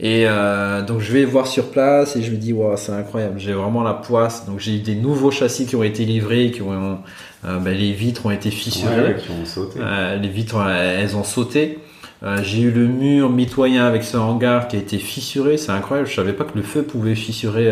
Et 0.00 0.24
euh, 0.26 0.82
donc 0.82 1.00
je 1.00 1.12
vais 1.12 1.24
voir 1.24 1.46
sur 1.46 1.70
place 1.70 2.16
et 2.16 2.22
je 2.22 2.32
me 2.32 2.36
dis 2.36 2.52
wow, 2.52 2.76
c'est 2.76 2.92
incroyable, 2.92 3.38
j'ai 3.38 3.52
vraiment 3.52 3.82
la 3.82 3.94
poisse. 3.94 4.44
Donc 4.46 4.58
j'ai 4.58 4.76
eu 4.76 4.80
des 4.80 4.96
nouveaux 4.96 5.30
châssis 5.30 5.66
qui 5.66 5.76
ont 5.76 5.84
été 5.84 6.04
livrés, 6.04 6.50
qui 6.50 6.62
ont 6.62 6.98
euh, 7.44 7.58
ben, 7.58 7.76
les 7.76 7.92
vitres 7.92 8.26
ont 8.26 8.30
été 8.30 8.50
fissurées, 8.50 9.16
qui 9.16 9.30
ont 9.30 9.44
sauté. 9.44 9.78
Euh, 9.80 10.16
les 10.16 10.28
vitres 10.28 10.60
elles 10.68 11.16
ont 11.16 11.22
sauté. 11.22 11.78
Euh, 12.24 12.38
j'ai 12.42 12.62
eu 12.62 12.70
le 12.70 12.86
mur 12.86 13.30
mitoyen 13.30 13.86
avec 13.86 14.02
ce 14.02 14.16
hangar 14.16 14.68
qui 14.68 14.76
a 14.76 14.78
été 14.78 14.98
fissuré, 14.98 15.58
c'est 15.58 15.72
incroyable. 15.72 16.08
Je 16.08 16.14
savais 16.14 16.32
pas 16.32 16.44
que 16.44 16.56
le 16.56 16.62
feu 16.62 16.82
pouvait 16.82 17.14
fissurer, 17.14 17.70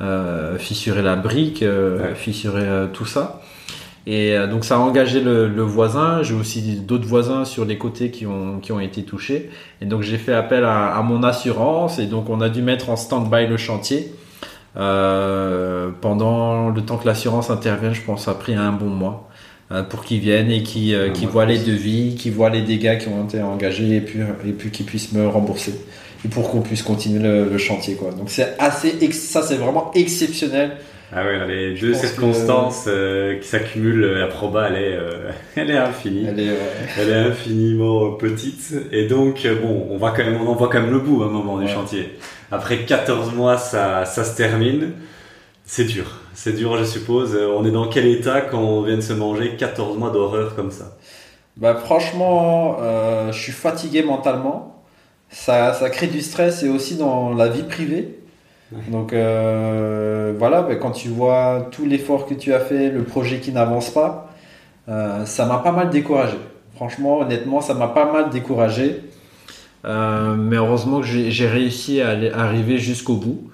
euh, 0.00 0.58
fissurer 0.58 1.02
la 1.02 1.16
brique, 1.16 1.64
fissurer 2.14 2.88
tout 2.92 3.06
ça. 3.06 3.40
Et 4.06 4.36
euh, 4.36 4.46
donc 4.46 4.64
ça 4.64 4.76
a 4.76 4.78
engagé 4.78 5.20
le, 5.20 5.62
voisin. 5.62 6.22
J'ai 6.22 6.34
aussi 6.34 6.80
d'autres 6.80 7.06
voisins 7.06 7.44
sur 7.44 7.64
les 7.64 7.78
côtés 7.78 8.10
qui 8.10 8.26
ont, 8.26 8.58
qui 8.60 8.72
ont 8.72 8.80
été 8.80 9.04
touchés. 9.04 9.50
Et 9.80 9.86
donc 9.86 10.02
j'ai 10.02 10.18
fait 10.18 10.34
appel 10.34 10.64
à, 10.64 11.00
mon 11.02 11.22
assurance 11.22 11.98
et 11.98 12.06
donc 12.06 12.28
on 12.30 12.40
a 12.40 12.48
dû 12.48 12.62
mettre 12.62 12.90
en 12.90 12.96
stand-by 12.96 13.46
le 13.46 13.56
chantier. 13.56 14.12
Euh, 14.76 15.90
pendant 16.00 16.70
le 16.70 16.80
temps 16.82 16.96
que 16.96 17.06
l'assurance 17.06 17.50
intervient, 17.50 17.92
je 17.92 18.02
pense, 18.02 18.24
ça 18.26 18.30
a 18.32 18.34
pris 18.34 18.54
un 18.54 18.70
bon 18.70 18.86
mois 18.86 19.28
euh, 19.28 19.29
pour 19.88 20.04
qu'ils 20.04 20.20
viennent 20.20 20.50
et 20.50 20.62
qu'ils 20.62 21.28
voient 21.28 21.46
les 21.46 21.58
devis, 21.58 22.16
qu'ils 22.16 22.32
voient 22.32 22.50
les 22.50 22.62
dégâts 22.62 22.98
qui 22.98 23.08
ont 23.08 23.24
été 23.24 23.40
engagés 23.40 23.96
et 23.96 24.00
puis, 24.00 24.18
et 24.44 24.52
puis 24.52 24.70
qu'ils 24.70 24.86
puissent 24.86 25.12
me 25.12 25.28
rembourser 25.28 25.74
et 26.24 26.28
pour 26.28 26.50
qu'on 26.50 26.60
puisse 26.60 26.82
continuer 26.82 27.20
le, 27.22 27.58
chantier. 27.58 27.94
Quoi. 27.94 28.10
Donc 28.10 28.30
c'est 28.30 28.56
assez, 28.58 29.12
ça 29.12 29.42
c'est 29.42 29.56
vraiment 29.56 29.90
exceptionnel 29.94 30.72
ah 31.12 31.22
oui, 31.26 31.48
les 31.48 31.74
deux 31.74 31.92
circonstances 31.92 32.84
euh, 32.86 33.40
qui 33.40 33.48
s'accumulent, 33.48 34.00
la 34.00 34.28
proba, 34.28 34.68
elle 34.68 34.76
est, 34.76 34.94
euh, 34.94 35.30
elle 35.56 35.70
est 35.72 35.76
infinie. 35.76 36.26
Elle 36.28 36.38
est, 36.38 36.56
elle 36.96 37.08
est 37.08 37.30
infiniment 37.30 38.12
petite. 38.12 38.74
Et 38.92 39.08
donc, 39.08 39.44
euh, 39.44 39.56
bon, 39.60 39.88
on, 39.90 39.96
va 39.96 40.10
quand 40.10 40.24
même, 40.24 40.40
on 40.40 40.46
en 40.46 40.54
voit 40.54 40.68
quand 40.68 40.80
même 40.80 40.92
le 40.92 41.00
bout 41.00 41.24
à 41.24 41.26
un 41.26 41.30
moment 41.30 41.58
du 41.58 41.66
chantier. 41.66 42.16
Après 42.52 42.84
14 42.84 43.34
mois, 43.34 43.58
ça, 43.58 44.04
ça 44.04 44.22
se 44.22 44.36
termine. 44.36 44.92
C'est 45.64 45.84
dur. 45.84 46.19
C'est 46.42 46.54
dur, 46.54 46.74
je 46.78 46.84
suppose. 46.84 47.36
On 47.36 47.66
est 47.66 47.70
dans 47.70 47.88
quel 47.88 48.06
état 48.06 48.40
quand 48.40 48.60
on 48.60 48.80
vient 48.80 48.96
de 48.96 49.02
se 49.02 49.12
manger 49.12 49.56
14 49.56 49.98
mois 49.98 50.08
d'horreur 50.08 50.56
comme 50.56 50.70
ça? 50.70 50.96
Bah, 51.58 51.74
Franchement, 51.74 52.78
je 53.30 53.38
suis 53.38 53.52
fatigué 53.52 54.02
mentalement. 54.02 54.82
Ça, 55.28 55.74
ça 55.74 55.90
crée 55.90 56.06
du 56.06 56.22
stress 56.22 56.62
et 56.62 56.70
aussi 56.70 56.96
dans 56.96 57.34
la 57.34 57.48
vie 57.48 57.64
privée. 57.64 58.20
Donc 58.88 59.12
euh, 59.12 60.32
voilà, 60.38 60.62
ben, 60.62 60.78
quand 60.78 60.92
tu 60.92 61.08
vois 61.08 61.68
tout 61.72 61.84
l'effort 61.84 62.26
que 62.26 62.34
tu 62.34 62.52
as 62.54 62.60
fait, 62.60 62.90
le 62.90 63.02
projet 63.02 63.38
qui 63.38 63.52
n'avance 63.52 63.90
pas, 63.90 64.30
euh, 64.88 65.24
ça 65.26 65.46
m'a 65.46 65.58
pas 65.58 65.72
mal 65.72 65.90
découragé. 65.90 66.36
Franchement, 66.76 67.18
honnêtement, 67.20 67.60
ça 67.60 67.74
m'a 67.74 67.88
pas 67.88 68.10
mal 68.10 68.30
découragé. 68.30 69.02
Euh, 69.84 70.36
mais 70.36 70.56
heureusement 70.56 71.00
que 71.00 71.06
j'ai 71.06 71.48
réussi 71.48 72.00
à, 72.00 72.16
arriver 72.34 72.78
jusqu'au 72.78 73.16
bout. 73.16 73.49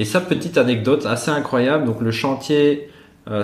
Et 0.00 0.04
ça, 0.04 0.20
petite 0.20 0.58
anecdote 0.58 1.06
assez 1.06 1.30
incroyable. 1.30 1.84
Donc 1.84 2.00
le 2.00 2.10
chantier 2.10 2.88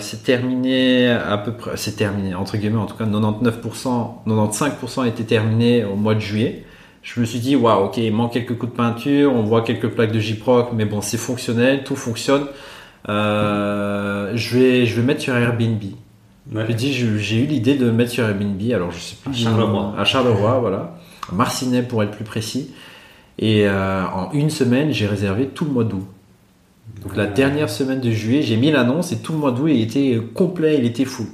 s'est 0.00 0.16
terminé 0.16 1.08
à 1.10 1.38
peu 1.38 1.52
près, 1.52 1.76
c'est 1.76 1.92
terminé 1.92 2.34
entre 2.34 2.56
guillemets 2.56 2.78
en 2.78 2.86
tout 2.86 2.96
cas 2.96 3.04
99%, 3.04 4.26
95% 4.26 5.06
était 5.06 5.22
terminé 5.22 5.84
au 5.84 5.94
mois 5.94 6.16
de 6.16 6.20
juillet 6.20 6.64
je 7.06 7.20
me 7.20 7.24
suis 7.24 7.38
dit, 7.38 7.54
waouh, 7.54 7.84
ok, 7.84 7.98
il 7.98 8.12
manque 8.12 8.32
quelques 8.32 8.58
coups 8.58 8.72
de 8.72 8.76
peinture, 8.76 9.32
on 9.32 9.42
voit 9.42 9.62
quelques 9.62 9.88
plaques 9.88 10.10
de 10.10 10.18
J-Proc, 10.18 10.70
mais 10.74 10.86
bon, 10.86 11.00
c'est 11.00 11.16
fonctionnel, 11.16 11.84
tout 11.84 11.94
fonctionne. 11.94 12.46
Euh, 13.08 14.32
je, 14.34 14.58
vais, 14.58 14.86
je 14.86 14.96
vais 15.00 15.06
mettre 15.06 15.20
sur 15.20 15.36
Airbnb. 15.36 15.80
J'ai 16.76 17.42
eu 17.42 17.46
l'idée 17.46 17.76
de 17.76 17.92
mettre 17.92 18.10
sur 18.10 18.24
Airbnb, 18.24 18.60
alors 18.72 18.90
je 18.90 18.98
sais 18.98 19.16
plus. 19.22 19.30
À 19.30 19.34
Charleroi. 19.34 19.94
À 19.96 20.04
Charleroi, 20.04 20.58
voilà. 20.58 20.98
À 21.30 21.34
Marcinelle 21.34 21.86
pour 21.86 22.02
être 22.02 22.10
plus 22.10 22.24
précis. 22.24 22.74
Et 23.38 23.68
euh, 23.68 24.04
en 24.12 24.32
une 24.32 24.50
semaine, 24.50 24.92
j'ai 24.92 25.06
réservé 25.06 25.46
tout 25.46 25.64
le 25.64 25.70
mois 25.70 25.84
d'août. 25.84 26.08
Donc 27.02 27.16
la 27.16 27.26
dernière 27.26 27.70
semaine 27.70 28.00
de 28.00 28.10
juillet, 28.10 28.42
j'ai 28.42 28.56
mis 28.56 28.70
l'annonce 28.70 29.12
et 29.12 29.18
tout 29.18 29.32
le 29.32 29.38
mois 29.38 29.52
d'août, 29.52 29.68
il 29.68 29.82
était 29.82 30.20
complet, 30.34 30.76
il 30.78 30.84
était 30.84 31.04
fou. 31.04 31.28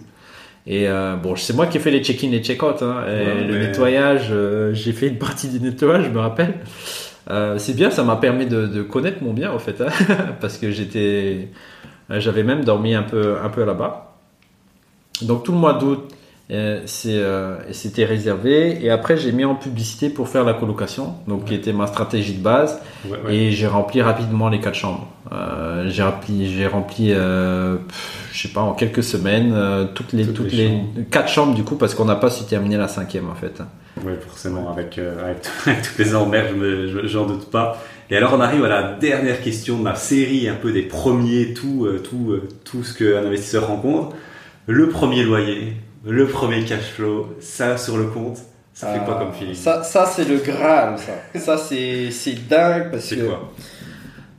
Et 0.67 0.89
euh, 0.89 1.17
bon, 1.17 1.35
c'est 1.37 1.55
moi 1.55 1.67
qui 1.67 1.79
ai 1.79 1.81
fait 1.81 1.91
les 1.91 2.03
check-in 2.03 2.31
et 2.33 2.43
check-out. 2.43 2.83
Hein, 2.83 3.05
le 3.07 3.59
nettoyage, 3.59 4.29
euh, 4.31 4.73
j'ai 4.75 4.93
fait 4.93 5.09
une 5.09 5.19
partie 5.19 5.49
du 5.49 5.61
nettoyage, 5.61 6.05
je 6.05 6.11
me 6.11 6.21
rappelle. 6.21 6.55
Euh, 7.31 7.59
c'est 7.59 7.75
bien, 7.75 7.91
ça 7.91 8.05
m'a 8.05 8.17
permis 8.17 8.47
de, 8.47 8.67
de, 8.67 8.83
connaître 8.83 9.23
mon 9.23 9.33
bien, 9.33 9.53
en 9.53 9.59
fait, 9.59 9.81
hein, 9.81 9.89
parce 10.41 10.59
que 10.59 10.71
j'étais, 10.71 11.49
j'avais 12.11 12.43
même 12.43 12.65
dormi 12.65 12.95
un 12.95 13.03
peu, 13.03 13.37
un 13.43 13.49
peu 13.49 13.65
là-bas. 13.65 14.17
Donc 15.23 15.45
tout 15.45 15.53
le 15.53 15.59
mois 15.59 15.75
d'août, 15.75 16.09
euh, 16.11 16.17
c'était 16.87 18.05
réservé. 18.05 18.85
Et 18.85 18.91
après, 18.91 19.17
j'ai 19.17 19.33
mis 19.33 19.45
en 19.45 19.55
publicité 19.55 20.11
pour 20.11 20.29
faire 20.29 20.45
la 20.45 20.55
colocation, 20.55 21.15
donc 21.27 21.47
qui 21.47 21.55
était 21.55 21.73
ma 21.73 21.87
stratégie 21.87 22.35
de 22.35 22.43
base. 22.43 22.81
Et 23.29 23.53
j'ai 23.53 23.67
rempli 23.67 24.03
rapidement 24.03 24.49
les 24.49 24.61
quatre 24.61 24.75
chambres. 24.75 25.09
Euh, 25.33 25.89
j'ai 25.89 26.03
rempli, 26.03 26.53
j'ai 26.53 26.67
rempli, 26.67 27.13
euh, 27.13 27.77
je 28.33 28.43
sais 28.43 28.53
pas, 28.53 28.61
en 28.61 28.75
quelques 28.75 29.03
semaines, 29.03 29.55
toutes 29.95 30.13
les, 30.13 30.27
toutes, 30.27 30.53
les, 30.53 30.81
quatre 31.11 31.29
chambres 31.29 31.55
du 31.55 31.65
coup, 31.65 31.77
parce 31.77 31.95
qu'on 31.95 32.05
n'a 32.05 32.17
pas 32.17 32.31
su 32.31 32.45
terminer 32.45 32.77
la 32.77 32.89
cinquième 32.89 33.31
en 33.31 33.35
fait. 33.35 33.63
Oui, 34.05 34.13
forcément, 34.21 34.71
avec, 34.71 34.99
avec, 35.67 35.83
toutes 35.83 35.99
les 35.99 36.15
emmerdes, 36.15 36.55
je 36.59 37.07
j'en 37.07 37.27
doute 37.27 37.51
pas. 37.51 37.79
Et 38.11 38.17
alors, 38.17 38.35
on 38.35 38.41
arrive 38.41 38.65
à 38.65 38.69
la 38.69 38.93
dernière 38.93 39.41
question 39.41 39.79
de 39.79 39.83
ma 39.83 39.95
série, 39.95 40.49
un 40.49 40.55
peu 40.55 40.71
des 40.71 40.83
premiers, 40.83 41.55
tout, 41.55 41.89
tout, 42.05 42.37
tout 42.63 42.85
ce 42.85 42.93
qu'un 42.93 43.27
investisseur 43.27 43.69
rencontre. 43.69 44.15
Le 44.67 44.91
premier 44.91 45.25
loyer, 45.25 45.77
le 46.05 46.27
premier 46.27 46.65
cash 46.65 46.93
flow, 46.95 47.37
ça 47.41 47.77
sur 47.77 47.97
le 47.97 48.05
compte, 48.07 48.39
ça 48.73 48.93
fait 48.93 49.05
quoi 49.05 49.17
comme 49.17 49.33
feeling 49.33 49.55
Ça, 49.55 49.83
ça 49.83 50.07
c'est 50.07 50.25
le 50.25 50.39
Graal, 50.39 50.99
ça. 50.99 51.39
ça, 51.39 51.59
c'est, 51.59 52.11
c'est 52.11 52.49
dingue 52.49 52.91
parce 52.91 53.09
que. 53.09 53.27
Quoi 53.27 53.51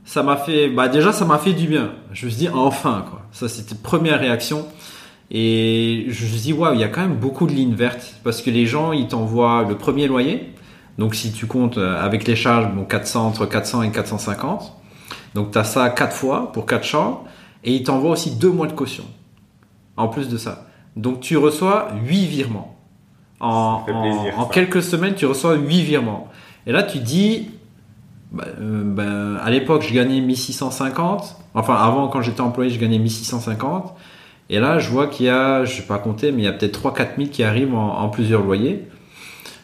ça 0.04 0.22
m'a 0.22 0.36
fait, 0.36 0.68
bah 0.68 0.88
déjà, 0.88 1.12
ça 1.12 1.24
m'a 1.24 1.38
fait 1.38 1.54
du 1.54 1.66
bien. 1.66 1.92
Je 2.12 2.26
me 2.26 2.30
suis 2.30 2.38
dit, 2.38 2.48
enfin, 2.48 3.04
quoi. 3.10 3.22
Ça, 3.32 3.48
c'était 3.48 3.74
première 3.74 4.20
réaction. 4.20 4.66
Et 5.30 6.04
je 6.08 6.24
me 6.24 6.28
suis 6.28 6.40
dit, 6.40 6.52
waouh, 6.52 6.74
il 6.74 6.80
y 6.80 6.84
a 6.84 6.88
quand 6.88 7.00
même 7.00 7.16
beaucoup 7.16 7.46
de 7.46 7.52
lignes 7.52 7.74
vertes 7.74 8.14
parce 8.22 8.42
que 8.42 8.50
les 8.50 8.66
gens, 8.66 8.92
ils 8.92 9.08
t'envoient 9.08 9.64
le 9.68 9.76
premier 9.76 10.06
loyer. 10.06 10.52
Donc, 10.98 11.14
si 11.14 11.32
tu 11.32 11.46
comptes 11.46 11.78
euh, 11.78 12.00
avec 12.00 12.28
les 12.28 12.36
charges, 12.36 12.72
bon, 12.72 12.84
400, 12.84 13.26
entre 13.26 13.46
400 13.46 13.82
et 13.82 13.90
450. 13.90 14.72
Donc, 15.34 15.50
tu 15.50 15.58
as 15.58 15.64
ça 15.64 15.88
quatre 15.90 16.14
fois 16.14 16.52
pour 16.52 16.66
quatre 16.66 16.84
chambres. 16.84 17.24
Et 17.64 17.74
ils 17.74 17.82
t'envoient 17.82 18.10
aussi 18.10 18.36
deux 18.36 18.50
mois 18.50 18.66
de 18.66 18.72
caution. 18.72 19.04
En 19.96 20.08
plus 20.08 20.28
de 20.28 20.36
ça. 20.36 20.63
Donc 20.96 21.20
tu 21.20 21.36
reçois 21.36 21.88
8 22.04 22.26
virements. 22.26 22.76
En, 23.40 23.84
en, 24.36 24.46
quelques 24.46 24.82
semaines, 24.82 25.14
tu 25.14 25.26
reçois 25.26 25.54
8 25.54 25.82
virements. 25.82 26.28
Et 26.66 26.72
là, 26.72 26.82
tu 26.82 26.98
dis, 26.98 27.50
bah, 28.32 28.44
euh, 28.60 28.82
ben, 28.84 29.36
à 29.42 29.50
l'époque, 29.50 29.82
je 29.82 29.92
gagnais 29.92 30.20
1650. 30.20 31.36
Enfin, 31.54 31.74
avant, 31.74 32.08
quand 32.08 32.22
j'étais 32.22 32.40
employé, 32.40 32.70
je 32.70 32.78
gagnais 32.78 32.98
1650. 32.98 33.94
Et 34.50 34.58
là, 34.58 34.78
je 34.78 34.90
vois 34.90 35.06
qu'il 35.08 35.26
y 35.26 35.28
a, 35.28 35.64
je 35.64 35.76
ne 35.76 35.80
vais 35.80 35.86
pas 35.86 35.98
compter, 35.98 36.32
mais 36.32 36.42
il 36.42 36.44
y 36.44 36.48
a 36.48 36.52
peut-être 36.52 36.80
3-4 36.80 37.16
000 37.16 37.28
qui 37.30 37.42
arrivent 37.42 37.74
en, 37.74 38.08
plusieurs 38.08 38.42
loyers. 38.42 38.86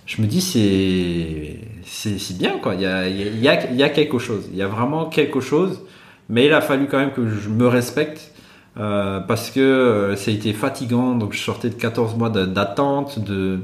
je 0.06 0.22
me 0.22 0.26
dis 0.26 0.40
c'est 0.40 1.60
c'est 1.84 2.38
bien 2.38 2.58
quoi. 2.58 2.74
Il 2.76 2.82
y 2.82 2.86
a, 2.86 3.08
il 3.08 3.40
y, 3.40 3.48
a, 3.48 3.70
il 3.70 3.76
y 3.76 3.82
a 3.82 3.88
quelque 3.88 4.18
chose. 4.18 4.48
Il 4.52 4.56
y 4.56 4.62
a 4.62 4.68
vraiment 4.68 5.06
quelque 5.06 5.40
chose. 5.40 5.82
Mais 6.28 6.46
il 6.46 6.52
a 6.52 6.60
fallu 6.60 6.86
quand 6.86 6.98
même 6.98 7.12
que 7.12 7.28
je 7.28 7.48
me 7.48 7.66
respecte 7.66 8.29
euh, 8.76 9.20
parce 9.20 9.50
que 9.50 9.60
euh, 9.60 10.16
ça 10.16 10.30
a 10.30 10.34
été 10.34 10.52
fatigant. 10.52 11.14
Donc 11.14 11.32
je 11.32 11.40
sortais 11.40 11.70
de 11.70 11.74
14 11.74 12.16
mois 12.16 12.30
d'attente, 12.30 13.18
de, 13.18 13.60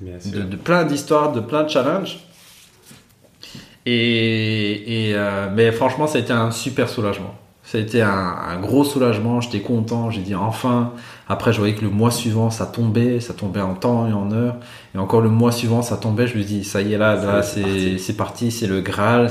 de, 0.00 0.42
de, 0.42 0.56
plein 0.56 0.84
d'histoires, 0.84 1.32
de 1.32 1.40
plein 1.40 1.62
de 1.62 1.68
challenges. 1.68 2.18
Et, 3.86 5.08
et 5.08 5.14
euh, 5.14 5.48
mais 5.52 5.72
franchement, 5.72 6.06
ça 6.06 6.18
a 6.18 6.20
été 6.20 6.32
un 6.32 6.50
super 6.50 6.88
soulagement. 6.88 7.34
Ça 7.64 7.78
a 7.78 7.80
été 7.80 8.02
un, 8.02 8.10
un 8.10 8.60
gros 8.60 8.84
soulagement. 8.84 9.40
J'étais 9.40 9.60
content. 9.60 10.10
J'ai 10.10 10.20
dit 10.20 10.34
enfin. 10.34 10.92
Après, 11.28 11.52
je 11.52 11.58
voyais 11.58 11.74
que 11.74 11.82
le 11.82 11.88
mois 11.88 12.10
suivant, 12.10 12.50
ça 12.50 12.66
tombait, 12.66 13.20
ça 13.20 13.32
tombait 13.32 13.60
en 13.60 13.74
temps 13.74 14.06
et 14.06 14.12
en 14.12 14.32
heure. 14.32 14.56
Et 14.94 14.98
encore 14.98 15.20
le 15.22 15.30
mois 15.30 15.52
suivant, 15.52 15.80
ça 15.80 15.96
tombait. 15.96 16.26
Je 16.26 16.36
me 16.36 16.42
dis, 16.42 16.62
ça 16.64 16.82
y 16.82 16.92
est, 16.92 16.98
là, 16.98 17.14
là, 17.14 17.42
c'est 17.42 18.16
parti, 18.16 18.50
c'est 18.50 18.66
le 18.66 18.80
Graal. 18.80 19.30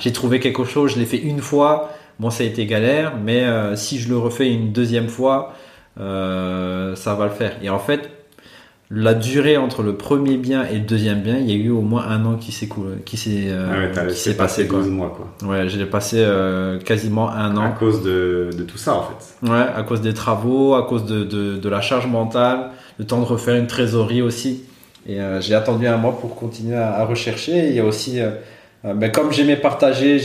J'ai 0.00 0.12
trouvé 0.12 0.40
quelque 0.40 0.64
chose. 0.64 0.94
Je 0.94 0.98
l'ai 0.98 1.06
fait 1.06 1.18
une 1.18 1.40
fois. 1.40 1.90
Bon, 2.20 2.30
ça 2.30 2.44
a 2.44 2.46
été 2.46 2.66
galère, 2.66 3.14
mais 3.16 3.42
euh, 3.44 3.74
si 3.76 3.98
je 3.98 4.08
le 4.08 4.18
refais 4.18 4.52
une 4.52 4.72
deuxième 4.72 5.08
fois, 5.08 5.54
euh, 5.98 6.94
ça 6.94 7.14
va 7.14 7.24
le 7.24 7.32
faire. 7.32 7.56
Et 7.62 7.70
en 7.70 7.78
fait, 7.78 8.10
la 8.90 9.14
durée 9.14 9.56
entre 9.56 9.82
le 9.82 9.94
premier 9.94 10.36
bien 10.36 10.64
et 10.64 10.74
le 10.74 10.80
deuxième 10.84 11.20
bien, 11.20 11.38
il 11.38 11.48
y 11.48 11.52
a 11.52 11.56
eu 11.56 11.70
au 11.70 11.80
moins 11.80 12.06
un 12.08 12.24
an 12.24 12.34
qui 12.36 12.50
s'est 12.50 12.68
qui 13.04 13.16
s'est 13.16 13.46
euh, 13.46 13.92
ah 13.96 14.00
passé 14.36 14.64
12 14.64 14.88
mois 14.88 15.16
quoi. 15.16 15.48
Ouais, 15.48 15.68
j'ai 15.68 15.86
passé 15.86 16.16
euh, 16.18 16.78
quasiment 16.80 17.30
un 17.30 17.56
an. 17.56 17.66
À 17.66 17.70
cause 17.70 18.02
de, 18.02 18.50
de, 18.56 18.64
tout 18.64 18.78
ça 18.78 18.96
en 18.96 19.02
fait. 19.02 19.48
Ouais, 19.48 19.64
à 19.74 19.82
cause 19.84 20.00
des 20.00 20.12
travaux, 20.12 20.74
à 20.74 20.82
cause 20.82 21.06
de, 21.06 21.22
de, 21.22 21.56
de 21.56 21.68
la 21.68 21.80
charge 21.80 22.08
mentale, 22.08 22.70
le 22.98 23.06
temps 23.06 23.20
de 23.20 23.24
refaire 23.24 23.54
une 23.54 23.68
trésorerie 23.68 24.22
aussi. 24.22 24.64
Et 25.06 25.20
euh, 25.20 25.40
j'ai 25.40 25.54
attendu 25.54 25.86
un 25.86 25.96
mois 25.96 26.18
pour 26.18 26.34
continuer 26.34 26.76
à, 26.76 26.96
à 26.96 27.04
rechercher. 27.04 27.68
il 27.68 27.74
y 27.74 27.80
a 27.80 27.84
aussi, 27.84 28.18
ben, 28.82 29.10
comme 29.12 29.32
j'aimais 29.32 29.56
partager, 29.56 30.18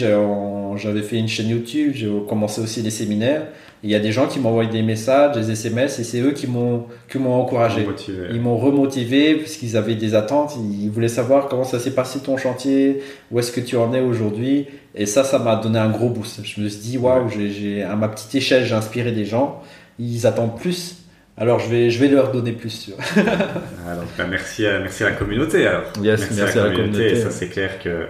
j'avais 0.78 1.02
fait 1.02 1.18
une 1.18 1.28
chaîne 1.28 1.50
YouTube, 1.50 1.94
j'ai 1.96 2.10
commencé 2.28 2.62
aussi 2.62 2.82
des 2.82 2.92
séminaires 2.92 3.44
il 3.86 3.92
y 3.92 3.96
a 3.96 4.00
des 4.00 4.12
gens 4.12 4.26
qui 4.26 4.40
m'envoient 4.40 4.66
des 4.66 4.82
messages, 4.82 5.36
des 5.36 5.52
SMS, 5.52 6.00
et 6.00 6.04
c'est 6.04 6.20
eux 6.20 6.32
qui 6.32 6.48
m'ont 6.48 6.88
qui 7.08 7.20
m'ont 7.20 7.36
encouragé. 7.36 7.88
Ils 8.32 8.42
m'ont 8.42 8.58
remotivé 8.58 9.36
parce 9.36 9.58
qu'ils 9.58 9.78
avaient 9.78 9.94
des 9.94 10.16
attentes. 10.16 10.58
Ils 10.58 10.90
voulaient 10.90 11.08
savoir 11.08 11.48
comment 11.48 11.64
ça 11.64 11.78
s'est 11.78 11.94
passé 11.94 12.20
ton 12.20 12.36
chantier, 12.36 13.04
où 13.30 13.38
est-ce 13.38 13.52
que 13.52 13.62
tu 13.62 13.78
en 13.78 13.94
es 13.94 14.02
aujourd'hui. 14.02 14.66
Et 14.96 15.06
ça, 15.06 15.24
ça 15.24 15.38
m'a 15.38 15.56
donné 15.56 15.78
un 15.78 15.90
gros 15.90 16.10
boost. 16.10 16.40
Je 16.44 16.62
me 16.62 16.68
suis 16.68 16.80
dit 16.80 16.98
waouh, 16.98 17.30
j'ai 17.30 17.84
à 17.84 17.96
ma 17.96 18.08
petite 18.08 18.34
échelle, 18.34 18.66
j'ai 18.66 18.74
inspiré 18.74 19.12
des 19.12 19.26
gens. 19.26 19.62
Ils 20.00 20.26
attendent 20.26 20.60
plus. 20.60 21.04
Alors 21.38 21.60
je 21.60 21.70
vais, 21.70 21.92
je 21.92 22.00
vais 22.00 22.08
leur 22.08 22.32
donner 22.32 22.54
plus. 22.54 22.90
alors, 23.16 24.06
bah, 24.18 24.26
merci, 24.28 24.66
à, 24.66 24.80
merci 24.80 25.04
à 25.04 25.12
la 25.12 25.16
communauté. 25.16 25.68
Alors. 25.68 25.84
merci, 26.02 26.42
à 26.42 26.46
la, 26.46 26.72
communauté. 26.72 27.18
Ça 27.18 27.30
c'est 27.30 27.50
clair 27.50 27.78
que 27.84 28.08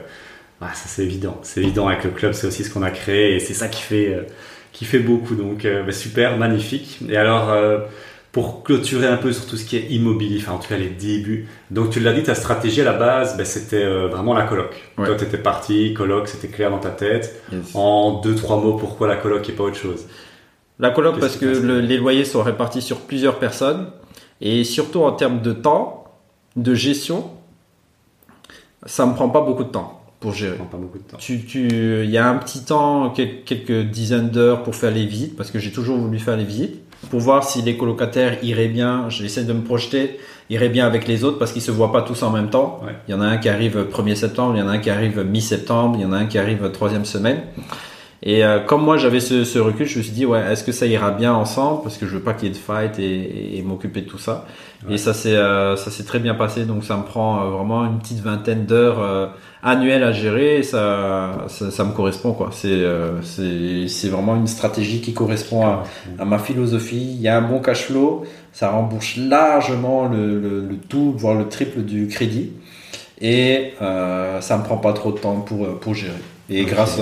ah, 0.62 0.74
ça 0.74 0.88
c'est 0.88 1.03
évident. 1.03 1.38
C'est 1.43 1.62
évident 1.62 1.88
avec 1.88 2.03
le 2.03 2.12
club, 2.12 2.34
c'est 2.34 2.47
aussi 2.47 2.64
ce 2.64 2.74
qu'on 2.74 2.84
a 2.84 2.91
créé 2.91 3.36
et 3.36 3.39
c'est 3.39 3.53
ça 3.53 3.68
qui 3.68 3.82
fait. 3.82 4.14
Euh, 4.14 4.24
qui 4.72 4.84
fait 4.84 4.99
beaucoup. 4.99 5.36
Donc 5.36 5.64
euh, 5.64 5.84
bah, 5.84 5.93
super, 5.93 6.38
magnifique. 6.38 6.99
Et 7.08 7.16
alors, 7.16 7.49
euh, 7.49 7.80
pour 8.34 8.62
clôturer 8.64 9.08
un 9.08 9.16
peu 9.16 9.32
sur 9.32 9.45
tout 9.45 9.56
ce 9.56 9.64
qui 9.64 9.78
est 9.78 9.88
immobilier, 9.89 10.39
enfin 10.41 10.51
en 10.51 10.58
tout 10.58 10.68
cas 10.68 10.76
les 10.76 10.89
débuts. 10.89 11.47
Donc 11.72 11.91
tu 11.91 12.01
l'as 12.01 12.12
dit, 12.12 12.24
ta 12.24 12.36
stratégie 12.36 12.82
à 12.82 12.84
la 12.84 12.91
base, 12.91 13.38
bah, 13.38 13.45
c'était 13.45 13.86
vraiment 13.86 14.34
la 14.34 14.43
coloc. 14.43 14.76
Toi, 14.97 15.16
tu 15.16 15.24
étais 15.24 15.38
parti, 15.38 15.93
coloc, 15.93 16.28
c'était 16.28 16.49
clair 16.49 16.72
dans 16.72 16.80
ta 16.80 16.89
tête. 16.89 17.41
En 17.74 18.20
deux, 18.20 18.36
trois 18.36 18.58
mots, 18.58 18.74
pourquoi 18.74 19.08
la 19.08 19.16
coloc 19.16 19.47
et 19.47 19.53
pas 19.53 19.64
autre 19.64 19.78
chose? 19.78 20.08
La 20.80 20.89
coloc 20.89 21.22
parce 21.22 21.38
que 21.38 21.45
les 21.45 21.97
loyers 21.97 22.26
sont 22.26 22.43
répartis 22.43 22.82
sur 22.82 22.99
plusieurs 22.99 23.39
personnes 23.39 23.88
et 24.41 24.66
surtout 24.66 25.03
en 25.03 25.14
termes 25.14 25.41
de 25.41 25.53
temps, 25.53 26.03
de 26.58 26.74
gestion, 26.74 27.30
ça 28.86 29.06
me 29.06 29.14
prend 29.14 29.30
pas 29.30 29.39
beaucoup 29.39 29.64
de 29.64 29.70
temps 29.70 29.94
pour 30.20 30.34
gérer. 30.34 30.57
Pas 30.57 30.78
beaucoup 30.78 30.97
de 30.97 31.03
temps. 31.03 31.18
Tu, 31.18 31.39
tu, 31.45 31.68
il 32.03 32.09
y 32.09 32.18
a 32.18 32.28
un 32.30 32.38
petit 32.38 32.63
temps, 32.63 33.11
quelques 33.11 33.89
dizaines 33.89 34.30
d'heures 34.30 34.63
pour 34.63 34.76
faire 34.76 34.91
les 34.91 35.05
visites, 35.05 35.36
parce 35.36 35.51
que 35.51 35.59
j'ai 35.59 35.72
toujours 35.72 35.97
voulu 35.97 36.20
faire 36.20 36.38
les 36.38 36.43
visites, 36.43 36.82
pour 37.09 37.20
voir 37.20 37.43
si 37.43 37.61
les 37.61 37.78
colocataires 37.78 38.43
iraient 38.43 38.68
bien. 38.68 39.09
J'essaie 39.09 39.43
de 39.43 39.53
me 39.53 39.61
projeter, 39.61 40.20
iraient 40.49 40.70
bien 40.70 40.86
avec 40.86 41.07
les 41.07 41.24
autres, 41.24 41.38
parce 41.38 41.51
qu'ils 41.51 41.61
se 41.61 41.72
voient 41.72 41.91
pas 41.91 42.01
tous 42.01 42.24
en 42.24 42.32
même 42.32 42.49
temps. 42.49 42.82
Il 43.07 43.11
y 43.11 43.13
en 43.13 43.22
a 43.22 43.26
un 43.26 43.38
qui 43.38 43.49
arrive 43.49 43.88
1er 43.91 44.16
septembre, 44.16 44.55
il 44.55 44.59
y 44.59 44.63
en 44.63 44.68
a 44.68 44.72
un 44.72 44.80
qui 44.80 44.89
arrive 44.89 45.24
mi-septembre, 45.24 45.95
il 45.99 46.03
y 46.03 46.05
en 46.05 46.13
a 46.13 46.18
un 46.18 46.26
qui 46.26 46.38
arrive 46.38 46.72
troisième 46.72 47.05
semaine. 47.05 47.41
Et 48.24 48.43
euh, 48.43 48.59
comme 48.59 48.84
moi 48.84 48.97
j'avais 48.97 49.20
ce, 49.20 49.43
ce, 49.43 49.59
recul, 49.59 49.86
je 49.86 49.99
me 49.99 50.03
suis 50.03 50.11
dit 50.11 50.26
ouais, 50.26 50.41
est-ce 50.51 50.63
que 50.63 50.72
ça 50.72 50.88
ira 50.88 51.11
bien 51.11 51.34
ensemble? 51.34 51.84
Parce 51.84 51.97
que 51.97 52.07
je 52.07 52.16
veux 52.16 52.24
pas 52.24 52.34
qu'il 52.34 52.47
y 52.47 52.51
ait 52.51 52.53
de 52.53 52.59
fight 52.59 52.97
et, 52.97 53.57
et, 53.57 53.61
m'occuper 53.61 54.01
de 54.01 54.07
tout 54.07 54.18
ça. 54.18 54.47
Et 54.89 54.97
ça 54.97 55.13
s'est 55.13 55.36
euh, 55.36 55.75
ça 55.75 55.89
s'est 55.89 56.03
très 56.03 56.19
bien 56.19 56.36
passé, 56.36 56.65
donc 56.65 56.83
ça 56.83 56.95
me 56.97 57.03
prend 57.03 57.41
euh, 57.41 57.49
vraiment 57.49 57.86
une 57.86 57.99
petite 57.99 58.19
vingtaine 58.19 58.65
d'heures 58.65 59.31
annuelles 59.63 60.03
à 60.03 60.11
gérer. 60.11 60.59
Et 60.59 60.63
ça, 60.63 61.45
ça, 61.47 61.71
ça 61.71 61.83
me 61.83 61.91
correspond 61.91 62.33
quoi. 62.33 62.49
C'est 62.51 62.83
c'est 63.21 63.88
c'est 63.88 64.09
vraiment 64.09 64.36
une 64.36 64.47
stratégie 64.47 65.01
qui 65.01 65.13
correspond 65.13 65.65
à, 65.65 65.83
à, 66.19 66.25
ma 66.25 66.39
philosophie. 66.39 67.13
Il 67.15 67.21
y 67.21 67.27
a 67.27 67.38
un 67.38 67.41
bon 67.41 67.59
cash 67.59 67.86
flow, 67.86 68.25
ça 68.53 68.69
rembourse 68.69 69.17
largement 69.17 70.07
le, 70.07 70.39
le, 70.39 70.61
le 70.61 70.77
tout, 70.77 71.13
voire 71.17 71.36
le 71.36 71.47
triple 71.49 71.81
du 71.81 72.07
crédit. 72.07 72.51
Et 73.21 73.73
ça 73.79 74.57
me 74.57 74.63
prend 74.63 74.77
pas 74.77 74.93
trop 74.93 75.11
de 75.11 75.19
temps 75.19 75.39
pour 75.41 75.79
pour 75.79 75.93
gérer. 75.93 76.13
Et 76.49 76.65
grâce 76.65 76.99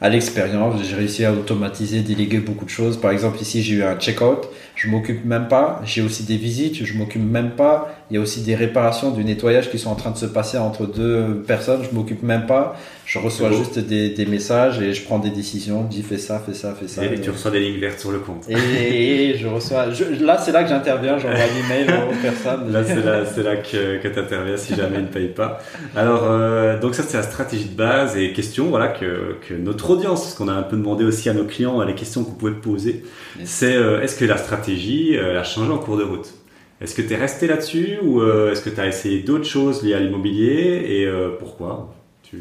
à 0.00 0.08
l'expérience. 0.08 0.80
J'ai 0.82 0.96
réussi 0.96 1.24
à 1.24 1.32
automatiser, 1.32 2.00
déléguer 2.00 2.38
beaucoup 2.38 2.64
de 2.64 2.70
choses. 2.70 2.96
Par 2.96 3.10
exemple, 3.10 3.40
ici, 3.40 3.62
j'ai 3.62 3.76
eu 3.76 3.82
un 3.82 3.96
check-out. 3.96 4.48
Je 4.78 4.88
m'occupe 4.88 5.24
même 5.24 5.48
pas. 5.48 5.80
J'ai 5.84 6.02
aussi 6.02 6.22
des 6.22 6.36
visites. 6.36 6.84
Je 6.84 6.96
m'occupe 6.96 7.22
même 7.22 7.50
pas. 7.56 7.97
Il 8.10 8.14
y 8.14 8.16
a 8.18 8.20
aussi 8.22 8.40
des 8.40 8.54
réparations, 8.54 9.10
du 9.10 9.22
nettoyage 9.24 9.70
qui 9.70 9.78
sont 9.78 9.90
en 9.90 9.94
train 9.94 10.10
de 10.10 10.16
se 10.16 10.24
passer 10.24 10.56
entre 10.56 10.86
deux 10.86 11.42
personnes. 11.46 11.82
Je 11.82 11.94
m'occupe 11.94 12.22
même 12.22 12.46
pas. 12.46 12.76
Je 13.04 13.18
reçois 13.18 13.50
juste 13.52 13.78
des, 13.78 14.10
des, 14.10 14.26
messages 14.26 14.80
et 14.80 14.92
je 14.92 15.02
prends 15.04 15.18
des 15.18 15.30
décisions. 15.30 15.86
Je 15.90 15.96
dis 15.96 16.02
fais 16.02 16.18
ça, 16.18 16.42
fais 16.44 16.54
ça, 16.54 16.74
fais 16.78 16.88
ça. 16.88 17.04
Et, 17.04 17.20
tu 17.20 17.30
reçois 17.30 17.50
des 17.50 17.60
lignes 17.60 17.80
vertes 17.80 18.00
sur 18.00 18.10
le 18.10 18.18
compte. 18.18 18.48
Et, 18.48 19.34
je 19.38 19.46
reçois. 19.46 19.86
là, 20.20 20.38
c'est 20.38 20.52
là 20.52 20.62
que 20.62 20.68
j'interviens. 20.68 21.18
J'envoie 21.18 21.38
l'email 21.70 21.86
aux 22.10 22.22
personnes. 22.22 22.72
Là, 22.72 22.82
c'est 22.84 23.02
là, 23.02 23.24
c'est 23.26 23.42
là 23.42 23.56
que, 23.56 23.98
que 23.98 24.08
tu 24.08 24.18
interviens 24.18 24.56
si 24.56 24.74
jamais 24.74 24.98
ils 24.98 25.02
ne 25.02 25.08
payent 25.08 25.28
pas. 25.28 25.58
Alors, 25.96 26.24
euh, 26.24 26.78
donc 26.78 26.94
ça, 26.94 27.02
c'est 27.02 27.16
la 27.16 27.22
stratégie 27.22 27.66
de 27.66 27.76
base 27.76 28.16
et 28.16 28.32
question, 28.32 28.66
voilà, 28.66 28.88
que, 28.88 29.36
que 29.46 29.54
notre 29.54 29.90
audience, 29.90 30.32
ce 30.32 30.36
qu'on 30.36 30.48
a 30.48 30.54
un 30.54 30.62
peu 30.62 30.76
demandé 30.76 31.04
aussi 31.04 31.28
à 31.28 31.34
nos 31.34 31.44
clients, 31.44 31.82
les 31.82 31.94
questions 31.94 32.24
que 32.24 32.30
vous 32.30 32.36
pouvez 32.36 32.52
poser, 32.52 33.04
c'est 33.44 33.74
euh, 33.74 34.02
est-ce 34.02 34.16
que 34.16 34.24
la 34.24 34.36
stratégie 34.36 35.16
euh, 35.16 35.40
a 35.40 35.44
changé 35.44 35.70
en 35.70 35.78
cours 35.78 35.96
de 35.96 36.04
route? 36.04 36.37
Est-ce 36.80 36.94
que 36.94 37.02
tu 37.02 37.12
es 37.12 37.16
resté 37.16 37.48
là-dessus 37.48 37.98
ou 38.02 38.20
euh, 38.20 38.52
est-ce 38.52 38.62
que 38.62 38.70
tu 38.70 38.80
as 38.80 38.86
essayé 38.86 39.20
d'autres 39.20 39.44
choses 39.44 39.82
liées 39.82 39.94
à 39.94 40.00
l'immobilier 40.00 40.84
et 40.88 41.06
euh, 41.06 41.30
pourquoi? 41.38 41.92
Tu... 42.22 42.38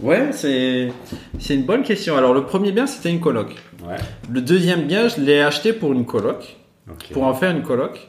Ouais, 0.00 0.30
c'est 0.32 0.90
une 1.50 1.64
bonne 1.64 1.82
question. 1.82 2.16
Alors 2.16 2.32
le 2.32 2.44
premier 2.44 2.72
bien, 2.72 2.86
c'était 2.86 3.10
une 3.10 3.20
coloc. 3.20 3.54
Ouais. 3.86 3.96
Le 4.30 4.40
deuxième 4.40 4.86
bien, 4.86 5.08
je 5.08 5.20
l'ai 5.20 5.40
acheté 5.40 5.72
pour 5.72 5.92
une 5.92 6.06
coloc, 6.06 6.56
okay. 6.90 7.12
pour 7.12 7.24
en 7.24 7.34
faire 7.34 7.50
une 7.50 7.62
coloc. 7.62 8.08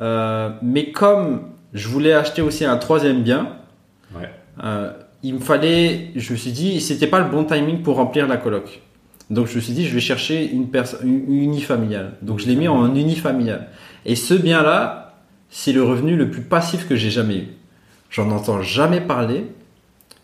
Euh, 0.00 0.50
mais 0.62 0.92
comme 0.92 1.48
je 1.72 1.88
voulais 1.88 2.12
acheter 2.12 2.40
aussi 2.40 2.64
un 2.64 2.76
troisième 2.76 3.22
bien, 3.22 3.56
ouais. 4.14 4.30
il 5.22 5.34
me 5.34 5.40
fallait, 5.40 6.10
je 6.14 6.32
me 6.32 6.38
suis 6.38 6.52
dit, 6.52 6.80
c'était 6.80 7.08
pas 7.08 7.18
le 7.18 7.28
bon 7.28 7.44
timing 7.44 7.82
pour 7.82 7.96
remplir 7.96 8.28
la 8.28 8.36
coloc. 8.36 8.80
Donc 9.30 9.48
je 9.48 9.56
me 9.56 9.60
suis 9.60 9.72
dit, 9.72 9.86
je 9.86 9.94
vais 9.94 10.00
chercher 10.00 10.50
une 10.50 10.70
personne 10.70 11.08
unifamiliale. 11.28 12.12
Donc 12.22 12.38
je 12.38 12.46
l'ai 12.46 12.54
mis 12.54 12.68
en 12.68 12.94
unifamilial. 12.94 13.68
Et 14.04 14.16
ce 14.16 14.34
bien-là, 14.34 15.14
c'est 15.50 15.72
le 15.72 15.82
revenu 15.82 16.16
le 16.16 16.30
plus 16.30 16.42
passif 16.42 16.88
que 16.88 16.96
j'ai 16.96 17.10
jamais 17.10 17.36
eu. 17.36 17.48
J'en 18.10 18.30
entends 18.30 18.62
jamais 18.62 19.00
parler 19.00 19.46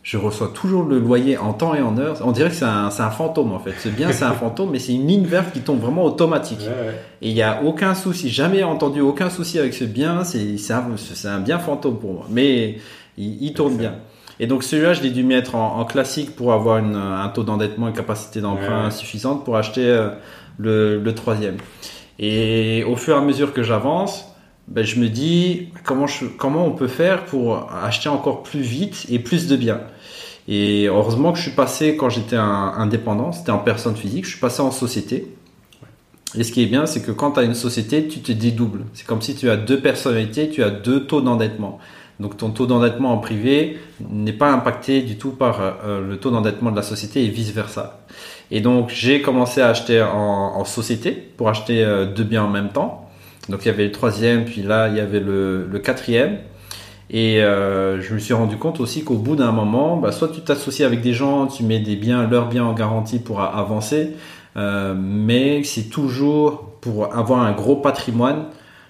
je 0.09 0.17
reçois 0.17 0.49
toujours 0.55 0.85
le 0.85 0.99
loyer 0.99 1.37
en 1.37 1.53
temps 1.53 1.75
et 1.75 1.83
en 1.83 1.99
heure. 1.99 2.17
On 2.25 2.33
dirait 2.33 2.49
que 2.49 2.55
c'est 2.55 2.65
un, 2.65 2.87
un, 2.87 3.11
fantôme 3.11 3.53
en 3.53 3.59
fait. 3.59 3.75
C'est 3.77 3.95
bien, 3.95 4.11
c'est 4.11 4.25
un 4.25 4.33
fantôme, 4.45 4.71
mais 4.71 4.79
c'est 4.79 4.95
une 4.95 5.07
ligne 5.07 5.27
verte 5.27 5.53
qui 5.53 5.61
tombe 5.61 5.81
vraiment 5.81 6.03
automatique. 6.03 6.61
Ouais, 6.61 6.89
ouais. 6.89 6.95
Et 7.21 7.29
il 7.29 7.35
n'y 7.35 7.43
a 7.43 7.63
aucun 7.63 7.95
souci, 7.95 8.31
jamais 8.31 8.63
entendu 8.63 9.03
aucun 9.03 9.29
souci 9.29 9.59
avec 9.59 9.75
ce 9.75 9.85
bien. 9.85 10.25
C'est 10.25 10.73
un, 10.73 10.87
un, 11.25 11.41
bien 11.41 11.59
fantôme 11.59 11.99
pour 11.99 12.15
moi, 12.15 12.27
mais 12.31 12.79
il, 13.19 13.43
il 13.43 13.53
tourne 13.53 13.77
bien. 13.77 13.97
Et 14.41 14.47
donc 14.47 14.63
celui-là, 14.63 14.95
je 14.95 15.03
l'ai 15.03 15.11
dû 15.11 15.25
mettre 15.25 15.57
en, 15.57 15.79
en, 15.79 15.85
classique 15.85 16.35
pour 16.35 16.55
avoir 16.55 16.79
une, 16.79 16.97
un 16.97 17.29
taux 17.29 17.43
d'endettement 17.43 17.91
et 17.91 17.93
capacité 17.93 18.41
d'emprunt 18.41 18.87
ouais. 18.87 18.91
suffisante 18.91 19.45
pour 19.45 19.59
acheter 19.59 19.85
euh, 19.85 20.09
le, 20.57 21.01
le 21.01 21.15
troisième. 21.15 21.57
Et 22.19 22.85
au 22.85 22.97
fur 22.97 23.15
et 23.15 23.19
à 23.19 23.23
mesure 23.23 23.53
que 23.53 23.63
j'avance, 23.63 24.27
ben, 24.67 24.85
je 24.85 25.01
me 25.01 25.09
dis 25.09 25.69
comment, 25.85 26.07
je, 26.07 26.27
comment 26.27 26.67
on 26.67 26.73
peut 26.73 26.89
faire 26.89 27.25
pour 27.25 27.73
acheter 27.73 28.09
encore 28.09 28.43
plus 28.43 28.61
vite 28.61 29.07
et 29.09 29.19
plus 29.19 29.47
de 29.47 29.57
biens? 29.57 29.81
Et 30.49 30.87
heureusement 30.87 31.33
que 31.33 31.39
je 31.39 31.43
suis 31.43 31.55
passé, 31.55 31.97
quand 31.97 32.09
j'étais 32.09 32.37
indépendant, 32.37 33.33
c'était 33.33 33.51
en 33.51 33.59
personne 33.59 33.97
physique, 33.97 34.25
je 34.25 34.31
suis 34.31 34.41
passé 34.41 34.63
en 34.63 34.71
société. 34.71 35.35
Et 36.35 36.45
ce 36.45 36.53
qui 36.53 36.63
est 36.63 36.67
bien, 36.67 36.87
c'est 36.87 37.03
que 37.03 37.13
quand 37.13 37.33
tu 37.33 37.41
as 37.41 37.43
une 37.43 37.55
société, 37.55 38.07
tu 38.09 38.21
te 38.21 38.33
dédoubles. 38.33 38.85
C'est 38.95 39.07
comme 39.07 39.23
si 39.23 39.35
tu 39.35 39.49
as 39.49 39.57
deux 39.57 39.81
personnalités, 39.81 40.49
tu 40.51 40.63
as 40.63 40.71
deux 40.71 41.07
taux 41.07 41.21
d'endettement. 41.21 41.79
Donc 42.21 42.37
ton 42.37 42.51
taux 42.51 42.67
d'endettement 42.67 43.13
en 43.13 43.19
privé 43.19 43.79
n'est 44.11 44.33
pas 44.33 44.51
impacté 44.51 45.03
du 45.03 45.17
tout 45.17 45.31
par 45.31 45.61
euh, 45.61 46.07
le 46.07 46.17
taux 46.17 46.31
d'endettement 46.31 46.71
de 46.71 46.77
la 46.77 46.83
société 46.83 47.25
et 47.25 47.29
vice 47.29 47.53
versa. 47.53 48.01
Et 48.51 48.61
donc 48.61 48.91
j'ai 48.91 49.23
commencé 49.23 49.61
à 49.61 49.69
acheter 49.69 50.03
en, 50.03 50.65
société 50.65 51.13
pour 51.13 51.49
acheter 51.49 51.85
euh, 51.85 52.07
deux 52.07 52.25
biens 52.25 52.45
en 52.45 52.49
même 52.49 52.71
temps. 52.71 53.09
Donc 53.49 53.65
il 53.65 53.69
y 53.69 53.71
avait 53.71 53.85
le 53.85 53.93
troisième, 53.93 54.45
puis 54.45 54.63
là 54.63 54.89
il 54.89 54.97
y 54.97 55.01
avait 55.01 55.21
le, 55.21 55.81
quatrième. 55.83 56.39
Et 57.11 57.43
euh, 57.43 58.03
je 58.03 58.13
me 58.13 58.19
suis 58.19 58.35
rendu 58.35 58.57
compte 58.57 58.81
aussi 58.81 59.03
qu'au 59.03 59.17
bout 59.17 59.37
d'un 59.37 59.53
moment, 59.53 59.97
bah, 59.97 60.13
soit 60.13 60.29
tu 60.29 60.41
t'associes 60.41 60.85
avec 60.85 61.01
des 61.01 61.15
gens, 61.15 61.47
tu 61.47 61.63
mets 61.63 61.81
des 61.81 61.97
biens, 61.97 62.29
leurs 62.29 62.49
biens 62.49 62.65
en 62.65 62.75
garantie 62.75 63.19
pour 63.19 63.41
avancer, 63.41 64.15
euh, 64.57 64.95
mais 64.95 65.63
c'est 65.65 65.89
toujours 65.89 66.73
pour 66.81 67.15
avoir 67.15 67.41
un 67.41 67.53
gros 67.53 67.77
patrimoine, 67.77 68.47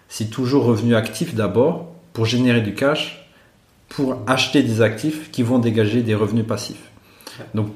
c'est 0.08 0.30
toujours 0.30 0.64
revenu 0.64 0.96
actif 0.96 1.34
d'abord 1.34 1.87
pour 2.18 2.26
générer 2.26 2.62
du 2.62 2.74
cash, 2.74 3.24
pour 3.90 4.16
acheter 4.26 4.64
des 4.64 4.82
actifs 4.82 5.30
qui 5.30 5.44
vont 5.44 5.60
dégager 5.60 6.02
des 6.02 6.16
revenus 6.16 6.44
passifs. 6.44 6.90
Donc 7.54 7.68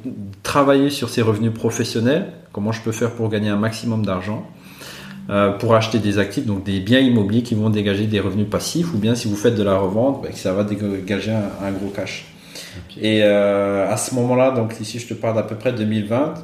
travailler 0.43 0.91
sur 0.91 1.11
ces 1.11 1.23
revenus 1.23 1.55
professionnels, 1.55 2.33
comment 2.51 2.73
je 2.73 2.83
peux 2.83 2.91
faire 2.91 3.13
pour 3.13 3.29
gagner 3.29 3.51
un 3.51 3.57
maximum 3.57 4.05
d'argent, 4.05 4.45
euh, 5.31 5.53
pour 5.53 5.77
acheter 5.77 6.01
des 6.01 6.19
actifs, 6.19 6.45
donc 6.45 6.65
des 6.65 6.81
biens 6.81 6.99
immobiliers 6.99 7.45
qui 7.45 7.55
vont 7.55 7.71
dégager 7.71 8.09
des 8.09 8.19
revenus 8.19 8.51
passifs, 8.51 8.93
ou 8.93 8.99
bien 8.99 9.15
si 9.15 9.29
vous 9.29 9.37
faites 9.37 9.55
de 9.55 9.63
la 9.63 9.79
revente, 9.79 10.25
bah, 10.25 10.31
ça 10.35 10.53
va 10.53 10.65
dégager 10.65 11.31
un, 11.31 11.71
gros 11.71 11.91
cash. 11.95 12.25
Et 13.01 13.21
euh, 13.23 13.89
à 13.89 13.97
ce 13.97 14.13
moment-là, 14.17 14.51
donc 14.51 14.75
ici 14.81 14.99
je 14.99 15.07
te 15.07 15.15
parle 15.15 15.37
d'à 15.37 15.45
peu 15.45 15.55
près 15.55 15.73
2020, 15.73 16.35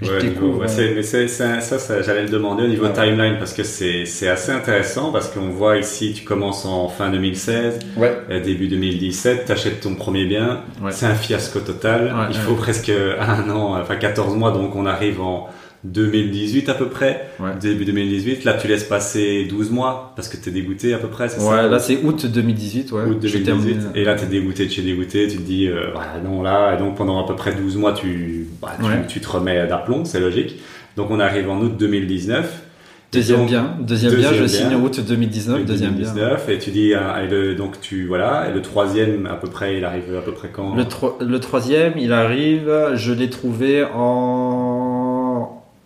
je 0.00 0.18
découvre. 0.20 0.64
mais 0.64 1.02
c'est, 1.02 1.28
ça, 1.28 1.60
ça 1.60 2.02
j'allais 2.02 2.22
le 2.22 2.28
demander 2.28 2.64
au 2.64 2.68
niveau 2.68 2.88
timeline 2.88 3.36
parce 3.38 3.52
que 3.52 3.62
c'est, 3.62 4.04
c'est 4.04 4.28
assez 4.28 4.52
intéressant 4.52 5.12
parce 5.12 5.28
qu'on 5.28 5.48
voit 5.48 5.78
ici, 5.78 6.12
tu 6.14 6.24
commences 6.24 6.64
en 6.66 6.88
fin 6.88 7.10
2016, 7.10 7.78
ouais. 7.96 8.12
Euh, 8.30 8.40
début 8.42 8.68
2017, 8.68 9.44
tu 9.46 9.52
achètes 9.52 9.80
ton 9.80 9.94
premier 9.94 10.24
bien, 10.26 10.62
c'est 10.90 11.06
un 11.06 11.14
fiasco 11.14 11.60
total. 11.60 12.14
Il 12.30 12.36
faut 12.36 12.54
presque 12.54 12.90
un 12.90 13.50
an, 13.50 13.80
enfin 13.80 13.96
14 13.96 14.36
mois, 14.36 14.52
donc 14.52 14.76
on 14.76 14.86
arrive 14.86 15.20
en 15.20 15.48
2018 15.84 16.68
à 16.68 16.74
peu 16.74 16.88
près, 16.88 17.28
début 17.60 17.84
2018. 17.84 18.44
Là, 18.44 18.54
tu 18.54 18.66
laisses 18.66 18.84
passer 18.84 19.46
12 19.48 19.70
mois 19.70 20.12
parce 20.16 20.28
que 20.28 20.36
tu 20.36 20.48
es 20.48 20.52
dégoûté 20.52 20.92
à 20.92 20.98
peu 20.98 21.08
près, 21.08 21.28
c'est 21.28 21.40
ouais, 21.40 21.68
là 21.68 21.78
c'est 21.78 22.02
août 22.02 22.26
2018. 22.26 22.92
Ouais. 22.92 23.02
Août 23.04 23.18
2018. 23.20 23.76
Et 23.94 24.04
là, 24.04 24.16
tu 24.16 24.24
es 24.24 24.26
dégoûté, 24.26 24.66
tu 24.66 24.80
es 24.80 24.82
dégoûté, 24.82 25.28
tu 25.28 25.36
te 25.36 25.42
dis, 25.42 25.68
euh, 25.68 25.90
non, 26.24 26.42
là, 26.42 26.74
et 26.74 26.78
donc 26.78 26.96
pendant 26.96 27.22
à 27.22 27.26
peu 27.26 27.36
près 27.36 27.54
12 27.54 27.76
mois, 27.76 27.92
tu, 27.92 28.48
bah, 28.60 28.76
tu, 29.08 29.20
te 29.20 29.28
remets 29.28 29.66
d'aplomb, 29.66 30.04
c'est 30.04 30.20
logique. 30.20 30.56
Donc 30.96 31.10
on 31.10 31.20
arrive 31.20 31.48
en 31.48 31.60
août 31.60 31.76
2019. 31.78 32.64
Deuxième 33.10 33.46
bien, 33.46 33.74
deuxième, 33.80 34.14
bien, 34.16 34.34
je 34.34 34.44
signe 34.44 34.74
en 34.74 34.82
août 34.82 35.00
2019, 35.00 35.64
deuxième 35.64 35.92
2019, 35.92 36.46
bien. 36.46 36.54
Et 36.54 36.58
tu 36.58 36.70
dis, 36.70 36.92
euh, 36.92 37.24
et 37.24 37.26
le, 37.26 37.54
donc 37.54 37.80
tu, 37.80 38.06
voilà, 38.06 38.50
et 38.50 38.52
le 38.52 38.60
troisième, 38.60 39.24
à 39.24 39.36
peu 39.36 39.48
près, 39.48 39.78
il 39.78 39.84
arrive 39.86 40.14
à 40.14 40.20
peu 40.20 40.32
près 40.32 40.48
quand? 40.52 40.74
Le, 40.74 40.84
le 41.24 41.40
troisième, 41.40 41.94
il 41.96 42.12
arrive, 42.12 42.70
je 42.96 43.12
l'ai 43.14 43.30
trouvé 43.30 43.82
en 43.82 44.47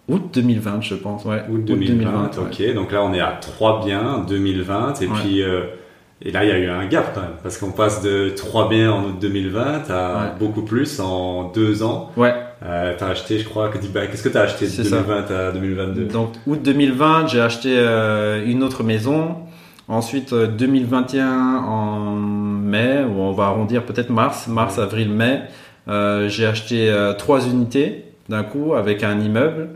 Août 0.09 0.31
2020, 0.33 0.81
je 0.83 0.95
pense. 0.95 1.25
Ouais. 1.25 1.43
Août 1.51 1.65
2020, 1.65 2.31
ok. 2.39 2.75
Donc 2.75 2.93
là, 2.93 3.03
on 3.05 3.13
est 3.15 3.21
à 3.21 3.39
3 3.41 3.85
biens 3.85 4.25
2020. 4.29 5.01
Et 5.01 5.07
puis, 5.07 5.43
euh, 5.43 5.63
et 6.25 6.31
là, 6.31 6.45
il 6.45 6.51
y 6.51 6.53
a 6.53 6.59
eu 6.59 6.69
un 6.69 6.87
gap 6.87 7.13
quand 7.15 7.21
même. 7.21 7.31
Parce 7.43 7.59
qu'on 7.59 7.73
passe 7.73 8.03
de 8.03 8.31
3 8.31 8.69
biens 8.69 8.93
en 8.93 9.05
août 9.05 9.17
2020 9.21 9.91
à 9.91 10.35
beaucoup 10.39 10.63
plus 10.63 11.01
en 11.01 11.51
2 11.51 11.83
ans. 11.83 12.11
Ouais. 12.17 12.35
Euh, 12.65 12.95
t'as 12.97 13.09
acheté, 13.09 13.39
je 13.39 13.49
crois, 13.49 13.71
qu'est-ce 13.71 14.23
que 14.23 14.29
tu 14.29 14.37
as 14.37 14.43
acheté 14.43 14.67
de 14.67 14.83
2020 14.83 15.31
à 15.31 15.51
2022 15.51 16.05
Donc, 16.05 16.35
août 16.47 16.61
2020, 16.63 17.27
j'ai 17.27 17.41
acheté 17.41 17.75
euh, 17.77 18.45
une 18.47 18.63
autre 18.63 18.85
maison. 18.85 19.37
Ensuite, 19.89 20.33
2021 20.33 21.27
euh, 21.27 21.59
en 21.59 22.15
mai, 22.15 23.03
ou 23.05 23.21
on 23.21 23.33
va 23.33 23.47
arrondir 23.47 23.85
peut-être 23.85 24.11
mars, 24.11 24.47
mars, 24.47 24.79
avril, 24.79 25.11
mai, 25.11 25.43
j'ai 26.29 26.47
acheté 26.47 26.95
trois 27.19 27.45
unités 27.47 28.05
d'un 28.29 28.45
coup 28.45 28.75
avec 28.75 29.03
un 29.03 29.19
immeuble. 29.19 29.71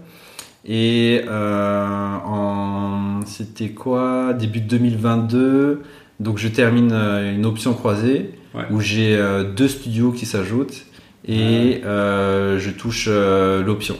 Et 0.66 1.22
euh, 1.28 2.16
en, 2.24 3.20
c'était 3.24 3.70
quoi? 3.70 4.32
Début 4.32 4.60
de 4.60 4.66
2022. 4.66 5.82
Donc 6.18 6.38
je 6.38 6.48
termine 6.48 6.90
euh, 6.92 7.34
une 7.34 7.46
option 7.46 7.72
croisée 7.74 8.32
où 8.70 8.80
j'ai 8.80 9.16
euh, 9.16 9.44
deux 9.44 9.68
studios 9.68 10.12
qui 10.12 10.24
s'ajoutent 10.26 10.86
et 11.28 11.82
je 11.84 12.70
touche 12.70 13.08
l'option. 13.08 13.96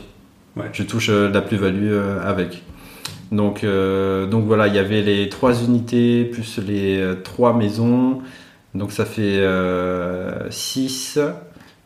Je 0.72 0.82
touche 0.82 1.10
la 1.10 1.40
plus-value 1.40 1.94
avec. 2.22 2.62
Donc, 3.32 3.64
donc 3.64 4.44
voilà, 4.44 4.68
il 4.68 4.74
y 4.74 4.78
avait 4.78 5.02
les 5.02 5.28
trois 5.28 5.62
unités 5.62 6.24
plus 6.24 6.58
les 6.58 7.14
trois 7.24 7.54
maisons. 7.54 8.20
Donc 8.74 8.92
ça 8.92 9.04
fait 9.04 9.44
6 10.50 11.18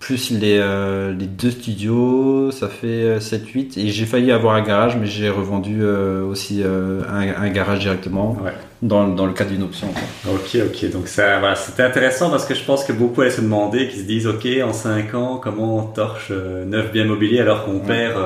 plus 0.00 0.30
les, 0.30 0.58
euh, 0.58 1.12
les 1.12 1.26
deux 1.26 1.50
studios, 1.50 2.50
ça 2.50 2.68
fait 2.68 3.18
7-8. 3.18 3.78
Euh, 3.78 3.82
et 3.82 3.88
j'ai 3.88 4.06
failli 4.06 4.32
avoir 4.32 4.54
un 4.54 4.62
garage, 4.62 4.96
mais 4.96 5.06
j'ai 5.06 5.28
revendu 5.28 5.80
euh, 5.82 6.24
aussi 6.24 6.64
un, 6.64 7.50
garage 7.50 7.80
directement 7.80 8.38
dans, 8.82 9.06
dans, 9.06 9.26
le 9.26 9.34
cadre 9.34 9.50
d'une 9.50 9.62
option. 9.62 9.88
Ok, 10.26 10.56
ok. 10.56 10.90
Donc 10.90 11.06
ça, 11.06 11.38
voilà, 11.38 11.54
c'était 11.54 11.82
intéressant 11.82 12.30
parce 12.30 12.46
que 12.46 12.54
je 12.54 12.64
pense 12.64 12.84
que 12.84 12.94
beaucoup 12.94 13.20
allaient 13.20 13.30
se 13.30 13.42
demander, 13.42 13.88
qui 13.88 13.98
se 13.98 14.04
disent, 14.04 14.26
ok, 14.26 14.48
en 14.64 14.72
5 14.72 15.14
ans, 15.14 15.40
comment 15.40 15.76
on 15.76 15.82
torche 15.82 16.32
9 16.32 16.92
biens 16.92 17.04
immobiliers 17.04 17.40
alors 17.40 17.66
qu'on 17.66 17.80
perd 17.80 18.16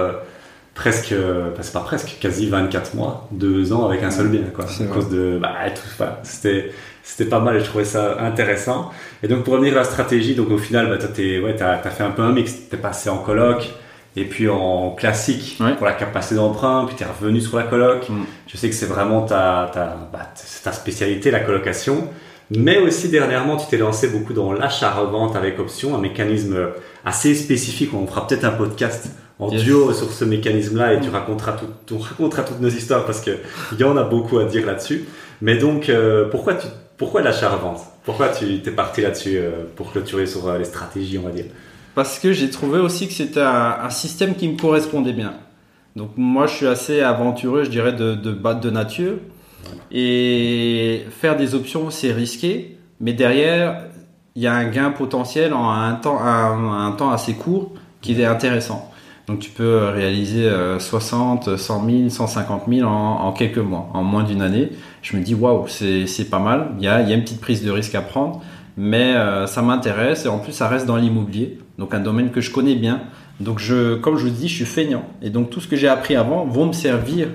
presque, 0.75 1.15
bah, 1.15 1.61
c'est 1.61 1.73
pas 1.73 1.81
presque, 1.81 2.17
quasi 2.21 2.49
24 2.49 2.95
mois, 2.95 3.29
2 3.33 3.73
ans 3.73 3.87
avec 3.87 4.03
un 4.03 4.11
seul 4.11 4.29
bien, 4.29 4.43
quoi. 4.55 4.65
À 4.65 4.85
cause 4.93 5.09
de, 5.09 5.39
bah, 5.41 5.55
tout, 5.75 6.05
c'était 6.23 6.73
c'était 7.05 7.29
pas 7.29 7.39
mal 7.39 7.57
et 7.57 7.61
je 7.61 7.67
trouvais 7.67 7.85
ça 7.85 8.17
intéressant. 8.21 8.91
Et 9.23 9.29
donc 9.29 9.45
pour 9.45 9.53
revenir 9.53 9.75
à 9.75 9.77
la 9.77 9.85
stratégie, 9.85 10.35
donc 10.35 10.51
au 10.51 10.59
final, 10.59 10.89
bah, 10.89 10.97
tu 11.15 11.41
ouais, 11.41 11.63
as, 11.63 11.73
as, 11.85 11.91
fait 11.91 12.03
un 12.03 12.11
peu 12.11 12.23
un 12.23 12.33
mix. 12.33 12.55
Tu 12.69 12.75
es 12.75 12.79
passé 12.79 13.11
en 13.11 13.19
coloc 13.19 13.71
et 14.17 14.25
puis 14.25 14.49
en 14.49 14.93
classique 14.93 15.59
pour 15.77 15.87
la 15.87 15.93
capacité 15.93 16.37
d'emprunt, 16.37 16.85
puis 16.87 16.97
tu 16.97 17.03
es 17.03 17.07
revenu 17.07 17.41
sur 17.41 17.59
la 17.59 17.65
coloc. 17.65 18.09
Mm. 18.09 18.23
Je 18.47 18.57
sais 18.57 18.69
que 18.69 18.75
c'est 18.75 18.87
vraiment 18.87 19.23
ta, 19.23 19.71
ta, 19.73 20.09
bah, 20.13 20.31
ta 20.65 20.73
spécialité, 20.73 21.31
la 21.31 21.41
colocation. 21.41 22.09
Mais 22.51 22.79
aussi 22.79 23.09
dernièrement, 23.09 23.59
tu 23.59 23.67
t'es 23.67 23.77
lancé 23.77 24.09
beaucoup 24.09 24.33
dans 24.33 24.53
l'achat-revente 24.53 25.37
avec 25.37 25.59
option, 25.59 25.95
un 25.95 26.01
mécanisme 26.01 26.57
assez 27.05 27.35
spécifique. 27.35 27.93
On 27.93 28.07
fera 28.07 28.27
peut-être 28.27 28.45
un 28.45 28.51
podcast 28.51 29.09
en 29.45 29.49
duo 29.49 29.93
sur 29.93 30.11
ce 30.13 30.25
mécanisme-là 30.25 30.95
et 30.95 31.01
tu 31.01 31.11
raconteras, 31.11 31.53
tout, 31.53 31.67
tu 31.87 31.95
raconteras 31.95 32.43
toutes 32.43 32.61
nos 32.61 32.69
histoires 32.69 33.05
parce 33.05 33.21
qu'il 33.21 33.39
y 33.79 33.85
en 33.85 33.97
a 33.97 34.03
beaucoup 34.03 34.39
à 34.39 34.45
dire 34.45 34.67
là-dessus. 34.67 35.05
Mais 35.41 35.57
donc, 35.57 35.89
euh, 35.89 36.29
pourquoi 36.31 36.55
tu 36.55 36.67
pourquoi 36.97 37.23
l'achat-revente 37.23 37.81
Pourquoi 38.05 38.29
tu 38.29 38.61
t'es 38.61 38.71
parti 38.71 39.01
là-dessus 39.01 39.37
euh, 39.37 39.65
pour 39.75 39.91
clôturer 39.91 40.27
sur 40.27 40.47
euh, 40.47 40.59
les 40.59 40.65
stratégies, 40.65 41.19
on 41.19 41.23
va 41.23 41.31
dire? 41.31 41.47
Parce 41.95 42.19
que 42.19 42.33
j'ai 42.33 42.51
trouvé 42.51 42.79
aussi 42.79 43.09
que 43.09 43.13
c'était 43.13 43.41
un, 43.41 43.91
système 43.91 44.35
qui 44.35 44.49
me 44.49 44.57
correspondait 44.57 45.13
bien. 45.13 45.35
Donc 45.97 46.11
moi, 46.17 46.47
je 46.47 46.55
suis 46.55 46.67
assez 46.67 47.01
aventureux, 47.01 47.65
je 47.65 47.71
dirais, 47.71 47.93
de, 47.93 48.15
de, 48.15 48.33
de 48.33 48.71
nature. 48.71 49.15
Et 49.93 51.05
faire 51.11 51.37
des 51.37 51.55
options, 51.55 51.91
c'est 51.91 52.13
risqué. 52.13 52.79
Mais 53.01 53.13
derrière, 53.13 53.85
il 54.35 54.43
y 54.43 54.47
a 54.47 54.55
un 54.55 54.69
gain 54.69 54.91
potentiel 54.91 55.53
en 55.53 55.71
un 55.71 55.95
temps, 55.95 56.21
un 56.21 56.91
temps 56.93 57.11
assez 57.11 57.35
court 57.35 57.73
qui 58.01 58.21
est 58.21 58.25
intéressant. 58.25 58.93
Donc 59.27 59.39
tu 59.39 59.51
peux 59.51 59.89
réaliser 59.89 60.51
60, 60.79 61.57
100 61.57 61.87
000, 61.87 62.09
150 62.11 62.63
000 62.69 62.87
en, 62.87 63.33
quelques 63.33 63.59
mois, 63.59 63.89
en 63.95 64.03
moins 64.03 64.23
d'une 64.23 64.43
année. 64.43 64.71
Je 65.01 65.17
me 65.17 65.23
dis 65.23 65.35
waouh, 65.35 65.67
c'est 65.67 66.31
pas 66.31 66.39
mal. 66.39 66.73
Il 66.79 66.85
y, 66.85 66.89
a, 66.89 67.01
il 67.01 67.09
y 67.09 67.13
a 67.13 67.15
une 67.15 67.23
petite 67.23 67.41
prise 67.41 67.65
de 67.65 67.71
risque 67.71 67.95
à 67.95 68.03
prendre, 68.03 68.43
mais 68.77 69.15
euh, 69.15 69.47
ça 69.47 69.63
m'intéresse 69.63 70.27
et 70.27 70.29
en 70.29 70.39
plus 70.39 70.53
ça 70.53 70.69
reste 70.69 70.87
dans 70.87 70.97
l'immobilier, 70.97 71.59
donc 71.79 71.95
un 71.95 72.01
domaine 72.01 72.31
que 72.31 72.41
je 72.41 72.51
connais 72.51 72.75
bien. 72.75 73.03
Donc 73.41 73.59
je, 73.59 73.97
comme 73.97 74.17
je 74.17 74.25
vous 74.25 74.31
dis, 74.31 74.49
je 74.49 74.55
suis 74.55 74.65
feignant 74.65 75.05
et 75.23 75.31
donc 75.31 75.51
tout 75.51 75.61
ce 75.61 75.69
que 75.69 75.77
j'ai 75.77 75.89
appris 75.89 76.17
avant 76.17 76.45
vont 76.45 76.67
me 76.67 76.73
servir. 76.73 77.29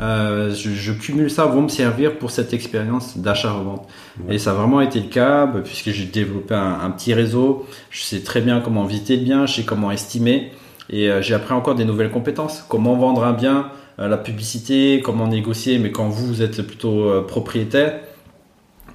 Euh, 0.00 0.54
je, 0.54 0.92
cumule 0.92 1.30
ça, 1.30 1.44
vont 1.44 1.62
me 1.62 1.68
servir 1.68 2.16
pour 2.18 2.30
cette 2.30 2.52
expérience 2.54 3.18
d'achat-revente. 3.18 3.86
Et 4.28 4.38
ça 4.38 4.50
a 4.50 4.54
vraiment 4.54 4.80
été 4.80 5.00
le 5.00 5.08
cas, 5.08 5.46
bah, 5.46 5.60
puisque 5.62 5.90
j'ai 5.90 6.06
développé 6.06 6.54
un, 6.54 6.90
petit 6.90 7.12
réseau. 7.12 7.66
Je 7.90 8.02
sais 8.02 8.20
très 8.20 8.40
bien 8.40 8.60
comment 8.60 8.84
visiter 8.84 9.16
bien, 9.16 9.46
je 9.46 9.54
sais 9.54 9.64
comment 9.64 9.90
estimer. 9.90 10.52
Et 10.90 11.10
euh, 11.10 11.22
j'ai 11.22 11.34
appris 11.34 11.54
encore 11.54 11.74
des 11.74 11.84
nouvelles 11.84 12.10
compétences. 12.10 12.64
Comment 12.68 12.96
vendre 12.96 13.24
un 13.24 13.32
bien, 13.32 13.70
euh, 13.98 14.08
la 14.08 14.18
publicité, 14.18 15.00
comment 15.04 15.26
négocier, 15.26 15.78
mais 15.78 15.90
quand 15.90 16.08
vous, 16.08 16.26
vous 16.26 16.42
êtes 16.42 16.62
plutôt 16.62 17.08
euh, 17.08 17.22
propriétaire. 17.22 18.00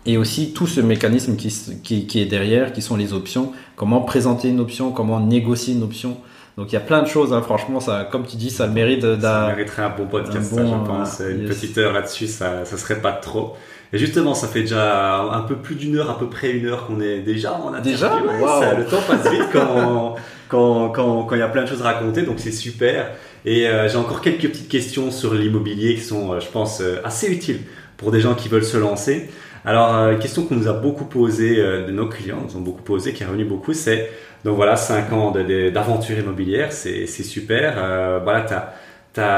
Et 0.05 0.17
aussi 0.17 0.53
tout 0.53 0.67
ce 0.67 0.79
mécanisme 0.79 1.35
qui, 1.35 2.07
qui, 2.07 2.21
est 2.21 2.25
derrière, 2.25 2.71
qui 2.71 2.81
sont 2.81 2.95
les 2.95 3.13
options. 3.13 3.51
Comment 3.75 4.01
présenter 4.01 4.47
une 4.47 4.61
option, 4.61 4.91
comment 4.91 5.19
négocier 5.19 5.73
une 5.73 5.83
option. 5.83 6.17
Donc 6.57 6.71
il 6.71 6.73
y 6.73 6.77
a 6.77 6.81
plein 6.81 7.03
de 7.03 7.07
choses, 7.07 7.33
hein. 7.33 7.41
franchement, 7.41 7.81
ça, 7.81 8.07
comme 8.09 8.25
tu 8.25 8.38
dis, 8.38 8.49
ça 8.49 8.67
mérite 8.67 9.01
Ça 9.21 9.53
mériterait 9.53 9.83
un 9.83 9.89
bon 9.89 10.07
podcast, 10.07 10.55
je 10.55 10.88
pense. 10.88 11.19
une 11.19 11.45
petite 11.45 11.77
heure 11.77 11.91
là-dessus, 11.91 12.27
ça, 12.27 12.63
ça 12.63 12.77
serait 12.77 13.01
pas 13.01 13.11
trop. 13.11 13.55
Et 13.93 13.97
justement, 13.97 14.33
ça 14.33 14.47
fait 14.47 14.61
déjà 14.61 15.21
un 15.21 15.41
peu 15.41 15.55
plus 15.55 15.75
d'une 15.75 15.97
heure, 15.97 16.09
à 16.09 16.19
peu 16.19 16.27
près 16.27 16.51
une 16.51 16.65
heure 16.65 16.88
qu'on 16.88 16.99
est 16.99 17.19
déjà 17.19 17.53
en. 17.53 17.71
Déjà? 17.79 18.19
Le 18.19 18.85
temps 18.85 19.01
passe 19.07 19.31
vite 19.31 19.47
quand, 19.53 20.15
quand, 20.49 20.89
quand, 20.89 21.23
quand 21.23 21.35
il 21.35 21.39
y 21.39 21.41
a 21.41 21.47
plein 21.47 21.63
de 21.63 21.69
choses 21.69 21.81
à 21.81 21.85
raconter, 21.85 22.23
donc 22.23 22.39
c'est 22.39 22.51
super. 22.51 23.11
Et 23.45 23.65
euh, 23.65 23.88
j'ai 23.88 23.95
encore 23.95 24.19
quelques 24.19 24.49
petites 24.49 24.67
questions 24.67 25.09
sur 25.09 25.33
l'immobilier 25.33 25.95
qui 25.95 26.01
sont, 26.01 26.33
euh, 26.33 26.39
je 26.41 26.47
pense, 26.47 26.81
euh, 26.81 26.97
assez 27.05 27.31
utiles 27.31 27.61
pour 27.95 28.11
des 28.11 28.19
gens 28.19 28.35
qui 28.35 28.49
veulent 28.49 28.65
se 28.65 28.75
lancer. 28.75 29.29
Alors, 29.63 29.89
une 30.11 30.19
question 30.19 30.43
qu'on 30.43 30.55
nous 30.55 30.67
a 30.67 30.73
beaucoup 30.73 31.05
posée, 31.05 31.57
de 31.57 31.91
nos 31.91 32.07
clients 32.07 32.41
nous 32.47 32.55
ont 32.55 32.61
beaucoup 32.61 32.83
posé, 32.83 33.11
qui 33.11 33.23
est 33.23 33.25
revenu 33.25 33.43
beaucoup, 33.43 33.73
c'est 33.73 34.09
donc 34.45 34.55
voilà, 34.55 34.77
5 34.77 35.11
ans 35.11 35.31
d'aventure 35.31 36.17
immobilière, 36.17 36.71
c'est 36.71 37.05
super. 37.07 38.22
voilà, 38.23 38.45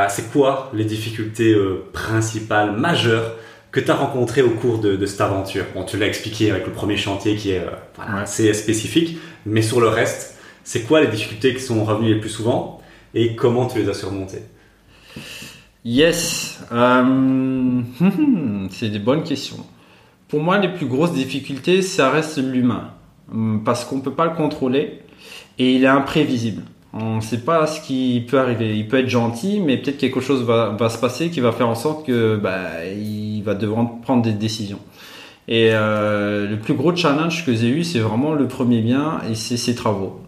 c'est 0.10 0.32
quoi 0.32 0.70
les 0.74 0.84
difficultés 0.84 1.56
principales, 1.94 2.74
majeures 2.74 3.38
que 3.72 3.80
tu 3.80 3.92
as 3.92 3.96
rencontrées 3.96 4.42
au 4.42 4.52
cours 4.52 4.80
de, 4.80 5.06
cette 5.06 5.22
aventure 5.22 5.66
Bon, 5.76 5.84
tu 5.84 5.98
l'as 5.98 6.08
expliqué 6.08 6.52
avec 6.52 6.66
le 6.66 6.72
premier 6.72 6.98
chantier 6.98 7.36
qui 7.36 7.52
est 7.52 7.64
assez 7.98 8.54
spécifique, 8.54 9.18
mais 9.46 9.62
sur 9.62 9.80
le 9.80 9.88
reste, 9.88 10.38
c'est 10.64 10.84
quoi 10.84 11.02
les 11.02 11.08
difficultés 11.08 11.54
qui 11.54 11.62
sont 11.62 11.84
revenues 11.84 12.16
les 12.16 12.20
plus 12.20 12.30
souvent 12.30 12.82
et 13.14 13.36
comment 13.36 13.68
tu 13.68 13.80
les 13.80 13.90
as 13.90 13.94
surmontées? 13.94 14.44
Yes, 15.86 16.60
euh, 16.72 17.82
c'est 18.72 18.90
des 18.90 19.00
bonnes 19.00 19.24
questions. 19.24 19.66
Pour 20.28 20.42
moi, 20.42 20.58
les 20.60 20.70
plus 20.70 20.86
grosses 20.86 21.14
difficultés, 21.14 21.82
ça 21.82 22.12
reste 22.12 22.38
l'humain, 22.38 22.92
hum, 23.32 23.64
parce 23.64 23.86
qu'on 23.86 23.98
ne 23.98 24.02
peut 24.02 24.14
pas 24.14 24.26
le 24.26 24.36
contrôler 24.36 25.00
et 25.58 25.74
il 25.74 25.84
est 25.84 25.88
imprévisible. 25.88 26.64
On 26.94 27.18
ne 27.18 27.22
sait 27.22 27.40
pas 27.40 27.68
ce 27.68 27.82
qui 27.82 28.26
peut 28.28 28.40
arriver. 28.40 28.76
Il 28.76 28.88
peut 28.88 28.98
être 28.98 29.10
gentil, 29.10 29.60
mais 29.60 29.78
peut-être 29.78 30.00
quelque 30.00 30.22
chose 30.22 30.44
va, 30.44 30.76
se 30.90 30.98
passer 30.98 31.30
qui 31.30 31.40
va 31.40 31.52
faire 31.52 31.68
en 31.68 31.76
sorte 31.76 32.06
que 32.06 32.36
bah, 32.36 32.86
il 32.86 33.19
va 33.44 33.56
devoir 33.56 34.00
prendre 34.02 34.22
des 34.22 34.34
décisions. 34.34 34.80
Et 35.48 35.70
euh, 35.72 36.48
le 36.48 36.58
plus 36.58 36.76
gros 36.76 36.96
challenge 36.96 37.46
que 37.46 37.54
j'ai 37.54 37.70
eu, 37.70 37.84
c'est 37.84 38.00
vraiment 38.00 38.34
le 38.34 38.48
premier 38.48 38.82
bien 38.82 39.20
et 39.30 39.36
c'est 39.36 39.58
ses 39.58 39.74
travaux. 39.74 40.22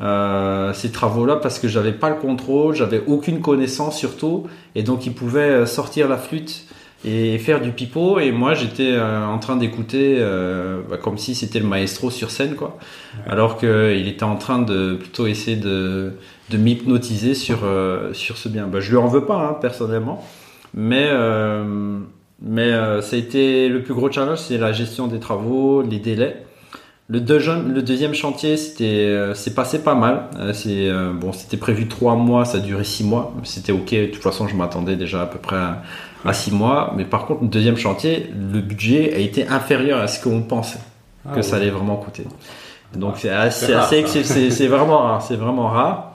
Euh, 0.00 0.72
ces 0.72 0.90
travaux-là 0.90 1.36
parce 1.36 1.60
que 1.60 1.68
j'avais 1.68 1.92
pas 1.92 2.10
le 2.10 2.16
contrôle, 2.16 2.74
j'avais 2.74 3.02
aucune 3.06 3.40
connaissance 3.40 3.96
surtout, 3.96 4.46
et 4.74 4.82
donc 4.82 5.06
il 5.06 5.12
pouvait 5.14 5.40
euh, 5.40 5.66
sortir 5.66 6.08
la 6.08 6.16
flûte 6.16 6.66
et 7.04 7.38
faire 7.38 7.60
du 7.60 7.70
pipeau, 7.70 8.18
et 8.18 8.32
moi 8.32 8.54
j'étais 8.54 8.90
euh, 8.90 9.24
en 9.24 9.38
train 9.38 9.56
d'écouter 9.56 10.18
bah, 10.88 10.96
comme 10.96 11.18
si 11.18 11.34
c'était 11.34 11.60
le 11.60 11.66
maestro 11.66 12.10
sur 12.10 12.30
scène, 12.30 12.56
quoi, 12.56 12.78
alors 13.28 13.58
qu'il 13.58 14.08
était 14.08 14.24
en 14.24 14.36
train 14.36 14.60
de 14.62 14.94
plutôt 14.94 15.26
essayer 15.26 15.58
de, 15.58 16.14
de 16.50 16.56
m'hypnotiser 16.56 17.34
sur, 17.34 17.58
sur 18.14 18.38
ce 18.38 18.48
bien. 18.48 18.66
Bah, 18.66 18.80
je 18.80 18.90
lui 18.90 18.96
en 18.96 19.06
veux 19.06 19.26
pas 19.26 19.36
hein, 19.36 19.58
personnellement, 19.60 20.26
mais 20.72 21.08
mais 22.44 22.70
ça 23.00 23.16
a 23.16 23.18
été 23.18 23.68
le 23.68 23.82
plus 23.82 23.94
gros 23.94 24.10
challenge, 24.10 24.38
c'est 24.38 24.58
la 24.58 24.72
gestion 24.72 25.06
des 25.06 25.18
travaux, 25.18 25.82
les 25.82 25.98
délais. 25.98 26.44
Le, 27.06 27.20
deuxième, 27.20 27.74
le 27.74 27.82
deuxième 27.82 28.14
chantier, 28.14 28.56
c'était, 28.56 28.84
euh, 28.84 29.34
c'est 29.34 29.54
passé 29.54 29.82
pas 29.82 29.94
mal. 29.94 30.24
Euh, 30.38 30.54
c'est 30.54 30.88
euh, 30.88 31.12
bon, 31.12 31.32
c'était 31.32 31.58
prévu 31.58 31.86
trois 31.86 32.14
mois, 32.14 32.46
ça 32.46 32.58
a 32.58 32.60
duré 32.60 32.82
six 32.82 33.04
mois. 33.04 33.34
C'était 33.42 33.72
ok. 33.72 33.90
De 33.90 34.06
toute 34.06 34.22
façon, 34.22 34.48
je 34.48 34.56
m'attendais 34.56 34.96
déjà 34.96 35.22
à 35.22 35.26
peu 35.26 35.38
près 35.38 35.58
à, 36.24 36.32
six 36.32 36.50
mois. 36.50 36.94
Mais 36.96 37.04
par 37.04 37.26
contre, 37.26 37.42
le 37.42 37.48
deuxième 37.48 37.76
chantier, 37.76 38.32
le 38.34 38.60
budget 38.60 39.12
a 39.14 39.18
été 39.18 39.46
inférieur 39.46 40.00
à 40.00 40.08
ce 40.08 40.22
qu'on 40.22 40.42
pensait 40.42 40.78
ah 41.28 41.34
que 41.34 41.42
ça 41.42 41.56
allait 41.56 41.70
vraiment 41.70 41.96
coûter. 41.96 42.24
Donc 42.96 43.16
c'est 43.18 43.28
assez, 43.28 43.66
c'est 44.06 44.66
vraiment 44.66 45.00
rare. 45.00 45.20
C'est 45.20 45.36
vraiment 45.36 45.68
rare. 45.68 46.13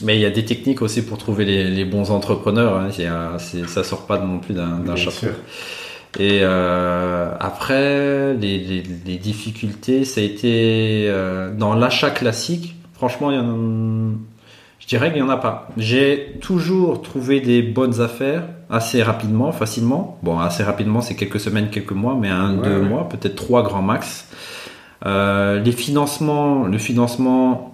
Mais 0.00 0.16
il 0.16 0.20
y 0.20 0.26
a 0.26 0.30
des 0.30 0.44
techniques 0.44 0.82
aussi 0.82 1.02
pour 1.02 1.18
trouver 1.18 1.44
les, 1.44 1.64
les 1.70 1.84
bons 1.84 2.10
entrepreneurs. 2.10 2.76
Hein. 2.76 2.90
ça 3.38 3.84
sort 3.84 4.06
pas 4.06 4.18
non 4.18 4.38
plus 4.38 4.54
d'un 4.54 4.96
chapeau. 4.96 5.28
Et 6.18 6.40
euh, 6.42 7.30
après, 7.40 8.34
les, 8.34 8.58
les, 8.58 8.82
les, 9.06 9.16
difficultés, 9.16 10.04
ça 10.04 10.20
a 10.20 10.24
été 10.24 11.06
euh, 11.08 11.54
dans 11.54 11.74
l'achat 11.74 12.10
classique. 12.10 12.76
Franchement, 12.92 13.30
il 13.30 13.36
y 13.36 13.40
en 13.40 14.18
je 14.82 14.88
dirais 14.88 15.12
qu'il 15.12 15.22
n'y 15.22 15.28
en 15.28 15.32
a 15.32 15.36
pas. 15.36 15.68
J'ai 15.76 16.38
toujours 16.40 17.02
trouvé 17.02 17.40
des 17.40 17.62
bonnes 17.62 18.00
affaires 18.00 18.42
assez 18.68 19.00
rapidement, 19.00 19.52
facilement. 19.52 20.18
Bon, 20.24 20.40
assez 20.40 20.64
rapidement, 20.64 21.00
c'est 21.00 21.14
quelques 21.14 21.38
semaines, 21.38 21.70
quelques 21.70 21.92
mois, 21.92 22.18
mais 22.20 22.28
un, 22.28 22.54
deux 22.54 22.80
mois, 22.82 23.08
peut-être 23.08 23.36
trois 23.36 23.62
grands 23.62 23.80
max. 23.80 24.28
Euh, 25.06 25.60
les 25.60 25.70
financements, 25.70 26.64
le 26.64 26.78
financement, 26.78 27.71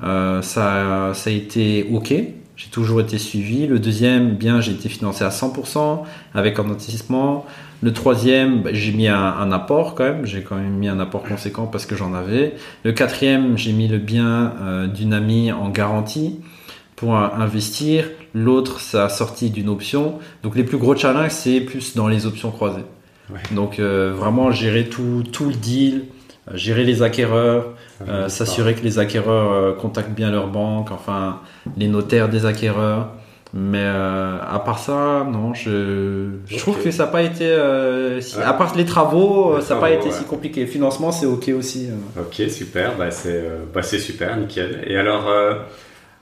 ça, 0.00 1.10
ça 1.14 1.30
a 1.30 1.32
été 1.32 1.88
ok. 1.92 2.14
J'ai 2.58 2.70
toujours 2.70 3.00
été 3.00 3.18
suivi. 3.18 3.68
Le 3.68 3.78
deuxième, 3.78 4.34
bien, 4.34 4.60
j'ai 4.60 4.72
été 4.72 4.88
financé 4.88 5.22
à 5.22 5.28
100% 5.28 6.00
avec 6.34 6.58
un 6.58 6.64
amortissement. 6.64 7.46
Le 7.82 7.92
troisième, 7.92 8.62
bah, 8.62 8.70
j'ai 8.72 8.90
mis 8.90 9.06
un, 9.06 9.52
apport 9.52 9.94
quand 9.94 10.02
même. 10.02 10.26
J'ai 10.26 10.42
quand 10.42 10.56
même 10.56 10.72
mis 10.72 10.88
un 10.88 10.98
apport 10.98 11.22
conséquent 11.22 11.66
parce 11.66 11.86
que 11.86 11.94
j'en 11.94 12.14
avais. 12.14 12.56
Le 12.82 12.90
quatrième, 12.90 13.56
j'ai 13.56 13.72
mis 13.72 13.86
le 13.86 13.98
bien 13.98 14.54
euh, 14.60 14.86
d'une 14.88 15.12
amie 15.12 15.52
en 15.52 15.68
garantie 15.68 16.40
pour 16.96 17.14
investir. 17.14 18.10
L'autre, 18.34 18.80
ça 18.80 19.04
a 19.04 19.08
sorti 19.08 19.50
d'une 19.50 19.68
option. 19.68 20.18
Donc 20.42 20.56
les 20.56 20.64
plus 20.64 20.78
gros 20.78 20.96
challenges, 20.96 21.30
c'est 21.30 21.60
plus 21.60 21.94
dans 21.94 22.08
les 22.08 22.26
options 22.26 22.50
croisées. 22.50 22.84
Donc 23.52 23.78
euh, 23.78 24.12
vraiment 24.12 24.50
gérer 24.50 24.88
tout, 24.88 25.22
tout 25.30 25.44
le 25.44 25.54
deal, 25.54 26.06
euh, 26.50 26.56
gérer 26.56 26.82
les 26.82 27.02
acquéreurs, 27.02 27.74
s'assurer 28.28 28.74
que 28.74 28.82
les 28.82 28.98
acquéreurs 28.98 29.76
contactent 29.76 30.14
bien 30.14 30.30
leur 30.30 30.48
banque, 30.48 30.90
enfin 30.90 31.40
les 31.76 31.88
notaires 31.88 32.28
des 32.28 32.46
acquéreurs. 32.46 33.08
Mais 33.54 33.80
euh, 33.80 34.36
à 34.46 34.58
part 34.58 34.78
ça, 34.78 35.26
non, 35.30 35.54
je, 35.54 36.32
je 36.46 36.58
trouve 36.58 36.82
que 36.82 36.90
ça 36.90 37.06
n'a 37.06 37.10
pas 37.10 37.22
été. 37.22 37.46
Euh, 37.46 38.20
à 38.44 38.52
part 38.52 38.74
les 38.76 38.84
travaux, 38.84 39.54
euh, 39.54 39.60
ça 39.62 39.74
n'a 39.74 39.80
pas 39.80 39.90
été 39.90 40.10
si 40.10 40.24
compliqué. 40.24 40.60
Le 40.62 40.66
financement, 40.66 41.12
c'est 41.12 41.24
ok 41.24 41.50
aussi. 41.56 41.88
Ok, 42.18 42.42
super, 42.50 42.96
bah, 42.98 43.10
c'est 43.10 43.42
bah, 43.72 43.82
super, 43.82 44.36
nickel. 44.36 44.84
Et 44.86 44.98
alors, 44.98 45.30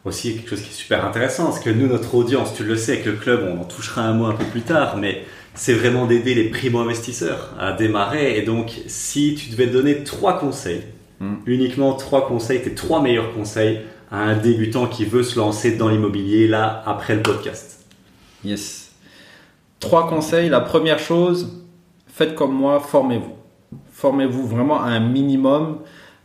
aussi 0.05 0.37
quelque 0.37 0.51
chose 0.51 0.63
qui 0.63 0.71
est 0.71 0.73
super 0.73 1.05
intéressant, 1.05 1.47
parce 1.47 1.59
que 1.59 1.71
nous, 1.71 1.89
notre 1.89 2.15
audience, 2.15 2.55
tu 2.55 2.63
le 2.63 2.77
sais, 2.77 2.93
avec 2.93 3.07
le 3.07 3.13
club, 3.13 3.41
on 3.53 3.61
en 3.61 3.65
touchera 3.65 4.03
un 4.03 4.13
mot 4.13 4.27
un 4.27 4.35
peu 4.35 4.45
plus 4.45 4.63
tard, 4.63 4.97
mais 4.97 5.25
c'est 5.55 5.75
vraiment 5.75 6.07
d'aider 6.07 6.35
les 6.35 6.49
primo-investisseurs 6.49 7.55
à 7.59 7.73
démarrer. 7.73 8.39
Et 8.39 8.43
donc, 8.43 8.71
si 8.87 9.35
tu 9.35 9.51
devais 9.51 9.67
donner 9.67 10.05
trois 10.05 10.39
conseils, 10.39 10.83
hmm. 11.21 11.37
uniquement 11.47 11.95
trois 11.95 12.27
conseils, 12.27 12.63
tes 12.63 12.75
trois 12.75 13.01
meilleurs 13.03 13.33
conseils 13.35 13.81
à 14.11 14.21
un 14.21 14.37
débutant 14.37 14.87
qui 14.87 15.05
veut 15.05 15.23
se 15.23 15.39
lancer 15.39 15.77
dans 15.77 15.89
l'immobilier 15.89 16.47
là 16.47 16.83
après 16.87 17.15
le 17.15 17.23
podcast 17.23 17.77
Yes. 18.45 18.93
Trois 19.81 20.09
conseils. 20.09 20.49
La 20.49 20.61
première 20.61 20.99
chose, 20.99 21.65
faites 22.07 22.35
comme 22.35 22.55
moi, 22.55 22.81
formez-vous. 22.81 23.35
Formez-vous 23.93 24.47
vraiment 24.47 24.81
à 24.81 24.87
un 24.87 25.01
minimum. 25.01 25.81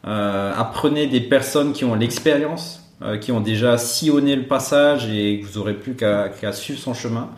Euh, 0.05 0.53
apprenez 0.55 1.07
des 1.07 1.21
personnes 1.21 1.73
qui 1.73 1.85
ont 1.85 1.95
l'expérience, 1.95 2.91
euh, 3.01 3.17
qui 3.17 3.31
ont 3.31 3.41
déjà 3.41 3.77
sillonné 3.77 4.35
le 4.35 4.43
passage 4.43 5.07
et 5.09 5.41
vous 5.41 5.57
aurez 5.57 5.73
plus 5.73 5.95
qu'à 5.95 6.53
suivre 6.53 6.79
son 6.79 6.93
chemin. 6.93 7.29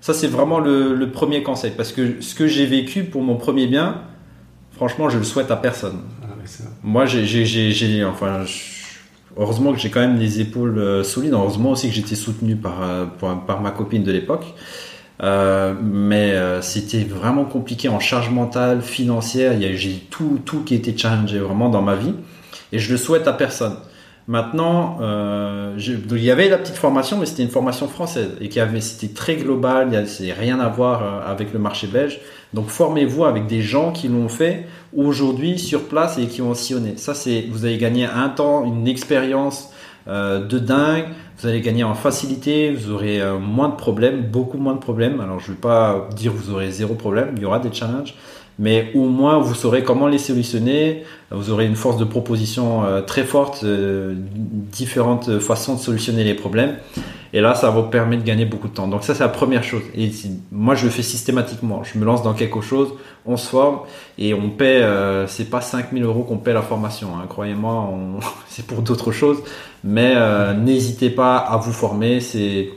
Ça, 0.00 0.14
c'est 0.14 0.28
vraiment 0.28 0.60
le, 0.60 1.10
premier 1.10 1.42
conseil. 1.42 1.72
Parce 1.76 1.92
que 1.92 2.20
ce 2.20 2.34
que 2.34 2.46
j'ai 2.46 2.66
vécu 2.66 3.04
pour 3.04 3.22
mon 3.22 3.36
premier 3.36 3.66
bien, 3.66 4.02
franchement, 4.72 5.08
je 5.08 5.18
le 5.18 5.24
souhaite 5.24 5.50
à 5.50 5.56
personne. 5.56 6.00
Moi, 6.82 7.06
j'ai, 7.06 8.04
enfin, 8.04 8.44
heureusement 9.36 9.72
que 9.72 9.78
j'ai 9.78 9.90
quand 9.90 10.00
même 10.00 10.18
les 10.18 10.40
épaules 10.40 10.78
euh, 10.78 11.02
solides. 11.02 11.32
Heureusement 11.32 11.70
aussi 11.70 11.88
que 11.88 11.94
j'étais 11.94 12.14
soutenu 12.14 12.56
par, 12.56 12.82
euh, 12.82 13.04
par, 13.14 13.60
ma 13.60 13.70
copine 13.70 14.02
de 14.02 14.12
l'époque. 14.12 14.54
Euh, 15.22 15.74
mais 15.82 16.34
c'était 16.60 17.04
vraiment 17.04 17.44
compliqué 17.44 17.88
en 17.88 18.00
charge 18.00 18.30
mentale, 18.30 18.82
financière. 18.82 19.54
J'ai 19.74 20.06
tout, 20.10 20.40
tout 20.44 20.62
qui 20.62 20.74
était 20.74 20.96
challengé 20.96 21.38
vraiment 21.38 21.68
dans 21.68 21.82
ma 21.82 21.96
vie. 21.96 22.14
Et 22.72 22.78
je 22.78 22.90
le 22.90 22.98
souhaite 22.98 23.26
à 23.28 23.32
personne. 23.32 23.76
Maintenant, 24.28 24.98
euh, 25.00 25.78
il 25.78 26.22
y 26.22 26.30
avait 26.32 26.48
la 26.48 26.58
petite 26.58 26.76
formation, 26.76 27.16
mais 27.18 27.26
c'était 27.26 27.44
une 27.44 27.50
formation 27.50 27.86
française 27.86 28.30
et 28.40 28.48
qui 28.48 28.58
avait, 28.58 28.80
c'était 28.80 29.14
très 29.14 29.36
global, 29.36 29.88
il 29.92 30.24
n'y 30.24 30.32
a 30.32 30.34
rien 30.34 30.58
à 30.58 30.68
voir 30.68 31.02
euh, 31.02 31.30
avec 31.30 31.52
le 31.52 31.60
marché 31.60 31.86
belge. 31.86 32.18
Donc 32.52 32.68
formez-vous 32.68 33.24
avec 33.24 33.46
des 33.46 33.62
gens 33.62 33.92
qui 33.92 34.08
l'ont 34.08 34.28
fait 34.28 34.66
aujourd'hui 34.96 35.58
sur 35.58 35.84
place 35.84 36.18
et 36.18 36.26
qui 36.26 36.42
ont 36.42 36.54
sillonné. 36.54 36.96
Ça, 36.96 37.14
c'est, 37.14 37.46
vous 37.50 37.64
allez 37.64 37.78
gagner 37.78 38.06
un 38.06 38.28
temps, 38.28 38.64
une 38.64 38.88
expérience 38.88 39.70
euh, 40.08 40.44
de 40.44 40.60
dingue. 40.60 41.06
Vous 41.38 41.48
allez 41.48 41.60
gagner 41.60 41.82
en 41.82 41.94
facilité, 41.94 42.70
vous 42.70 42.92
aurez 42.92 43.20
euh, 43.20 43.38
moins 43.38 43.68
de 43.68 43.74
problèmes, 43.74 44.22
beaucoup 44.22 44.56
moins 44.56 44.74
de 44.74 44.78
problèmes. 44.78 45.20
Alors 45.20 45.40
je 45.40 45.50
ne 45.50 45.56
vais 45.56 45.60
pas 45.60 46.08
dire 46.14 46.32
que 46.32 46.36
vous 46.36 46.52
aurez 46.52 46.70
zéro 46.70 46.94
problème, 46.94 47.34
il 47.36 47.42
y 47.42 47.44
aura 47.44 47.58
des 47.58 47.72
challenges, 47.72 48.14
mais 48.58 48.90
au 48.94 49.06
moins 49.08 49.38
vous 49.38 49.54
saurez 49.54 49.82
comment 49.82 50.06
les 50.06 50.18
solutionner. 50.18 51.04
Vous 51.30 51.50
aurez 51.50 51.66
une 51.66 51.76
force 51.76 51.98
de 51.98 52.04
proposition 52.04 52.84
euh, 52.84 53.02
très 53.02 53.24
forte, 53.24 53.64
euh, 53.64 54.14
différentes 54.16 55.38
façons 55.40 55.74
de 55.74 55.80
solutionner 55.80 56.24
les 56.24 56.34
problèmes. 56.34 56.76
Et 57.32 57.40
là, 57.40 57.54
ça 57.54 57.68
vous 57.68 57.82
permettre 57.82 58.22
de 58.22 58.26
gagner 58.26 58.46
beaucoup 58.46 58.68
de 58.68 58.72
temps. 58.72 58.86
Donc 58.86 59.04
ça, 59.04 59.14
c'est 59.14 59.24
la 59.24 59.28
première 59.28 59.64
chose. 59.64 59.82
Et 59.94 60.10
moi, 60.52 60.74
je 60.74 60.84
le 60.84 60.90
fais 60.90 61.02
systématiquement. 61.02 61.82
Je 61.84 61.98
me 61.98 62.04
lance 62.04 62.22
dans 62.22 62.32
quelque 62.32 62.60
chose, 62.62 62.94
on 63.26 63.36
se 63.36 63.48
forme 63.48 63.80
et 64.18 64.32
on 64.32 64.48
paie. 64.48 64.82
Euh, 64.82 65.26
c'est 65.26 65.50
pas 65.50 65.60
5000 65.60 66.02
euros 66.04 66.22
qu'on 66.22 66.38
paie 66.38 66.54
la 66.54 66.62
formation. 66.62 67.08
Hein. 67.16 67.26
Croyez-moi, 67.28 67.90
c'est 68.48 68.66
pour 68.66 68.80
d'autres 68.80 69.12
choses. 69.12 69.42
Mais 69.84 70.14
n'hésitez 70.54 71.10
pas 71.10 71.36
à 71.36 71.58
vous 71.58 71.72
former. 71.72 72.20
C'est 72.20 72.70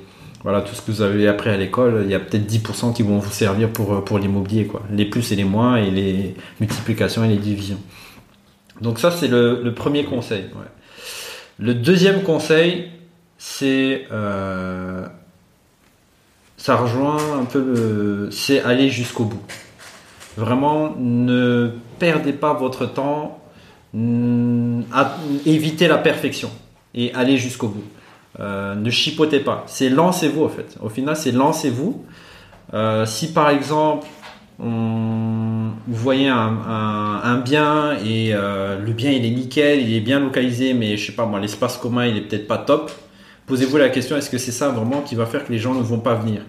voilà, 0.43 0.61
tout 0.61 0.73
ce 0.73 0.81
que 0.81 0.91
vous 0.91 1.01
avez 1.01 1.27
appris 1.27 1.49
à 1.49 1.57
l'école, 1.57 2.01
il 2.05 2.11
y 2.11 2.15
a 2.15 2.19
peut-être 2.19 2.49
10% 2.49 2.93
qui 2.93 3.03
vont 3.03 3.19
vous 3.19 3.31
servir 3.31 3.69
pour, 3.69 3.93
euh, 3.93 4.01
pour 4.01 4.19
l'immobilier, 4.19 4.65
quoi. 4.65 4.83
Les 4.91 5.05
plus 5.05 5.31
et 5.31 5.35
les 5.35 5.43
moins, 5.43 5.75
et 5.75 5.91
les 5.91 6.35
multiplications 6.59 7.25
et 7.25 7.27
les 7.27 7.37
divisions. 7.37 7.79
Donc 8.81 8.99
ça, 8.99 9.11
c'est 9.11 9.27
le, 9.27 9.73
premier 9.75 10.05
conseil. 10.05 10.45
Le 11.57 11.73
deuxième 11.73 12.23
conseil, 12.23 12.89
c'est... 13.37 14.07
Euh, 14.11 15.05
ça 16.55 16.75
rejoint 16.77 17.39
un 17.39 17.45
peu 17.45 17.59
le... 17.59 18.29
C'est 18.31 18.61
aller 18.61 18.89
jusqu'au 18.89 19.25
bout. 19.25 19.43
Vraiment, 20.37 20.95
ne 20.97 21.71
perdez 21.99 22.31
pas 22.31 22.53
votre 22.53 22.85
temps, 22.85 23.43
évitez 25.45 25.87
la 25.89 25.97
perfection 25.97 26.49
et 26.93 27.13
allez 27.13 27.37
jusqu'au 27.37 27.67
bout. 27.67 27.83
Euh, 28.39 28.75
ne 28.75 28.89
chipotez 28.89 29.39
pas. 29.39 29.63
C'est 29.67 29.89
lancez-vous 29.89 30.43
en 30.43 30.49
fait. 30.49 30.77
Au 30.81 30.89
final, 30.89 31.15
c'est 31.15 31.31
lancez-vous. 31.31 32.03
Euh, 32.73 33.05
si 33.05 33.33
par 33.33 33.49
exemple 33.49 34.07
vous 34.61 35.71
voyez 35.87 36.27
un, 36.27 37.41
bien 37.45 37.93
et 38.05 38.33
le 38.33 38.91
bien 38.91 39.09
il 39.09 39.25
est 39.25 39.31
nickel, 39.31 39.79
il 39.79 39.95
est 39.95 40.01
bien 40.01 40.19
localisé, 40.19 40.73
mais 40.73 40.97
je 40.97 41.05
sais 41.07 41.11
pas 41.13 41.25
moi, 41.25 41.39
l'espace 41.39 41.77
commun 41.77 42.05
il 42.05 42.17
est 42.17 42.21
peut-être 42.21 42.45
pas 42.45 42.57
top. 42.57 42.91
Posez-vous 43.47 43.77
la 43.77 43.87
question 43.87 44.17
est-ce 44.17 44.29
que 44.29 44.37
c'est 44.37 44.51
ça 44.51 44.67
vraiment 44.67 44.99
qui 44.99 45.15
va 45.15 45.25
faire 45.25 45.45
que 45.45 45.53
les 45.53 45.59
gens 45.59 45.73
ne 45.73 45.81
vont 45.81 45.99
pas 45.99 46.15
venir? 46.15 46.41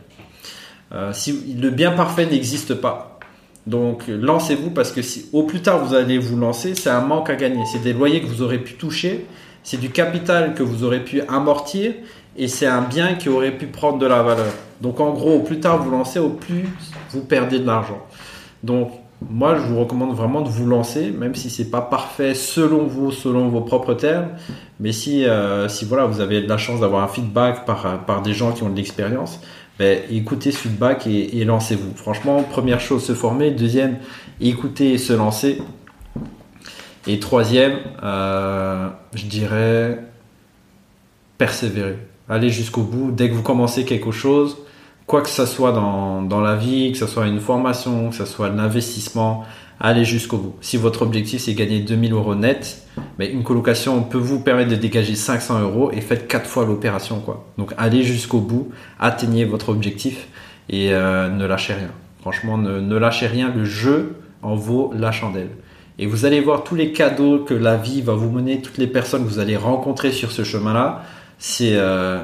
Si 1.13 1.57
le 1.57 1.71
bien 1.71 1.93
parfait 1.93 2.27
n'existe 2.27 2.75
pas, 2.75 3.21
donc 3.69 4.05
lancez-vous 4.09 4.71
parce 4.71 4.91
que 4.91 5.03
si 5.03 5.27
au 5.33 5.45
plus 5.45 5.61
tard 5.61 5.85
vous 5.85 5.95
allez 5.95 6.19
vous 6.19 6.37
lancer, 6.37 6.75
c'est 6.75 6.91
un 6.91 7.03
manque 7.03 7.31
à 7.31 7.37
gagner. 7.37 7.63
C'est 7.71 7.83
des 7.83 7.93
loyers 7.93 8.21
que 8.21 8.27
vous 8.27 8.43
aurez 8.43 8.59
pu 8.59 8.75
toucher, 8.75 9.27
c'est 9.63 9.79
du 9.79 9.91
capital 9.91 10.55
que 10.55 10.63
vous 10.63 10.85
aurez 10.85 11.05
pu 11.05 11.23
amortir 11.23 11.93
et 12.37 12.49
c'est 12.49 12.67
un 12.67 12.83
bien 12.83 13.15
qui 13.15 13.29
aurait 13.29 13.57
pu 13.57 13.67
prendre 13.67 13.99
de 13.99 14.07
la 14.07 14.23
valeur. 14.23 14.53
Donc 14.81 15.01
en 15.01 15.13
gros, 15.13 15.35
au 15.37 15.41
plus 15.41 15.61
tard 15.61 15.83
vous 15.83 15.91
lancez, 15.91 16.19
au 16.19 16.31
plus 16.31 16.65
vous 17.11 17.23
perdez 17.23 17.59
de 17.59 17.67
l'argent. 17.67 18.01
Donc 18.63 18.91
moi, 19.29 19.55
je 19.57 19.61
vous 19.61 19.79
recommande 19.79 20.17
vraiment 20.17 20.41
de 20.41 20.49
vous 20.49 20.67
lancer, 20.67 21.11
même 21.11 21.35
si 21.35 21.51
c'est 21.51 21.71
pas 21.71 21.83
parfait 21.83 22.35
selon 22.35 22.87
vous, 22.87 23.11
selon 23.11 23.49
vos 23.49 23.61
propres 23.61 23.95
termes. 23.95 24.29
Mais 24.81 24.93
si, 24.93 25.25
euh, 25.27 25.69
voilà, 25.87 26.07
vous 26.07 26.21
avez 26.21 26.41
de 26.41 26.49
la 26.49 26.57
chance 26.57 26.81
d'avoir 26.81 27.05
un 27.05 27.09
feedback 27.09 27.67
par, 27.67 28.23
des 28.23 28.33
gens 28.33 28.53
qui 28.53 28.63
ont 28.63 28.71
de 28.71 28.77
l'expérience, 28.77 29.41
ben, 29.79 29.99
écoutez 30.11 30.53
ce 30.53 30.59
feedback 30.59 31.07
et, 31.07 31.45
lancez-vous. 31.45 31.93
Franchement, 31.97 32.43
première 32.43 32.81
chose, 32.81 33.05
se 33.05 33.13
former. 33.13 33.51
Deuxième, 33.51 33.99
écouter 34.41 34.95
et 34.95 34.99
se 34.99 35.13
lancer. 35.13 35.59
Et 37.07 37.19
troisième, 37.19 37.79
euh, 38.03 38.89
je 39.15 39.27
dirais 39.27 39.99
persévérer. 41.39 41.97
Allez 42.29 42.51
jusqu'au 42.51 42.83
bout. 42.83 43.11
Dès 43.11 43.29
que 43.29 43.35
vous 43.35 43.43
commencez 43.43 43.85
quelque 43.85 44.11
chose, 44.11 44.59
quoi 45.07 45.23
que 45.23 45.29
ce 45.29 45.47
soit 45.47 45.73
dans, 45.73 46.41
la 46.41 46.55
vie, 46.55 46.93
que 46.93 46.99
ce 46.99 47.07
soit 47.07 47.27
une 47.27 47.41
formation, 47.41 48.11
que 48.11 48.17
ce 48.17 48.27
soit 48.27 48.49
un 48.49 48.59
investissement, 48.59 49.45
allez 49.81 50.05
jusqu'au 50.05 50.37
bout. 50.37 50.55
Si 50.61 50.77
votre 50.77 51.03
objectif 51.03 51.41
c'est 51.43 51.55
gagner 51.55 51.81
2000 51.81 52.13
euros 52.13 52.35
net, 52.35 52.87
mais 53.19 53.31
une 53.31 53.43
colocation 53.43 54.03
peut 54.03 54.19
vous 54.19 54.41
permettre 54.41 54.71
de 54.71 54.77
dégager 54.77 55.15
500 55.15 55.63
euros 55.63 55.91
et 55.93 56.01
faites 56.01 56.29
quatre 56.29 56.49
fois 56.49 56.67
l'opération 56.67 57.21
quoi. 57.21 57.47
Donc 57.59 57.73
allez 57.79 58.05
jusqu'au 58.05 58.41
bout, 58.41 58.71
atteignez 59.01 59.45
votre 59.45 59.71
objectif 59.71 60.29
et 60.69 60.93
euh, 60.93 61.29
ne 61.29 61.47
lâchez 61.47 61.73
rien. 61.73 61.91
Franchement, 62.21 62.59
ne, 62.59 62.97
lâchez 62.97 63.27
rien. 63.27 63.53
Le 63.55 63.65
jeu 63.65 64.17
en 64.43 64.55
vaut 64.55 64.93
la 64.95 65.11
chandelle. 65.11 65.51
Et 66.03 66.07
vous 66.07 66.25
allez 66.25 66.41
voir 66.41 66.65
tous 66.65 66.75
les 66.75 66.93
cadeaux 66.93 67.41
que 67.41 67.53
la 67.53 67.77
vie 67.77 68.01
va 68.01 68.15
vous 68.15 68.31
mener, 68.31 68.63
toutes 68.63 68.79
les 68.79 68.87
personnes 68.87 69.23
que 69.23 69.29
vous 69.29 69.39
allez 69.39 69.59
rencontrer 69.59 70.13
sur 70.13 70.33
ce 70.33 70.45
chemin-là. 70.45 71.05
C'est 71.39 71.75
euh, 71.75 72.23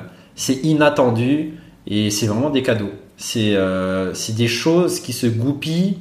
inattendu 0.63 1.53
et 1.87 2.11
c'est 2.11 2.27
vraiment 2.27 2.49
des 2.49 2.63
cadeaux. 2.63 2.93
Euh, 3.37 4.15
c'est 4.15 4.35
des 4.35 4.49
choses 4.49 5.01
qui 5.01 5.13
se 5.13 5.27
goupillent 5.27 5.99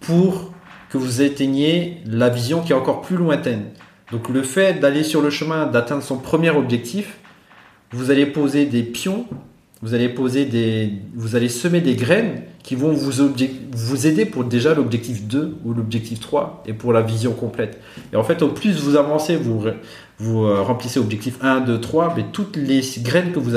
pour 0.00 0.50
que 0.88 0.96
vous 0.96 1.20
atteigniez 1.20 1.98
la 2.06 2.30
vision 2.30 2.62
qui 2.62 2.72
est 2.72 2.74
encore 2.74 3.02
plus 3.02 3.16
lointaine. 3.16 3.64
Donc 4.10 4.30
le 4.30 4.42
fait 4.42 4.80
d'aller 4.80 5.02
sur 5.02 5.20
le 5.20 5.28
chemin, 5.28 5.66
d'atteindre 5.66 6.02
son 6.02 6.16
premier 6.16 6.50
objectif, 6.50 7.18
vous 7.92 8.10
allez 8.10 8.24
poser 8.24 8.64
des 8.64 8.82
pions, 8.82 9.26
vous 9.82 9.94
allez 9.94 10.08
poser 10.08 10.46
des, 10.46 10.92
vous 11.14 11.36
allez 11.36 11.48
semer 11.48 11.80
des 11.80 11.94
graines 11.94 12.42
qui 12.62 12.74
vont 12.74 12.92
vous, 12.92 13.22
vous 13.72 14.06
aider 14.06 14.24
pour 14.24 14.44
déjà 14.44 14.74
l'objectif 14.74 15.24
2 15.24 15.58
ou 15.64 15.74
l'objectif 15.74 16.20
3 16.20 16.62
et 16.66 16.72
pour 16.72 16.94
la 16.94 17.02
vision 17.02 17.32
complète. 17.32 17.78
Et 18.12 18.16
en 18.16 18.24
fait, 18.24 18.40
au 18.40 18.48
plus 18.48 18.80
vous 18.80 18.96
avancez, 18.96 19.36
vous, 19.36 19.62
vous 20.18 20.44
euh, 20.44 20.62
remplissez 20.62 20.98
objectif 20.98 21.36
1, 21.42 21.60
2, 21.60 21.80
3, 21.80 22.14
mais 22.16 22.24
toutes 22.32 22.56
les 22.56 22.80
graines 23.02 23.32
que 23.32 23.38
vous 23.38 23.54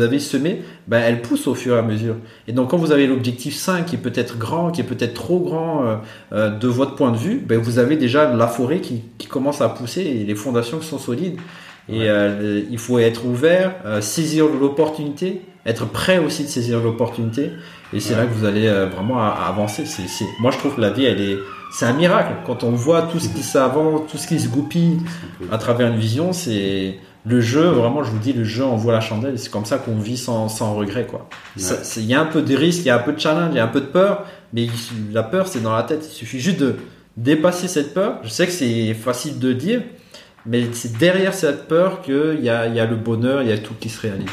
avez 0.00 0.20
semées, 0.20 0.62
ben, 0.86 1.00
elles 1.00 1.22
poussent 1.22 1.48
au 1.48 1.56
fur 1.56 1.74
et 1.74 1.78
à 1.78 1.82
mesure. 1.82 2.14
Et 2.46 2.52
donc 2.52 2.70
quand 2.70 2.76
vous 2.76 2.92
avez 2.92 3.08
l'objectif 3.08 3.56
5 3.56 3.86
qui 3.86 3.96
est 3.96 3.98
peut-être 3.98 4.38
grand, 4.38 4.70
qui 4.70 4.82
est 4.82 4.84
peut-être 4.84 5.14
trop 5.14 5.40
grand 5.40 5.84
euh, 5.84 5.96
euh, 6.32 6.50
de 6.56 6.68
votre 6.68 6.94
point 6.94 7.10
de 7.10 7.16
vue, 7.16 7.38
ben, 7.38 7.58
vous 7.58 7.80
avez 7.80 7.96
déjà 7.96 8.32
la 8.32 8.46
forêt 8.46 8.80
qui, 8.80 9.02
qui, 9.18 9.26
commence 9.26 9.60
à 9.60 9.68
pousser 9.68 10.02
et 10.02 10.24
les 10.24 10.34
fondations 10.36 10.80
sont 10.80 10.98
solides. 10.98 11.38
Et 11.88 12.08
il 12.70 12.78
faut 12.78 12.98
être 12.98 13.26
ouvert, 13.26 13.74
saisir 14.00 14.46
l'opportunité, 14.46 15.42
être 15.66 15.86
prêt 15.86 16.18
aussi 16.18 16.44
de 16.44 16.48
saisir 16.48 16.80
l'opportunité. 16.80 17.50
Et 17.92 18.00
c'est 18.00 18.14
là 18.14 18.24
que 18.24 18.32
vous 18.32 18.44
allez 18.44 18.68
vraiment 18.68 19.20
avancer. 19.20 19.84
C'est, 19.86 20.24
moi 20.40 20.50
je 20.50 20.58
trouve 20.58 20.76
que 20.76 20.80
la 20.80 20.90
vie 20.90 21.04
elle 21.04 21.20
est 21.20 21.36
c'est 21.72 21.86
un 21.86 21.94
miracle. 21.94 22.34
Quand 22.46 22.64
on 22.64 22.72
voit 22.72 23.02
tout 23.02 23.18
ce 23.18 23.28
qui 23.28 23.42
s'avance, 23.42 24.02
tout 24.10 24.18
ce 24.18 24.26
qui 24.26 24.38
se 24.38 24.48
goupille 24.48 24.98
à 25.50 25.58
travers 25.58 25.88
une 25.88 25.98
vision, 25.98 26.32
c'est 26.32 26.98
le 27.24 27.40
jeu, 27.40 27.66
vraiment, 27.68 28.02
je 28.02 28.10
vous 28.10 28.18
dis, 28.18 28.32
le 28.32 28.44
jeu 28.44 28.64
envoie 28.64 28.92
la 28.92 29.00
chandelle. 29.00 29.38
C'est 29.38 29.50
comme 29.50 29.64
ça 29.64 29.78
qu'on 29.78 29.96
vit 29.96 30.18
sans, 30.18 30.48
sans 30.48 30.74
regret, 30.74 31.06
quoi. 31.06 31.28
Il 31.56 32.04
y 32.04 32.14
a 32.14 32.20
un 32.20 32.26
peu 32.26 32.42
de 32.42 32.54
risque, 32.54 32.80
il 32.80 32.86
y 32.86 32.90
a 32.90 32.96
un 32.96 33.02
peu 33.02 33.12
de 33.12 33.20
challenge, 33.20 33.50
il 33.52 33.56
y 33.56 33.60
a 33.60 33.64
un 33.64 33.68
peu 33.68 33.80
de 33.80 33.86
peur, 33.86 34.26
mais 34.52 34.66
la 35.12 35.22
peur, 35.22 35.46
c'est 35.46 35.62
dans 35.62 35.74
la 35.74 35.82
tête. 35.84 36.06
Il 36.10 36.14
suffit 36.14 36.40
juste 36.40 36.58
de 36.58 36.76
dépasser 37.16 37.68
cette 37.68 37.94
peur. 37.94 38.18
Je 38.22 38.28
sais 38.28 38.46
que 38.46 38.52
c'est 38.52 38.92
facile 38.94 39.38
de 39.38 39.52
dire, 39.52 39.82
mais 40.46 40.64
c'est 40.72 40.96
derrière 40.96 41.34
cette 41.34 41.68
peur 41.68 42.02
qu'il 42.02 42.40
y 42.42 42.48
a, 42.48 42.66
y 42.66 42.80
a 42.80 42.86
le 42.86 42.96
bonheur, 42.96 43.42
il 43.42 43.48
y 43.48 43.52
a 43.52 43.58
tout 43.58 43.74
qui 43.78 43.88
se 43.88 44.00
réalise. 44.00 44.30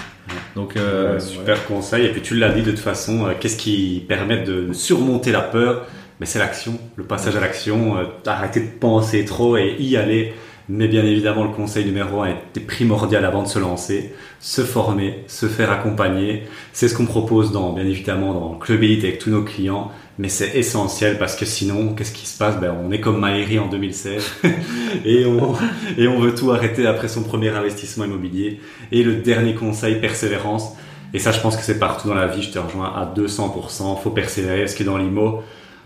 Donc, 0.55 0.75
euh, 0.77 1.19
super 1.19 1.65
conseil. 1.65 2.05
Et 2.05 2.09
puis 2.09 2.21
tu 2.21 2.35
l'as 2.35 2.49
dit 2.49 2.61
de 2.61 2.71
toute 2.71 2.79
façon, 2.79 3.25
euh, 3.25 3.33
qu'est-ce 3.39 3.57
qui 3.57 4.03
permet 4.07 4.43
de 4.43 4.73
surmonter 4.73 5.31
la 5.31 5.41
peur? 5.41 5.85
Mais 6.19 6.25
c'est 6.25 6.39
l'action, 6.39 6.77
le 6.95 7.03
passage 7.03 7.35
à 7.35 7.39
l'action, 7.39 7.97
euh, 7.97 8.03
arrêter 8.25 8.59
de 8.59 8.67
penser 8.79 9.23
trop 9.25 9.57
et 9.57 9.75
y 9.79 9.95
aller. 9.97 10.33
Mais 10.67 10.87
bien 10.87 11.03
évidemment, 11.03 11.43
le 11.45 11.49
conseil 11.51 11.85
numéro 11.85 12.21
un 12.21 12.27
est 12.27 12.59
primordial 12.59 13.25
avant 13.25 13.41
de 13.41 13.47
se 13.47 13.57
lancer, 13.57 14.13
se 14.39 14.61
former, 14.61 15.23
se 15.27 15.47
faire 15.47 15.71
accompagner. 15.71 16.43
C'est 16.73 16.87
ce 16.87 16.95
qu'on 16.95 17.07
propose 17.07 17.51
dans, 17.51 17.73
bien 17.73 17.85
évidemment, 17.85 18.33
dans 18.33 18.53
Club 18.55 18.83
Elite 18.83 19.03
avec 19.03 19.17
tous 19.17 19.31
nos 19.31 19.43
clients. 19.43 19.91
Mais 20.19 20.27
c'est 20.27 20.57
essentiel 20.57 21.17
parce 21.17 21.37
que 21.37 21.45
sinon, 21.45 21.93
qu'est-ce 21.93 22.11
qui 22.11 22.27
se 22.27 22.37
passe? 22.37 22.59
Ben, 22.59 22.75
On 22.85 22.91
est 22.91 22.99
comme 22.99 23.21
Maïri 23.21 23.57
en 23.57 23.69
2016 23.69 24.41
et, 25.05 25.25
on, 25.25 25.55
et 25.97 26.09
on 26.09 26.19
veut 26.19 26.35
tout 26.35 26.51
arrêter 26.51 26.85
après 26.85 27.07
son 27.07 27.23
premier 27.23 27.47
investissement 27.47 28.03
immobilier. 28.03 28.59
Et 28.91 29.01
le 29.01 29.15
dernier 29.15 29.55
conseil, 29.55 29.95
persévérance. 30.01 30.73
Et 31.13 31.19
ça, 31.19 31.31
je 31.31 31.39
pense 31.39 31.55
que 31.55 31.63
c'est 31.63 31.79
partout 31.79 32.09
dans 32.09 32.15
la 32.15 32.27
vie. 32.27 32.41
Je 32.41 32.51
te 32.51 32.59
rejoins 32.59 32.87
à 32.87 33.09
200%. 33.17 34.01
Faut 34.01 34.09
persévérer 34.09 34.59
parce 34.59 34.75
que 34.75 34.83
dans 34.83 34.97
l'IMO, 34.97 35.41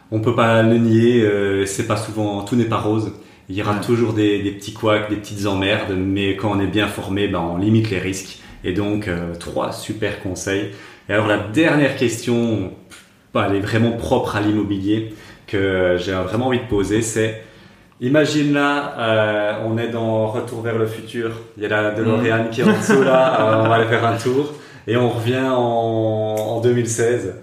on 0.09 0.19
peut 0.19 0.33
pas 0.33 0.63
le 0.63 0.79
nier, 0.79 1.21
euh, 1.21 1.67
c'est 1.67 1.85
pas 1.85 1.97
souvent, 1.97 2.41
tout 2.41 2.55
n'est 2.55 2.65
pas 2.65 2.79
rose. 2.79 3.11
Il 3.49 3.55
y 3.55 3.61
aura 3.61 3.75
toujours 3.75 4.13
des, 4.13 4.39
petits 4.57 4.73
couacs, 4.73 5.11
des 5.11 5.17
petites 5.17 5.45
emmerdes, 5.45 5.93
mais 5.95 6.35
quand 6.35 6.57
on 6.57 6.59
est 6.59 6.65
bien 6.65 6.87
formé, 6.87 7.27
ben, 7.27 7.39
on 7.39 7.57
limite 7.57 7.91
les 7.91 7.99
risques. 7.99 8.39
Et 8.63 8.73
donc, 8.73 9.07
euh, 9.07 9.35
trois 9.35 9.71
super 9.71 10.23
conseils. 10.23 10.71
Et 11.07 11.13
alors, 11.13 11.27
la 11.27 11.37
dernière 11.37 11.97
question, 11.97 12.71
bah, 13.33 13.47
elle 13.49 13.57
est 13.57 13.61
vraiment 13.61 13.91
propre 13.91 14.35
à 14.35 14.41
l'immobilier, 14.41 15.13
que 15.47 15.97
j'ai 15.99 16.13
vraiment 16.13 16.47
envie 16.47 16.59
de 16.59 16.67
poser, 16.67 17.01
c'est 17.01 17.43
Imagine 18.01 18.53
là, 18.53 18.95
euh, 18.97 19.53
on 19.65 19.77
est 19.77 19.87
dans 19.87 20.27
Retour 20.27 20.61
vers 20.61 20.77
le 20.77 20.87
futur. 20.87 21.31
Il 21.55 21.63
y 21.63 21.65
a 21.65 21.69
la 21.69 21.91
DeLorean 21.91 22.49
qui 22.51 22.59
est 22.59 22.63
en 22.65 22.77
dessous 22.77 23.01
là, 23.01 23.61
on 23.63 23.69
va 23.69 23.75
aller 23.75 23.87
faire 23.87 24.05
un 24.05 24.17
tour. 24.17 24.53
Et 24.87 24.97
on 24.97 25.09
revient 25.09 25.47
en, 25.47 26.35
en 26.35 26.59
2016. 26.59 27.35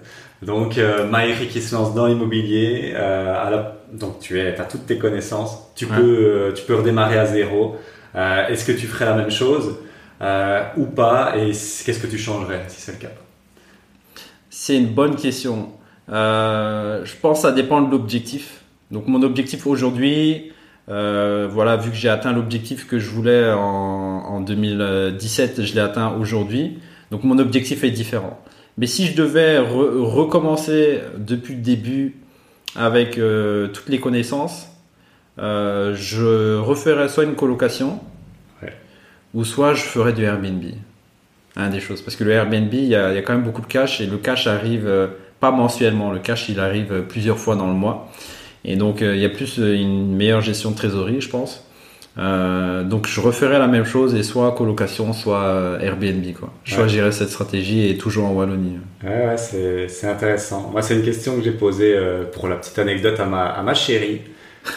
Donc, 0.43 0.77
euh, 0.77 1.07
Maïri 1.07 1.47
qui 1.47 1.61
se 1.61 1.73
lance 1.73 1.95
dans 1.95 2.05
l'immobilier, 2.05 2.93
euh, 2.95 3.63
donc 3.91 4.19
tu 4.19 4.39
es, 4.39 4.59
as 4.59 4.65
toutes 4.65 4.85
tes 4.85 4.97
connaissances, 4.97 5.71
tu 5.75 5.85
peux, 5.85 6.01
euh, 6.01 6.53
tu 6.53 6.63
peux 6.63 6.75
redémarrer 6.75 7.17
à 7.17 7.25
zéro. 7.25 7.75
Euh, 8.15 8.47
est-ce 8.47 8.65
que 8.65 8.71
tu 8.71 8.87
ferais 8.87 9.05
la 9.05 9.15
même 9.15 9.31
chose 9.31 9.77
euh, 10.21 10.63
ou 10.77 10.85
pas? 10.85 11.33
Et 11.37 11.51
qu'est-ce 11.51 11.99
que 11.99 12.07
tu 12.07 12.17
changerais 12.17 12.65
si 12.67 12.81
c'est 12.81 12.93
le 12.93 12.97
cas? 12.97 13.13
C'est 14.49 14.77
une 14.77 14.93
bonne 14.93 15.15
question. 15.15 15.69
Je 16.07 17.15
pense 17.21 17.39
que 17.39 17.41
ça 17.47 17.51
dépend 17.51 17.81
de 17.81 17.91
l'objectif. 17.91 18.61
Donc, 18.91 19.07
mon 19.07 19.23
objectif 19.23 19.67
aujourd'hui, 19.67 20.51
voilà, 20.87 21.77
vu 21.77 21.91
que 21.91 21.95
j'ai 21.95 22.09
atteint 22.09 22.33
l'objectif 22.33 22.87
que 22.87 22.99
je 22.99 23.09
voulais 23.09 23.51
en, 23.51 23.59
en 23.59 24.41
2017, 24.41 25.63
je 25.63 25.73
l'ai 25.73 25.81
atteint 25.81 26.15
aujourd'hui. 26.19 26.79
Donc, 27.11 27.23
mon 27.23 27.37
objectif 27.39 27.83
est 27.83 27.91
différent. 27.91 28.39
Mais 28.77 28.87
si 28.87 29.05
je 29.05 29.15
devais 29.15 29.59
recommencer 29.59 31.01
depuis 31.17 31.55
le 31.55 31.61
début 31.61 32.15
avec 32.75 33.17
euh, 33.17 33.67
toutes 33.67 33.89
les 33.89 33.99
connaissances, 33.99 34.67
euh, 35.39 35.93
je 35.95 36.57
referais 36.57 37.09
soit 37.09 37.25
une 37.25 37.35
colocation, 37.35 37.99
ou 39.33 39.45
soit 39.45 39.73
je 39.73 39.83
ferais 39.83 40.13
du 40.13 40.23
Airbnb. 40.23 40.63
Un 41.55 41.69
des 41.69 41.79
choses. 41.79 42.01
Parce 42.01 42.15
que 42.15 42.23
le 42.23 42.31
Airbnb, 42.31 42.73
il 42.73 42.85
y, 42.85 42.95
a, 42.95 43.13
quand 43.21 43.33
même 43.33 43.43
beaucoup 43.43 43.61
de 43.61 43.67
cash 43.67 44.01
et 44.01 44.05
le 44.05 44.17
cash 44.17 44.47
arrive 44.47 44.87
euh, 44.87 45.07
pas 45.41 45.51
mensuellement. 45.51 46.11
Le 46.11 46.19
cash, 46.19 46.47
il 46.47 46.61
arrive 46.61 47.03
plusieurs 47.09 47.37
fois 47.37 47.57
dans 47.57 47.67
le 47.67 47.73
mois. 47.73 48.09
Et 48.63 48.77
donc, 48.77 49.01
il 49.01 49.17
y 49.17 49.25
a 49.25 49.29
plus 49.29 49.57
une 49.57 50.15
meilleure 50.15 50.41
gestion 50.41 50.71
de 50.71 50.75
trésorerie, 50.77 51.19
je 51.19 51.29
pense. 51.29 51.65
Euh, 52.17 52.83
donc 52.83 53.07
je 53.07 53.21
referais 53.21 53.57
la 53.57 53.67
même 53.67 53.85
chose 53.85 54.15
et 54.15 54.23
soit 54.23 54.51
colocation, 54.53 55.13
soit 55.13 55.43
euh, 55.43 55.79
Airbnb. 55.79 56.25
Quoi. 56.37 56.51
Je 56.65 56.75
choisirais 56.75 57.11
cette 57.11 57.29
stratégie 57.29 57.89
et 57.89 57.97
toujours 57.97 58.25
en 58.25 58.33
Wallonie. 58.33 58.79
Ouais, 59.03 59.27
ouais 59.27 59.37
c'est 59.37 60.07
intéressant. 60.07 60.69
Moi, 60.71 60.81
c'est 60.81 60.95
une 60.95 61.03
question 61.03 61.37
que 61.37 61.43
j'ai 61.43 61.51
posée 61.51 61.95
euh, 61.95 62.25
pour 62.25 62.47
la 62.47 62.57
petite 62.57 62.77
anecdote 62.79 63.19
à 63.19 63.25
ma, 63.25 63.45
à 63.45 63.61
ma 63.63 63.73
chérie. 63.73 64.21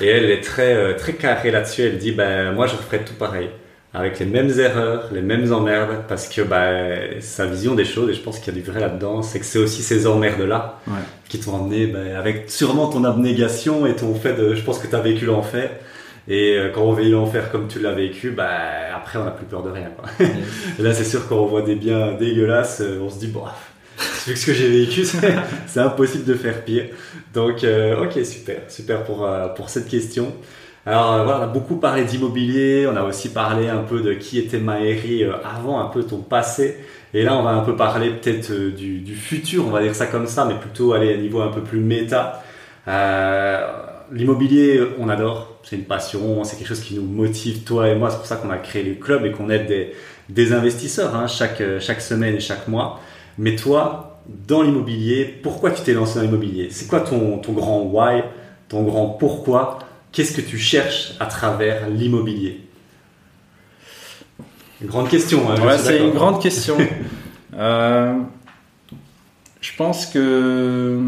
Et 0.01 0.07
elle 0.07 0.31
est 0.31 0.41
très, 0.41 0.97
très 0.97 1.13
carrée 1.13 1.51
là-dessus. 1.51 1.83
Elle 1.83 1.99
dit 1.99 2.13
ben, 2.13 2.53
Moi, 2.53 2.67
je 2.67 2.75
ferais 2.75 3.05
tout 3.05 3.15
pareil. 3.15 3.51
Avec 3.95 4.19
les 4.19 4.27
mêmes 4.27 4.51
erreurs, 4.59 5.09
les 5.13 5.23
mêmes 5.23 5.53
emmerdes, 5.53 6.03
parce 6.09 6.29
que 6.29 6.43
bah, 6.43 7.21
sa 7.21 7.47
vision 7.47 7.77
des 7.77 7.85
choses, 7.85 8.11
et 8.11 8.15
je 8.15 8.21
pense 8.21 8.41
qu'il 8.41 8.53
y 8.53 8.59
a 8.59 8.61
du 8.61 8.69
vrai 8.69 8.81
là-dedans, 8.81 9.23
c'est 9.23 9.39
que 9.39 9.47
c'est 9.47 9.61
aussi 9.61 9.83
ces 9.83 10.09
emmerdes-là 10.09 10.81
qui 11.29 11.39
t'ont 11.39 11.53
emmené 11.53 11.87
bah, 11.87 12.19
avec 12.19 12.51
sûrement 12.51 12.89
ton 12.89 13.05
abnégation 13.05 13.87
et 13.87 13.95
ton 13.95 14.13
fait 14.17 14.35
de, 14.35 14.57
je 14.57 14.63
pense 14.63 14.81
que 14.81 14.89
tu 14.89 14.97
as 14.97 15.01
vécu 15.01 15.27
l'enfer. 15.27 15.71
Et 16.27 16.57
euh, 16.57 16.71
quand 16.75 16.83
on 16.83 16.93
vit 16.93 17.11
l'enfer 17.11 17.53
comme 17.53 17.69
tu 17.69 17.79
l'as 17.79 17.93
vécu, 17.93 18.31
bah, 18.31 18.49
après 18.97 19.19
on 19.21 19.25
n'a 19.25 19.31
plus 19.31 19.47
peur 19.47 19.63
de 19.63 19.71
rien. 19.71 19.91
Quoi. 19.97 20.09
et 20.79 20.83
là 20.83 20.93
c'est 20.93 21.05
sûr 21.05 21.29
quand 21.29 21.37
on 21.37 21.47
voit 21.47 21.63
des 21.63 21.77
biens 21.77 22.13
dégueulasses, 22.13 22.81
euh, 22.81 22.99
on 23.01 23.11
se 23.11 23.21
dit, 23.21 23.29
bon, 23.29 23.45
vu 24.27 24.33
que 24.33 24.39
ce 24.39 24.47
que 24.47 24.55
j'ai 24.55 24.71
vécu, 24.71 25.05
c'est 25.67 25.81
impossible 25.81 26.25
de 26.25 26.35
faire 26.35 26.65
pire. 26.65 26.87
Donc, 27.33 27.63
euh, 27.63 28.05
ok, 28.05 28.25
super, 28.25 28.63
super 28.69 29.05
pour, 29.05 29.29
pour 29.55 29.69
cette 29.69 29.87
question. 29.87 30.33
Alors 30.87 31.25
voilà, 31.25 31.41
on 31.41 31.43
a 31.45 31.47
beaucoup 31.47 31.77
parlé 31.77 32.05
d'immobilier, 32.05 32.87
on 32.87 32.97
a 32.97 33.03
aussi 33.05 33.31
parlé 33.31 33.69
un 33.69 33.83
peu 33.83 34.01
de 34.01 34.13
qui 34.13 34.39
était 34.39 34.59
Maëri 34.59 35.25
avant, 35.43 35.81
un 35.81 35.87
peu 35.87 36.03
ton 36.03 36.19
passé. 36.19 36.79
Et 37.15 37.23
là, 37.23 37.37
on 37.39 37.43
va 37.43 37.51
un 37.51 37.63
peu 37.63 37.75
parler 37.75 38.11
peut-être 38.11 38.53
du, 38.53 39.01
du, 39.01 39.15
futur, 39.15 39.67
on 39.67 39.71
va 39.71 39.81
dire 39.83 39.95
ça 39.95 40.07
comme 40.07 40.27
ça, 40.27 40.45
mais 40.45 40.55
plutôt 40.55 40.93
aller 40.93 41.15
à 41.15 41.17
un 41.17 41.21
niveau 41.21 41.41
un 41.41 41.49
peu 41.49 41.63
plus 41.63 41.81
méta. 41.81 42.43
Euh, 42.89 43.67
L'immobilier, 44.13 44.83
on 44.99 45.09
adore, 45.09 45.57
c'est 45.63 45.77
une 45.77 45.85
passion, 45.85 46.45
c'est 46.45 46.57
quelque 46.57 46.69
chose 46.69 46.81
qui 46.81 46.95
nous 46.95 47.03
motive, 47.03 47.65
toi 47.65 47.89
et 47.89 47.95
moi. 47.95 48.11
C'est 48.11 48.19
pour 48.19 48.27
ça 48.27 48.37
qu'on 48.37 48.51
a 48.51 48.59
créé 48.59 48.83
le 48.83 48.95
club 48.97 49.25
et 49.25 49.33
qu'on 49.33 49.49
aide 49.49 49.67
des, 49.67 49.95
des 50.29 50.53
investisseurs 50.53 51.15
hein, 51.17 51.27
chaque, 51.27 51.63
chaque 51.81 52.03
semaine 52.03 52.35
et 52.37 52.41
chaque 52.41 52.69
mois. 52.69 53.01
Mais 53.39 53.57
toi, 53.57 54.21
dans 54.47 54.63
l'immobilier, 54.63 55.25
pourquoi 55.43 55.71
tu 55.71 55.83
t'es 55.83 55.95
lancé 55.95 56.17
dans 56.17 56.23
l'immobilier? 56.23 56.69
C'est 56.71 56.87
quoi 56.87 57.01
ton, 57.01 57.39
ton 57.39 57.53
grand 57.53 57.81
why, 57.81 58.23
ton 58.69 58.83
grand 58.83 59.09
pourquoi? 59.09 59.79
Qu'est-ce 60.15 60.33
que 60.33 60.41
tu 60.41 60.59
cherches 60.59 61.15
à 61.19 61.27
travers 61.27 61.89
l'immobilier? 61.91 62.61
Une 64.81 64.87
grande 64.87 65.09
question. 65.09 65.51
Hein, 65.51 65.61
ouais, 65.61 65.77
c'est 65.77 65.99
une 65.99 66.13
grande 66.13 66.41
question. 66.41 66.77
euh, 67.57 68.15
je 69.61 69.71
pense 69.77 70.07
que 70.07 71.01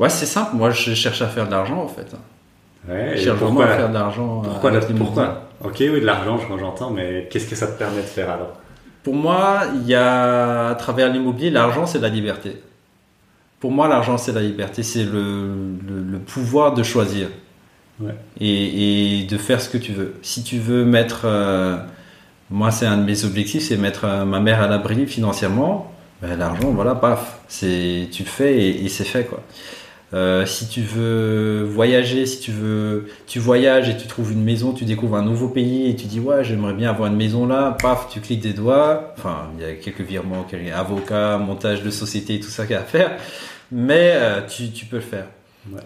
Ouais, 0.00 0.08
c'est 0.08 0.26
simple. 0.26 0.56
Moi, 0.56 0.70
je 0.70 0.94
cherche 0.94 1.22
à 1.22 1.28
faire 1.28 1.46
de 1.46 1.52
l'argent, 1.52 1.80
en 1.80 1.86
fait. 1.86 2.12
Ouais, 2.88 3.12
je 3.14 3.22
cherche 3.22 3.38
vraiment 3.38 3.60
à 3.60 3.68
faire 3.68 3.88
de 3.88 3.94
l'argent. 3.94 4.42
Pourquoi, 4.42 4.72
euh, 4.72 4.80
pourquoi 4.98 5.48
Ok, 5.62 5.76
oui, 5.78 6.00
de 6.00 6.06
l'argent, 6.06 6.40
j'entends, 6.58 6.90
mais 6.90 7.28
qu'est-ce 7.30 7.46
que 7.46 7.54
ça 7.54 7.68
te 7.68 7.78
permet 7.78 8.00
de 8.00 8.06
faire 8.06 8.28
alors? 8.28 8.54
Pour 9.04 9.14
moi, 9.14 9.60
il 9.76 9.86
y 9.86 9.94
a, 9.94 10.70
à 10.70 10.74
travers 10.74 11.12
l'immobilier, 11.12 11.50
l'argent, 11.50 11.86
c'est 11.86 12.00
la 12.00 12.08
liberté. 12.08 12.60
Pour 13.62 13.70
moi, 13.70 13.86
l'argent, 13.86 14.18
c'est 14.18 14.32
la 14.32 14.42
liberté. 14.42 14.82
C'est 14.82 15.04
le, 15.04 15.54
le, 15.86 16.18
pouvoir 16.18 16.74
de 16.74 16.82
choisir. 16.82 17.28
Ouais. 18.00 18.10
Et, 18.40 19.20
et, 19.20 19.24
de 19.24 19.38
faire 19.38 19.60
ce 19.60 19.68
que 19.68 19.78
tu 19.78 19.92
veux. 19.92 20.16
Si 20.20 20.42
tu 20.42 20.58
veux 20.58 20.84
mettre. 20.84 21.22
Euh, 21.26 21.76
moi, 22.50 22.72
c'est 22.72 22.86
un 22.86 22.98
de 22.98 23.04
mes 23.04 23.24
objectifs, 23.24 23.62
c'est 23.62 23.76
mettre 23.76 24.04
euh, 24.04 24.24
ma 24.24 24.40
mère 24.40 24.60
à 24.60 24.66
l'abri 24.66 25.06
financièrement. 25.06 25.92
Ben, 26.20 26.36
l'argent, 26.36 26.72
voilà, 26.72 26.96
paf. 26.96 27.38
C'est, 27.46 28.08
tu 28.10 28.24
le 28.24 28.28
fais 28.28 28.58
et, 28.58 28.84
et 28.84 28.88
c'est 28.88 29.04
fait, 29.04 29.26
quoi. 29.26 29.44
Euh, 30.14 30.44
si 30.44 30.68
tu 30.68 30.82
veux 30.82 31.62
voyager, 31.62 32.26
si 32.26 32.40
tu 32.40 32.50
veux, 32.50 33.06
tu 33.26 33.38
voyages 33.38 33.88
et 33.88 33.96
tu 33.96 34.06
trouves 34.06 34.32
une 34.32 34.44
maison, 34.44 34.72
tu 34.72 34.84
découvres 34.84 35.16
un 35.16 35.22
nouveau 35.22 35.48
pays 35.48 35.88
et 35.88 35.96
tu 35.96 36.04
dis 36.04 36.20
ouais 36.20 36.44
j'aimerais 36.44 36.74
bien 36.74 36.90
avoir 36.90 37.08
une 37.08 37.16
maison 37.16 37.46
là, 37.46 37.78
paf 37.80 38.08
tu 38.10 38.20
cliques 38.20 38.42
des 38.42 38.52
doigts, 38.52 39.14
enfin 39.16 39.48
il 39.56 39.64
y 39.64 39.66
a 39.66 39.72
quelques 39.72 40.02
virements, 40.02 40.42
quelques 40.42 40.70
avocats, 40.70 41.38
montage 41.38 41.82
de 41.82 41.90
société, 41.90 42.38
tout 42.40 42.50
ça 42.50 42.66
qu'il 42.66 42.74
y 42.74 42.76
a 42.76 42.82
à 42.82 42.84
faire, 42.84 43.12
mais 43.72 44.12
euh, 44.14 44.40
tu, 44.46 44.70
tu, 44.70 44.84
peux 44.86 44.96
le 44.96 45.02
faire. 45.02 45.26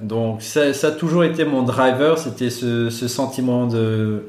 Donc 0.02 0.42
ça, 0.42 0.74
ça, 0.74 0.88
a 0.88 0.90
toujours 0.90 1.24
été 1.24 1.44
mon 1.44 1.62
driver, 1.62 2.18
c'était 2.18 2.50
ce, 2.50 2.90
ce, 2.90 3.08
sentiment 3.08 3.66
de, 3.66 4.24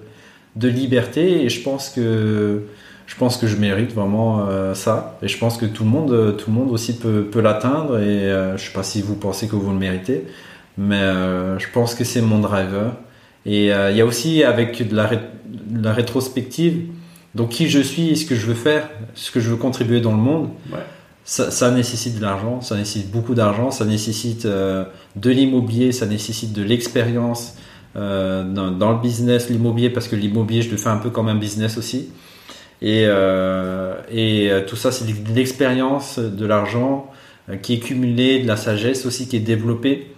de 0.55 0.67
liberté 0.67 1.43
et 1.43 1.49
je 1.49 1.61
pense 1.61 1.89
que 1.89 2.63
je 3.07 3.15
pense 3.15 3.38
que 3.38 3.47
je 3.47 3.55
mérite 3.55 3.93
vraiment 3.93 4.45
euh, 4.47 4.73
ça. 4.73 5.17
Et 5.23 5.27
je 5.27 5.38
pense 5.38 5.57
que 5.57 5.65
tout 5.65 5.84
le 5.85 5.89
monde, 5.89 6.11
euh, 6.11 6.34
tout 6.34 6.51
le 6.51 6.57
monde 6.57 6.71
aussi 6.71 6.97
peut, 6.97 7.23
peut 7.23 7.41
l'atteindre. 7.41 7.99
Et 7.99 8.29
euh, 8.29 8.57
je 8.57 8.65
sais 8.65 8.73
pas 8.73 8.84
si 8.84 9.01
vous 9.01 9.15
pensez 9.15 9.47
que 9.47 9.55
vous 9.55 9.71
le 9.71 9.77
méritez, 9.77 10.25
mais 10.77 11.01
je 11.57 11.65
pense 11.73 11.95
que 11.95 12.03
c'est 12.03 12.21
mon 12.21 12.39
driver. 12.39 12.93
Et 13.45 13.67
il 13.67 13.95
y 13.95 14.01
a 14.01 14.05
aussi 14.05 14.43
avec 14.43 14.88
de 14.88 14.95
la, 14.95 15.09
la, 15.73 15.93
rétrospective, 15.93 16.81
donc 17.34 17.49
qui 17.49 17.69
je 17.69 17.79
suis, 17.79 18.17
ce 18.17 18.25
que 18.25 18.35
je 18.35 18.45
veux 18.45 18.53
faire, 18.53 18.89
ce 19.15 19.31
que 19.31 19.39
je 19.39 19.49
veux 19.49 19.55
contribuer 19.55 20.01
dans 20.01 20.11
le 20.11 20.21
monde. 20.21 20.49
Ça, 21.30 21.72
nécessite 21.72 22.16
de 22.16 22.22
l'argent, 22.22 22.62
ça 22.62 22.78
nécessite 22.78 23.12
beaucoup 23.12 23.36
d'argent, 23.36 23.70
ça 23.70 23.84
nécessite 23.84 24.48
de 24.48 25.30
l'immobilier, 25.30 25.91
ça 25.91 26.06
nécessite 26.06 26.54
de 26.54 26.64
l'expérience 26.64 27.56
dans, 27.95 28.72
dans, 28.72 28.94
le 28.94 29.02
business, 29.02 29.49
l'immobilier, 29.49 29.90
parce 29.90 30.08
que 30.08 30.16
l'immobilier, 30.16 30.62
je 30.62 30.72
le 30.72 30.78
fais 30.78 30.88
un 30.88 30.95
peu 30.95 31.10
comme 31.10 31.28
un 31.28 31.36
business 31.36 31.78
aussi. 31.78 32.08
Et, 32.82 33.06
euh, 33.08 33.95
euh, 34.14 34.66
tout 34.66 34.76
ça, 34.76 34.91
c'est 34.91 35.06
de 35.06 35.34
l'expérience, 35.34 36.20
de 36.20 36.45
l'argent 36.45 37.10
euh, 37.49 37.56
qui 37.56 37.74
est 37.74 37.80
cumulé, 37.80 38.40
de 38.40 38.48
la 38.48 38.56
sagesse 38.56 39.06
aussi 39.06 39.28
qui 39.28 39.38
est 39.38 39.41
développée 39.41 40.14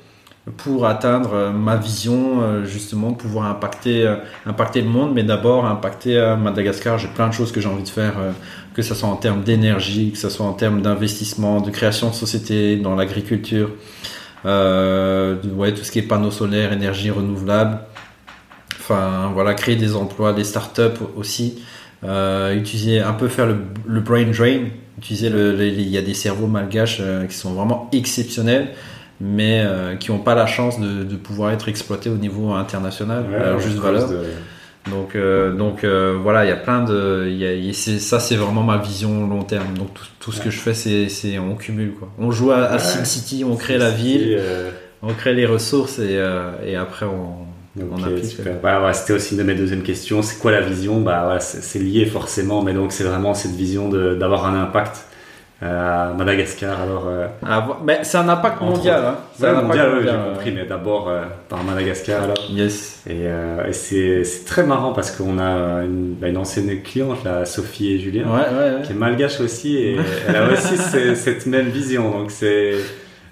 pour 0.57 0.87
atteindre 0.87 1.51
ma 1.51 1.75
vision 1.75 2.65
justement 2.65 3.11
de 3.11 3.17
pouvoir 3.17 3.45
impacter 3.45 4.11
impacter 4.47 4.81
le 4.81 4.87
monde 4.87 5.13
mais 5.13 5.21
d'abord 5.21 5.65
impacter 5.65 6.35
Madagascar 6.39 6.97
j'ai 6.97 7.09
plein 7.09 7.27
de 7.27 7.33
choses 7.33 7.51
que 7.51 7.61
j'ai 7.61 7.67
envie 7.67 7.83
de 7.83 7.89
faire 7.89 8.15
que 8.79 8.85
ce 8.85 8.95
soit 8.95 9.09
en 9.09 9.15
termes 9.15 9.43
d'énergie 9.43 10.11
que 10.11 10.17
ce 10.17 10.29
soit 10.29 10.45
en 10.45 10.53
termes 10.53 10.81
d'investissement 10.81 11.61
de 11.61 11.69
création 11.69 12.09
de 12.09 12.15
société 12.15 12.77
dans 12.77 12.95
l'agriculture 12.95 13.71
euh, 14.45 15.35
ouais 15.55 15.73
tout 15.73 15.83
ce 15.83 15.91
qui 15.91 15.99
est 15.99 16.03
panneaux 16.03 16.31
solaires 16.31 16.71
énergie 16.71 17.09
renouvelable 17.09 17.79
enfin 18.79 19.31
voilà 19.33 19.53
créer 19.53 19.75
des 19.75 19.95
emplois 19.95 20.33
des 20.33 20.45
startups 20.45 21.03
aussi 21.17 21.61
euh, 22.05 22.55
utiliser 22.55 23.01
un 23.01 23.11
peu 23.11 23.27
faire 23.27 23.45
le, 23.45 23.99
brain 23.99 24.23
drain. 24.31 24.69
Utiliser 24.97 25.29
le, 25.29 25.61
il 25.61 25.89
y 25.89 25.97
a 25.97 26.01
des 26.01 26.13
cerveaux 26.13 26.47
malgaches 26.47 26.99
euh, 27.01 27.25
qui 27.25 27.35
sont 27.35 27.51
vraiment 27.51 27.89
exceptionnels, 27.91 28.69
mais 29.19 29.65
qui 29.99 30.11
n'ont 30.11 30.19
pas 30.19 30.33
la 30.33 30.45
chance 30.45 30.79
de, 30.79 31.03
de, 31.03 31.15
pouvoir 31.17 31.51
être 31.51 31.67
exploités 31.67 32.09
au 32.09 32.15
niveau 32.15 32.53
international 32.53 33.25
alors 33.35 33.59
juste 33.59 33.77
valeur. 33.77 34.09
Donc, 34.89 35.15
donc 35.57 35.85
voilà, 35.85 36.45
il 36.45 36.49
y 36.49 36.51
a 36.51 36.57
plein 36.57 36.83
de. 36.83 37.27
Y 37.29 37.69
a, 37.69 37.73
ça, 37.99 38.19
c'est 38.19 38.35
vraiment 38.35 38.63
ma 38.63 38.77
vision 38.77 39.27
long 39.27 39.43
terme. 39.43 39.77
Donc 39.77 39.93
tout, 39.93 40.05
tout 40.19 40.31
ce 40.31 40.41
que 40.41 40.49
je 40.49 40.59
fais, 40.59 40.73
c'est 40.73 41.39
on 41.39 41.55
cumule. 41.55 41.93
Quoi. 41.93 42.09
On 42.17 42.31
joue 42.31 42.51
à, 42.51 42.63
à 42.65 42.79
SimCity, 42.79 43.43
on 43.43 43.55
crée 43.55 43.77
la 43.77 43.91
ville, 43.91 44.39
on 45.01 45.13
crée 45.13 45.33
les 45.33 45.45
ressources 45.45 45.99
et, 45.99 46.19
et 46.65 46.75
après 46.75 47.05
on, 47.05 47.45
bah, 48.63 48.93
c'était 48.93 49.13
aussi 49.13 49.33
une 49.33 49.39
de 49.39 49.43
mes 49.43 49.55
deuxièmes 49.55 49.83
questions. 49.83 50.21
C'est 50.21 50.39
quoi 50.39 50.51
la 50.51 50.61
vision? 50.61 51.01
Bah, 51.01 51.37
C'est 51.39 51.79
lié 51.79 52.05
forcément, 52.05 52.61
mais 52.61 52.73
donc 52.73 52.91
c'est 52.91 53.03
vraiment 53.03 53.33
cette 53.33 53.55
vision 53.55 53.89
d'avoir 53.89 54.45
un 54.45 54.59
impact 54.61 54.97
euh, 54.97 55.08
à 55.61 56.13
Madagascar. 56.17 56.81
Alors, 56.81 57.05
euh, 57.07 57.27
ah, 57.45 57.79
mais 57.83 57.99
c'est 58.03 58.17
un 58.17 58.29
impact 58.29 58.61
mondial. 58.61 59.03
Hein. 59.05 59.15
C'est 59.37 59.47
un 59.47 59.61
mondial, 59.61 59.95
mondial 59.95 60.19
j'ai 60.23 60.31
compris, 60.31 60.51
mais 60.51 60.65
d'abord 60.65 61.09
euh, 61.09 61.23
par 61.47 61.63
Madagascar. 61.63 62.23
Alors. 62.23 62.37
Yes. 62.49 63.03
Et, 63.09 63.25
et 63.67 63.73
c'est 63.73 64.45
très 64.45 64.63
marrant 64.63 64.93
parce 64.93 65.11
qu'on 65.11 65.39
a 65.39 65.83
une, 65.83 66.15
bah, 66.15 66.27
une, 66.27 66.37
ancienne 66.37 66.81
cliente, 66.81 67.23
là, 67.23 67.45
Sophie 67.45 67.93
et 67.93 67.99
Julien, 67.99 68.25
qui 68.83 68.91
est 68.91 68.95
malgache 68.95 69.39
aussi, 69.41 69.77
et 69.77 69.97
elle 70.27 70.35
a 70.35 70.51
aussi 70.51 70.77
cette 70.77 71.45
même 71.45 71.67
vision. 71.67 72.11
Donc 72.11 72.31
c'est 72.31 72.75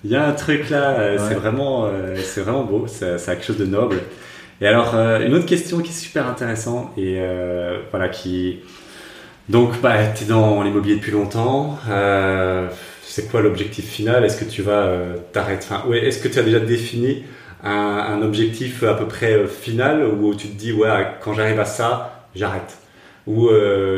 il 0.04 0.12
y 0.12 0.16
a 0.16 0.26
un 0.26 0.34
truc 0.34 0.70
là, 0.70 1.18
c'est 1.18 1.36
vraiment, 1.36 1.90
c'est 2.16 2.42
vraiment 2.42 2.64
beau, 2.64 2.86
c'est 2.88 3.18
quelque 3.26 3.46
chose 3.46 3.58
de 3.58 3.66
noble. 3.66 3.98
Et 4.60 4.68
alors, 4.68 4.96
euh, 4.96 5.26
une 5.26 5.34
autre 5.36 5.46
question 5.46 5.80
qui 5.80 5.90
est 5.90 5.94
super 5.94 6.28
intéressante 6.28 6.92
et 6.98 7.18
euh, 7.20 7.80
voilà, 7.92 8.10
qui. 8.10 8.60
Donc, 9.50 9.80
bah, 9.82 10.08
tu 10.08 10.24
es 10.24 10.28
dans 10.28 10.62
l'immobilier 10.64 10.96
depuis 10.96 11.12
longtemps. 11.12 11.78
Euh, 11.90 12.70
c'est 13.04 13.30
quoi 13.30 13.42
l'objectif 13.42 13.86
final? 13.86 14.26
Est-ce 14.26 14.44
que 14.44 14.50
tu 14.50 14.62
vas 14.62 14.98
t'arrêter 15.32 15.66
enfin, 15.70 15.88
ouais, 15.88 16.06
Est-ce 16.06 16.22
que 16.22 16.28
tu 16.28 16.40
as 16.40 16.44
déjà 16.44 16.60
défini 16.60 17.24
un, 17.64 17.72
un, 17.72 18.22
objectif 18.22 18.84
à 18.84 18.94
peu 18.94 19.08
près 19.08 19.48
final 19.48 20.06
où 20.06 20.36
tu 20.36 20.50
te 20.50 20.58
dis, 20.58 20.74
ouais, 20.74 20.90
quand 21.22 21.34
j'arrive 21.34 21.60
à 21.60 21.66
ça, 21.66 22.28
j'arrête? 22.36 22.78
Ou 23.26 23.50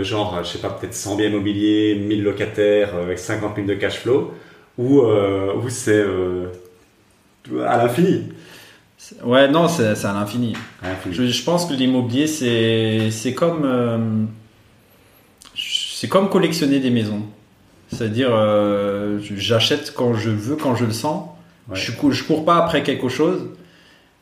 genre, 0.01 0.39
je 0.43 0.49
sais 0.49 0.57
pas, 0.59 0.69
peut-être 0.69 0.95
100 0.95 1.15
biens 1.17 1.27
immobiliers, 1.27 1.95
1000 1.95 2.23
locataires, 2.23 2.95
avec 2.95 3.19
50 3.19 3.55
000 3.55 3.67
de 3.67 3.75
cash 3.75 3.99
flow 3.99 4.33
Ou, 4.77 5.01
ou 5.01 5.69
c'est 5.69 6.03
à 7.65 7.77
l'infini? 7.77 8.23
Ouais, 9.23 9.47
non, 9.47 9.67
c'est 9.67 10.05
à 10.05 10.13
l'infini. 10.13 10.53
Je, 11.09 11.43
pense 11.43 11.65
que 11.65 11.73
l'immobilier, 11.73 12.27
c'est 12.27 13.33
comme, 13.33 13.63
euh, 13.65 13.97
c'est 15.99 16.07
comme 16.07 16.29
collectionner 16.29 16.79
des 16.79 16.91
maisons. 16.91 17.23
C'est-à-dire, 17.91 18.29
euh, 18.31 19.19
j'achète 19.19 19.93
quand 19.93 20.13
je 20.13 20.29
veux, 20.29 20.55
quand 20.55 20.73
je 20.73 20.85
le 20.85 20.93
sens. 20.93 21.27
Je, 21.73 21.91
je 21.91 22.23
cours 22.23 22.45
pas 22.45 22.55
après 22.55 22.83
quelque 22.83 23.09
chose. 23.09 23.49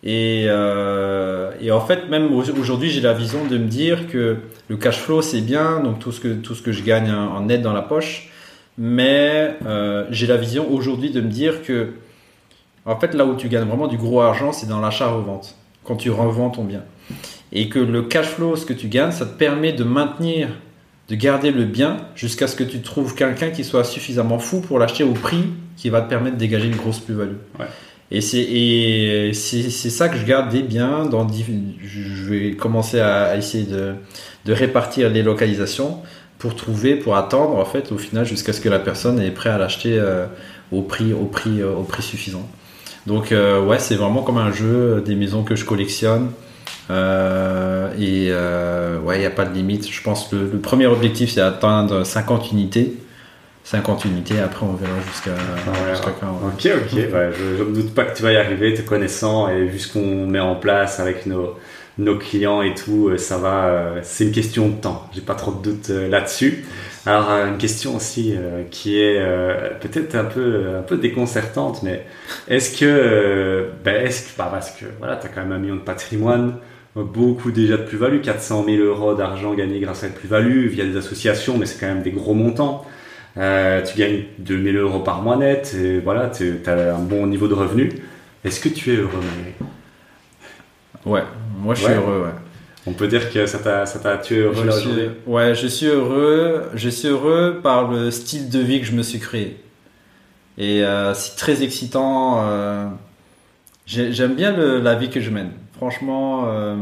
Et, 0.03 0.45
euh, 0.47 1.51
et 1.61 1.69
en 1.69 1.79
fait, 1.79 2.09
même 2.09 2.33
aujourd'hui, 2.33 2.89
j'ai 2.89 3.01
la 3.01 3.13
vision 3.13 3.45
de 3.45 3.59
me 3.59 3.67
dire 3.67 4.07
que 4.07 4.37
le 4.69 4.75
cash 4.75 4.97
flow, 4.97 5.21
c'est 5.21 5.41
bien, 5.41 5.79
donc 5.81 5.99
tout 5.99 6.11
ce 6.11 6.19
que, 6.19 6.33
tout 6.33 6.55
ce 6.55 6.63
que 6.63 6.71
je 6.71 6.81
gagne 6.81 7.11
en 7.11 7.41
net 7.41 7.61
dans 7.61 7.73
la 7.73 7.83
poche. 7.83 8.31
Mais 8.79 9.53
j'ai 10.09 10.25
la 10.25 10.37
vision 10.37 10.71
aujourd'hui 10.71 11.11
de 11.11 11.21
me 11.21 11.29
dire 11.29 11.61
que 11.61 11.93
en 12.87 12.99
fait, 12.99 13.13
là 13.13 13.23
où 13.23 13.35
tu 13.35 13.49
gagnes 13.49 13.67
vraiment 13.67 13.87
du 13.87 13.97
gros 13.97 14.21
argent, 14.21 14.51
c'est 14.51 14.67
dans 14.67 14.79
l'achat-revente, 14.79 15.55
quand 15.83 15.97
tu 15.97 16.09
revends 16.09 16.49
ton 16.49 16.63
bien. 16.63 16.81
et 17.51 17.69
que 17.69 17.77
le 17.77 18.01
cash 18.01 18.29
flow, 18.29 18.55
ce 18.55 18.65
que 18.65 18.73
tu 18.73 18.87
gagnes, 18.87 19.11
ça 19.11 19.27
te 19.27 19.37
permet 19.37 19.73
de 19.73 19.83
maintenir, 19.83 20.49
de 21.09 21.15
garder 21.15 21.51
le 21.51 21.63
bien 21.63 21.97
jusqu'à 22.15 22.47
ce 22.47 22.55
que 22.55 22.63
tu 22.63 22.81
trouves 22.81 23.15
quelqu'un 23.15 23.49
qui 23.49 23.63
soit 23.63 23.83
suffisamment 23.83 24.39
fou 24.39 24.59
pour 24.59 24.77
l'acheter 24.77 25.03
au 25.03 25.13
prix 25.13 25.45
qui 25.77 25.89
va 25.89 26.01
te 26.01 26.09
permettre 26.09 26.35
de 26.35 26.39
dégager 26.39 26.67
une 26.67 26.75
grosse 26.75 26.99
plus-value. 26.99 27.37
Et 28.09 28.21
c'est 28.21 28.39
et 28.39 29.33
c'est 29.33 29.89
ça 29.89 30.09
que 30.09 30.17
je 30.17 30.25
garde 30.25 30.49
des 30.49 30.63
biens 30.63 31.05
dans 31.05 31.27
je 31.29 32.29
vais 32.29 32.51
commencer 32.51 32.99
à, 32.99 33.35
essayer 33.37 33.65
de, 33.65 33.95
de 34.45 34.53
répartir 34.53 35.09
les 35.09 35.23
localisations 35.23 36.01
pour 36.39 36.55
trouver 36.55 36.95
pour 36.95 37.17
attendre 37.17 37.57
en 37.57 37.65
fait 37.65 37.91
au 37.91 37.97
final 37.97 38.25
jusqu'à 38.25 38.53
ce 38.53 38.61
que 38.61 38.69
la 38.69 38.79
personne 38.79 39.19
est 39.19 39.31
prête 39.31 39.53
à 39.53 39.57
l'acheter 39.57 39.97
euh, 39.97 40.25
au 40.71 40.81
prix 40.81 41.13
au 41.13 41.25
prix 41.25 41.63
au 41.63 41.83
prix 41.83 42.03
suffisant. 42.03 42.47
Donc 43.07 43.31
euh, 43.31 43.61
ouais, 43.61 43.79
c'est 43.79 43.95
vraiment 43.95 44.21
comme 44.21 44.37
un 44.37 44.51
jeu 44.51 45.01
des 45.05 45.15
maisons 45.15 45.43
que 45.43 45.55
je 45.55 45.65
collectionne 45.65 46.31
euh, 46.89 47.91
et 47.99 48.27
euh, 48.29 48.99
ouais, 48.99 49.17
il 49.17 49.19
n'y 49.19 49.25
a 49.25 49.31
pas 49.31 49.45
de 49.45 49.53
limite. 49.53 49.89
Je 49.89 50.01
pense 50.01 50.27
que 50.27 50.35
le, 50.35 50.59
premier 50.59 50.87
objectif, 50.87 51.31
c'est 51.31 51.41
atteindre 51.41 52.03
50 52.03 52.51
unités. 52.51 52.93
50 53.63 54.05
unités, 54.05 54.39
après 54.39 54.65
on 54.65 54.75
verra 54.75 54.93
jusqu'à 55.11 55.31
ah. 55.31 56.25
Ok, 56.45 56.69
ok, 56.73 56.99
je 57.37 57.63
ne 57.63 57.75
doute 57.75 57.93
pas 57.93 58.05
que 58.05 58.15
tu 58.15 58.23
vas 58.23 58.31
y 58.31 58.37
arriver, 58.37 58.73
te 58.73 58.81
connaissant, 58.81 59.49
et 59.49 59.65
vu 59.65 59.77
ce 59.77 59.91
qu'on 59.91 60.25
met 60.25 60.39
en 60.39 60.55
place 60.55 61.01
avec 61.01 61.25
nos, 61.25 61.57
nos 61.97 62.17
clients 62.17 62.61
et 62.61 62.73
tout, 62.73 63.09
euh, 63.09 63.17
ça 63.17 63.37
va, 63.37 63.95
c'est 64.03 64.23
une 64.23 64.31
question 64.31 64.69
de 64.69 64.75
temps, 64.75 65.09
j'ai 65.13 65.19
pas 65.19 65.35
trop 65.35 65.51
de 65.51 65.61
doute 65.61 65.89
là-dessus. 65.89 66.63
Alors 67.05 67.29
une 67.29 67.57
question 67.57 67.97
aussi 67.97 68.35
qui 68.71 69.01
est 69.01 69.21
peut-être 69.81 70.15
un 70.15 70.23
peu, 70.23 70.77
un 70.79 70.83
peu 70.83 70.95
déconcertante, 70.95 71.83
mais 71.83 72.05
est-ce 72.47 72.79
que, 72.79 73.67
ben, 73.83 74.05
est-ce 74.05 74.29
que, 74.31 74.37
bah, 74.37 74.47
parce 74.49 74.71
que 74.71 74.85
voilà, 74.99 75.17
tu 75.17 75.27
as 75.27 75.29
quand 75.29 75.41
même 75.41 75.51
un 75.51 75.59
million 75.59 75.75
de 75.75 75.81
patrimoine, 75.81 76.53
beaucoup 76.95 77.51
déjà 77.51 77.77
de 77.77 77.83
plus-value, 77.83 78.21
400 78.21 78.65
000 78.65 78.83
euros 78.83 79.13
d'argent 79.13 79.53
gagné 79.53 79.79
grâce 79.79 80.03
à 80.03 80.07
la 80.07 80.13
plus-value 80.13 80.67
via 80.67 80.85
des 80.85 80.97
associations, 80.97 81.57
mais 81.57 81.65
c'est 81.65 81.79
quand 81.79 81.87
même 81.87 82.03
des 82.03 82.11
gros 82.11 82.33
montants. 82.33 82.85
Euh, 83.37 83.83
tu 83.83 83.97
gagnes 83.97 84.23
2000 84.39 84.77
euros 84.77 84.99
par 84.99 85.21
mois 85.21 85.35
net, 85.35 85.75
et 85.79 85.99
voilà, 85.99 86.29
tu 86.29 86.59
as 86.65 86.95
un 86.95 86.99
bon 86.99 87.27
niveau 87.27 87.47
de 87.47 87.53
revenu. 87.53 87.91
Est-ce 88.43 88.59
que 88.59 88.69
tu 88.69 88.93
es 88.93 88.97
heureux, 88.97 89.21
Ouais, 91.05 91.23
moi 91.59 91.75
je 91.75 91.83
suis 91.83 91.93
heureux, 91.93 92.23
ouais. 92.25 92.31
On 92.87 92.93
peut 92.93 93.07
dire 93.07 93.31
que 93.31 93.45
ça 93.45 93.59
t'a, 93.59 93.85
ça 93.85 93.99
t'a, 93.99 94.17
tu 94.17 94.35
es 94.35 94.39
heureux 94.39 94.65
aujourd'hui? 94.65 95.09
Ouais, 95.25 95.53
je 95.53 95.67
suis 95.67 95.87
heureux. 95.87 96.69
Je 96.73 96.87
suis 96.87 97.09
heureux 97.09 97.59
par 97.61 97.91
le 97.91 98.11
style 98.11 98.49
de 98.49 98.59
vie 98.59 98.79
que 98.79 98.85
je 98.85 98.93
me 98.93 99.03
suis 99.03 99.19
créé. 99.19 99.57
Et 100.57 100.83
euh, 100.85 101.13
c'est 101.13 101.35
très 101.35 101.63
excitant. 101.63 102.49
Euh, 102.49 102.87
j'aime 103.85 104.35
bien 104.35 104.55
la 104.55 104.95
vie 104.95 105.09
que 105.09 105.19
je 105.19 105.29
mène. 105.29 105.51
Franchement, 105.77 106.45
euh, 106.47 106.75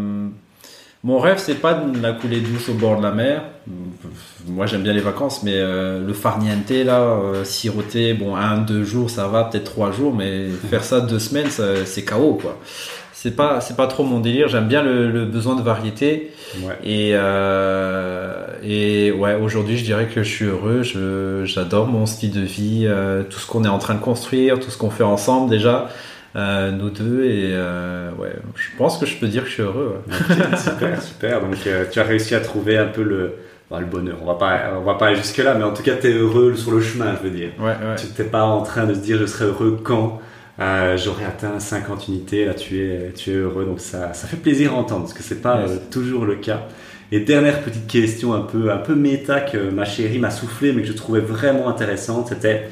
mon 1.03 1.19
rêve, 1.19 1.37
c'est 1.37 1.55
pas 1.55 1.73
de 1.73 2.01
la 2.01 2.13
couler 2.13 2.39
douce 2.39 2.69
au 2.69 2.73
bord 2.73 2.97
de 2.97 3.03
la 3.03 3.11
mer. 3.11 3.43
Moi, 4.47 4.65
j'aime 4.67 4.83
bien 4.83 4.93
les 4.93 5.01
vacances, 5.01 5.43
mais 5.43 5.55
euh, 5.55 6.05
le 6.05 6.13
farniente, 6.13 6.69
là, 6.69 7.01
euh, 7.01 7.43
siroter, 7.43 8.13
bon, 8.13 8.35
un, 8.35 8.59
deux 8.59 8.85
jours, 8.85 9.09
ça 9.09 9.27
va, 9.27 9.43
peut-être 9.43 9.65
trois 9.65 9.91
jours, 9.91 10.13
mais 10.13 10.47
faire 10.69 10.83
ça 10.83 11.01
deux 11.01 11.19
semaines, 11.19 11.49
c'est 11.49 12.05
chaos, 12.05 12.39
quoi. 12.41 12.57
C'est 13.11 13.35
pas, 13.35 13.59
c'est 13.59 13.75
pas 13.75 13.87
trop 13.87 14.03
mon 14.03 14.19
délire. 14.19 14.47
J'aime 14.49 14.67
bien 14.67 14.83
le, 14.83 15.25
besoin 15.25 15.55
de 15.55 15.63
variété. 15.63 16.31
Et, 16.83 17.09
et 18.63 19.11
ouais, 19.11 19.33
aujourd'hui, 19.33 19.77
je 19.77 19.83
dirais 19.83 20.07
que 20.07 20.21
je 20.21 20.29
suis 20.29 20.45
heureux. 20.45 20.83
j'adore 21.43 21.87
mon 21.87 22.05
style 22.05 22.31
de 22.31 22.41
vie, 22.41 22.87
tout 23.31 23.39
ce 23.39 23.47
qu'on 23.47 23.63
est 23.63 23.69
en 23.69 23.79
train 23.79 23.95
de 23.95 23.99
construire, 23.99 24.59
tout 24.59 24.69
ce 24.69 24.77
qu'on 24.77 24.91
fait 24.91 25.03
ensemble 25.03 25.49
déjà. 25.49 25.89
Euh, 26.35 26.71
nous 26.71 26.89
deux 26.89 27.23
et 27.23 27.51
euh, 27.53 28.11
ouais, 28.19 28.33
je 28.55 28.67
pense 28.77 28.97
que 28.97 29.05
je 29.05 29.15
peux 29.17 29.27
dire 29.27 29.43
que 29.43 29.47
je 29.47 29.53
suis 29.53 29.63
heureux. 29.63 30.01
super, 30.57 31.01
super. 31.01 31.41
Donc 31.41 31.55
euh, 31.65 31.85
tu 31.89 31.99
as 31.99 32.03
réussi 32.03 32.35
à 32.35 32.41
trouver 32.41 32.77
un 32.77 32.87
peu 32.87 33.03
le, 33.03 33.35
le 33.71 33.85
bonheur. 33.85 34.17
On 34.21 34.25
va 34.25 34.33
pas, 34.33 34.73
on 34.77 34.83
va 34.83 34.95
pas 34.95 35.07
aller 35.07 35.15
jusque 35.15 35.37
là, 35.37 35.53
mais 35.53 35.63
en 35.63 35.73
tout 35.73 35.83
cas 35.83 35.95
tu 35.95 36.07
es 36.07 36.13
heureux 36.13 36.55
sur 36.55 36.71
le 36.71 36.81
chemin, 36.81 37.15
je 37.17 37.29
veux 37.29 37.33
dire. 37.33 37.51
Ouais, 37.57 37.67
ouais. 37.67 37.95
Tu 37.97 38.21
n'es 38.21 38.27
pas 38.27 38.43
en 38.43 38.63
train 38.63 38.85
de 38.85 38.93
se 38.93 38.99
dire 38.99 39.17
je 39.17 39.27
serai 39.27 39.45
heureux 39.45 39.79
quand 39.81 40.19
j'aurai 40.97 41.23
atteint 41.23 41.57
50 41.57 42.09
unités. 42.09 42.43
Là 42.43 42.53
tu 42.53 42.81
es, 42.83 43.13
tu 43.15 43.31
es 43.31 43.35
heureux, 43.35 43.63
donc 43.63 43.79
ça, 43.79 44.13
ça 44.13 44.27
fait 44.27 44.37
plaisir 44.37 44.73
à 44.73 44.75
entendre 44.75 45.03
parce 45.03 45.13
que 45.13 45.23
c'est 45.23 45.41
pas 45.41 45.63
toujours 45.89 46.25
le 46.25 46.35
cas. 46.35 46.63
Et 47.13 47.21
dernière 47.21 47.61
petite 47.61 47.87
question 47.87 48.33
un 48.33 48.41
peu, 48.41 48.71
un 48.71 48.77
peu 48.77 48.95
méta 48.95 49.39
que 49.39 49.69
ma 49.69 49.85
chérie 49.85 50.19
m'a 50.19 50.31
soufflé, 50.31 50.73
mais 50.73 50.81
que 50.81 50.87
je 50.87 50.93
trouvais 50.93 51.21
vraiment 51.21 51.69
intéressante, 51.69 52.27
c'était 52.27 52.67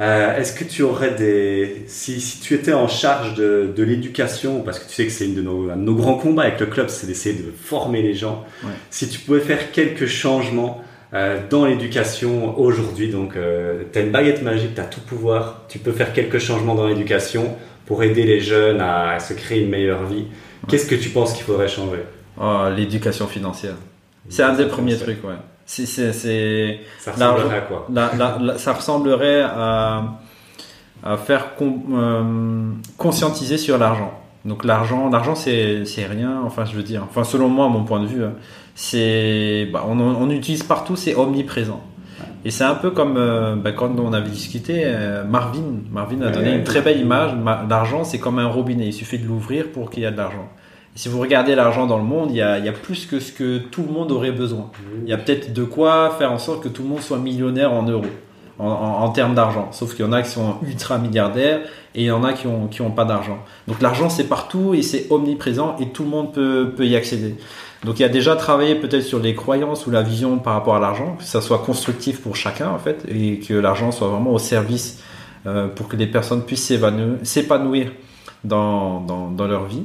euh, 0.00 0.36
est-ce 0.36 0.52
que 0.52 0.64
tu 0.64 0.82
aurais 0.82 1.14
des... 1.14 1.84
Si, 1.88 2.20
si, 2.20 2.40
tu 2.40 2.54
étais 2.54 2.72
en 2.72 2.86
charge 2.86 3.34
de, 3.34 3.72
de 3.74 3.82
l'éducation, 3.82 4.62
parce 4.62 4.78
que 4.78 4.88
tu 4.88 4.94
sais 4.94 5.06
que 5.06 5.10
c'est 5.10 5.26
une 5.26 5.34
de 5.34 5.42
nos, 5.42 5.70
un 5.70 5.76
de 5.76 5.82
nos 5.82 5.94
grands 5.94 6.14
combats 6.14 6.44
avec 6.44 6.60
le 6.60 6.66
club, 6.66 6.88
c'est 6.88 7.06
d'essayer 7.06 7.34
de 7.34 7.50
former 7.50 8.02
les 8.02 8.14
gens. 8.14 8.44
Si 8.90 9.08
tu 9.08 9.18
pouvais 9.18 9.40
faire 9.40 9.72
quelques 9.72 10.06
changements 10.06 10.82
euh, 11.14 11.40
dans 11.50 11.64
l'éducation 11.64 12.56
aujourd'hui, 12.60 13.08
donc 13.08 13.34
euh, 13.34 13.82
tu 13.92 13.98
as 13.98 14.02
une 14.02 14.12
baguette 14.12 14.42
magique, 14.42 14.74
tu 14.76 14.80
as 14.80 14.84
tout 14.84 15.00
pouvoir, 15.00 15.64
tu 15.68 15.80
peux 15.80 15.92
faire 15.92 16.12
quelques 16.12 16.38
changements 16.38 16.76
dans 16.76 16.86
l'éducation 16.86 17.56
pour 17.84 18.02
aider 18.04 18.22
les 18.22 18.40
jeunes 18.40 18.80
à, 18.80 19.18
se 19.18 19.32
créer 19.32 19.62
une 19.62 19.70
meilleure 19.70 20.04
vie. 20.06 20.26
Qu'est-ce 20.68 20.86
que 20.86 20.94
tu 20.94 21.08
penses 21.08 21.32
qu'il 21.32 21.44
faudrait 21.44 21.68
changer? 21.68 22.00
Oh, 22.40 22.66
L'éducation 22.76 23.26
financière. 23.26 23.74
C'est 24.28 24.42
un 24.42 24.52
des 24.52 24.66
premiers 24.66 24.96
trucs, 24.96 25.24
ouais. 25.24 25.34
C'est, 25.68 26.80
ça 26.98 27.12
ressemblerait 27.12 27.58
à 27.58 27.60
quoi 27.60 27.86
Ça 28.56 28.72
ressemblerait 28.72 29.42
à, 29.42 30.02
à 31.04 31.16
faire 31.18 31.48
euh, 31.60 32.72
conscientiser 32.96 33.58
sur 33.58 33.76
l'argent. 33.76 34.18
Donc 34.46 34.64
l'argent, 34.64 35.10
l'argent 35.10 35.34
c'est, 35.34 35.84
c'est 35.84 36.06
rien. 36.06 36.40
Enfin, 36.46 36.64
je 36.64 36.74
veux 36.74 36.82
dire, 36.82 37.04
enfin 37.04 37.22
selon 37.22 37.48
moi, 37.48 37.68
mon 37.68 37.84
point 37.84 38.00
de 38.00 38.06
vue, 38.06 38.24
hein, 38.24 38.32
c'est, 38.74 39.68
bah, 39.70 39.84
on, 39.86 40.00
on, 40.00 40.30
utilise 40.30 40.62
partout, 40.62 40.96
c'est 40.96 41.14
omniprésent. 41.14 41.82
Et 42.46 42.50
c'est 42.50 42.64
un 42.64 42.76
peu 42.76 42.90
comme 42.90 43.18
euh, 43.18 43.54
bah, 43.54 43.72
quand 43.72 43.90
on 44.00 44.14
avait 44.14 44.30
discuté, 44.30 44.84
euh, 44.86 45.22
Marvin, 45.24 45.82
Marvin 45.92 46.22
a 46.22 46.30
donné 46.30 46.54
une 46.54 46.64
très 46.64 46.80
belle 46.80 46.98
image. 46.98 47.32
L'argent, 47.68 48.04
c'est 48.04 48.18
comme 48.18 48.38
un 48.38 48.48
robinet. 48.48 48.86
Il 48.86 48.94
suffit 48.94 49.18
de 49.18 49.26
l'ouvrir 49.26 49.70
pour 49.70 49.90
qu'il 49.90 50.04
y 50.04 50.06
ait 50.06 50.10
de 50.10 50.16
l'argent 50.16 50.48
si 50.98 51.08
vous 51.08 51.20
regardez 51.20 51.54
l'argent 51.54 51.86
dans 51.86 51.96
le 51.96 52.02
monde, 52.02 52.32
il 52.32 52.38
y, 52.38 52.42
a, 52.42 52.72
plus 52.72 53.06
que 53.06 53.20
ce 53.20 53.30
que 53.30 53.58
tout 53.58 53.84
le 53.86 53.92
monde 53.92 54.10
aurait 54.10 54.32
besoin. 54.32 54.68
Il 55.04 55.08
y 55.08 55.12
a 55.12 55.16
peut-être 55.16 55.52
de 55.52 55.62
quoi 55.62 56.10
faire 56.18 56.32
en 56.32 56.38
sorte 56.38 56.60
que 56.60 56.68
tout 56.68 56.82
le 56.82 56.88
monde 56.88 57.02
soit 57.02 57.18
millionnaire 57.18 57.72
en 57.72 57.84
euros, 57.84 58.10
en, 58.58 59.08
termes 59.10 59.36
d'argent. 59.36 59.68
Sauf 59.70 59.94
qu'il 59.94 60.04
y 60.04 60.08
en 60.08 60.10
a 60.10 60.22
qui 60.22 60.30
sont 60.30 60.56
ultra 60.66 60.98
milliardaires 60.98 61.60
et 61.94 62.02
il 62.02 62.06
y 62.06 62.10
en 62.10 62.24
a 62.24 62.32
qui 62.32 62.48
n'ont 62.48 62.66
qui 62.66 62.82
ont 62.82 62.90
pas 62.90 63.04
d'argent. 63.04 63.38
Donc 63.68 63.80
l'argent 63.80 64.10
c'est 64.10 64.24
partout 64.24 64.74
et 64.74 64.82
c'est 64.82 65.06
omniprésent 65.10 65.76
et 65.78 65.90
tout 65.90 66.02
le 66.02 66.10
monde 66.10 66.32
peut, 66.32 66.72
peut 66.76 66.84
y 66.84 66.96
accéder. 66.96 67.36
Donc 67.84 68.00
il 68.00 68.02
y 68.02 68.04
a 68.04 68.08
déjà 68.08 68.34
travaillé 68.34 68.74
peut-être 68.74 69.04
sur 69.04 69.20
les 69.20 69.36
croyances 69.36 69.86
ou 69.86 69.92
la 69.92 70.02
vision 70.02 70.38
par 70.38 70.54
rapport 70.54 70.74
à 70.74 70.80
l'argent, 70.80 71.14
que 71.16 71.22
ça 71.22 71.40
soit 71.40 71.58
constructif 71.60 72.20
pour 72.20 72.34
chacun 72.34 72.70
en 72.70 72.78
fait 72.80 73.04
et 73.08 73.38
que 73.38 73.54
l'argent 73.54 73.92
soit 73.92 74.08
vraiment 74.08 74.32
au 74.32 74.40
service 74.40 75.00
euh, 75.46 75.68
pour 75.68 75.86
que 75.86 75.94
les 75.94 76.08
personnes 76.08 76.42
puissent 76.42 76.72
s'épanouir 77.22 77.92
dans, 78.42 79.00
dans, 79.00 79.30
dans 79.30 79.46
leur 79.46 79.66
vie. 79.66 79.84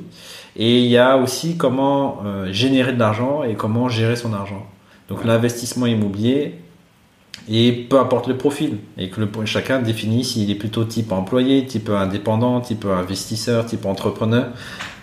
Et 0.56 0.80
il 0.80 0.88
y 0.88 0.98
a 0.98 1.18
aussi 1.18 1.58
comment 1.58 2.22
euh, 2.26 2.52
générer 2.52 2.94
de 2.94 3.00
l'argent 3.00 3.44
et 3.44 3.56
comment 3.56 3.90
gérer 3.90 4.16
son 4.16 4.34
argent. 4.34 4.66
Donc 5.10 5.26
l'investissement 5.26 5.88
immobilier, 5.88 6.60
et 7.50 7.72
peu 7.72 8.00
importe 8.00 8.28
le 8.28 8.38
profil, 8.38 8.78
et 8.98 9.10
que 9.10 9.20
le, 9.20 9.46
chacun 9.46 9.80
définit 9.80 10.24
s'il 10.24 10.50
est 10.50 10.56
plutôt 10.56 10.86
type 10.86 11.12
employé, 11.12 11.66
type 11.66 11.90
indépendant, 11.90 12.62
type 12.62 12.86
investisseur, 12.86 13.66
type 13.66 13.86
entrepreneur, 13.86 14.48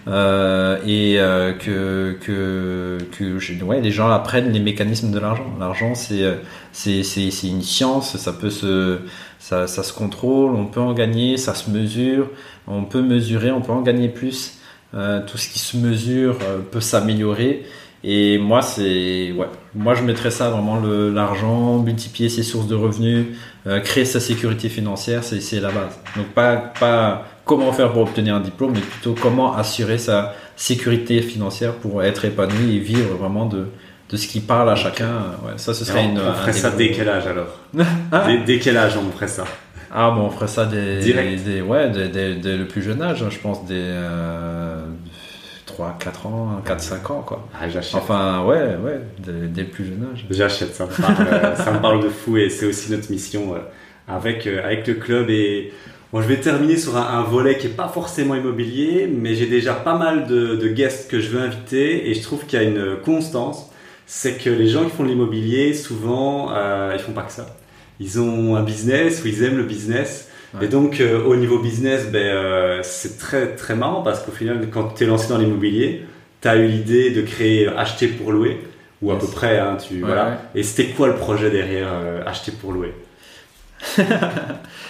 euh, 0.09 0.79
et 0.87 1.21
euh, 1.21 1.53
que, 1.53 2.17
que, 2.21 2.99
que 3.13 3.65
ouais, 3.65 3.81
les 3.81 3.91
gens 3.91 4.09
apprennent 4.09 4.53
les 4.53 4.61
mécanismes 4.61 5.11
de 5.11 5.19
l'argent. 5.19 5.53
L'argent, 5.59 5.95
c'est, 5.95 6.39
c'est, 6.73 7.03
c'est, 7.03 7.31
c'est 7.31 7.49
une 7.49 7.63
science, 7.63 8.17
ça 8.17 8.33
peut 8.33 8.51
se, 8.51 9.01
ça, 9.39 9.67
ça 9.67 9.83
se 9.83 9.93
contrôle, 9.93 10.55
on 10.55 10.67
peut 10.67 10.81
en 10.81 10.95
gagner, 10.95 11.37
ça 11.37 11.55
se 11.55 11.71
mesure, 11.71 12.31
on 12.67 12.85
peut 12.85 13.03
mesurer, 13.03 13.51
on 13.51 13.61
peut 13.61 13.73
en 13.73 13.83
gagner 13.83 14.09
plus. 14.09 14.60
Euh, 14.93 15.21
tout 15.25 15.39
ce 15.39 15.49
qui 15.49 15.61
se 15.61 15.77
mesure 15.77 16.37
euh, 16.43 16.59
peut 16.69 16.81
s'améliorer. 16.81 17.65
Et 18.03 18.39
moi, 18.39 18.63
c'est, 18.63 19.31
ouais, 19.33 19.47
moi 19.75 19.95
je 19.95 20.03
mettrais 20.03 20.31
ça 20.31 20.49
vraiment 20.49 20.81
l'argent, 20.81 21.79
multiplier 21.79 22.29
ses 22.29 22.43
sources 22.43 22.67
de 22.67 22.75
revenus, 22.75 23.27
euh, 23.67 23.79
créer 23.81 24.07
sa 24.07 24.21
sécurité 24.21 24.69
financière, 24.69 25.23
c'est 25.23 25.61
la 25.61 25.71
base. 25.71 26.01
Donc 26.17 26.29
pas, 26.29 26.57
pas 26.57 27.27
comment 27.45 27.73
faire 27.73 27.93
pour 27.93 28.03
obtenir 28.03 28.35
un 28.35 28.41
diplôme, 28.41 28.73
mais 28.73 28.81
plutôt 28.81 29.15
comment 29.21 29.55
assurer 29.55 29.99
sa 29.99 30.35
sécurité 30.57 31.21
financière 31.21 31.75
pour 31.75 32.03
être 32.03 32.25
épanoui 32.25 32.77
et 32.77 32.79
vivre 32.79 33.17
vraiment 33.17 33.45
de, 33.45 33.67
de 34.09 34.17
ce 34.17 34.27
qui 34.27 34.41
parle 34.41 34.71
à 34.71 34.77
chacun. 34.77 35.13
Ouais, 35.45 35.53
ça, 35.57 35.75
ce 35.75 35.85
serait 35.85 36.07
on, 36.07 36.11
une. 36.11 36.21
On 36.21 36.33
ferait 36.33 36.53
ça 36.55 36.71
dès 36.71 36.91
quel 36.91 37.09
âge 37.09 37.27
alors 37.27 37.59
dès, 38.47 38.59
quel 38.59 38.77
âge 38.79 38.95
on 38.97 39.11
ferait 39.13 39.29
ça 39.29 39.45
ah 39.93 40.13
bon, 40.13 40.27
on 40.27 40.31
ferait 40.31 40.47
ça 40.47 40.67
des, 40.67 41.01
des, 41.01 41.61
ouais, 41.63 41.91
dès, 41.91 42.57
le 42.57 42.65
plus 42.67 42.81
jeune 42.81 43.03
âge, 43.03 43.25
je 43.29 43.39
pense 43.41 43.67
des 43.67 43.75
euh, 43.77 44.60
3, 45.73 45.97
4 45.99 46.27
ans, 46.27 46.63
4, 46.65 46.81
5 46.81 47.11
ans 47.11 47.23
quoi. 47.27 47.49
Ah, 47.55 47.69
j'achète. 47.69 47.95
Enfin 47.95 48.45
ouais, 48.45 48.77
ouais, 48.77 49.01
dès, 49.19 49.63
le 49.63 49.69
plus 49.69 49.85
jeune 49.85 50.09
âge. 50.13 50.27
J'achète, 50.31 50.75
ça 50.75 50.87
me 50.87 50.91
parle, 50.91 51.27
euh, 51.33 51.57
ça 51.57 51.73
me 51.73 51.81
parle 51.81 52.03
de 52.03 52.09
fou 52.09 52.37
et 52.37 52.51
c'est 52.51 52.67
aussi 52.67 52.91
notre 52.93 53.11
mission 53.11 53.55
euh, 53.55 53.59
avec, 54.09 54.47
euh, 54.47 54.65
avec 54.65 54.87
le 54.87 54.95
club 54.95 55.31
et 55.31 55.73
Bon, 56.13 56.21
je 56.21 56.27
vais 56.27 56.39
terminer 56.39 56.77
sur 56.77 56.97
un, 56.97 57.03
un 57.03 57.23
volet 57.23 57.57
qui 57.57 57.69
est 57.69 57.77
pas 57.77 57.87
forcément 57.87 58.35
immobilier, 58.35 59.07
mais 59.07 59.37
j'ai 59.37 59.47
déjà 59.47 59.75
pas 59.75 59.97
mal 59.97 60.27
de, 60.27 60.57
de 60.57 60.67
guests 60.67 61.09
que 61.09 61.21
je 61.21 61.29
veux 61.29 61.41
inviter 61.41 62.11
et 62.11 62.15
je 62.15 62.21
trouve 62.21 62.47
qu'il 62.47 62.61
y 62.61 62.65
a 62.65 62.67
une 62.67 62.97
constance. 63.05 63.71
C'est 64.07 64.37
que 64.43 64.51
les 64.51 64.67
gens 64.67 64.85
qui 64.85 64.91
font 64.91 65.05
de 65.05 65.09
l'immobilier, 65.09 65.73
souvent, 65.73 66.53
euh, 66.53 66.93
ils 66.95 67.01
font 67.01 67.13
pas 67.13 67.23
que 67.23 67.31
ça. 67.31 67.47
Ils 68.01 68.19
ont 68.19 68.57
un 68.57 68.65
business 68.65 69.23
ou 69.23 69.29
ils 69.29 69.45
aiment 69.45 69.59
le 69.59 69.63
business. 69.63 70.30
Ouais. 70.55 70.65
Et 70.67 70.69
donc, 70.69 71.01
euh, 71.01 71.23
au 71.25 71.37
niveau 71.37 71.59
business, 71.61 72.09
ben, 72.11 72.19
euh, 72.19 72.81
c'est 72.83 73.19
très 73.19 73.55
très 73.55 73.75
marrant 73.77 74.03
parce 74.03 74.21
qu'au 74.21 74.33
final, 74.33 74.69
quand 74.71 74.95
tu 74.97 75.05
es 75.05 75.07
lancé 75.07 75.29
dans 75.29 75.39
l'immobilier, 75.39 76.03
tu 76.43 76.49
as 76.49 76.57
eu 76.57 76.67
l'idée 76.67 77.11
de 77.11 77.23
créer 77.23 77.69
acheter 77.69 78.09
pour 78.09 78.33
louer, 78.33 78.61
ou 79.03 79.11
à 79.11 79.15
Yes. 79.15 79.25
peu 79.25 79.31
près, 79.31 79.59
hein, 79.59 79.77
tu, 79.77 79.95
Ouais, 79.95 80.01
voilà. 80.01 80.25
ouais. 80.29 80.37
Et 80.57 80.63
c'était 80.63 80.91
quoi 80.93 81.07
le 81.09 81.15
projet 81.15 81.51
derrière 81.51 81.89
euh, 81.93 82.23
acheter 82.27 82.53
pour 82.53 82.73
louer? 82.73 82.93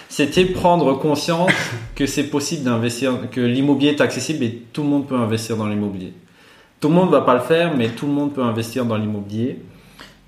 C'était 0.08 0.44
prendre 0.46 0.92
conscience 0.98 1.52
que 1.94 2.06
c'est 2.06 2.24
possible 2.24 2.64
d'investir, 2.64 3.12
que 3.30 3.40
l'immobilier 3.40 3.90
est 3.92 4.00
accessible 4.00 4.42
et 4.44 4.62
tout 4.72 4.82
le 4.82 4.88
monde 4.88 5.06
peut 5.06 5.14
investir 5.14 5.56
dans 5.56 5.68
l'immobilier. 5.68 6.12
Tout 6.80 6.88
le 6.88 6.94
monde 6.94 7.10
va 7.10 7.20
pas 7.20 7.34
le 7.34 7.40
faire, 7.40 7.76
mais 7.76 7.88
tout 7.90 8.06
le 8.06 8.12
monde 8.12 8.32
peut 8.34 8.42
investir 8.42 8.84
dans 8.84 8.96
l'immobilier 8.96 9.58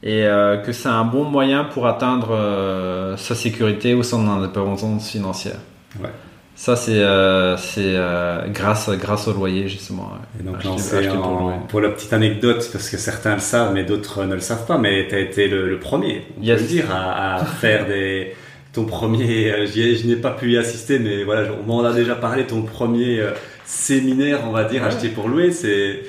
et 0.03 0.25
euh, 0.27 0.57
que 0.59 0.73
c'est 0.73 0.89
un 0.89 1.05
bon 1.05 1.25
moyen 1.25 1.65
pour 1.65 1.87
atteindre 1.87 2.31
euh, 2.33 3.17
sa 3.17 3.35
sécurité 3.35 3.95
ou 3.95 4.03
son 4.03 4.29
indépendance 4.29 5.11
financière. 5.11 5.59
Ouais. 6.01 6.09
Ça 6.55 6.77
c'est 6.77 6.99
euh, 7.01 7.57
euh, 7.79 8.47
grâce 8.49 8.91
grâce 8.91 9.27
au 9.27 9.33
loyer 9.33 9.69
justement. 9.69 10.11
Et 10.39 10.43
donc 10.43 10.57
Acheter- 10.59 11.09
pour 11.09 11.27
en- 11.27 11.41
louer. 11.41 11.55
pour 11.69 11.81
la 11.81 11.89
petite 11.89 12.13
anecdote, 12.13 12.69
parce 12.73 12.91
que 12.91 12.99
certains 12.99 13.35
le 13.35 13.41
savent, 13.41 13.73
mais 13.73 13.85
d'autres 13.85 14.25
ne 14.25 14.35
le 14.35 14.41
savent 14.41 14.67
pas, 14.67 14.77
mais 14.79 15.07
tu 15.09 15.15
as 15.15 15.21
été 15.21 15.49
le, 15.49 15.69
le 15.69 15.79
premier, 15.79 16.27
on 16.39 16.43
Yes. 16.43 16.57
peut 16.59 16.63
le 16.63 16.69
dire, 16.69 16.85
à, 16.95 17.37
à 17.37 17.45
faire 17.45 17.87
des, 17.87 18.35
ton 18.75 18.85
premier, 18.85 19.49
ai- 19.49 19.67
je 19.97 20.07
n'ai 20.07 20.17
pas 20.17 20.31
pu 20.33 20.53
y 20.53 20.59
assister, 20.59 20.99
mais 20.99 21.25
voilà, 21.25 21.49
on 21.63 21.67
m'en 21.67 21.85
a 21.85 21.93
déjà 21.93 22.15
parlé, 22.17 22.47
ton 22.47 22.63
premier 22.63 23.21
séminaire, 23.65 24.41
on 24.47 24.51
va 24.53 24.65
dire, 24.65 24.83
Ouais. 24.83 24.89
acheté 24.89 25.09
pour 25.09 25.29
louer, 25.29 25.51
c'était 25.53 26.03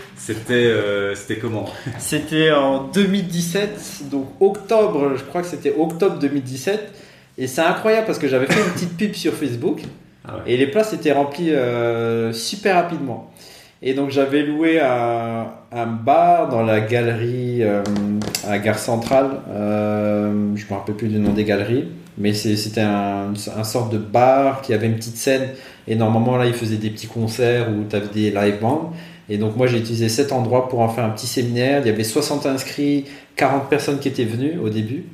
euh, 0.53 1.15
c'était 1.15 1.37
comment? 1.37 1.65
C'était 1.99 2.51
en 2.51 2.83
2017, 2.87 4.09
donc 4.11 4.27
octobre, 4.39 5.13
je 5.15 5.23
crois 5.23 5.41
que 5.41 5.47
c'était 5.47 5.73
octobre 5.77 6.19
2017. 6.19 6.91
Et 7.37 7.47
c'est 7.47 7.61
incroyable 7.61 8.05
parce 8.05 8.19
que 8.19 8.27
j'avais 8.27 8.45
fait 8.45 8.59
une 8.59 8.73
petite 8.73 8.95
pub 8.97 9.13
sur 9.15 9.33
Facebook 9.33 9.81
Ah 10.23 10.35
ouais. 10.35 10.53
et 10.53 10.57
les 10.57 10.67
places 10.67 10.93
étaient 10.93 11.11
remplies 11.13 11.51
euh, 11.51 12.31
super 12.31 12.75
rapidement. 12.75 13.31
Et 13.81 13.93
donc 13.95 14.11
j'avais 14.11 14.43
loué 14.43 14.79
un, 14.79 15.47
un 15.71 15.85
bar 15.87 16.47
dans 16.49 16.61
la 16.63 16.79
galerie 16.79 17.63
euh, 17.63 17.81
à 18.47 18.51
la 18.51 18.59
gare 18.59 18.77
centrale. 18.79 19.31
Euh, 19.49 20.31
je 20.55 20.63
me 20.65 20.73
rappelle 20.77 20.95
plus 20.95 21.07
du 21.09 21.17
nom 21.19 21.33
des 21.33 21.43
galeries, 21.43 21.89
mais 22.17 22.33
c'était 22.33 22.81
un, 22.81 23.33
un 23.57 23.63
sorte 23.63 23.91
de 23.91 23.97
bar 23.97 24.61
qui 24.61 24.73
avait 24.73 24.87
une 24.87 24.95
petite 24.95 25.17
scène. 25.17 25.49
Et 25.87 25.95
normalement 25.95 26.37
là, 26.37 26.45
ils 26.45 26.53
faisaient 26.53 26.77
des 26.77 26.89
petits 26.89 27.07
concerts 27.07 27.69
où 27.69 27.83
tu 27.89 27.95
avais 27.95 28.07
des 28.07 28.31
live 28.31 28.59
bands. 28.61 28.93
Et 29.29 29.37
donc 29.37 29.55
moi 29.55 29.67
j'ai 29.67 29.77
utilisé 29.79 30.09
cet 30.09 30.31
endroit 30.33 30.67
pour 30.69 30.79
en 30.81 30.89
faire 30.89 31.05
un 31.05 31.09
petit 31.09 31.27
séminaire. 31.27 31.81
Il 31.83 31.87
y 31.87 31.89
avait 31.89 32.03
60 32.03 32.45
inscrits, 32.45 33.05
40 33.35 33.69
personnes 33.69 33.99
qui 33.99 34.07
étaient 34.09 34.25
venues 34.25 34.57
au 34.59 34.69
début. 34.69 35.05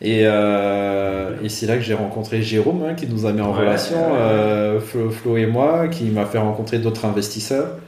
Et, 0.00 0.22
euh, 0.24 1.36
et 1.42 1.48
c'est 1.48 1.66
là 1.66 1.76
que 1.76 1.82
j'ai 1.82 1.94
rencontré 1.94 2.42
Jérôme 2.42 2.84
hein, 2.88 2.94
qui 2.94 3.06
nous 3.06 3.26
a 3.26 3.32
mis 3.32 3.40
en 3.40 3.52
Ouais, 3.52 3.60
relation, 3.60 3.96
ouais. 3.96 4.18
euh, 4.20 4.80
Flo, 4.80 5.10
Flo 5.10 5.36
et 5.38 5.46
moi, 5.46 5.88
qui 5.88 6.04
m'a 6.04 6.26
fait 6.26 6.38
rencontrer 6.38 6.78
d'autres 6.78 7.04
investisseurs. 7.06 7.78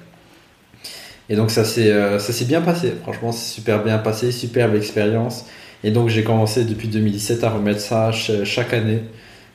Et 1.28 1.36
donc 1.36 1.50
ça 1.50 1.64
s'est 1.64 1.90
euh, 1.90 2.18
ça 2.18 2.32
s'est 2.32 2.44
bien 2.44 2.60
passé. 2.60 2.92
Franchement, 3.02 3.32
c'est 3.32 3.52
super 3.54 3.82
bien 3.82 3.98
passé, 3.98 4.30
superbe 4.32 4.74
expérience. 4.74 5.44
Et 5.84 5.90
donc 5.90 6.08
j'ai 6.08 6.22
commencé 6.24 6.64
depuis 6.64 6.88
2017 6.88 7.44
à 7.44 7.50
remettre 7.50 7.80
ça 7.80 8.12
ch- 8.12 8.44
chaque 8.44 8.72
année. 8.72 9.00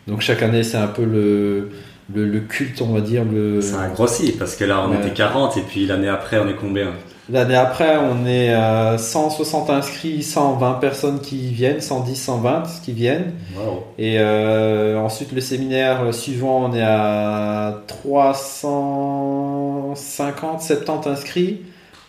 Donc 0.08 0.22
chaque 0.22 0.42
année 0.44 0.64
c'est 0.64 0.78
un 0.78 0.88
peu 0.88 1.06
le, 1.06 1.70
le, 2.14 2.26
le 2.26 2.40
culte, 2.42 2.82
on 2.82 2.94
va 2.94 3.02
dire. 3.02 3.24
Le... 3.24 3.62
Ça 3.62 3.82
a 3.82 3.88
grossi, 3.90 4.32
parce 4.34 4.56
que 4.56 4.66
là, 4.66 4.84
on 4.88 4.92
Ouais. 4.92 4.98
était 5.00 5.12
40, 5.14 5.58
et 5.58 5.62
puis 5.62 5.86
l'année 5.86 6.10
après, 6.10 6.38
on 6.40 6.48
est 6.48 6.56
combien 6.56 6.92
L'année 7.30 7.56
après, 7.56 7.96
on 7.98 8.26
est 8.26 8.52
à 8.54 8.98
160 8.98 9.70
inscrits, 9.70 10.22
120 10.22 10.74
personnes 10.82 11.22
qui 11.22 11.38
viennent, 11.54 11.80
110, 11.80 12.16
120 12.16 12.64
qui 12.84 12.92
viennent. 12.92 13.32
Wow. 13.56 13.84
Et 13.98 14.18
euh, 14.20 15.00
ensuite, 15.00 15.32
le 15.32 15.40
séminaire 15.40 16.14
suivant, 16.14 16.66
on 16.70 16.74
est 16.74 16.82
à 16.84 17.84
350, 17.88 20.62
70 20.62 21.08
inscrits 21.10 21.62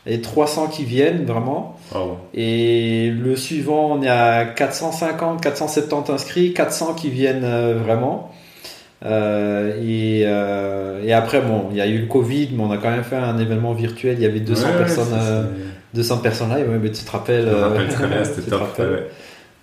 et 0.07 0.21
300 0.21 0.69
qui 0.69 0.85
viennent 0.85 1.25
vraiment. 1.25 1.77
Wow. 1.95 2.17
Et 2.35 3.11
le 3.11 3.37
suivant, 3.37 3.93
on 3.93 4.03
est 4.03 4.09
à 4.09 4.45
450, 4.45 5.41
470 5.41 6.11
inscrits, 6.11 6.53
400 6.53 6.95
qui 6.95 7.11
viennent 7.11 7.45
euh, 7.45 7.79
vraiment. 7.83 8.31
Euh, 9.05 9.77
et, 9.83 10.23
euh, 10.27 11.03
et 11.05 11.13
après, 11.13 11.41
bon, 11.41 11.67
il 11.71 11.77
y 11.77 11.81
a 11.81 11.87
eu 11.87 11.99
le 11.99 12.07
Covid, 12.07 12.51
mais 12.55 12.63
on 12.63 12.71
a 12.71 12.77
quand 12.79 12.91
même 12.91 13.03
fait 13.05 13.17
un 13.17 13.39
événement 13.39 13.73
virtuel. 13.73 14.15
Il 14.19 14.23
y 14.23 14.27
avait 14.27 14.41
200 14.41 14.67
Ouais, 14.69 14.79
personnes, 14.79 15.07
euh, 15.15 15.43
c'est- 15.93 15.97
200 15.97 16.19
personnes 16.19 16.49
là. 16.51 16.57
Ouais, 16.57 16.79
mais 16.81 16.91
tu 16.93 17.05
te 17.05 17.11
rappelles 17.11 17.47
bien, 17.47 18.25
c'était 18.25 18.49
top. 18.51 18.79
ouais. 18.79 19.09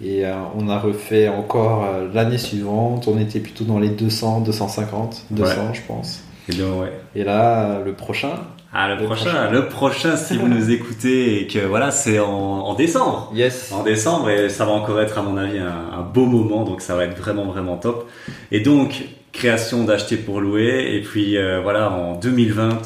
Et 0.02 0.26
euh, 0.26 0.32
on 0.58 0.70
a 0.70 0.80
refait 0.80 1.28
encore 1.28 1.84
euh, 1.86 2.08
l'année 2.14 2.38
suivante. 2.38 3.08
On 3.08 3.20
était 3.20 3.40
plutôt 3.40 3.66
dans 3.66 3.80
les 3.80 3.90
200, 3.90 4.42
250, 4.42 5.26
200, 5.32 5.74
je 5.74 5.82
pense. 5.88 6.22
Et 6.48 6.54
donc, 6.56 6.82
ouais. 6.82 6.92
Et 7.16 7.24
là, 7.24 7.64
euh, 7.64 7.86
le 7.86 7.94
prochain. 7.94 8.32
Ah, 8.72 8.88
le, 8.90 8.96
Le 9.02 9.06
prochain, 9.06 9.24
prochain. 9.32 9.52
le 9.52 9.68
prochain, 9.68 10.16
si 10.16 10.38
vous 10.38 10.48
nous 10.48 10.70
écoutez, 10.70 11.42
et 11.42 11.48
que 11.48 11.60
voilà, 11.60 11.90
c'est 11.92 12.20
en, 12.20 12.30
en 12.30 12.74
décembre. 12.76 13.32
Yes. 13.36 13.72
En 13.74 13.84
décembre, 13.84 14.30
et 14.30 14.48
ça 14.50 14.64
va 14.66 14.72
encore 14.74 15.02
être, 15.02 15.18
à 15.18 15.24
mon 15.24 15.38
avis, 15.38 15.58
un, 15.58 15.98
un 16.00 16.02
beau 16.02 16.26
moment, 16.26 16.64
donc 16.66 16.82
ça 16.82 16.96
va 16.96 17.06
être 17.06 17.18
vraiment, 17.18 17.46
vraiment 17.46 17.78
top. 17.78 18.08
Et 18.52 18.60
donc, 18.60 19.04
création 19.32 19.84
d'acheter 19.84 20.18
pour 20.18 20.42
louer, 20.42 20.96
et 20.96 21.02
puis 21.02 21.38
euh, 21.38 21.62
voilà, 21.62 21.92
en 21.92 22.16
2020, 22.16 22.82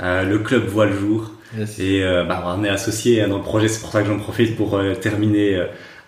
euh, 0.00 0.22
le 0.24 0.38
club 0.38 0.66
voit 0.66 0.86
le 0.86 0.96
jour. 0.96 1.32
yes. 1.56 1.78
Et 1.78 2.02
euh, 2.02 2.24
bah, 2.24 2.42
on 2.46 2.64
est 2.64 2.68
associé 2.68 3.26
dans 3.26 3.36
le 3.36 3.42
projet, 3.42 3.68
c'est 3.68 3.80
pour 3.80 3.90
ça 3.90 4.02
que 4.02 4.08
j'en 4.08 4.18
profite 4.18 4.56
pour 4.56 4.80
terminer 5.00 5.60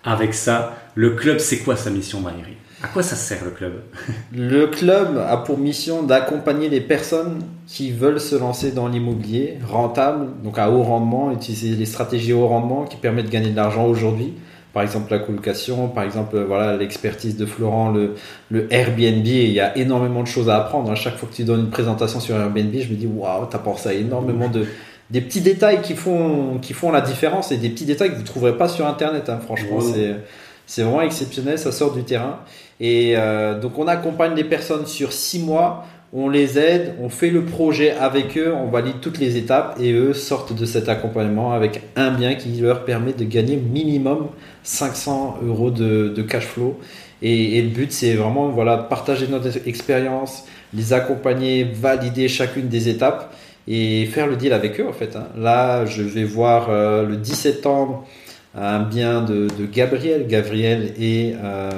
avec 0.04 0.34
ça. 0.34 0.76
Le 0.94 1.10
club, 1.10 1.38
c'est 1.38 1.58
quoi 1.58 1.76
sa 1.76 1.90
mission, 1.90 2.20
Maïri 2.20 2.56
À 2.82 2.88
quoi 2.88 3.02
ça 3.02 3.16
sert 3.16 3.44
le 3.44 3.50
club? 3.50 3.82
Le 4.32 4.66
club 4.66 5.18
a 5.18 5.36
pour 5.38 5.58
mission 5.58 6.02
d'accompagner 6.02 6.68
les 6.68 6.80
personnes 6.80 7.40
qui 7.66 7.92
veulent 7.92 8.20
se 8.20 8.34
lancer 8.34 8.72
dans 8.72 8.88
l'immobilier 8.88 9.58
rentable, 9.66 10.28
donc 10.42 10.58
à 10.58 10.70
haut 10.70 10.82
rendement, 10.82 11.30
utiliser 11.30 11.76
les 11.76 11.86
stratégies 11.86 12.32
haut 12.32 12.48
rendement 12.48 12.84
qui 12.84 12.96
permettent 12.96 13.26
de 13.26 13.30
gagner 13.30 13.50
de 13.50 13.56
l'argent 13.56 13.86
aujourd'hui. 13.86 14.34
Par 14.72 14.82
exemple, 14.82 15.10
la 15.10 15.18
colocation, 15.18 15.88
par 15.88 16.04
exemple, 16.04 16.36
euh, 16.36 16.44
voilà, 16.44 16.76
l'expertise 16.76 17.36
de 17.36 17.46
Florent, 17.46 17.90
le, 17.90 18.14
le 18.50 18.72
Airbnb. 18.72 19.26
Et 19.26 19.44
il 19.44 19.52
y 19.52 19.60
a 19.60 19.76
énormément 19.76 20.22
de 20.22 20.26
choses 20.28 20.48
à 20.50 20.56
apprendre. 20.56 20.90
À 20.90 20.94
chaque 20.94 21.16
fois 21.16 21.28
que 21.28 21.34
tu 21.34 21.44
donnes 21.44 21.60
une 21.60 21.70
présentation 21.70 22.20
sur 22.20 22.36
Airbnb, 22.36 22.72
je 22.74 22.88
me 22.90 22.96
dis, 22.96 23.06
waouh, 23.06 23.46
t'as 23.50 23.58
pensé 23.58 23.88
à 23.88 23.92
énormément 23.94 24.48
de, 24.48 24.66
des 25.10 25.20
petits 25.20 25.40
détails 25.40 25.80
qui 25.82 25.94
font, 25.94 26.58
qui 26.60 26.74
font 26.74 26.92
la 26.92 27.00
différence 27.00 27.50
et 27.50 27.56
des 27.56 27.70
petits 27.70 27.86
détails 27.86 28.10
que 28.10 28.14
vous 28.16 28.22
ne 28.22 28.26
trouverez 28.26 28.56
pas 28.56 28.68
sur 28.68 28.86
Internet. 28.86 29.28
hein. 29.30 29.40
Franchement, 29.42 29.80
c'est, 29.80 30.16
c'est 30.66 30.82
vraiment 30.82 31.02
exceptionnel. 31.02 31.58
Ça 31.58 31.72
sort 31.72 31.92
du 31.94 32.04
terrain. 32.04 32.40
Et 32.78 33.14
euh, 33.16 33.58
donc, 33.58 33.78
on 33.78 33.88
accompagne 33.88 34.34
les 34.34 34.44
personnes 34.44 34.86
sur 34.86 35.12
six 35.12 35.40
mois. 35.40 35.86
On 36.10 36.30
les 36.30 36.58
aide, 36.58 36.94
on 37.02 37.10
fait 37.10 37.28
le 37.28 37.44
projet 37.44 37.90
avec 37.90 38.38
eux, 38.38 38.54
on 38.54 38.70
valide 38.70 38.94
toutes 39.02 39.18
les 39.18 39.36
étapes 39.36 39.76
et 39.78 39.92
eux 39.92 40.14
sortent 40.14 40.54
de 40.58 40.64
cet 40.64 40.88
accompagnement 40.88 41.52
avec 41.52 41.82
un 41.96 42.12
bien 42.12 42.34
qui 42.34 42.48
leur 42.62 42.86
permet 42.86 43.12
de 43.12 43.24
gagner 43.24 43.56
minimum 43.56 44.28
500 44.68 45.38
euros 45.46 45.70
de, 45.70 46.08
de 46.14 46.22
cash 46.22 46.44
flow. 46.44 46.78
Et, 47.22 47.56
et 47.58 47.62
le 47.62 47.68
but, 47.68 47.90
c'est 47.90 48.14
vraiment 48.14 48.48
voilà, 48.50 48.76
partager 48.76 49.26
notre 49.28 49.48
expérience, 49.66 50.44
les 50.74 50.92
accompagner, 50.92 51.64
valider 51.64 52.28
chacune 52.28 52.68
des 52.68 52.88
étapes 52.88 53.34
et 53.66 54.06
faire 54.06 54.26
le 54.26 54.36
deal 54.36 54.52
avec 54.52 54.78
eux 54.80 54.86
en 54.86 54.92
fait. 54.92 55.16
hein. 55.16 55.28
Là, 55.36 55.86
je 55.86 56.02
vais 56.02 56.24
voir 56.24 56.68
euh, 56.70 57.06
le 57.06 57.16
10 57.16 57.34
septembre 57.34 58.06
un 58.54 58.80
bien 58.80 59.22
de, 59.22 59.46
de 59.58 59.66
Gabriel, 59.66 60.26
Gabriel 60.26 60.92
et 60.98 61.34
euh, 61.42 61.70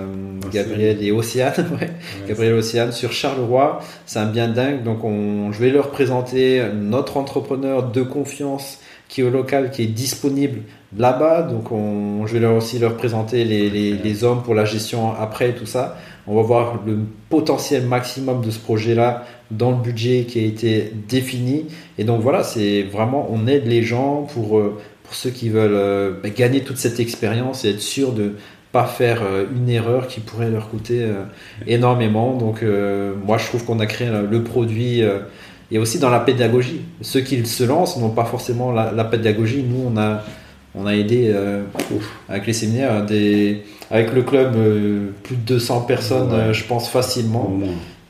Océane. 0.47 0.51
Gabriel 0.53 1.03
et 1.03 1.13
Océane, 1.13 1.67
ouais. 1.81 1.91
Gabriel 2.29 2.55
Océane 2.55 2.93
sur 2.93 3.13
Charleroi. 3.13 3.81
C'est 4.07 4.19
un 4.19 4.27
bien 4.27 4.49
dingue. 4.49 4.83
Donc, 4.83 5.05
on, 5.05 5.53
je 5.53 5.61
vais 5.61 5.71
leur 5.71 5.91
présenter 5.91 6.63
notre 6.75 7.17
entrepreneur 7.19 7.91
de 7.91 8.03
confiance 8.03 8.79
qui 9.09 9.21
est 9.21 9.25
au 9.25 9.31
local, 9.31 9.71
qui 9.71 9.83
est 9.83 9.87
disponible 9.87 10.61
là-bas. 10.97 11.43
Donc, 11.43 11.73
on, 11.73 12.27
je 12.27 12.35
vais 12.35 12.41
leur 12.41 12.57
aussi 12.57 12.79
leur 12.79 12.97
présenter 12.97 13.45
les, 13.45 13.71
les, 13.71 13.93
les 13.93 14.25
hommes 14.25 14.43
pour 14.43 14.55
la 14.55 14.65
gestion 14.65 15.13
après 15.15 15.53
tout 15.53 15.67
ça. 15.67 15.97
On 16.27 16.35
va 16.35 16.43
voir 16.43 16.81
le 16.87 16.99
potentiel 17.29 17.87
maximum 17.87 18.43
de 18.45 18.51
ce 18.51 18.59
projet-là 18.59 19.25
dans 19.51 19.71
le 19.71 19.79
budget 19.79 20.25
qui 20.29 20.39
a 20.39 20.43
été 20.43 20.93
défini. 21.09 21.67
Et 21.99 22.05
donc, 22.05 22.21
voilà, 22.21 22.43
c'est 22.43 22.83
vraiment, 22.83 23.29
on 23.31 23.47
aide 23.47 23.67
les 23.67 23.83
gens 23.83 24.27
pour, 24.35 24.59
euh, 24.59 24.79
pour 25.05 25.15
ceux 25.15 25.31
qui 25.31 25.49
veulent 25.49 25.73
euh, 25.75 26.13
bah, 26.23 26.29
gagner 26.31 26.61
toute 26.61 26.77
cette 26.77 27.01
expérience 27.01 27.65
et 27.65 27.71
être 27.71 27.81
sûr 27.81 28.13
de 28.13 28.35
pas 28.71 28.85
faire 28.85 29.23
euh, 29.25 29.47
une 29.53 29.69
erreur 29.69 30.07
qui 30.07 30.21
pourrait 30.21 30.51
leur 30.51 30.69
coûter 30.69 31.05
énormément. 31.67 32.37
Donc 32.37 32.63
euh, 32.63 33.15
moi 33.27 33.37
je 33.37 33.47
trouve 33.47 33.65
qu'on 33.65 33.81
a 33.81 33.87
créé 33.87 34.09
le 34.09 34.45
produit 34.45 35.03
et 35.73 35.79
aussi 35.81 35.99
dans 35.99 36.11
la 36.11 36.21
pédagogie. 36.21 36.83
Ceux 37.01 37.23
qui 37.23 37.45
se 37.45 37.65
lancent 37.65 37.97
n'ont 37.97 38.11
pas 38.11 38.25
forcément 38.25 38.71
la, 38.71 38.93
la 38.93 39.03
pédagogie. 39.03 39.65
Nous 39.69 39.91
on 39.93 39.97
a 39.99 40.23
on 40.75 40.87
a 40.87 40.95
aidé 40.95 41.31
euh, 41.35 41.63
avec 42.29 42.47
les 42.47 42.53
séminaires 42.53 43.05
des 43.05 43.63
avec 43.91 44.13
le 44.13 44.23
club 44.23 44.55
euh, 44.57 45.09
plus 45.25 45.37
de 45.37 45.43
200 45.43 45.83
personnes 45.83 46.31
Ouais. 46.31 46.39
euh, 46.39 46.53
je 46.53 46.65
pense 46.65 46.89
facilement. 46.89 47.53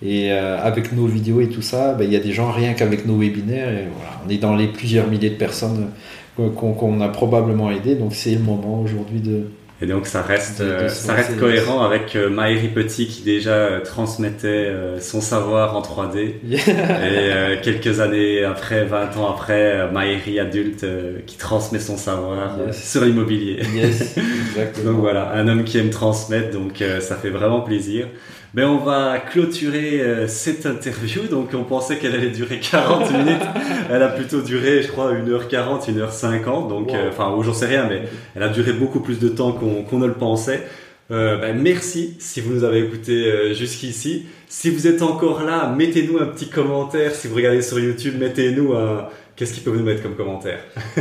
Et 0.03 0.33
avec 0.33 0.93
nos 0.95 1.07
vidéos 1.07 1.43
et 1.43 1.51
tout 1.51 1.61
ça, 1.61 1.93
ben, 1.93 2.05
il 2.05 2.13
y 2.13 2.17
a 2.17 2.21
des 2.21 2.33
gens 2.33 2.51
rien 2.51 2.73
qu'avec 2.73 3.05
nos 3.05 3.19
webinaires. 3.19 3.69
Et 3.69 3.85
voilà, 3.95 4.13
on 4.27 4.31
est 4.31 4.39
dans 4.39 4.57
les 4.57 4.67
plusieurs 4.67 5.07
milliers 5.09 5.29
de 5.29 5.35
personnes 5.35 5.89
qu'on 6.37 7.01
a 7.03 7.09
probablement 7.09 7.71
aidé. 7.71 7.97
Donc 7.97 8.15
c'est 8.15 8.33
le 8.33 8.41
moment 8.41 8.81
aujourd'hui 8.81 9.21
de, 9.21 9.51
et 9.83 9.87
donc 9.87 10.07
ça 10.07 10.21
reste, 10.21 10.61
euh, 10.61 10.89
ça 10.89 11.15
reste 11.15 11.39
cohérent 11.39 11.83
avec 11.83 12.15
euh, 12.15 12.29
Maëri 12.29 12.69
Petit 12.69 13.07
qui 13.07 13.23
déjà 13.23 13.55
euh, 13.55 13.81
transmettait 13.81 14.71
son 15.01 15.21
savoir 15.21 15.75
en 15.75 15.81
3D. 15.81 16.35
et 16.45 17.61
quelques 17.63 18.01
années 18.01 18.45
après, 18.45 18.85
20 18.85 19.17
ans 19.17 19.31
après, 19.31 19.91
Maëri 19.91 20.39
adulte 20.39 20.85
qui 21.27 21.37
transmet 21.39 21.79
son 21.79 21.97
savoir 21.97 22.57
sur 22.73 23.05
l'immobilier. 23.05 23.63
Yes, 23.75 24.17
exactement. 24.49 24.93
donc 24.93 25.01
voilà, 25.01 25.33
un 25.33 25.49
homme 25.49 25.65
qui 25.65 25.79
aime 25.79 25.91
transmettre, 25.91 26.51
donc 26.51 26.85
ça 27.01 27.17
fait 27.17 27.31
vraiment 27.31 27.61
plaisir. 27.61 28.07
Mais 28.55 28.65
on 28.65 28.79
va 28.79 29.19
clôturer 29.19 30.01
euh, 30.01 30.27
cette 30.27 30.67
interview. 30.67 31.23
Donc 31.29 31.51
on 31.55 31.65
pensait 31.65 31.99
qu'elle 31.99 32.15
allait 32.15 32.31
durer 32.31 32.59
40 32.59 33.11
minutes. 33.13 33.43
Elle 33.91 34.03
a 34.03 34.09
plutôt 34.09 34.43
duré, 34.43 34.83
je 34.83 34.89
crois, 34.89 35.13
1h40, 35.15 35.89
1h50. 35.89 36.69
Donc, 36.69 36.93
euh, 36.93 37.11
enfin, 37.11 37.37
j'en 37.43 37.55
sais 37.55 37.67
rien, 37.67 37.87
mais 37.89 38.03
elle 38.35 38.43
a 38.43 38.49
duré 38.49 38.73
beaucoup 38.73 39.01
plus 39.01 39.19
de 39.19 39.29
temps 39.29 39.53
qu'on 39.53 39.99
ne 39.99 40.07
le 40.07 40.15
pensait. 40.15 40.67
Euh, 41.11 41.39
ben, 41.39 41.61
merci 41.61 42.17
si 42.19 42.41
vous 42.41 42.55
nous 42.55 42.65
avez 42.65 42.81
écouté 42.81 43.55
jusqu'ici. 43.55 44.27
Si 44.49 44.71
vous 44.71 44.87
êtes 44.87 45.03
encore 45.03 45.43
là, 45.43 45.73
mettez-nous 45.77 46.19
un 46.19 46.27
petit 46.27 46.49
commentaire. 46.49 47.15
Si 47.15 47.29
vous 47.29 47.35
regardez 47.35 47.63
sur 47.63 47.79
YouTube, 47.79 48.15
mettez-nous 48.19 48.75
un, 48.75 49.09
Qu'est-ce 49.41 49.55
qu'il 49.55 49.63
peut 49.63 49.71
vous 49.71 49.83
mettre 49.83 50.03
comme 50.03 50.17
commentaire? 50.17 50.61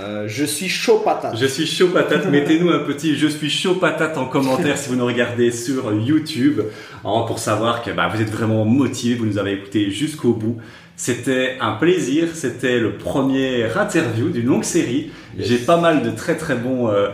Euh, 0.00 0.26
Je 0.26 0.44
suis 0.44 0.68
chaud 0.68 0.98
patate. 1.04 1.36
Je 1.38 1.46
suis 1.46 1.64
chaud 1.64 1.88
patate. 1.88 2.26
Mettez-nous 2.26 2.70
un 2.70 2.80
petit 2.80 3.16
je 3.16 3.28
suis 3.28 3.50
chaud 3.50 3.76
patate 3.76 4.18
en 4.18 4.26
commentaire 4.26 4.76
si 4.76 4.88
vous 4.88 4.96
nous 4.96 5.06
regardez 5.06 5.52
sur 5.52 5.94
YouTube 5.94 6.60
hein, 7.04 7.24
pour 7.26 7.38
savoir 7.38 7.82
que 7.82 7.92
bah, 7.92 8.10
vous 8.12 8.20
êtes 8.20 8.30
vraiment 8.30 8.64
motivé, 8.64 9.14
vous 9.14 9.26
nous 9.26 9.38
avez 9.38 9.52
écouté 9.52 9.92
jusqu'au 9.92 10.32
bout. 10.32 10.56
C'était 10.98 11.56
un 11.60 11.74
plaisir. 11.74 12.30
C'était 12.34 12.80
le 12.80 12.94
premier 12.94 13.64
interview 13.76 14.30
d'une 14.30 14.46
longue 14.46 14.64
série. 14.64 15.12
J'ai 15.38 15.58
pas 15.58 15.76
mal 15.76 16.02
de 16.02 16.10
très 16.10 16.36
très 16.36 16.56
bons 16.56 16.88
euh, 16.88 17.10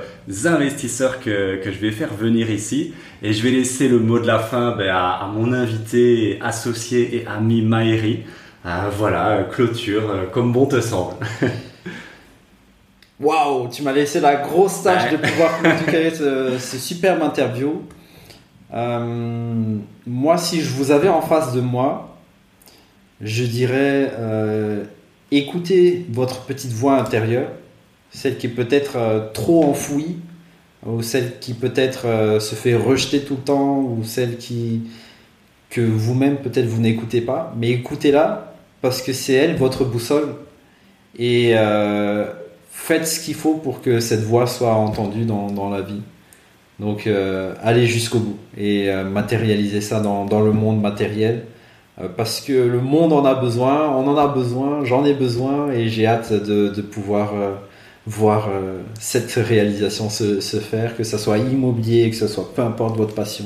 investisseurs 0.47 1.21
que, 1.21 1.63
que 1.63 1.71
je 1.71 1.79
vais 1.79 1.91
faire 1.91 2.13
venir 2.15 2.51
ici. 2.51 2.95
Et 3.23 3.35
je 3.35 3.43
vais 3.43 3.51
laisser 3.51 3.87
le 3.89 3.99
mot 3.99 4.19
de 4.19 4.27
la 4.27 4.39
fin 4.39 4.75
bah, 4.75 4.85
à, 4.97 5.25
à, 5.25 5.29
mon 5.29 5.53
invité, 5.53 6.39
associé 6.43 7.15
et 7.15 7.27
ami 7.27 7.61
Maëri. 7.61 8.23
Ah, 8.65 8.89
voilà, 8.91 9.47
clôture, 9.53 10.11
euh, 10.11 10.25
comme 10.33 10.51
bon 10.51 10.65
te 10.65 10.81
semble. 10.81 11.17
Waouh, 13.21 13.69
tu 13.69 13.83
m'as 13.83 13.93
laissé 13.93 14.19
la 14.19 14.37
grosse 14.37 14.83
tâche 14.83 15.13
de 15.13 15.19
pouvoir 15.19 15.59
clôturer 15.63 16.11
ce, 16.11 16.79
superbe 16.79 17.23
interview. 17.23 17.83
Euh, 18.73 19.77
moi, 20.07 20.39
si 20.39 20.63
je 20.63 20.71
vous 20.71 20.91
avais 20.91 21.11
en 21.11 21.21
face 21.21 21.53
de 21.53 21.61
moi, 21.61 22.14
je 23.21 23.45
dirais 23.45 24.13
euh, 24.19 24.85
écoutez 25.31 26.07
votre 26.11 26.43
petite 26.43 26.73
voix 26.73 26.99
intérieure, 26.99 27.51
celle 28.11 28.37
qui 28.39 28.47
est 28.47 28.51
peut-être 28.51 29.31
trop 29.33 29.65
enfouie, 29.65 30.17
ou 30.87 31.03
celle 31.03 31.39
qui 31.39 31.55
peut-être 31.55 32.39
se 32.41 32.55
fait 32.55 32.75
rejeter 32.75 33.21
tout 33.21 33.37
le 33.37 33.43
temps, 33.43 33.81
ou 33.81 34.05
celle 34.05 34.37
qui 34.37 34.83
que 35.75 35.81
vous-même 35.81 36.37
peut-être 36.37 36.67
vous 36.67 36.81
n'écoutez 36.81 37.21
pas, 37.21 37.53
mais 37.59 37.71
écoutez-la 37.71 38.55
parce 38.81 39.03
que 39.03 39.13
c'est 39.13 39.33
elle 39.33 39.57
votre 39.57 39.85
boussole. 39.85 40.35
Et 41.19 41.53
euh, 41.55 42.27
faites 42.71 43.09
ce 43.09 43.19
qu'il 43.19 43.35
faut 43.35 43.55
pour 43.55 43.83
que 43.83 43.99
cette 43.99 44.23
voix 44.23 44.47
soit 44.47 44.75
entendue 44.75 45.25
dans, 45.25 45.71
la 45.71 45.81
vie. 45.81 46.03
Donc 46.79 47.07
euh, 47.07 47.55
allez 47.63 47.87
jusqu'au 47.87 48.19
bout 48.19 48.39
et 48.57 48.91
euh, 48.91 49.05
matérialisez 49.05 49.81
ça 49.81 50.01
dans, 50.01 50.41
le 50.41 50.53
monde 50.53 50.81
matériel 50.81 51.45
parce 52.17 52.41
que 52.41 52.53
le 52.53 52.81
monde 52.81 53.13
en 53.13 53.25
a 53.25 53.35
besoin, 53.35 53.89
on 53.91 54.07
en 54.09 54.17
a 54.17 54.27
besoin, 54.27 54.85
j'en 54.85 55.05
ai 55.05 55.15
besoin 55.15 55.71
et 55.71 55.89
j'ai 55.89 56.07
hâte 56.07 56.33
de, 56.33 56.83
pouvoir 56.83 57.33
voir 58.07 58.49
cette 58.99 59.33
réalisation 59.35 60.11
se, 60.11 60.41
faire, 60.41 60.97
que 60.97 61.05
ce 61.05 61.19
soit 61.19 61.39
immobilier, 61.39 62.11
que 62.11 62.17
ce 62.17 62.27
soit 62.27 62.53
peu 62.53 62.63
importe 62.63 62.97
votre 62.97 63.15
passion, 63.15 63.45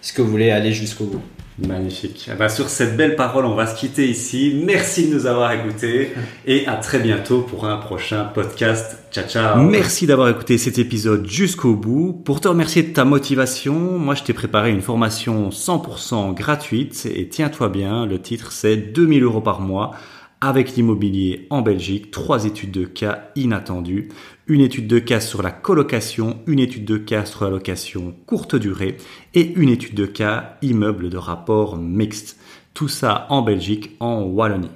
ce 0.00 0.12
que 0.12 0.22
vous 0.22 0.30
voulez, 0.30 0.50
aller 0.50 0.72
jusqu'au 0.72 1.04
bout. 1.04 1.22
Magnifique. 1.58 2.28
Eh 2.32 2.36
ben, 2.36 2.48
sur 2.48 2.68
cette 2.68 2.96
belle 2.96 3.14
parole, 3.14 3.44
on 3.44 3.54
va 3.54 3.66
se 3.66 3.78
quitter 3.78 4.08
ici. 4.08 4.60
Merci 4.64 5.08
de 5.08 5.14
nous 5.14 5.26
avoir 5.26 5.52
écoutés 5.52 6.12
et 6.46 6.66
à 6.66 6.74
très 6.76 6.98
bientôt 6.98 7.42
pour 7.42 7.66
un 7.66 7.76
prochain 7.76 8.24
podcast. 8.24 8.98
Ciao, 9.12 9.24
ciao. 9.28 9.62
Merci 9.62 10.06
d'avoir 10.06 10.28
écouté 10.28 10.58
cet 10.58 10.78
épisode 10.78 11.26
jusqu'au 11.28 11.76
bout. 11.76 12.12
Pour 12.12 12.40
te 12.40 12.48
remercier 12.48 12.82
de 12.82 12.92
ta 12.92 13.04
motivation, 13.04 13.98
moi 13.98 14.16
je 14.16 14.24
t'ai 14.24 14.32
préparé 14.32 14.72
une 14.72 14.82
formation 14.82 15.50
100% 15.50 16.34
gratuite 16.34 17.06
et 17.06 17.28
tiens-toi 17.28 17.68
bien, 17.68 18.04
le 18.04 18.20
titre 18.20 18.50
c'est 18.50 18.76
2000 18.76 19.22
euros 19.22 19.40
par 19.40 19.60
mois 19.60 19.92
avec 20.40 20.76
l'immobilier 20.76 21.46
en 21.48 21.62
Belgique, 21.62 22.10
trois 22.10 22.44
études 22.44 22.72
de 22.72 22.84
cas 22.84 23.30
inattendues, 23.34 24.10
une 24.46 24.60
étude 24.60 24.86
de 24.86 24.98
cas 24.98 25.20
sur 25.20 25.42
la 25.42 25.50
colocation, 25.50 26.38
une 26.46 26.58
étude 26.58 26.84
de 26.84 26.96
cas 26.96 27.24
sur 27.24 27.44
la 27.44 27.50
location 27.50 28.14
courte 28.26 28.56
durée 28.56 28.96
et 29.34 29.52
une 29.54 29.68
étude 29.68 29.94
de 29.94 30.06
cas 30.06 30.56
immeuble 30.62 31.10
de 31.10 31.16
rapport 31.16 31.76
mixte. 31.76 32.38
Tout 32.74 32.88
ça 32.88 33.26
en 33.30 33.42
Belgique, 33.42 33.96
en 34.00 34.22
Wallonie. 34.22 34.70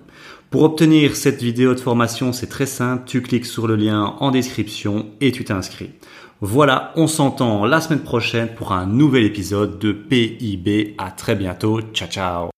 Pour 0.50 0.62
obtenir 0.62 1.16
cette 1.16 1.42
vidéo 1.42 1.74
de 1.74 1.80
formation, 1.80 2.32
c'est 2.32 2.46
très 2.46 2.66
simple, 2.66 3.02
tu 3.06 3.20
cliques 3.20 3.44
sur 3.44 3.66
le 3.66 3.76
lien 3.76 4.16
en 4.20 4.30
description 4.30 5.06
et 5.20 5.30
tu 5.30 5.44
t'inscris. 5.44 5.90
Voilà, 6.40 6.92
on 6.96 7.06
s'entend 7.06 7.66
la 7.66 7.80
semaine 7.80 8.02
prochaine 8.02 8.48
pour 8.54 8.72
un 8.72 8.86
nouvel 8.86 9.24
épisode 9.24 9.78
de 9.78 9.92
PIB. 9.92 10.94
À 10.96 11.10
très 11.10 11.34
bientôt. 11.34 11.80
Ciao 11.92 12.08
ciao. 12.08 12.57